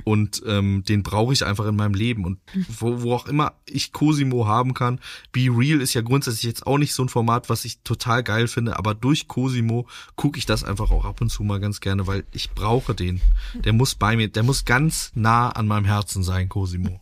Und 0.03 0.41
ähm, 0.45 0.83
den 0.87 1.03
brauche 1.03 1.33
ich 1.33 1.45
einfach 1.45 1.65
in 1.65 1.75
meinem 1.75 1.93
Leben. 1.93 2.25
Und 2.25 2.39
wo, 2.67 3.01
wo 3.01 3.13
auch 3.13 3.27
immer 3.27 3.53
ich 3.65 3.91
Cosimo 3.91 4.47
haben 4.47 4.73
kann, 4.73 4.99
Be 5.31 5.47
Real 5.49 5.81
ist 5.81 5.93
ja 5.93 6.01
grundsätzlich 6.01 6.43
jetzt 6.43 6.67
auch 6.67 6.77
nicht 6.77 6.93
so 6.93 7.03
ein 7.03 7.09
Format, 7.09 7.49
was 7.49 7.65
ich 7.65 7.79
total 7.79 8.23
geil 8.23 8.47
finde, 8.47 8.77
aber 8.77 8.93
durch 8.93 9.27
Cosimo 9.27 9.87
gucke 10.15 10.37
ich 10.37 10.45
das 10.45 10.63
einfach 10.63 10.91
auch 10.91 11.05
ab 11.05 11.21
und 11.21 11.29
zu 11.29 11.43
mal 11.43 11.59
ganz 11.59 11.79
gerne, 11.79 12.07
weil 12.07 12.25
ich 12.31 12.51
brauche 12.51 12.93
den. 12.93 13.21
Der 13.63 13.73
muss 13.73 13.95
bei 13.95 14.15
mir, 14.15 14.27
der 14.27 14.43
muss 14.43 14.65
ganz 14.65 15.11
nah 15.15 15.49
an 15.49 15.67
meinem 15.67 15.85
Herzen 15.85 16.23
sein, 16.23 16.49
Cosimo. 16.49 16.99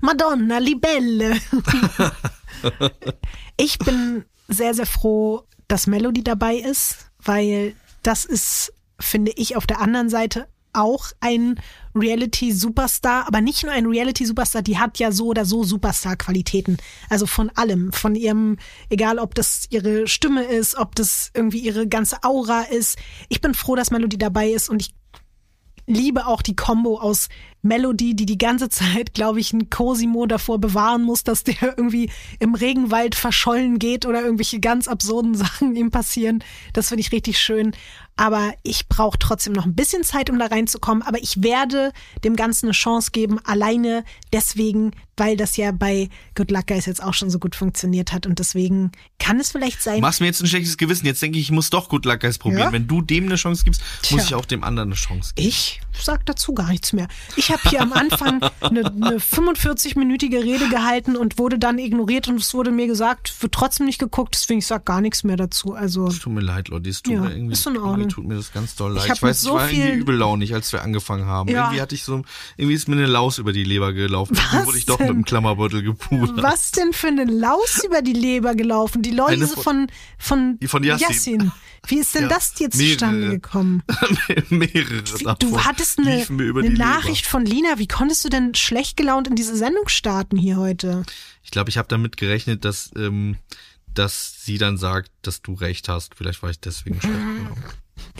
Madonna, 0.00 0.58
Libelle. 0.58 1.36
ich 3.56 3.78
bin 3.78 4.24
sehr, 4.48 4.74
sehr 4.74 4.86
froh, 4.86 5.44
dass 5.66 5.86
Melody 5.86 6.22
dabei 6.22 6.56
ist, 6.56 7.10
weil 7.22 7.74
das 8.02 8.24
ist, 8.24 8.72
finde 8.98 9.32
ich, 9.36 9.56
auf 9.56 9.66
der 9.66 9.80
anderen 9.80 10.08
Seite 10.08 10.48
auch 10.72 11.06
ein 11.20 11.60
Reality-Superstar, 11.94 13.26
aber 13.26 13.40
nicht 13.40 13.64
nur 13.64 13.72
ein 13.72 13.86
Reality-Superstar, 13.86 14.62
die 14.62 14.78
hat 14.78 14.98
ja 14.98 15.10
so 15.12 15.26
oder 15.26 15.44
so 15.44 15.64
Superstar-Qualitäten. 15.64 16.76
Also 17.08 17.26
von 17.26 17.50
allem, 17.50 17.92
von 17.92 18.14
ihrem, 18.14 18.58
egal 18.90 19.18
ob 19.18 19.34
das 19.34 19.66
ihre 19.70 20.06
Stimme 20.06 20.44
ist, 20.44 20.76
ob 20.76 20.94
das 20.94 21.30
irgendwie 21.34 21.58
ihre 21.58 21.88
ganze 21.88 22.22
Aura 22.22 22.62
ist. 22.62 22.98
Ich 23.28 23.40
bin 23.40 23.54
froh, 23.54 23.74
dass 23.74 23.90
Melody 23.90 24.18
dabei 24.18 24.50
ist 24.50 24.68
und 24.68 24.82
ich 24.82 24.94
liebe 25.88 26.26
auch 26.26 26.42
die 26.42 26.54
Combo 26.54 27.00
aus 27.00 27.28
Melody, 27.62 28.14
die 28.14 28.26
die 28.26 28.38
ganze 28.38 28.68
Zeit, 28.68 29.14
glaube 29.14 29.40
ich, 29.40 29.52
ein 29.52 29.70
Cosimo 29.70 30.26
davor 30.26 30.58
bewahren 30.60 31.02
muss, 31.02 31.24
dass 31.24 31.44
der 31.44 31.56
irgendwie 31.76 32.10
im 32.38 32.54
Regenwald 32.54 33.14
verschollen 33.14 33.78
geht 33.78 34.06
oder 34.06 34.22
irgendwelche 34.22 34.60
ganz 34.60 34.86
absurden 34.86 35.34
Sachen 35.34 35.74
ihm 35.74 35.90
passieren. 35.90 36.44
Das 36.74 36.88
finde 36.88 37.00
ich 37.00 37.10
richtig 37.10 37.38
schön. 37.38 37.72
Aber 38.18 38.52
ich 38.64 38.88
brauche 38.88 39.16
trotzdem 39.16 39.52
noch 39.52 39.64
ein 39.64 39.76
bisschen 39.76 40.02
Zeit, 40.02 40.28
um 40.28 40.40
da 40.40 40.46
reinzukommen. 40.46 41.04
Aber 41.04 41.18
ich 41.22 41.40
werde 41.42 41.92
dem 42.24 42.34
Ganzen 42.34 42.66
eine 42.66 42.72
Chance 42.72 43.12
geben, 43.12 43.38
alleine 43.44 44.04
deswegen, 44.32 44.90
weil 45.16 45.36
das 45.36 45.56
ja 45.56 45.70
bei 45.70 46.08
Good 46.34 46.50
Luck 46.50 46.66
Guys 46.66 46.86
jetzt 46.86 47.00
auch 47.02 47.14
schon 47.14 47.30
so 47.30 47.38
gut 47.38 47.54
funktioniert 47.54 48.12
hat. 48.12 48.26
Und 48.26 48.40
deswegen 48.40 48.90
kann 49.20 49.38
es 49.38 49.52
vielleicht 49.52 49.80
sein. 49.82 50.00
Machst 50.00 50.20
mir 50.20 50.26
jetzt 50.26 50.42
ein 50.42 50.48
schlechtes 50.48 50.76
Gewissen. 50.76 51.06
Jetzt 51.06 51.22
denke 51.22 51.38
ich, 51.38 51.44
ich 51.44 51.50
muss 51.52 51.70
doch 51.70 51.88
Good 51.88 52.04
Luck 52.06 52.18
Guys 52.20 52.38
probieren. 52.38 52.60
Ja. 52.60 52.72
Wenn 52.72 52.88
du 52.88 53.02
dem 53.02 53.26
eine 53.26 53.36
Chance 53.36 53.62
gibst, 53.64 53.80
muss 54.10 54.22
Tja. 54.22 54.24
ich 54.24 54.34
auch 54.34 54.44
dem 54.46 54.64
anderen 54.64 54.88
eine 54.88 54.96
Chance 54.96 55.34
geben. 55.36 55.48
Ich 55.48 55.80
sag 56.00 56.26
dazu 56.26 56.54
gar 56.54 56.70
nichts 56.70 56.92
mehr. 56.92 57.06
Ich 57.36 57.50
habe 57.52 57.62
hier 57.70 57.80
am 57.82 57.92
Anfang 57.92 58.40
eine, 58.60 58.84
eine 58.86 59.18
45-minütige 59.18 60.42
Rede 60.42 60.68
gehalten 60.68 61.16
und 61.16 61.38
wurde 61.38 61.58
dann 61.58 61.78
ignoriert 61.78 62.28
und 62.28 62.40
es 62.40 62.52
wurde 62.54 62.70
mir 62.70 62.86
gesagt, 62.86 63.32
wird 63.42 63.52
trotzdem 63.52 63.86
nicht 63.86 63.98
geguckt, 63.98 64.34
deswegen 64.34 64.58
ich 64.58 64.66
sag 64.66 64.84
gar 64.84 65.00
nichts 65.00 65.24
mehr 65.24 65.36
dazu. 65.36 65.74
Also 65.74 66.06
Es 66.08 66.18
tut 66.18 66.32
mir 66.32 66.40
leid, 66.40 66.68
Leute. 66.68 66.88
Es 66.88 67.02
tut 67.02 67.14
Ja, 67.14 67.20
mir 67.20 67.30
irgendwie, 67.32 67.52
ist 67.52 67.66
in 67.66 67.76
Ordnung. 67.76 68.07
Tut 68.08 68.26
mir 68.26 68.34
das 68.36 68.52
ganz 68.52 68.74
doll 68.76 68.92
leid. 68.92 69.06
Ich 69.06 69.12
Ich, 69.12 69.22
weiß, 69.22 69.40
so 69.42 69.50
ich 69.50 69.54
war 69.62 69.70
irgendwie 69.70 69.98
übellaunig, 69.98 70.54
als 70.54 70.72
wir 70.72 70.82
angefangen 70.82 71.26
haben. 71.26 71.48
Ja. 71.48 71.64
Irgendwie 71.64 71.80
hatte 71.82 71.94
ich 71.94 72.04
so, 72.04 72.22
irgendwie 72.56 72.74
ist 72.74 72.88
mir 72.88 72.96
eine 72.96 73.06
Laus 73.06 73.38
über 73.38 73.52
die 73.52 73.64
Leber 73.64 73.92
gelaufen. 73.92 74.36
Was 74.36 74.44
Irgendwie 74.52 74.66
wurde 74.66 74.78
ich 74.78 74.86
doch 74.86 74.98
mit 74.98 75.08
dem 75.10 75.24
Klammerbeutel 75.24 75.82
gepudert. 75.82 76.42
was 76.42 76.72
denn 76.72 76.92
für 76.92 77.08
eine 77.08 77.24
Laus 77.24 77.82
über 77.84 78.02
die 78.02 78.12
Leber 78.12 78.54
gelaufen? 78.54 79.02
Die 79.02 79.10
Läuse 79.10 79.46
von, 79.48 79.88
von, 80.18 80.58
von 80.66 80.82
Yassin. 80.84 81.52
Wie 81.86 81.98
ist 81.98 82.14
denn 82.14 82.22
Ja, 82.22 82.28
das 82.28 82.58
jetzt 82.58 82.76
mehrere. 82.76 82.92
zustande 82.98 83.28
gekommen? 83.30 83.82
Mehrere 84.50 85.02
davon 85.02 85.36
du 85.38 85.60
hattest 85.64 85.98
eine, 86.00 86.26
eine 86.28 86.70
Nachricht 86.70 87.24
von 87.26 87.46
Lina. 87.46 87.78
Wie 87.78 87.86
konntest 87.86 88.24
du 88.24 88.28
denn 88.28 88.54
schlecht 88.54 88.96
gelaunt 88.96 89.28
in 89.28 89.36
diese 89.36 89.56
Sendung 89.56 89.88
starten 89.88 90.36
hier 90.36 90.56
heute? 90.56 90.88
Leber. 90.88 91.02
Ich 91.44 91.50
glaube, 91.50 91.70
ich 91.70 91.78
habe 91.78 91.88
damit 91.88 92.16
gerechnet, 92.16 92.64
dass, 92.64 92.90
ähm, 92.96 93.36
dass 93.94 94.44
sie 94.44 94.58
dann 94.58 94.76
sagt, 94.76 95.10
dass 95.22 95.40
du 95.40 95.54
recht 95.54 95.88
hast. 95.88 96.14
Vielleicht 96.14 96.42
war 96.42 96.50
ich 96.50 96.60
deswegen 96.60 97.00
schlecht 97.00 97.16
gelaunt. 97.16 97.58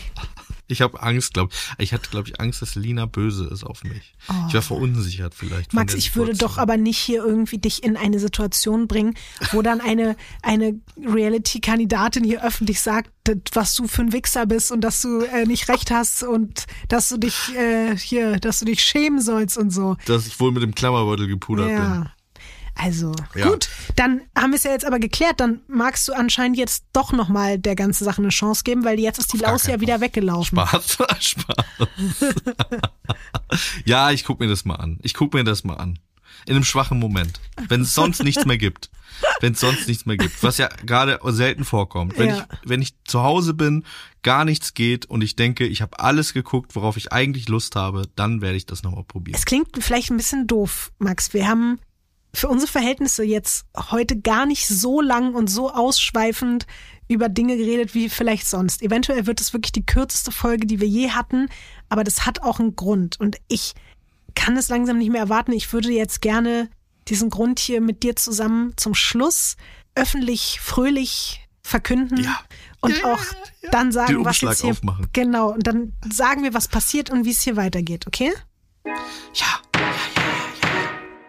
Ich 0.71 0.81
habe 0.83 1.01
Angst, 1.01 1.33
glaube 1.33 1.51
ich. 1.51 1.83
Ich 1.83 1.93
hatte, 1.93 2.11
glaube 2.11 2.29
ich, 2.29 2.39
Angst, 2.39 2.61
dass 2.61 2.75
Lina 2.75 3.07
böse 3.07 3.45
ist 3.45 3.63
auf 3.63 3.83
mich. 3.83 4.13
Ich 4.47 4.53
war 4.53 4.61
verunsichert 4.61 5.33
vielleicht. 5.33 5.73
Max, 5.73 5.95
ich 5.95 6.15
würde 6.15 6.35
doch 6.35 6.59
aber 6.59 6.77
nicht 6.77 6.99
hier 6.99 7.25
irgendwie 7.25 7.57
dich 7.57 7.83
in 7.83 7.97
eine 7.97 8.19
Situation 8.19 8.87
bringen, 8.87 9.15
wo 9.51 9.63
dann 9.63 9.81
eine, 9.81 10.15
eine 10.43 10.79
Reality-Kandidatin 11.03 12.23
hier 12.23 12.43
öffentlich 12.45 12.81
sagt, 12.81 13.09
was 13.53 13.73
du 13.73 13.87
für 13.87 14.03
ein 14.03 14.13
Wichser 14.13 14.45
bist 14.45 14.71
und 14.71 14.81
dass 14.81 15.01
du 15.01 15.21
äh, 15.21 15.45
nicht 15.45 15.69
recht 15.69 15.89
hast 15.89 16.21
und 16.21 16.67
dass 16.87 17.09
du 17.09 17.17
dich 17.17 17.55
äh, 17.55 17.97
hier, 17.97 18.39
dass 18.39 18.59
du 18.59 18.65
dich 18.65 18.83
schämen 18.83 19.21
sollst 19.21 19.57
und 19.57 19.71
so. 19.71 19.97
dass 20.05 20.27
ich 20.27 20.39
wohl 20.39 20.51
mit 20.51 20.61
dem 20.61 20.75
Klammerbeutel 20.75 21.25
gepudert 21.27 21.69
bin. 21.69 22.09
Also, 22.81 23.11
Ja. 23.35 23.49
gut, 23.49 23.67
dann 23.97 24.21
haben 24.37 24.51
wir 24.51 24.55
es 24.55 24.63
ja 24.63 24.71
jetzt 24.71 24.85
aber 24.85 24.99
geklärt, 24.99 25.41
dann 25.41 25.59
magst 25.67 26.07
du 26.07 26.13
anscheinend 26.13 26.57
jetzt 26.57 26.85
doch 26.93 27.11
nochmal 27.11 27.59
der 27.59 27.75
ganzen 27.75 28.05
Sache 28.05 28.19
eine 28.21 28.29
Chance 28.29 28.63
geben, 28.63 28.85
weil 28.85 28.97
jetzt 28.99 29.19
ist 29.19 29.33
die 29.33 29.37
Laus 29.37 29.67
ja 29.67 29.81
wieder 29.81 29.99
weggelaufen. 29.99 30.57
Spaß, 30.57 30.97
Spaß. 31.19 31.65
ja, 33.85 34.11
ich 34.11 34.23
guck 34.23 34.39
mir 34.39 34.47
das 34.47 34.65
mal 34.65 34.75
an. 34.75 34.97
Ich 35.01 35.13
guck 35.13 35.33
mir 35.33 35.43
das 35.43 35.63
mal 35.63 35.75
an. 35.75 35.99
In 36.45 36.55
einem 36.55 36.63
schwachen 36.63 36.99
Moment. 36.99 37.41
Wenn 37.67 37.81
es 37.81 37.93
sonst 37.93 38.23
nichts 38.23 38.45
mehr 38.45 38.57
gibt. 38.57 38.89
Wenn 39.41 39.53
es 39.53 39.59
sonst 39.59 39.87
nichts 39.89 40.05
mehr 40.05 40.15
gibt. 40.15 40.41
Was 40.41 40.57
ja 40.57 40.69
gerade 40.85 41.19
selten 41.33 41.65
vorkommt. 41.65 42.17
Wenn, 42.17 42.29
Ja. 42.29 42.47
ich, 42.63 42.69
wenn 42.69 42.81
ich 42.81 42.93
zu 43.03 43.23
Hause 43.23 43.53
bin, 43.53 43.83
gar 44.23 44.45
nichts 44.45 44.73
geht 44.73 45.05
und 45.05 45.21
ich 45.21 45.35
denke, 45.35 45.65
ich 45.67 45.81
habe 45.81 45.99
alles 45.99 46.33
geguckt, 46.33 46.75
worauf 46.75 46.95
ich 46.95 47.11
eigentlich 47.11 47.49
Lust 47.49 47.75
habe, 47.75 48.03
dann 48.15 48.41
werde 48.41 48.55
ich 48.55 48.65
das 48.65 48.83
nochmal 48.83 49.03
probieren. 49.03 49.37
Es 49.37 49.45
klingt 49.45 49.67
vielleicht 49.83 50.11
ein 50.11 50.17
bisschen 50.17 50.47
doof, 50.47 50.91
Max. 50.97 51.33
Wir 51.33 51.47
haben 51.47 51.79
für 52.33 52.47
unsere 52.47 52.71
Verhältnisse 52.71 53.23
jetzt 53.23 53.65
heute 53.91 54.19
gar 54.19 54.45
nicht 54.45 54.67
so 54.67 55.01
lang 55.01 55.33
und 55.33 55.49
so 55.49 55.71
ausschweifend 55.71 56.67
über 57.07 57.27
Dinge 57.27 57.57
geredet 57.57 57.95
wie 57.95 58.07
vielleicht 58.07 58.47
sonst. 58.47 58.83
Eventuell 58.83 59.25
wird 59.25 59.41
es 59.41 59.51
wirklich 59.53 59.71
die 59.71 59.85
kürzeste 59.85 60.31
Folge, 60.31 60.67
die 60.67 60.79
wir 60.79 60.87
je 60.87 61.09
hatten, 61.09 61.49
aber 61.89 62.03
das 62.03 62.25
hat 62.27 62.41
auch 62.43 62.59
einen 62.59 62.75
Grund 62.75 63.19
und 63.19 63.37
ich 63.47 63.73
kann 64.35 64.55
es 64.57 64.69
langsam 64.69 64.99
nicht 64.99 65.09
mehr 65.11 65.21
erwarten. 65.21 65.51
Ich 65.53 65.73
würde 65.73 65.89
jetzt 65.91 66.21
gerne 66.21 66.69
diesen 67.07 67.31
Grund 67.31 67.57
hier 67.59 67.81
mit 67.81 68.03
dir 68.03 68.15
zusammen 68.15 68.73
zum 68.77 68.93
Schluss 68.93 69.57
öffentlich, 69.95 70.59
fröhlich 70.61 71.47
verkünden 71.63 72.23
Ja. 72.23 72.39
und 72.81 72.91
Ja, 72.91 72.97
ja, 72.99 73.13
auch 73.13 73.23
ja, 73.23 73.37
ja. 73.63 73.69
dann 73.71 73.91
sagen, 73.91 74.13
Den 74.13 74.19
was 74.25 74.35
Umschlag 74.37 74.51
jetzt 74.51 74.61
hier 74.61 74.71
aufmachen. 74.71 75.07
genau 75.13 75.49
und 75.51 75.65
dann 75.65 75.93
sagen 76.11 76.43
wir, 76.43 76.53
was 76.53 76.67
passiert 76.67 77.09
und 77.09 77.25
wie 77.25 77.31
es 77.31 77.41
hier 77.41 77.55
weitergeht, 77.55 78.05
okay? 78.05 78.31
Ja. 79.33 79.45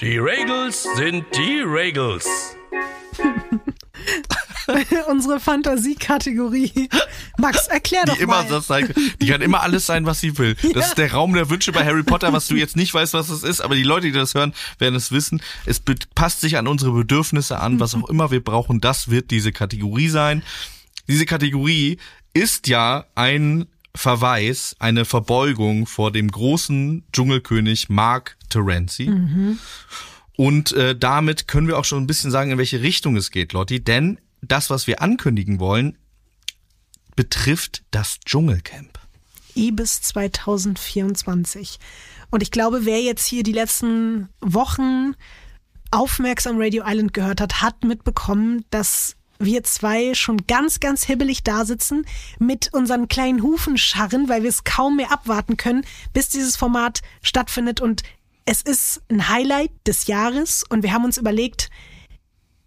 Die 0.01 0.17
Regels 0.17 0.87
sind 0.97 1.27
die 1.37 1.61
Regels. 1.61 2.27
unsere 5.09 5.41
Fantasiekategorie. 5.41 6.89
Max, 7.37 7.67
erklär 7.67 8.05
doch 8.07 8.17
Die 8.17 8.23
immer 8.23 8.43
mal. 8.43 8.49
das 8.49 8.67
sein, 8.67 8.95
die 9.21 9.27
kann 9.27 9.43
immer 9.43 9.61
alles 9.61 9.85
sein, 9.85 10.07
was 10.07 10.21
sie 10.21 10.39
will. 10.39 10.55
Das 10.73 10.89
ist 10.89 10.99
der 10.99 11.13
Raum 11.13 11.35
der 11.35 11.51
Wünsche 11.51 11.73
bei 11.73 11.85
Harry 11.85 12.03
Potter, 12.03 12.33
was 12.33 12.47
du 12.47 12.55
jetzt 12.55 12.77
nicht 12.77 12.95
weißt, 12.95 13.13
was 13.13 13.29
es 13.29 13.43
ist, 13.43 13.61
aber 13.61 13.75
die 13.75 13.83
Leute, 13.83 14.07
die 14.07 14.13
das 14.13 14.35
hören, 14.35 14.55
werden 14.79 14.95
es 14.95 15.13
wissen. 15.13 15.43
Es 15.67 15.83
passt 16.15 16.41
sich 16.41 16.57
an 16.57 16.67
unsere 16.67 16.93
Bedürfnisse 16.93 17.61
an, 17.61 17.79
was 17.79 17.95
auch 17.95 18.09
immer 18.09 18.31
wir 18.31 18.43
brauchen, 18.43 18.81
das 18.81 19.11
wird 19.11 19.31
diese 19.31 19.53
Kategorie 19.53 20.09
sein. 20.09 20.43
Diese 21.09 21.27
Kategorie 21.27 21.99
ist 22.33 22.69
ja 22.69 23.05
ein 23.15 23.67
Verweis, 23.95 24.77
eine 24.79 25.05
Verbeugung 25.05 25.87
vor 25.87 26.13
dem 26.13 26.31
großen 26.31 27.05
Dschungelkönig 27.13 27.89
Mark 27.89 28.37
Terenzi. 28.49 29.07
Und 30.37 30.73
äh, 30.73 30.97
damit 30.97 31.49
können 31.49 31.67
wir 31.67 31.79
auch 31.79 31.85
schon 31.85 32.03
ein 32.03 32.07
bisschen 32.07 32.31
sagen, 32.31 32.51
in 32.51 32.59
welche 32.59 32.83
Richtung 32.83 33.17
es 33.17 33.31
geht, 33.31 33.53
Lotti. 33.53 33.83
Denn 33.83 34.19
das, 34.41 34.71
was 34.71 34.87
wir 34.87 35.03
ankündigen 35.03 35.61
wollen, 35.61 35.99
betrifft 37.17 37.83
das 37.91 38.21
Dschungelcamp. 38.25 38.99
Ibis 39.55 40.01
2024. 40.03 41.79
Und 42.31 42.43
ich 42.43 42.51
glaube, 42.51 42.87
wer 42.87 43.03
jetzt 43.03 43.27
hier 43.27 43.43
die 43.43 43.53
letzten 43.53 44.29
Wochen 44.41 45.15
aufmerksam 45.91 46.57
Radio 46.59 46.85
Island 46.87 47.13
gehört 47.13 47.41
hat, 47.41 47.61
hat 47.61 47.85
mitbekommen, 47.85 48.65
dass 48.71 49.17
wir 49.41 49.65
zwei 49.65 50.15
schon 50.15 50.47
ganz, 50.47 50.81
ganz 50.81 51.05
hibbelig 51.05 51.43
da 51.43 51.65
sitzen 51.65 52.05
mit 52.39 52.73
unseren 52.73 53.09
kleinen 53.09 53.43
Hufen 53.43 53.79
scharren, 53.79 54.29
weil 54.29 54.43
wir 54.43 54.51
es 54.51 54.65
kaum 54.65 54.97
mehr 54.97 55.11
abwarten 55.11 55.57
können, 55.57 55.85
bis 56.13 56.29
dieses 56.29 56.57
Format 56.57 57.01
stattfindet. 57.23 57.81
Und 57.81 58.03
es 58.45 58.63
ist 58.63 59.03
ein 59.09 59.29
Highlight 59.29 59.73
des 59.87 60.07
Jahres 60.07 60.63
und 60.69 60.83
wir 60.83 60.93
haben 60.93 61.05
uns 61.05 61.17
überlegt, 61.17 61.71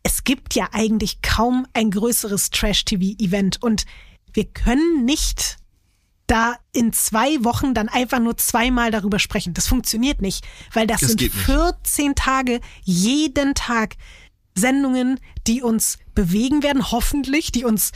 es 0.02 0.24
gibt 0.24 0.56
ja 0.56 0.68
eigentlich 0.74 1.22
kaum 1.22 1.66
ein 1.74 1.91
größeres 1.91 2.50
Trash-TV-Event 2.50 3.62
und 3.62 3.86
wir 4.34 4.45
können 4.45 5.06
nicht 5.06 5.58
da 6.28 6.56
in 6.72 6.94
zwei 6.94 7.44
Wochen 7.44 7.74
dann 7.74 7.90
einfach 7.90 8.20
nur 8.20 8.38
zweimal 8.38 8.91
darüber 8.91 9.20
sprechen. 9.20 9.54
Das 9.54 9.68
funktioniert 9.68 10.22
nicht, 10.22 10.45
weil 10.74 10.88
das, 10.88 11.02
Das 11.02 11.10
sind 11.10 11.20
geht 11.20 11.36
nicht. 11.36 11.45
14 11.45 12.16
Tage, 12.16 12.60
jeden 12.84 13.54
Tag 13.56 13.95
Sendungen, 14.56 15.20
die 15.48 15.62
uns 15.62 15.98
bewegen 16.16 16.64
werden, 16.64 16.92
hoffentlich, 16.92 17.52
die 17.52 17.66
uns 17.66 17.92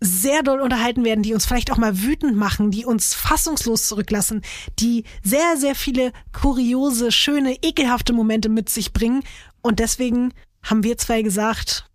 sehr 0.00 0.42
doll 0.42 0.60
unterhalten 0.60 1.04
werden, 1.04 1.22
die 1.22 1.32
uns 1.32 1.46
vielleicht 1.46 1.70
auch 1.70 1.76
mal 1.76 2.02
wütend 2.02 2.36
machen, 2.36 2.72
die 2.72 2.84
uns 2.84 3.14
fassungslos 3.14 3.86
zurücklassen, 3.86 4.42
die 4.80 5.04
sehr, 5.22 5.56
sehr 5.56 5.76
viele 5.76 6.12
kuriose, 6.32 7.12
schöne, 7.12 7.56
ekelhafte 7.62 8.12
Momente 8.12 8.48
mit 8.48 8.68
sich 8.68 8.92
bringen. 8.92 9.22
Und 9.60 9.78
deswegen 9.78 10.34
haben 10.64 10.82
wir 10.82 10.98
zwei 10.98 11.22
gesagt, 11.22 11.88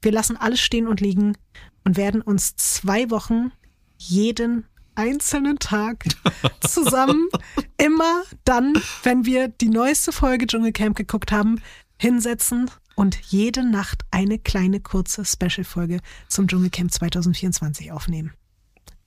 wir 0.00 0.12
lassen 0.12 0.36
alles 0.36 0.60
stehen 0.60 0.86
und 0.86 1.00
liegen 1.00 1.36
und 1.84 1.96
werden 1.96 2.22
uns 2.22 2.54
zwei 2.54 3.10
Wochen 3.10 3.50
jeden 3.96 4.66
einzelnen 4.94 5.58
Tag 5.58 6.04
zusammen 6.60 7.28
immer 7.78 8.22
dann, 8.44 8.74
wenn 9.02 9.24
wir 9.24 9.48
die 9.48 9.68
neueste 9.70 10.12
Folge 10.12 10.46
Dschungelcamp 10.46 10.96
geguckt 10.96 11.32
haben, 11.32 11.60
hinsetzen 11.98 12.70
und 12.94 13.18
jede 13.28 13.68
Nacht 13.68 14.02
eine 14.10 14.38
kleine 14.38 14.80
kurze 14.80 15.24
Special-Folge 15.24 16.00
zum 16.28 16.48
Dschungelcamp 16.48 16.92
2024 16.92 17.92
aufnehmen. 17.92 18.32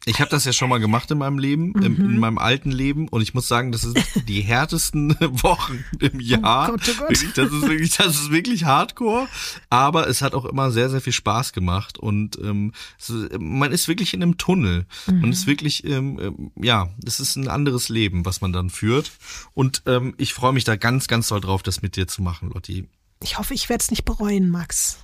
Ich 0.05 0.19
habe 0.19 0.29
das 0.29 0.43
ja 0.43 0.51
schon 0.51 0.67
mal 0.67 0.81
gemacht 0.81 1.09
in 1.11 1.17
meinem 1.19 1.37
Leben, 1.39 1.67
Mhm. 1.77 1.81
im, 1.83 1.95
in 1.95 2.19
meinem 2.19 2.37
alten 2.37 2.71
Leben, 2.71 3.07
und 3.07 3.21
ich 3.21 3.33
muss 3.33 3.47
sagen, 3.47 3.71
das 3.71 3.83
sind 3.83 3.97
die 4.27 4.41
härtesten 4.41 5.11
Wochen 5.21 5.81
im 5.99 6.19
Jahr. 6.19 6.67
Oh 6.67 6.71
Gott, 6.73 6.89
oh 6.89 6.99
Gott. 7.07 7.37
Das 7.37 7.49
ist 7.53 7.61
wirklich, 7.61 7.95
das 7.95 8.07
ist 8.19 8.29
wirklich 8.29 8.65
Hardcore, 8.65 9.29
aber 9.69 10.09
es 10.09 10.21
hat 10.21 10.33
auch 10.33 10.43
immer 10.43 10.71
sehr, 10.71 10.89
sehr 10.89 10.99
viel 10.99 11.13
Spaß 11.13 11.53
gemacht 11.53 11.97
und 11.99 12.37
ähm, 12.43 12.73
es, 12.99 13.13
man 13.39 13.71
ist 13.71 13.87
wirklich 13.87 14.13
in 14.13 14.21
einem 14.21 14.37
Tunnel. 14.37 14.87
Man 15.07 15.19
Mhm. 15.19 15.31
ist 15.31 15.47
wirklich, 15.47 15.85
ähm, 15.85 16.19
ähm, 16.19 16.51
ja, 16.61 16.89
es 17.05 17.21
ist 17.21 17.37
ein 17.37 17.47
anderes 17.47 17.87
Leben, 17.87 18.25
was 18.25 18.41
man 18.41 18.51
dann 18.51 18.69
führt. 18.69 19.09
Und 19.53 19.83
ähm, 19.85 20.15
ich 20.17 20.33
freue 20.33 20.51
mich 20.51 20.65
da 20.65 20.75
ganz, 20.75 21.07
ganz 21.07 21.29
doll 21.29 21.39
drauf, 21.39 21.63
das 21.63 21.81
mit 21.81 21.95
dir 21.95 22.07
zu 22.09 22.21
machen, 22.21 22.49
Lotti. 22.53 22.89
Ich 23.23 23.37
hoffe, 23.39 23.53
ich 23.53 23.69
werde 23.69 23.81
es 23.81 23.89
nicht 23.89 24.05
bereuen, 24.05 24.49
Max. 24.49 24.99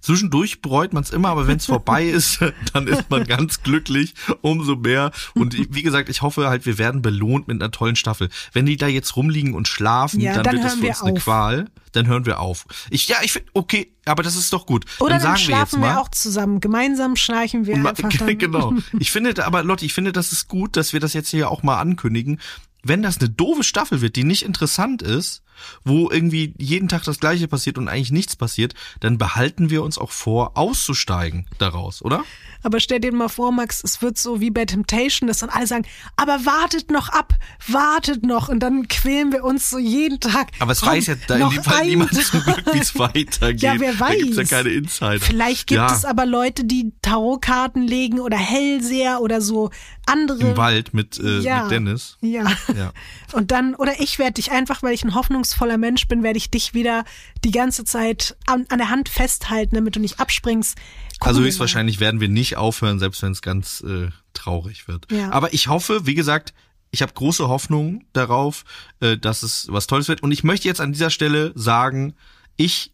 Zwischendurch 0.00 0.62
bereut 0.62 0.92
man 0.92 1.02
es 1.02 1.10
immer, 1.10 1.28
aber 1.28 1.46
wenn 1.48 1.58
es 1.58 1.66
vorbei 1.76 2.04
ist, 2.04 2.38
dann 2.72 2.86
ist 2.86 3.10
man 3.10 3.24
ganz 3.24 3.62
glücklich, 3.62 4.14
umso 4.40 4.76
mehr. 4.76 5.10
Und 5.34 5.56
wie 5.74 5.82
gesagt, 5.82 6.08
ich 6.08 6.22
hoffe 6.22 6.48
halt, 6.48 6.64
wir 6.64 6.78
werden 6.78 7.02
belohnt 7.02 7.48
mit 7.48 7.60
einer 7.60 7.70
tollen 7.70 7.96
Staffel. 7.96 8.30
Wenn 8.52 8.66
die 8.66 8.76
da 8.76 8.86
jetzt 8.86 9.16
rumliegen 9.16 9.54
und 9.54 9.68
schlafen, 9.68 10.20
Ja, 10.20 10.34
dann, 10.34 10.44
dann 10.44 10.54
wird 10.54 10.64
das 10.64 10.74
für 10.76 10.82
wir 10.82 10.88
uns 10.90 11.02
eine 11.02 11.12
auf. 11.12 11.24
Qual. 11.24 11.70
Dann 11.92 12.06
hören 12.06 12.26
wir 12.26 12.40
auf. 12.40 12.66
Ich, 12.90 13.08
ja, 13.08 13.16
ich 13.22 13.32
finde, 13.32 13.48
okay, 13.54 13.92
aber 14.04 14.22
das 14.22 14.36
ist 14.36 14.52
doch 14.52 14.66
gut. 14.66 14.84
Oder 15.00 15.14
dann 15.14 15.22
dann, 15.22 15.32
wir 15.32 15.38
schlafen 15.38 15.80
mal. 15.80 15.94
wir 15.94 16.00
auch 16.00 16.10
zusammen. 16.10 16.60
Gemeinsam 16.60 17.16
schnarchen 17.16 17.66
wir 17.66 17.74
einfach 17.74 18.08
dann. 18.18 18.38
genau. 18.38 18.74
Ich 18.98 19.10
finde, 19.10 19.44
aber 19.44 19.62
Lotte, 19.64 19.84
ich 19.84 19.94
finde, 19.94 20.12
das 20.12 20.32
ist 20.32 20.48
gut, 20.48 20.76
dass 20.76 20.92
wir 20.92 21.00
das 21.00 21.14
jetzt 21.14 21.30
hier 21.30 21.50
auch 21.50 21.62
mal 21.62 21.78
ankündigen. 21.78 22.40
Wenn 22.88 23.02
das 23.02 23.18
eine 23.18 23.30
doofe 23.30 23.64
Staffel 23.64 24.00
wird, 24.00 24.14
die 24.14 24.22
nicht 24.22 24.44
interessant 24.44 25.02
ist, 25.02 25.42
wo 25.84 26.08
irgendwie 26.10 26.54
jeden 26.58 26.88
Tag 26.88 27.02
das 27.04 27.18
Gleiche 27.18 27.48
passiert 27.48 27.78
und 27.78 27.88
eigentlich 27.88 28.12
nichts 28.12 28.36
passiert, 28.36 28.74
dann 29.00 29.18
behalten 29.18 29.70
wir 29.70 29.82
uns 29.82 29.98
auch 29.98 30.12
vor, 30.12 30.56
auszusteigen 30.56 31.46
daraus, 31.58 32.00
oder? 32.02 32.24
Aber 32.66 32.80
stell 32.80 32.98
dir 32.98 33.12
mal 33.12 33.28
vor, 33.28 33.52
Max, 33.52 33.80
es 33.84 34.02
wird 34.02 34.18
so 34.18 34.40
wie 34.40 34.50
bei 34.50 34.64
Temptation, 34.64 35.28
dass 35.28 35.38
dann 35.38 35.50
alle 35.50 35.68
sagen, 35.68 35.86
aber 36.16 36.44
wartet 36.44 36.90
noch 36.90 37.10
ab, 37.10 37.32
wartet 37.68 38.26
noch. 38.26 38.48
Und 38.48 38.58
dann 38.58 38.88
quälen 38.88 39.30
wir 39.30 39.44
uns 39.44 39.70
so 39.70 39.78
jeden 39.78 40.18
Tag. 40.18 40.48
Aber 40.58 40.72
es 40.72 40.80
Komm, 40.80 40.88
weiß 40.88 41.06
ja 41.06 41.14
da 41.28 41.36
in 41.36 41.48
dem 41.48 41.62
Fall 41.62 41.86
niemand 41.86 42.12
zum 42.12 42.42
Glück, 42.42 42.64
wie 42.72 42.78
es 42.80 42.98
weitergeht. 42.98 43.62
Ja, 43.62 43.78
wer 43.78 43.94
Da 43.94 44.12
gibt's 44.14 44.36
ja 44.36 44.42
weiß. 44.42 44.50
keine 44.50 44.70
Insider. 44.70 45.20
Vielleicht 45.20 45.68
gibt 45.68 45.78
ja, 45.78 45.94
es 45.94 46.04
aber 46.04 46.26
Leute, 46.26 46.64
die 46.64 46.92
Tarotkarten 47.02 47.86
legen 47.86 48.18
oder 48.18 48.36
Hellseher 48.36 49.20
oder 49.20 49.40
so 49.40 49.70
andere. 50.06 50.40
im 50.40 50.56
Wald 50.56 50.92
mit, 50.92 51.20
äh, 51.20 51.38
ja. 51.38 51.62
mit 51.62 51.70
Dennis. 51.70 52.18
Ja. 52.20 52.50
Ja. 52.76 52.92
Und 53.32 53.52
dann, 53.52 53.76
oder 53.76 54.00
ich 54.00 54.18
werde 54.18 54.34
dich 54.34 54.50
einfach, 54.50 54.82
weil 54.82 54.92
ich 54.92 55.04
ein 55.04 55.14
hoffnungsvoller 55.14 55.78
Mensch 55.78 56.08
bin, 56.08 56.24
werde 56.24 56.38
ich 56.38 56.50
dich 56.50 56.74
wieder 56.74 57.04
die 57.44 57.52
ganze 57.52 57.84
Zeit 57.84 58.36
an, 58.46 58.66
an 58.70 58.78
der 58.78 58.90
Hand 58.90 59.08
festhalten, 59.08 59.76
damit 59.76 59.94
du 59.94 60.00
nicht 60.00 60.18
abspringst. 60.18 60.76
Gucken 61.18 61.28
Also 61.28 61.42
höchstwahrscheinlich 61.42 62.00
werden 62.00 62.20
wir 62.20 62.28
nicht 62.28 62.56
aufhören, 62.56 62.98
selbst 62.98 63.22
wenn 63.22 63.32
es 63.32 63.42
ganz 63.42 63.80
äh, 63.80 64.08
traurig 64.34 64.86
wird. 64.88 65.10
Ja. 65.10 65.30
Aber 65.30 65.54
ich 65.54 65.68
hoffe, 65.68 66.06
wie 66.06 66.14
gesagt, 66.14 66.52
ich 66.90 67.02
habe 67.02 67.12
große 67.12 67.48
Hoffnung 67.48 68.04
darauf, 68.12 68.64
äh, 69.00 69.16
dass 69.16 69.42
es 69.42 69.66
was 69.70 69.86
Tolles 69.86 70.08
wird. 70.08 70.22
Und 70.22 70.32
ich 70.32 70.44
möchte 70.44 70.68
jetzt 70.68 70.80
an 70.80 70.92
dieser 70.92 71.10
Stelle 71.10 71.52
sagen, 71.54 72.14
ich 72.56 72.92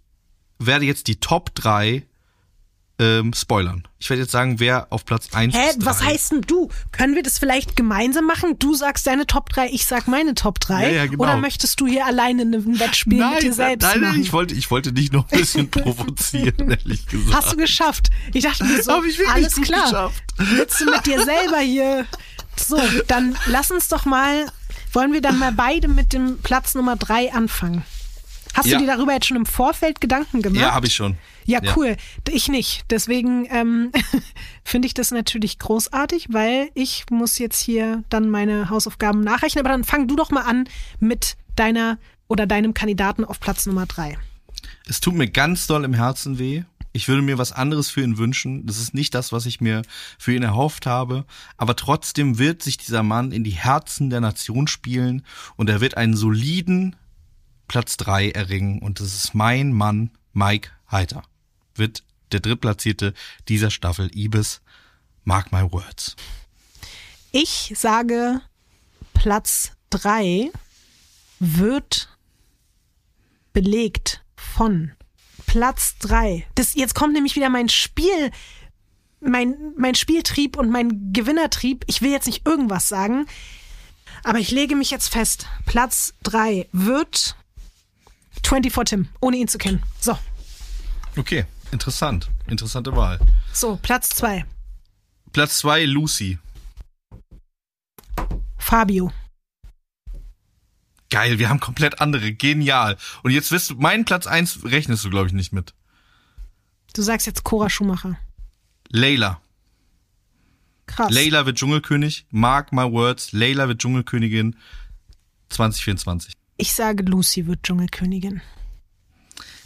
werde 0.59 0.85
jetzt 0.85 1.09
die 1.09 1.16
Top 1.16 1.55
3 1.55 2.07
ähm, 2.98 3.32
spoilern. 3.32 3.86
Ich 3.98 4.10
werde 4.10 4.23
jetzt 4.23 4.32
sagen, 4.32 4.60
wer 4.60 4.86
auf 4.90 5.05
Platz 5.05 5.28
1 5.32 5.55
Hä, 5.55 5.59
bis 5.74 5.78
3. 5.78 5.86
was 5.86 6.02
heißt 6.05 6.32
denn 6.32 6.40
du? 6.43 6.69
Können 6.93 7.14
wir 7.14 7.23
das 7.23 7.39
vielleicht 7.39 7.74
gemeinsam 7.77 8.27
machen? 8.27 8.59
Du 8.59 8.74
sagst 8.74 9.06
deine 9.06 9.27
Top 9.27 9.48
3, 9.48 9.69
ich 9.70 9.86
sag 9.86 10.06
meine 10.09 10.35
Top 10.35 10.60
3. 10.60 10.82
Ja, 10.82 10.89
ja, 10.97 11.06
genau. 11.06 11.23
Oder 11.23 11.36
möchtest 11.39 11.81
du 11.81 11.86
hier 11.86 12.06
alleine 12.06 12.43
ein 12.43 12.78
Wettspiel 12.81 13.19
Nein, 13.19 13.35
mit 13.35 13.43
dir 13.43 13.48
nein, 13.48 13.55
selbst 13.55 13.85
nein, 13.89 14.01
machen? 14.01 14.20
ich 14.23 14.32
wollte, 14.32 14.55
ich 14.55 14.70
wollte 14.70 14.93
dich 14.93 15.10
noch 15.12 15.31
ein 15.32 15.39
bisschen 15.40 15.70
provozieren, 15.70 16.70
ehrlich 16.70 17.06
gesagt. 17.06 17.35
Hast 17.36 17.52
du 17.52 17.56
geschafft? 17.56 18.10
Ich 18.35 18.44
dachte 18.44 18.64
mir 18.64 18.82
so, 18.82 18.93
Hab 18.93 19.05
ich 19.05 19.19
alles 19.28 19.56
klar. 19.60 19.85
geschafft. 19.85 20.23
Willst 20.36 20.81
du 20.81 20.85
mit 20.86 21.06
dir 21.06 21.24
selber 21.24 21.59
hier? 21.59 22.06
So, 22.56 22.78
dann 23.09 23.36
lass 23.47 23.70
uns 23.70 23.89
doch 23.89 24.05
mal, 24.05 24.47
wollen 24.93 25.12
wir 25.12 25.23
dann 25.23 25.39
mal 25.39 25.52
beide 25.52 25.89
mit 25.89 26.12
dem 26.12 26.39
Platz 26.43 26.74
Nummer 26.74 26.97
3 26.97 27.32
anfangen? 27.32 27.82
Hast 28.55 28.66
Ja. 28.66 28.78
du 28.78 28.85
dir 28.85 28.93
darüber 28.94 29.12
jetzt 29.14 29.27
schon 29.27 29.39
im 29.39 29.47
Vorfeld 29.47 30.01
Gedanken 30.02 30.43
gemacht? 30.43 30.60
Ja, 30.60 30.73
habe 30.74 30.86
ich 30.86 30.94
schon. 30.94 31.16
Ja, 31.47 31.62
Ja. 31.62 31.74
cool. 31.77 31.97
Ich 32.28 32.48
nicht. 32.48 32.85
Deswegen 32.90 33.47
ähm, 33.51 33.90
finde 34.64 34.86
ich 34.86 34.94
das 34.94 35.10
natürlich 35.10 35.59
großartig, 35.59 36.28
weil 36.31 36.70
ich 36.74 37.05
muss 37.10 37.39
jetzt 37.39 37.60
hier 37.60 38.05
dann 38.09 38.31
meine 38.31 38.70
Hausaufgaben 38.70 39.20
nachrechnen. 39.20 39.64
Aber 39.64 39.73
dann 39.73 39.85
fang 39.85 40.09
du 40.09 40.16
doch 40.16 40.31
mal 40.31 40.43
an 40.43 40.69
mit 41.01 41.36
deiner 41.56 41.98
oder 42.28 42.47
deinem 42.47 42.74
Kandidaten 42.74 43.24
auf 43.24 43.40
Platz 43.40 43.66
Nummer 43.66 43.86
drei. 43.86 44.16
Es 44.86 45.01
tut 45.01 45.14
mir 45.14 45.28
ganz 45.28 45.66
doll 45.66 45.85
im 45.85 45.94
Herzen 45.94 46.39
weh. 46.39 46.64
Ich 46.94 47.09
würde 47.09 47.23
mir 47.23 47.39
was 47.39 47.52
anderes 47.52 47.89
für 47.90 48.02
ihn 48.02 48.19
wünschen. 48.19 48.66
Das 48.66 48.78
ist 48.78 48.93
nicht 48.93 49.14
das, 49.14 49.32
was 49.32 49.47
ich 49.47 49.60
mir 49.60 49.82
für 50.19 50.35
ihn 50.35 50.43
erhofft 50.43 50.85
habe. 50.86 51.24
Aber 51.56 51.74
trotzdem 51.74 52.39
wird 52.39 52.62
sich 52.62 52.77
dieser 52.77 53.02
Mann 53.02 53.32
in 53.32 53.44
die 53.44 53.51
Herzen 53.52 54.10
der 54.10 54.20
Nation 54.20 54.66
spielen 54.66 55.24
und 55.56 55.70
er 55.70 55.81
wird 55.81 55.97
einen 55.97 56.14
soliden 56.16 56.97
Platz 57.66 57.97
drei 57.97 58.31
erringen. 58.31 58.81
Und 58.81 59.01
das 59.01 59.14
ist 59.14 59.35
mein 59.35 59.73
Mann, 59.73 60.10
Mike 60.35 60.69
Heiter. 60.90 61.23
Wird 61.74 62.03
der 62.32 62.40
drittplatzierte 62.40 63.15
dieser 63.49 63.70
Staffel 63.70 64.11
Ibis. 64.16 64.61
Mark 65.24 65.53
my 65.53 65.62
words. 65.70 66.16
Ich 67.31 67.73
sage, 67.77 68.40
Platz 69.15 69.73
drei 69.90 70.51
wird 71.39 72.09
belegt 73.53 74.24
von 74.36 74.93
Platz 75.47 75.97
drei. 75.99 76.47
Das, 76.55 76.74
jetzt 76.74 76.94
kommt 76.94 77.12
nämlich 77.12 77.36
wieder 77.36 77.49
mein 77.51 77.69
Spiel, 77.69 78.31
mein, 79.20 79.57
mein 79.77 79.94
Spieltrieb 79.94 80.57
und 80.57 80.70
mein 80.70 81.12
Gewinnertrieb. 81.12 81.85
Ich 81.86 82.03
will 82.03 82.11
jetzt 82.11 82.27
nicht 82.27 82.47
irgendwas 82.47 82.89
sagen, 82.89 83.27
aber 84.24 84.39
ich 84.39 84.51
lege 84.51 84.74
mich 84.74 84.90
jetzt 84.90 85.09
fest. 85.09 85.47
Platz 85.66 86.15
drei 86.23 86.69
wird 86.73 87.36
24 88.44 88.85
Tim, 88.90 89.09
ohne 89.20 89.36
ihn 89.36 89.49
zu 89.49 89.59
kennen. 89.59 89.82
So, 90.01 90.19
Okay, 91.16 91.44
interessant. 91.73 92.31
Interessante 92.47 92.94
Wahl. 92.94 93.19
so, 93.53 93.77
Platz 93.77 94.11
zwei. 94.11 94.44
Platz 95.32 95.59
zwei 95.59 95.85
Lucy. 95.85 96.39
Fabio. 98.59 99.12
Geil, 101.11 101.39
wir 101.39 101.49
haben 101.49 101.61
komplett 101.61 102.01
andere. 102.01 102.32
Genial. 102.32 102.97
Und 103.23 103.32
jetzt 103.32 103.51
wirst 103.51 103.70
du, 103.70 103.74
meinen 103.74 104.05
Platz 104.05 104.27
eins 104.27 104.65
rechnest 104.65 105.05
du, 105.05 105.11
glaube 105.11 105.27
ich, 105.27 105.32
nicht 105.35 105.53
mit. 105.53 105.74
Du 106.94 107.03
sagst 107.03 107.27
jetzt 107.27 107.44
Cora 107.44 107.69
Schumacher. 107.69 108.19
Layla. 108.89 109.40
Krass. 110.86 111.12
Layla 111.12 111.44
wird 111.47 111.59
Dschungelkönig. 111.59 112.27
Mark 112.31 112.73
my 112.73 112.90
words. 112.90 113.32
Layla 113.32 113.69
wird 113.69 113.81
Dschungelkönigin 113.81 114.57
2024. 115.51 116.35
Ich 116.57 116.73
sage, 116.73 117.03
Lucy 117.03 117.47
wird 117.47 117.62
Dschungelkönigin. 117.62 118.40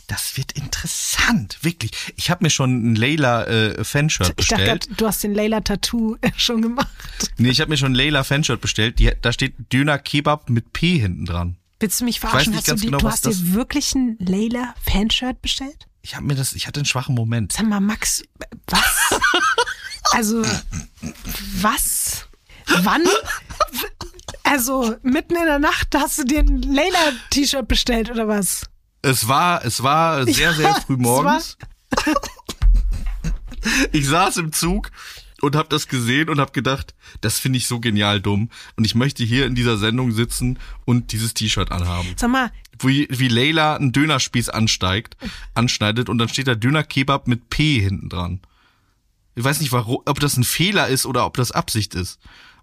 Das 0.09 0.37
wird 0.37 0.53
interessant, 0.53 1.59
wirklich. 1.63 1.91
Ich 2.17 2.31
habe 2.31 2.45
mir 2.45 2.51
schon 2.51 2.93
ein 2.93 2.95
Layla 2.95 3.45
äh, 3.45 3.85
Fanshirt 3.85 4.35
Ich 4.39 4.47
dachte, 4.49 4.63
bestellt. 4.63 4.89
du 5.01 5.07
hast 5.07 5.25
den 5.25 5.35
Layla 5.35 5.61
Tattoo 5.63 6.17
schon 6.37 6.63
gemacht. 6.63 6.89
Nee, 7.39 7.49
ich 7.51 7.61
habe 7.61 7.71
mir 7.71 7.77
schon 7.77 7.93
ein 7.93 7.97
Layla 7.97 8.23
Fanshirt 8.23 8.61
bestellt. 8.61 9.01
Die, 9.01 9.11
da 9.21 9.33
steht 9.33 9.55
Döner 9.73 9.99
Kebab 9.99 10.49
mit 10.49 10.73
P 10.73 10.99
hinten 10.99 11.25
dran. 11.27 11.57
Willst 11.81 12.01
du 12.01 12.05
mich 12.05 12.21
verarschen? 12.21 12.55
Hast 12.55 12.69
du, 12.69 12.75
die, 12.77 12.87
genau, 12.87 12.99
du 12.99 13.09
hast 13.09 13.27
dir 13.27 13.55
wirklich 13.55 13.95
ein 13.95 14.17
Layla 14.21 14.75
Fanshirt 14.83 15.43
bestellt? 15.43 15.87
Ich 16.03 16.15
habe 16.15 16.25
mir 16.25 16.37
das, 16.37 16.53
ich 16.53 16.69
hatte 16.69 16.79
einen 16.81 16.85
schwachen 16.87 17.15
Moment. 17.17 17.53
Sag 17.53 17.67
mal, 17.67 17.81
Max, 17.81 18.23
was? 18.69 19.21
Also, 20.13 20.43
was? 21.61 22.29
Wann? 22.83 23.03
Also, 24.45 24.95
mitten 25.03 25.35
in 25.35 25.45
der 25.47 25.59
Nacht 25.59 25.89
hast 25.97 26.19
du 26.21 26.25
dir 26.25 26.39
ein 26.41 26.63
Layla-T-Shirt 26.63 27.67
bestellt 27.67 28.09
oder 28.11 28.29
was? 28.29 28.67
Es 29.03 29.29
war, 29.29 29.65
es 29.65 29.83
war 29.83 30.25
sehr, 30.27 30.53
sehr 30.55 30.75
früh 30.87 30.97
morgens. 30.97 31.57
Ich 33.93 34.07
saß 34.07 34.37
im 34.39 34.53
Zug 34.53 34.91
und 35.43 35.57
habe 35.57 35.69
das 35.69 35.89
gesehen 35.89 36.29
und 36.29 36.41
habe 36.41 36.53
gedacht, 36.53 36.95
das 37.21 37.39
finde 37.39 37.59
ich 37.59 37.67
so 37.67 37.81
genial 37.81 38.21
dumm. 38.21 38.51
Und 38.77 38.85
ich 38.85 38.95
möchte 38.95 39.25
hier 39.25 39.47
in 39.47 39.55
dieser 39.55 39.77
Sendung 39.77 40.13
sitzen 40.13 40.59
und 40.85 41.13
dieses 41.13 41.35
T-Shirt 41.35 41.73
anhaben. 41.73 42.15
Sag 42.17 42.31
mal, 42.31 42.51
Wie, 42.79 43.07
wie 43.11 43.29
Leila 43.29 43.77
einen 43.77 43.93
Dönerspieß 43.93 44.49
ansteigt, 44.51 45.17
anschneidet 45.55 46.09
und 46.09 46.19
dann 46.19 46.29
steht 46.29 46.49
da 46.49 46.55
Döner 46.55 46.85
Kebab 46.85 47.29
mit 47.29 47.51
P 47.51 47.81
hinten 47.81 48.09
dran. 48.09 48.41
Ich 49.35 49.45
weiß 49.45 49.61
nicht, 49.61 49.73
warum, 49.73 50.01
ob 50.07 50.21
das 50.21 50.37
ein 50.37 50.45
Fehler 50.45 50.89
ist 50.89 51.05
oder 51.07 51.27
ob 51.27 51.37
das 51.37 51.53
Absicht 51.53 51.95
ist. 51.95 52.19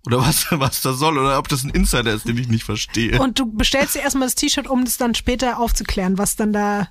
Oder 0.06 0.20
was, 0.20 0.48
was 0.52 0.82
das 0.82 0.98
soll, 0.98 1.18
oder 1.18 1.38
ob 1.38 1.48
das 1.48 1.64
ein 1.64 1.70
Insider 1.70 2.14
ist, 2.14 2.28
den 2.28 2.38
ich 2.38 2.48
nicht 2.48 2.64
verstehe. 2.64 3.20
Und 3.20 3.40
du 3.40 3.52
bestellst 3.52 3.96
dir 3.96 4.02
erstmal 4.02 4.28
das 4.28 4.36
T-Shirt, 4.36 4.68
um 4.68 4.86
das 4.86 4.98
dann 4.98 5.16
später 5.16 5.60
aufzuklären, 5.60 6.18
was 6.18 6.36
dann 6.36 6.54
da. 6.54 6.88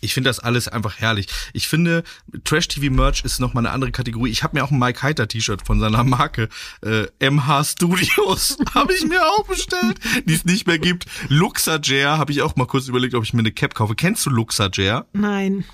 Ich 0.00 0.12
finde 0.12 0.28
das 0.28 0.38
alles 0.38 0.68
einfach 0.68 0.98
herrlich. 0.98 1.28
Ich 1.54 1.66
finde, 1.66 2.04
Trash-TV-Merch 2.44 3.24
ist 3.24 3.40
nochmal 3.40 3.64
eine 3.64 3.72
andere 3.72 3.90
Kategorie. 3.90 4.30
Ich 4.30 4.42
habe 4.42 4.56
mir 4.56 4.62
auch 4.62 4.70
ein 4.70 4.78
Mike 4.78 5.02
Heiter 5.02 5.26
T-Shirt 5.26 5.66
von 5.66 5.80
seiner 5.80 6.04
Marke 6.04 6.50
äh, 6.82 7.06
MH 7.30 7.64
Studios 7.64 8.58
habe 8.74 8.92
ich 8.92 9.06
mir 9.06 9.22
auch 9.22 9.46
bestellt, 9.46 9.98
die 10.26 10.34
es 10.34 10.44
nicht 10.44 10.66
mehr 10.66 10.78
gibt. 10.78 11.06
Luxager 11.28 12.18
habe 12.18 12.32
ich 12.32 12.42
auch 12.42 12.54
mal 12.56 12.66
kurz 12.66 12.86
überlegt, 12.88 13.14
ob 13.14 13.24
ich 13.24 13.32
mir 13.32 13.40
eine 13.40 13.52
Cap 13.52 13.74
kaufe. 13.74 13.94
Kennst 13.94 14.26
du 14.26 14.30
Luxager? 14.30 15.06
Nein. 15.14 15.64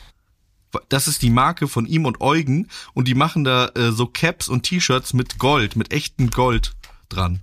Das 0.89 1.09
ist 1.09 1.23
die 1.23 1.31
Marke 1.31 1.69
von 1.69 1.87
ihm 1.87 2.07
und 2.07 2.21
Eugen 2.21 2.69
und 2.95 3.09
die 3.09 3.15
machen 3.15 3.45
da 3.45 3.69
äh, 3.75 3.93
so 3.93 4.07
Caps 4.07 4.49
und 4.49 4.63
T-Shirts 4.63 5.13
mit 5.15 5.39
Gold, 5.39 5.77
mit 5.77 5.93
echtem 5.93 6.31
Gold 6.31 6.75
dran. 7.09 7.41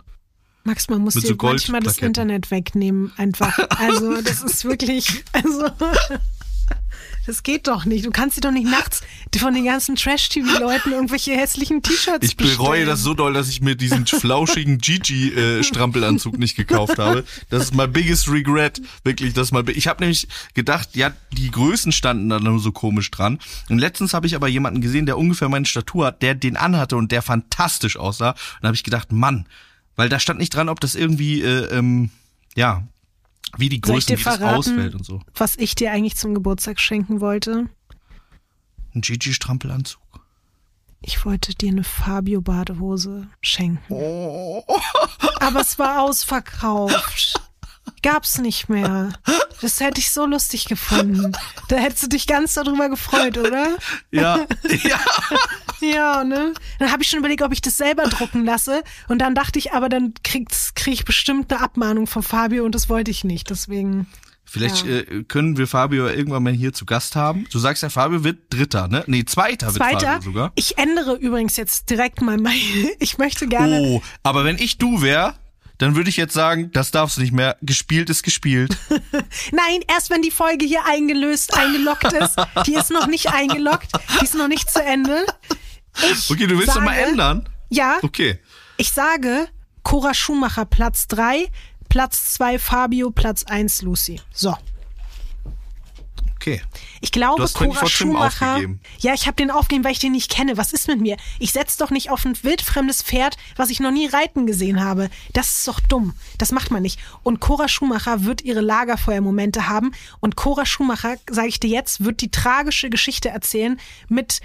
Max, 0.63 0.89
man 0.89 1.01
muss 1.01 1.13
dir 1.13 1.21
so 1.21 1.35
manchmal 1.41 1.81
das. 1.81 1.97
Internet 1.99 2.51
wegnehmen, 2.51 3.13
einfach. 3.15 3.57
Also, 3.77 4.21
das 4.21 4.43
ist 4.43 4.65
wirklich, 4.65 5.23
also, 5.31 5.65
das 7.27 7.43
geht 7.43 7.67
doch 7.67 7.85
nicht. 7.85 8.03
Du 8.05 8.09
kannst 8.11 8.37
dir 8.37 8.41
doch 8.41 8.51
nicht 8.51 8.65
nachts 8.69 9.01
von 9.37 9.53
den 9.53 9.65
ganzen 9.65 9.95
Trash-TV-Leuten 9.95 10.91
irgendwelche 10.93 11.33
hässlichen 11.33 11.83
T-Shirts 11.83 12.25
Ich 12.25 12.35
bereue 12.37 12.55
bestellen. 12.55 12.87
das 12.87 13.01
so 13.03 13.13
doll, 13.13 13.33
dass 13.33 13.49
ich 13.49 13.61
mir 13.61 13.75
diesen 13.75 14.07
flauschigen 14.07 14.79
Gigi-Strampelanzug 14.79 16.37
nicht 16.37 16.55
gekauft 16.55 16.97
habe. 16.97 17.23
Das 17.49 17.63
ist 17.63 17.75
my 17.75 17.87
biggest 17.87 18.29
regret. 18.29 18.81
Wirklich, 19.03 19.33
das 19.33 19.51
ist 19.51 19.65
bi- 19.65 19.71
Ich 19.73 19.87
habe 19.87 20.01
nämlich 20.01 20.27
gedacht, 20.53 20.89
ja, 20.95 21.11
die 21.31 21.51
Größen 21.51 21.91
standen 21.91 22.29
da 22.29 22.39
nur 22.39 22.59
so 22.59 22.71
komisch 22.71 23.11
dran. 23.11 23.39
Und 23.69 23.79
letztens 23.79 24.13
habe 24.13 24.27
ich 24.27 24.35
aber 24.35 24.47
jemanden 24.47 24.81
gesehen, 24.81 25.05
der 25.05 25.17
ungefähr 25.17 25.49
meine 25.49 25.65
Statur 25.65 26.07
hat, 26.07 26.21
der 26.21 26.35
den 26.35 26.57
anhatte 26.57 26.95
und 26.95 27.11
der 27.11 27.21
fantastisch 27.21 27.97
aussah. 27.97 28.31
Und 28.31 28.37
da 28.61 28.67
habe 28.69 28.75
ich 28.75 28.83
gedacht, 28.83 29.11
Mann, 29.11 29.45
weil 29.95 30.09
da 30.09 30.19
stand 30.19 30.39
nicht 30.39 30.53
dran, 30.55 30.69
ob 30.69 30.79
das 30.79 30.95
irgendwie, 30.95 31.41
äh, 31.41 31.65
ähm, 31.77 32.09
ja, 32.55 32.83
wie 33.57 33.69
die 33.69 33.81
Größen, 33.81 34.17
wie 34.17 34.23
das 34.23 34.41
ausfällt 34.41 34.95
und 34.95 35.05
so. 35.05 35.21
was 35.35 35.55
ich 35.55 35.75
dir 35.75 35.91
eigentlich 35.91 36.15
zum 36.15 36.33
Geburtstag 36.33 36.79
schenken 36.79 37.21
wollte? 37.21 37.69
Ein 38.93 39.01
Gigi-Strampelanzug. 39.01 40.01
Ich 41.01 41.23
wollte 41.25 41.53
dir 41.53 41.69
eine 41.69 41.83
Fabio-Badehose 41.83 43.27
schenken. 43.41 43.93
Oh. 43.93 44.63
Aber 45.39 45.61
es 45.61 45.77
war 45.77 46.01
ausverkauft. 46.01 47.41
Gab's 48.03 48.37
nicht 48.37 48.69
mehr. 48.69 49.11
Das 49.61 49.79
hätte 49.79 49.99
ich 49.99 50.11
so 50.11 50.25
lustig 50.25 50.65
gefunden. 50.65 51.31
Da 51.67 51.77
hättest 51.77 52.03
du 52.03 52.07
dich 52.09 52.27
ganz 52.27 52.53
darüber 52.53 52.89
gefreut, 52.89 53.37
oder? 53.37 53.77
Ja, 54.11 54.45
ja. 54.83 54.99
Ja, 55.81 56.23
ne? 56.23 56.53
Dann 56.79 56.91
habe 56.91 57.03
ich 57.03 57.09
schon 57.09 57.19
überlegt, 57.19 57.41
ob 57.41 57.51
ich 57.53 57.61
das 57.61 57.77
selber 57.77 58.03
drucken 58.03 58.45
lasse. 58.45 58.83
Und 59.07 59.19
dann 59.19 59.35
dachte 59.35 59.59
ich, 59.59 59.73
aber 59.73 59.89
dann 59.89 60.13
kriegt's, 60.23 60.73
krieg 60.75 60.93
ich 60.93 61.05
bestimmt 61.05 61.51
eine 61.51 61.61
Abmahnung 61.61 62.07
von 62.07 62.23
Fabio 62.23 62.65
und 62.65 62.73
das 62.75 62.89
wollte 62.89 63.11
ich 63.11 63.23
nicht. 63.23 63.49
Deswegen. 63.49 64.07
Vielleicht 64.43 64.85
Ja. 64.85 64.97
äh, 64.99 65.23
können 65.27 65.57
wir 65.57 65.67
Fabio 65.67 66.07
irgendwann 66.07 66.41
mal 66.43 66.53
hier 66.53 66.71
zu 66.73 66.85
Gast 66.85 67.15
haben. 67.15 67.45
Du 67.51 67.59
sagst 67.59 67.83
ja, 67.83 67.89
Fabio 67.89 68.23
wird 68.23 68.51
Dritter, 68.53 68.87
ne? 68.87 69.03
Nee, 69.07 69.25
Zweiter, 69.25 69.67
wird 69.67 69.77
Zweiter. 69.77 70.13
Fabio 70.13 70.21
sogar. 70.21 70.51
Ich 70.55 70.77
ändere 70.77 71.15
übrigens 71.15 71.57
jetzt 71.57 71.89
direkt 71.89 72.21
mal 72.21 72.37
mein. 72.37 72.53
Ich 72.99 73.17
möchte 73.17 73.45
gerne. 73.47 73.81
Oh, 73.81 74.01
aber 74.23 74.45
wenn 74.45 74.57
ich 74.57 74.77
du 74.77 75.01
wär, 75.01 75.35
dann 75.77 75.95
würde 75.95 76.09
ich 76.09 76.17
jetzt 76.17 76.33
sagen, 76.33 76.71
das 76.71 76.91
darfst 76.91 77.17
du 77.17 77.21
nicht 77.21 77.33
mehr. 77.33 77.57
Gespielt 77.61 78.09
ist 78.09 78.23
gespielt. 78.23 78.75
Nein, 79.51 79.81
erst 79.87 80.09
wenn 80.09 80.21
die 80.21 80.31
Folge 80.31 80.65
hier 80.65 80.85
eingelöst, 80.85 81.55
eingeloggt 81.55 82.11
ist. 82.13 82.35
Die 82.65 82.73
ist 82.75 82.89
noch 82.91 83.07
nicht 83.07 83.31
eingeloggt. 83.33 83.91
Die 84.19 84.23
ist 84.25 84.35
noch 84.35 84.47
nicht 84.47 84.69
zu 84.71 84.83
Ende. 84.83 85.25
Ich 86.11 86.29
Okay, 86.31 86.47
du 86.47 86.55
willst 86.57 86.67
sage, 86.73 86.79
doch 86.79 86.85
mal 86.85 86.97
ändern? 86.97 87.49
Ja, 87.69 87.97
Okay. 88.01 88.39
ich 88.77 88.91
sage 88.91 89.47
Cora 89.83 90.13
Schumacher 90.13 90.65
Platz 90.65 91.07
3, 91.07 91.47
Platz 91.89 92.33
2 92.33 92.59
Fabio, 92.59 93.11
Platz 93.11 93.43
1 93.45 93.81
Lucy. 93.83 94.19
So. 94.33 94.55
Okay. 96.47 96.61
Ich 97.01 97.11
glaube, 97.11 97.35
Du 97.37 97.43
hast 97.43 97.55
Cora 97.55 97.85
Schumacher. 97.87 98.51
aufgegeben. 98.53 98.79
Ja, 98.99 99.13
ich 99.13 99.27
habe 99.27 99.35
den 99.35 99.51
aufgegeben, 99.51 99.83
weil 99.83 99.91
ich 99.91 99.99
den 99.99 100.13
nicht 100.13 100.31
kenne. 100.31 100.55
Was 100.57 100.71
ist 100.71 100.87
mit 100.87 101.01
mir? 101.01 101.17
Ich 101.39 101.51
setz 101.51 101.75
doch 101.77 101.89
nicht 101.91 102.09
auf 102.09 102.23
ein 102.25 102.41
wildfremdes 102.41 103.03
Pferd, 103.03 103.35
was 103.57 103.69
ich 103.69 103.81
noch 103.81 103.91
nie 103.91 104.07
reiten 104.07 104.47
gesehen 104.47 104.81
habe. 104.83 105.09
Das 105.33 105.57
ist 105.57 105.67
doch 105.67 105.79
dumm. 105.81 106.13
Das 106.37 106.53
macht 106.53 106.71
man 106.71 106.81
nicht. 106.83 106.99
Und 107.23 107.41
Cora 107.41 107.67
Schumacher 107.67 108.23
wird 108.23 108.43
ihre 108.43 108.61
Lagerfeuermomente 108.61 109.67
haben. 109.67 109.91
Und 110.21 110.37
Cora 110.37 110.65
Schumacher, 110.65 111.17
sage 111.29 111.49
ich 111.49 111.59
dir 111.59 111.69
jetzt, 111.69 112.05
wird 112.05 112.21
die 112.21 112.31
tragische 112.31 112.89
Geschichte 112.89 113.27
erzählen 113.29 113.77
mit 114.07 114.39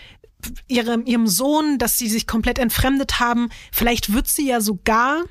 ihrem, 0.66 1.06
ihrem 1.06 1.28
Sohn, 1.28 1.78
dass 1.78 1.98
sie 1.98 2.08
sich 2.08 2.26
komplett 2.26 2.58
entfremdet 2.58 3.20
haben. 3.20 3.48
Vielleicht 3.70 4.12
wird 4.12 4.26
sie 4.26 4.48
ja 4.48 4.60
sogar, 4.60 5.22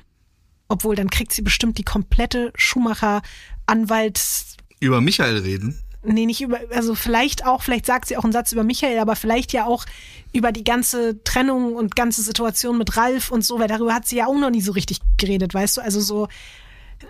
obwohl 0.68 0.96
dann 0.96 1.10
kriegt 1.10 1.34
sie 1.34 1.42
bestimmt 1.42 1.76
die 1.76 1.84
komplette 1.84 2.50
Schumacher-Anwalts- 2.56 4.56
Über 4.80 5.02
Michael 5.02 5.36
reden. 5.38 5.78
Nee, 6.02 6.26
nicht 6.26 6.40
über, 6.40 6.60
also 6.70 6.94
vielleicht 6.94 7.46
auch, 7.46 7.62
vielleicht 7.62 7.86
sagt 7.86 8.08
sie 8.08 8.16
auch 8.16 8.24
einen 8.24 8.32
Satz 8.32 8.52
über 8.52 8.64
Michael, 8.64 8.98
aber 8.98 9.16
vielleicht 9.16 9.52
ja 9.52 9.66
auch 9.66 9.84
über 10.32 10.52
die 10.52 10.64
ganze 10.64 11.22
Trennung 11.24 11.74
und 11.74 11.96
ganze 11.96 12.22
Situation 12.22 12.78
mit 12.78 12.96
Ralf 12.96 13.30
und 13.30 13.44
so, 13.44 13.58
weil 13.58 13.68
darüber 13.68 13.94
hat 13.94 14.06
sie 14.06 14.16
ja 14.16 14.26
auch 14.26 14.34
noch 14.34 14.50
nie 14.50 14.62
so 14.62 14.72
richtig 14.72 14.98
geredet, 15.16 15.54
weißt 15.54 15.76
du? 15.76 15.80
Also 15.80 16.00
so, 16.00 16.28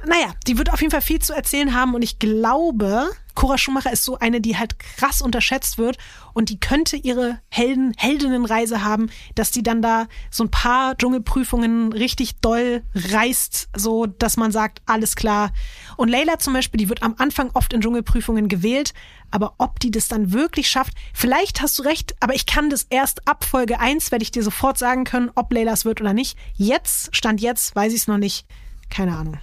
naja, 0.06 0.34
die 0.46 0.58
wird 0.58 0.72
auf 0.72 0.80
jeden 0.80 0.90
Fall 0.90 1.00
viel 1.00 1.20
zu 1.20 1.32
erzählen 1.32 1.74
haben 1.74 1.94
und 1.94 2.02
ich 2.02 2.18
glaube, 2.18 3.10
Cora 3.34 3.58
Schumacher 3.58 3.92
ist 3.92 4.04
so 4.04 4.18
eine, 4.18 4.40
die 4.40 4.56
halt 4.56 4.78
krass 4.78 5.22
unterschätzt 5.22 5.78
wird 5.78 5.98
und 6.32 6.48
die 6.48 6.60
könnte 6.60 6.96
ihre 6.96 7.40
Helden, 7.48 7.94
Heldinnenreise 7.96 8.84
haben, 8.84 9.10
dass 9.34 9.50
die 9.50 9.62
dann 9.62 9.82
da 9.82 10.06
so 10.30 10.44
ein 10.44 10.50
paar 10.50 10.96
Dschungelprüfungen 10.96 11.92
richtig 11.92 12.36
doll 12.40 12.82
reißt, 12.94 13.68
so 13.76 14.06
dass 14.06 14.36
man 14.36 14.52
sagt, 14.52 14.82
alles 14.86 15.16
klar. 15.16 15.52
Und 15.96 16.08
Leila 16.08 16.38
zum 16.38 16.54
Beispiel, 16.54 16.78
die 16.78 16.88
wird 16.88 17.02
am 17.02 17.14
Anfang 17.18 17.50
oft 17.54 17.72
in 17.72 17.80
Dschungelprüfungen 17.80 18.48
gewählt, 18.48 18.94
aber 19.30 19.54
ob 19.58 19.80
die 19.80 19.90
das 19.90 20.08
dann 20.08 20.32
wirklich 20.32 20.68
schafft, 20.68 20.92
vielleicht 21.14 21.62
hast 21.62 21.78
du 21.78 21.82
recht, 21.82 22.14
aber 22.20 22.34
ich 22.34 22.46
kann 22.46 22.70
das 22.70 22.86
erst 22.90 23.26
ab 23.26 23.44
Folge 23.44 23.80
1, 23.80 24.10
werde 24.12 24.22
ich 24.22 24.30
dir 24.30 24.42
sofort 24.42 24.78
sagen 24.78 25.04
können, 25.04 25.30
ob 25.34 25.52
Leila 25.52 25.72
es 25.72 25.84
wird 25.84 26.00
oder 26.00 26.12
nicht. 26.12 26.38
Jetzt, 26.54 27.14
Stand 27.16 27.40
jetzt, 27.40 27.74
weiß 27.74 27.92
ich 27.92 28.00
es 28.00 28.06
noch 28.08 28.18
nicht. 28.18 28.46
Keine 28.90 29.16
Ahnung. 29.16 29.38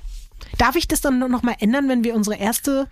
Darf 0.57 0.75
ich 0.75 0.87
das 0.87 1.01
dann 1.01 1.19
noch 1.19 1.43
mal 1.43 1.55
ändern, 1.59 1.89
wenn 1.89 2.03
wir 2.03 2.15
unsere 2.15 2.37
erste 2.37 2.87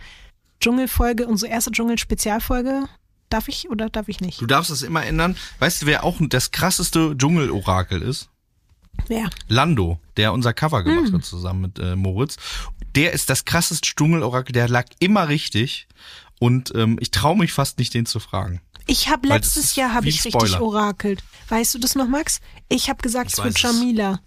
Dschungelfolge, 0.60 1.28
unsere 1.28 1.52
erste 1.52 1.72
Dschungel-Spezialfolge, 1.72 2.86
darf 3.30 3.48
ich 3.48 3.70
oder 3.70 3.90
darf 3.90 4.08
ich 4.08 4.22
nicht? 4.22 4.42
Du 4.42 4.46
darfst 4.46 4.72
das 4.72 4.82
immer 4.82 5.06
ändern. 5.06 5.36
Weißt 5.60 5.82
du, 5.82 5.86
wer 5.86 6.04
auch 6.04 6.18
das 6.22 6.52
krasseste 6.52 7.16
Dschungelorakel 7.18 8.02
ist? 8.02 8.30
Wer? 9.08 9.30
Lando, 9.48 10.00
der 10.18 10.34
unser 10.34 10.54
Cover 10.54 10.84
gemacht 10.84 11.14
hat 11.14 11.24
zusammen 11.24 11.62
mit 11.62 11.80
äh, 11.80 11.96
Moritz. 11.96 12.38
Der 12.96 13.14
ist 13.14 13.30
das 13.30 13.46
krasseste 13.46 13.90
Dschungelorakel, 13.96 14.54
der 14.54 14.68
lag 14.68 14.86
immer 15.00 15.28
richtig. 15.30 15.88
Und 16.40 16.74
ähm, 16.76 16.98
ich 17.00 17.12
traue 17.12 17.38
mich 17.38 17.54
fast 17.54 17.78
nicht, 17.80 17.94
den 17.94 18.06
zu 18.06 18.20
fragen. 18.20 18.62
Ich 18.88 19.10
habe 19.10 19.28
letztes 19.28 19.76
Jahr 19.76 19.94
habe 19.94 20.06
wie 20.06 20.10
ich 20.10 20.24
richtig 20.24 20.60
orakelt. 20.60 21.24
Weißt 21.50 21.76
du 21.76 21.80
das 21.80 21.96
noch, 21.96 22.08
Max? 22.08 22.40
Ich 22.70 22.90
habe 22.90 23.02
gesagt, 23.02 23.28
Ich 23.32 23.38
es 23.38 23.44
wird 23.44 23.56
es. 23.56 23.62
Jamila. 23.62 24.20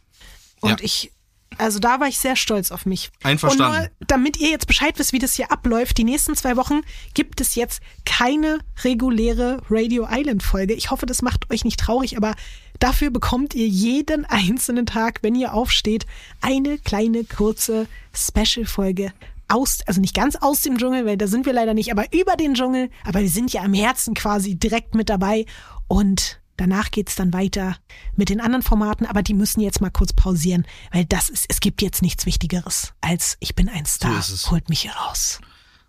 Und 0.60 0.70
Ja. 0.70 0.76
ich, 0.82 1.10
also 1.58 1.78
da 1.78 2.00
war 2.00 2.08
ich 2.08 2.18
sehr 2.18 2.36
stolz 2.36 2.70
auf 2.70 2.86
mich. 2.86 3.10
Einverstanden. 3.22 3.74
Und 3.74 3.80
nur, 3.80 3.90
damit 4.06 4.38
ihr 4.38 4.50
jetzt 4.50 4.66
Bescheid 4.66 4.98
wisst, 4.98 5.12
wie 5.12 5.18
das 5.18 5.34
hier 5.34 5.50
abläuft, 5.50 5.98
die 5.98 6.04
nächsten 6.04 6.34
zwei 6.36 6.56
Wochen 6.56 6.80
gibt 7.14 7.40
es 7.40 7.54
jetzt 7.54 7.82
keine 8.04 8.60
reguläre 8.84 9.60
Radio 9.68 10.06
Island 10.10 10.42
Folge. 10.42 10.74
Ich 10.74 10.90
hoffe, 10.90 11.06
das 11.06 11.22
macht 11.22 11.50
euch 11.50 11.64
nicht 11.64 11.80
traurig, 11.80 12.16
aber 12.16 12.34
dafür 12.78 13.10
bekommt 13.10 13.54
ihr 13.54 13.66
jeden 13.66 14.24
einzelnen 14.24 14.86
Tag, 14.86 15.18
wenn 15.22 15.34
ihr 15.34 15.52
aufsteht, 15.52 16.06
eine 16.40 16.78
kleine 16.78 17.24
kurze 17.24 17.86
Special-Folge 18.14 19.12
aus, 19.48 19.80
also 19.86 20.00
nicht 20.00 20.14
ganz 20.14 20.36
aus 20.36 20.62
dem 20.62 20.78
Dschungel, 20.78 21.06
weil 21.06 21.16
da 21.16 21.26
sind 21.26 21.44
wir 21.44 21.52
leider 21.52 21.74
nicht, 21.74 21.90
aber 21.90 22.04
über 22.12 22.36
den 22.36 22.54
Dschungel. 22.54 22.88
Aber 23.04 23.20
wir 23.20 23.28
sind 23.28 23.52
ja 23.52 23.62
am 23.62 23.74
Herzen 23.74 24.14
quasi 24.14 24.54
direkt 24.54 24.94
mit 24.94 25.08
dabei. 25.08 25.44
Und 25.88 26.39
danach 26.60 26.90
geht's 26.90 27.14
dann 27.14 27.32
weiter 27.32 27.76
mit 28.16 28.28
den 28.28 28.40
anderen 28.40 28.62
Formaten, 28.62 29.06
aber 29.06 29.22
die 29.22 29.34
müssen 29.34 29.60
jetzt 29.60 29.80
mal 29.80 29.90
kurz 29.90 30.12
pausieren, 30.12 30.66
weil 30.92 31.06
das 31.06 31.30
ist, 31.30 31.46
es 31.48 31.60
gibt 31.60 31.80
jetzt 31.82 32.02
nichts 32.02 32.26
Wichtigeres 32.26 32.92
als 33.00 33.36
ich 33.40 33.54
bin 33.54 33.68
ein 33.68 33.86
Star. 33.86 34.18
es. 34.18 34.50
Holt 34.50 34.68
mich 34.68 34.82
hier 34.82 34.92
raus. 34.92 35.40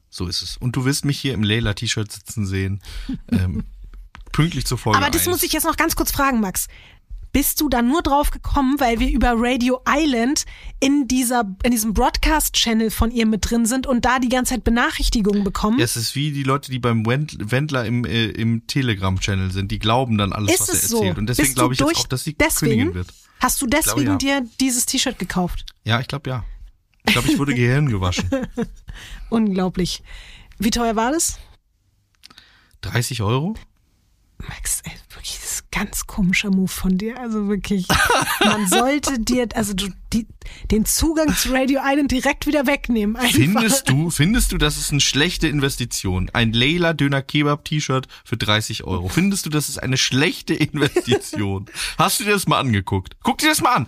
So 0.10 0.28
ist 0.28 0.42
es. 0.42 0.58
Und 0.58 0.76
du 0.76 0.86
wirst 0.86 1.06
mich 1.06 1.20
hier 1.20 1.34
im 1.34 1.44
Leila-T-Shirt 1.44 2.12
sitzen 2.12 2.46
sehen. 2.46 2.82
Ähm, 3.32 3.64
pünktlich 4.34 4.66
zur 4.66 4.78
Folge. 4.78 4.98
Aber 4.98 5.10
das 5.10 5.22
1. 5.22 5.30
muss 5.30 5.44
ich 5.44 5.54
jetzt 5.54 5.64
noch 5.64 5.78
ganz 5.78 5.96
kurz 5.96 6.12
fragen, 6.12 6.42
Max. 6.42 6.68
Bist 7.32 7.62
du 7.62 7.70
da 7.70 7.82
nur 7.82 8.02
drauf 8.02 8.32
gekommen, 8.32 8.80
weil 8.80 9.00
wir 9.00 9.10
über 9.10 9.34
Radio 9.36 9.80
Island 9.88 10.46
in 10.82 11.08
dieser, 11.08 11.56
in 11.64 11.72
diesem 11.72 11.94
Broadcast-Channel 11.94 12.92
von 12.92 13.10
ihr 13.12 13.26
mit 13.26 13.50
drin 13.50 13.66
sind 13.66 13.88
und 13.88 14.04
da 14.04 14.20
die 14.20 14.28
ganze 14.28 14.54
Zeit 14.56 14.64
Benachrichtigungen 14.66 15.44
bekommen? 15.44 15.80
Ja, 15.80 15.86
es 15.86 15.96
ist 15.96 16.16
wie 16.16 16.32
die 16.32 16.44
Leute, 16.44 16.72
die 16.72 16.80
beim 16.80 17.06
Wend- 17.06 17.38
Wendler 17.40 17.86
im, 17.86 18.04
äh, 18.04 18.26
im 18.26 18.68
Telegram-Channel 18.68 19.52
sind. 19.52 19.72
Die 19.72 19.80
glauben 19.80 20.18
dann 20.18 20.34
alles, 20.34 20.52
ist 20.56 20.60
was 20.62 20.70
er 20.84 20.88
so? 20.90 20.98
erzählt. 20.98 21.18
Und 21.20 21.28
deswegen 21.28 21.54
glaube 21.54 21.74
ich 21.74 21.80
jetzt 21.80 21.98
auch, 21.98 22.08
dass 22.08 22.24
sie 22.26 22.34
deswegen? 22.34 22.72
Königin 22.72 22.94
wird. 22.96 23.14
Hast 23.40 23.62
du 23.62 23.66
deswegen 23.68 24.06
glaube, 24.18 24.26
ja. 24.26 24.42
dir 24.42 24.50
dieses 24.60 24.86
T-Shirt 24.86 25.18
gekauft? 25.18 25.66
Ja, 25.86 26.00
ich 26.00 26.08
glaube 26.08 26.30
ja. 26.30 26.44
Ich 27.06 27.14
glaube, 27.14 27.30
ich 27.32 27.40
wurde 27.40 27.56
Gehirn 27.56 27.90
gewaschen. 27.90 28.30
Unglaublich. 29.30 30.04
Wie 30.60 30.70
teuer 30.70 30.96
war 30.96 31.12
das? 31.12 31.40
30 32.82 33.22
Euro? 33.22 33.56
Max, 34.48 34.82
ey, 34.84 34.92
wirklich, 35.10 35.40
das 35.42 35.52
ist 35.52 35.72
ganz 35.72 36.06
komischer 36.08 36.50
Move 36.50 36.68
von 36.68 36.98
dir. 36.98 37.20
Also 37.20 37.48
wirklich, 37.48 37.88
man 38.44 38.68
sollte 38.68 39.20
dir, 39.20 39.48
also 39.56 39.74
du, 39.74 39.88
die, 40.14 40.28
den 40.70 40.86
Zugang 40.86 41.36
zu 41.36 41.52
Radio 41.54 41.82
Island 41.84 42.12
direkt 42.12 42.48
wieder 42.48 42.68
wegnehmen. 42.68 43.16
Einfach. 43.16 43.36
Findest 43.36 43.90
du, 43.90 44.10
findest 44.10 44.52
du, 44.52 44.58
das 44.58 44.78
ist 44.78 44.92
eine 44.92 45.02
schlechte 45.02 45.48
Investition? 45.48 46.30
Ein 46.34 46.54
Leila 46.54 46.94
Döner 46.94 47.22
Kebab 47.22 47.66
T-Shirt 47.66 48.08
für 48.24 48.38
30 48.38 48.84
Euro. 48.84 49.10
Findest 49.10 49.46
du, 49.46 49.50
das 49.50 49.70
ist 49.70 49.82
eine 49.82 49.98
schlechte 49.98 50.54
Investition? 50.54 51.68
Hast 51.98 52.20
du 52.20 52.24
dir 52.26 52.32
das 52.32 52.48
mal 52.48 52.60
angeguckt? 52.60 53.16
Guck 53.24 53.38
dir 53.40 53.50
das 53.50 53.62
mal 53.62 53.74
an. 53.74 53.88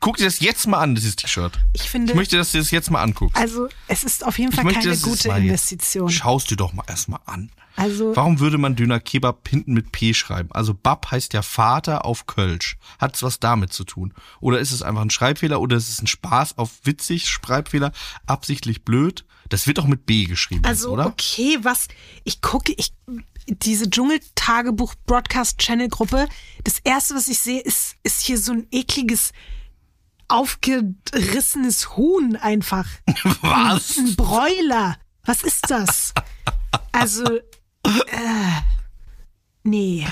Guck 0.00 0.16
dir 0.18 0.24
das 0.24 0.40
jetzt 0.40 0.66
mal 0.66 0.78
an, 0.78 0.94
dieses 0.94 1.16
T-Shirt. 1.16 1.58
Ich 1.72 1.90
finde, 1.90 2.12
Ich 2.12 2.16
möchte, 2.16 2.36
dass 2.36 2.52
du 2.52 2.58
das 2.58 2.70
jetzt 2.70 2.90
mal 2.90 3.02
anguckst. 3.02 3.36
also 3.36 3.68
es 3.88 4.04
ist 4.04 4.24
auf 4.24 4.38
jeden 4.38 4.52
Fall 4.52 4.64
möchte, 4.64 4.80
keine 4.88 4.96
gute 4.98 5.28
Investition. 5.30 6.08
Schaust 6.08 6.50
du 6.50 6.56
doch 6.56 6.72
mal 6.72 6.84
erstmal 6.88 7.20
an. 7.26 7.50
Also 7.76 8.14
Warum 8.14 8.40
würde 8.40 8.58
man 8.58 8.76
Döner 8.76 9.00
Kebab 9.00 9.48
hinten 9.48 9.72
mit 9.72 9.90
P 9.92 10.12
schreiben? 10.12 10.50
Also 10.52 10.74
Bab 10.74 11.10
heißt 11.10 11.32
ja 11.32 11.40
Vater 11.42 12.04
auf 12.04 12.26
Kölsch. 12.26 12.76
Hat 12.98 13.14
es 13.16 13.22
was 13.22 13.40
damit 13.40 13.72
zu 13.72 13.84
tun? 13.84 14.12
Oder 14.40 14.58
ist 14.58 14.72
es 14.72 14.82
einfach 14.82 15.00
ein 15.02 15.10
Schreibfehler 15.10 15.60
oder 15.60 15.76
ist 15.76 15.88
es 15.88 16.02
ein 16.02 16.06
Spaß 16.06 16.58
auf 16.58 16.70
witzig, 16.84 17.28
Schreibfehler, 17.28 17.92
absichtlich 18.26 18.84
blöd? 18.84 19.24
Das 19.48 19.66
wird 19.66 19.78
doch 19.78 19.86
mit 19.86 20.04
B 20.06 20.26
geschrieben, 20.26 20.64
Also, 20.64 20.90
oder? 20.90 21.06
okay, 21.06 21.58
was, 21.62 21.88
ich 22.24 22.40
gucke, 22.40 22.72
ich, 22.76 22.92
diese 23.46 23.88
Dschungeltagebuch 23.88 24.94
Broadcast 25.06 25.58
Channel 25.58 25.88
Gruppe, 25.88 26.28
das 26.64 26.78
erste, 26.80 27.14
was 27.14 27.28
ich 27.28 27.38
sehe, 27.38 27.60
ist, 27.60 27.96
ist 28.02 28.20
hier 28.20 28.38
so 28.38 28.52
ein 28.52 28.66
ekliges, 28.70 29.32
aufgerissenes 30.30 31.96
Huhn 31.96 32.36
einfach. 32.36 32.86
Was? 33.42 33.96
Ein 33.96 34.16
Bräuler. 34.16 34.96
Was 35.24 35.42
ist 35.42 35.70
das? 35.70 36.14
Also, 36.92 37.24
äh, 37.84 38.60
nee. 39.62 40.06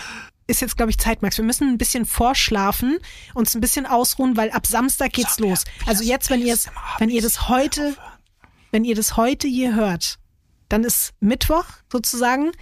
Ist 0.46 0.62
jetzt, 0.62 0.76
glaube 0.76 0.90
ich, 0.90 0.98
Zeit, 0.98 1.20
Max. 1.20 1.36
Wir 1.36 1.44
müssen 1.44 1.68
ein 1.68 1.78
bisschen 1.78 2.06
vorschlafen, 2.06 2.98
uns 3.34 3.54
ein 3.54 3.60
bisschen 3.60 3.84
ausruhen, 3.84 4.36
weil 4.36 4.50
ab 4.50 4.66
Samstag 4.66 5.12
geht's 5.12 5.38
los. 5.38 5.64
Also 5.86 6.02
jetzt, 6.02 6.30
wenn 6.30 6.40
ihr 6.40 6.54
es, 6.54 6.70
wenn 6.98 7.10
ihr 7.10 7.20
das 7.20 7.48
heute, 7.48 7.94
wenn 8.70 8.84
ihr 8.84 8.94
das 8.94 9.16
heute 9.18 9.46
hier 9.46 9.74
hört, 9.74 10.18
dann 10.70 10.84
ist 10.84 11.12
Mittwoch 11.20 11.66
sozusagen 11.92 12.52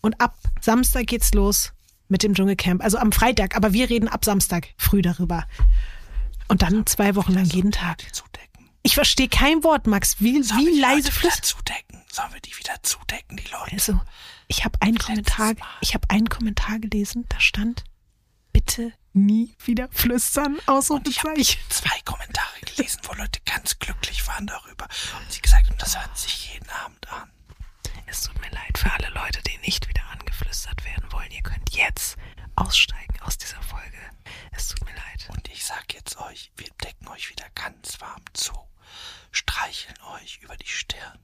und 0.00 0.20
ab 0.20 0.36
Samstag 0.60 1.06
geht's 1.06 1.34
los 1.34 1.72
mit 2.08 2.22
dem 2.22 2.34
Dschungelcamp. 2.34 2.82
Also 2.82 2.98
am 2.98 3.12
Freitag, 3.12 3.56
aber 3.56 3.72
wir 3.72 3.90
reden 3.90 4.08
ab 4.08 4.24
Samstag 4.24 4.68
früh 4.76 5.02
darüber. 5.02 5.46
Und 6.48 6.62
dann 6.62 6.86
zwei 6.86 7.14
Wochen 7.16 7.32
lang 7.32 7.44
jeden 7.44 7.72
Tag. 7.72 8.02
Zudecken. 8.14 8.70
Ich 8.82 8.94
verstehe 8.94 9.28
kein 9.28 9.64
Wort, 9.64 9.86
Max. 9.86 10.20
Wie, 10.20 10.34
wie 10.34 10.80
leise 10.80 11.10
flüstert. 11.10 11.44
zudecken? 11.44 12.02
Sollen 12.10 12.32
wir 12.32 12.40
die 12.40 12.56
wieder 12.56 12.74
zudecken, 12.82 13.36
die 13.36 13.50
Leute? 13.50 13.72
Also, 13.72 14.00
ich 14.48 14.64
habe 14.64 14.80
einen 14.80 14.98
Kommentar, 14.98 15.54
ich 15.80 15.94
habe 15.94 16.08
einen 16.08 16.28
Kommentar 16.28 16.78
gelesen, 16.78 17.26
da 17.28 17.40
stand, 17.40 17.84
bitte 18.52 18.92
nie 19.12 19.56
wieder 19.64 19.88
flüstern, 19.90 20.58
Ausrufezeichen. 20.66 21.58
zwei 21.68 21.98
Kommentare 22.04 22.60
gelesen, 22.64 23.00
wo 23.04 23.14
Leute 23.14 23.40
ganz 23.44 23.78
glücklich 23.78 24.26
waren 24.28 24.46
darüber. 24.46 24.84
Und 25.18 25.32
sie 25.32 25.40
gesagt 25.40 25.68
haben, 25.68 25.78
das 25.78 25.98
hört 25.98 26.16
sich 26.16 26.52
jeden 26.52 26.68
Abend 26.70 27.10
an. 27.12 27.30
Es 28.06 28.22
tut 28.22 28.40
mir 28.40 28.50
leid 28.50 28.78
für 28.78 28.92
alle 28.92 29.08
Leute, 29.08 29.40
die 29.42 29.58
nicht 29.58 29.88
wieder 29.88 30.02
angeflüstert 30.12 30.84
werden 30.84 31.10
wollen. 31.10 31.30
Ihr 31.32 31.42
könnt 31.42 31.74
jetzt 31.74 32.16
aussteigen 32.54 33.20
aus 33.22 33.36
dieser 33.36 33.60
Folge. 33.62 33.98
Es 34.52 34.68
tut 34.68 34.84
mir 34.84 34.94
leid. 34.94 35.28
Und 35.28 35.48
ich 35.48 35.64
sag 35.64 35.92
jetzt 35.94 36.16
euch, 36.18 36.50
wir 36.56 36.68
decken 36.84 37.08
euch 37.08 37.30
wieder 37.30 37.46
ganz 37.54 38.00
warm 38.00 38.22
zu, 38.32 38.52
streicheln 39.32 39.96
euch 40.14 40.38
über 40.42 40.56
die 40.56 40.66
Stirn, 40.68 41.18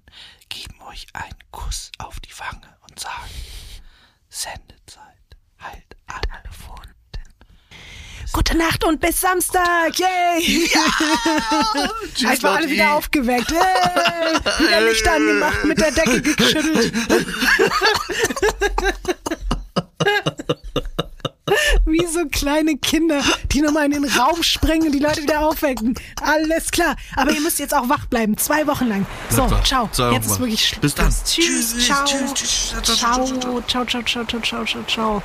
geben 0.48 0.80
euch 0.82 1.06
einen 1.12 1.38
Kuss 1.50 1.90
auf 1.98 2.18
die 2.20 2.36
Wange 2.38 2.76
und 2.88 2.98
sagen, 2.98 3.30
Sendezeit, 4.28 5.36
halt 5.58 5.96
alle 6.06 6.50
Wunden. 6.66 6.92
Gute 8.32 8.56
Nacht 8.56 8.82
und 8.84 8.98
bis 9.00 9.20
Samstag. 9.20 9.98
Yay! 9.98 10.68
Tschüss, 12.14 12.28
Einfach 12.30 12.56
alle 12.56 12.68
wieder 12.70 12.94
aufgeweckt. 12.94 13.52
Hey! 13.52 14.34
Wieder 14.58 14.80
Licht 14.80 15.06
angemacht, 15.06 15.64
mit 15.64 15.78
der 15.78 15.92
Decke 15.92 16.22
geschüttelt. 16.36 16.92
Wie 21.84 22.06
so 22.06 22.26
kleine 22.30 22.76
Kinder, 22.76 23.22
die 23.52 23.60
nochmal 23.60 23.86
in 23.86 23.92
den 23.92 24.04
Raum 24.04 24.42
springen 24.42 24.86
und 24.86 24.92
die 24.92 24.98
Leute 24.98 25.22
wieder 25.22 25.40
aufwecken. 25.40 25.94
Alles 26.20 26.70
klar. 26.70 26.96
Aber 27.16 27.32
ihr 27.32 27.40
müsst 27.40 27.58
jetzt 27.58 27.74
auch 27.74 27.88
wach 27.88 28.06
bleiben. 28.06 28.36
Zwei 28.36 28.66
Wochen 28.66 28.88
lang. 28.88 29.06
So, 29.30 29.48
ciao. 29.64 29.88
Jetzt 30.12 30.26
ist 30.26 30.38
wirklich 30.38 30.66
Schluss. 30.66 30.80
Bis 30.80 30.94
dann. 30.94 31.12
Tschüss. 31.24 31.86
Ciao. 31.86 32.04
Ciao. 32.04 33.26
Ciao, 33.26 33.62
ciao, 33.66 33.84
ciao, 33.84 34.24
ciao, 34.24 34.40
ciao, 34.40 34.64
ciao, 34.64 34.84
ciao. 34.86 35.22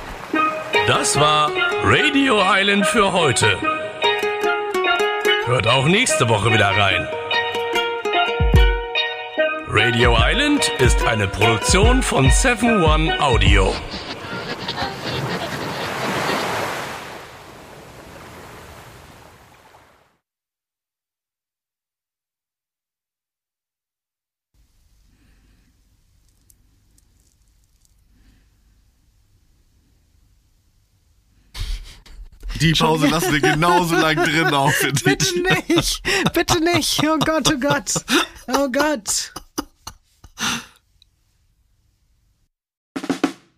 Das 0.86 1.18
war 1.18 1.50
Radio 1.84 2.40
Island 2.42 2.86
für 2.86 3.12
heute. 3.12 3.58
Hört 5.46 5.66
auch 5.66 5.86
nächste 5.86 6.28
Woche 6.28 6.52
wieder 6.52 6.68
rein. 6.68 7.08
Radio 9.70 10.16
Island 10.18 10.70
ist 10.78 11.02
eine 11.04 11.28
Produktion 11.28 12.02
von 12.02 12.30
7 12.30 12.82
One 12.82 13.20
Audio. 13.20 13.74
Die 32.60 32.72
Pause 32.72 33.06
lassen 33.08 33.32
wir 33.32 33.40
genauso 33.40 33.94
lang 33.94 34.16
drin 34.16 34.52
auch 34.52 34.70
für 34.70 34.92
dich. 34.92 35.04
Bitte 35.04 35.40
nicht. 35.42 36.02
Bitte 36.32 36.60
nicht. 36.62 37.00
Oh 37.04 37.18
Gott, 37.18 37.48
oh 37.52 37.58
Gott. 37.58 37.94
Oh 38.48 38.68
Gott. 38.70 39.32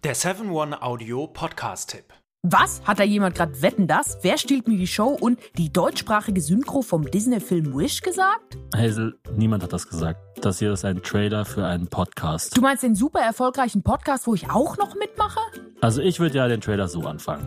Der 0.04 0.16
7-One 0.16 0.82
Audio 0.82 1.26
Podcast-Tipp. 1.26 2.04
Was? 2.42 2.80
Hat 2.84 2.98
da 2.98 3.04
jemand 3.04 3.34
gerade 3.34 3.60
Wetten 3.60 3.86
das? 3.86 4.16
Wer 4.22 4.38
stiehlt 4.38 4.66
mir 4.66 4.78
die 4.78 4.86
Show 4.86 5.08
und 5.08 5.38
die 5.58 5.70
deutschsprachige 5.70 6.40
Synchro 6.40 6.80
vom 6.80 7.04
Disney-Film 7.10 7.76
Wish 7.76 8.00
gesagt? 8.00 8.56
Hazel, 8.74 9.18
niemand 9.36 9.62
hat 9.62 9.74
das 9.74 9.86
gesagt. 9.86 10.18
Das 10.42 10.58
hier 10.58 10.72
ist 10.72 10.86
ein 10.86 11.02
Trailer 11.02 11.44
für 11.44 11.66
einen 11.66 11.86
Podcast. 11.88 12.56
Du 12.56 12.62
meinst 12.62 12.82
den 12.82 12.94
super 12.94 13.20
erfolgreichen 13.20 13.82
Podcast, 13.82 14.26
wo 14.26 14.34
ich 14.34 14.48
auch 14.48 14.78
noch 14.78 14.94
mitmache? 14.94 15.40
Also 15.82 16.00
ich 16.00 16.18
würde 16.18 16.38
ja 16.38 16.48
den 16.48 16.62
Trailer 16.62 16.88
so 16.88 17.02
anfangen. 17.02 17.46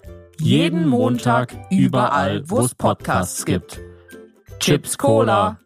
Jeden 0.43 0.87
Montag 0.87 1.55
überall, 1.69 2.41
wo 2.49 2.61
es 2.61 2.73
Podcasts 2.73 3.45
gibt. 3.45 3.79
Chips 4.59 4.97
Cola. 4.97 5.59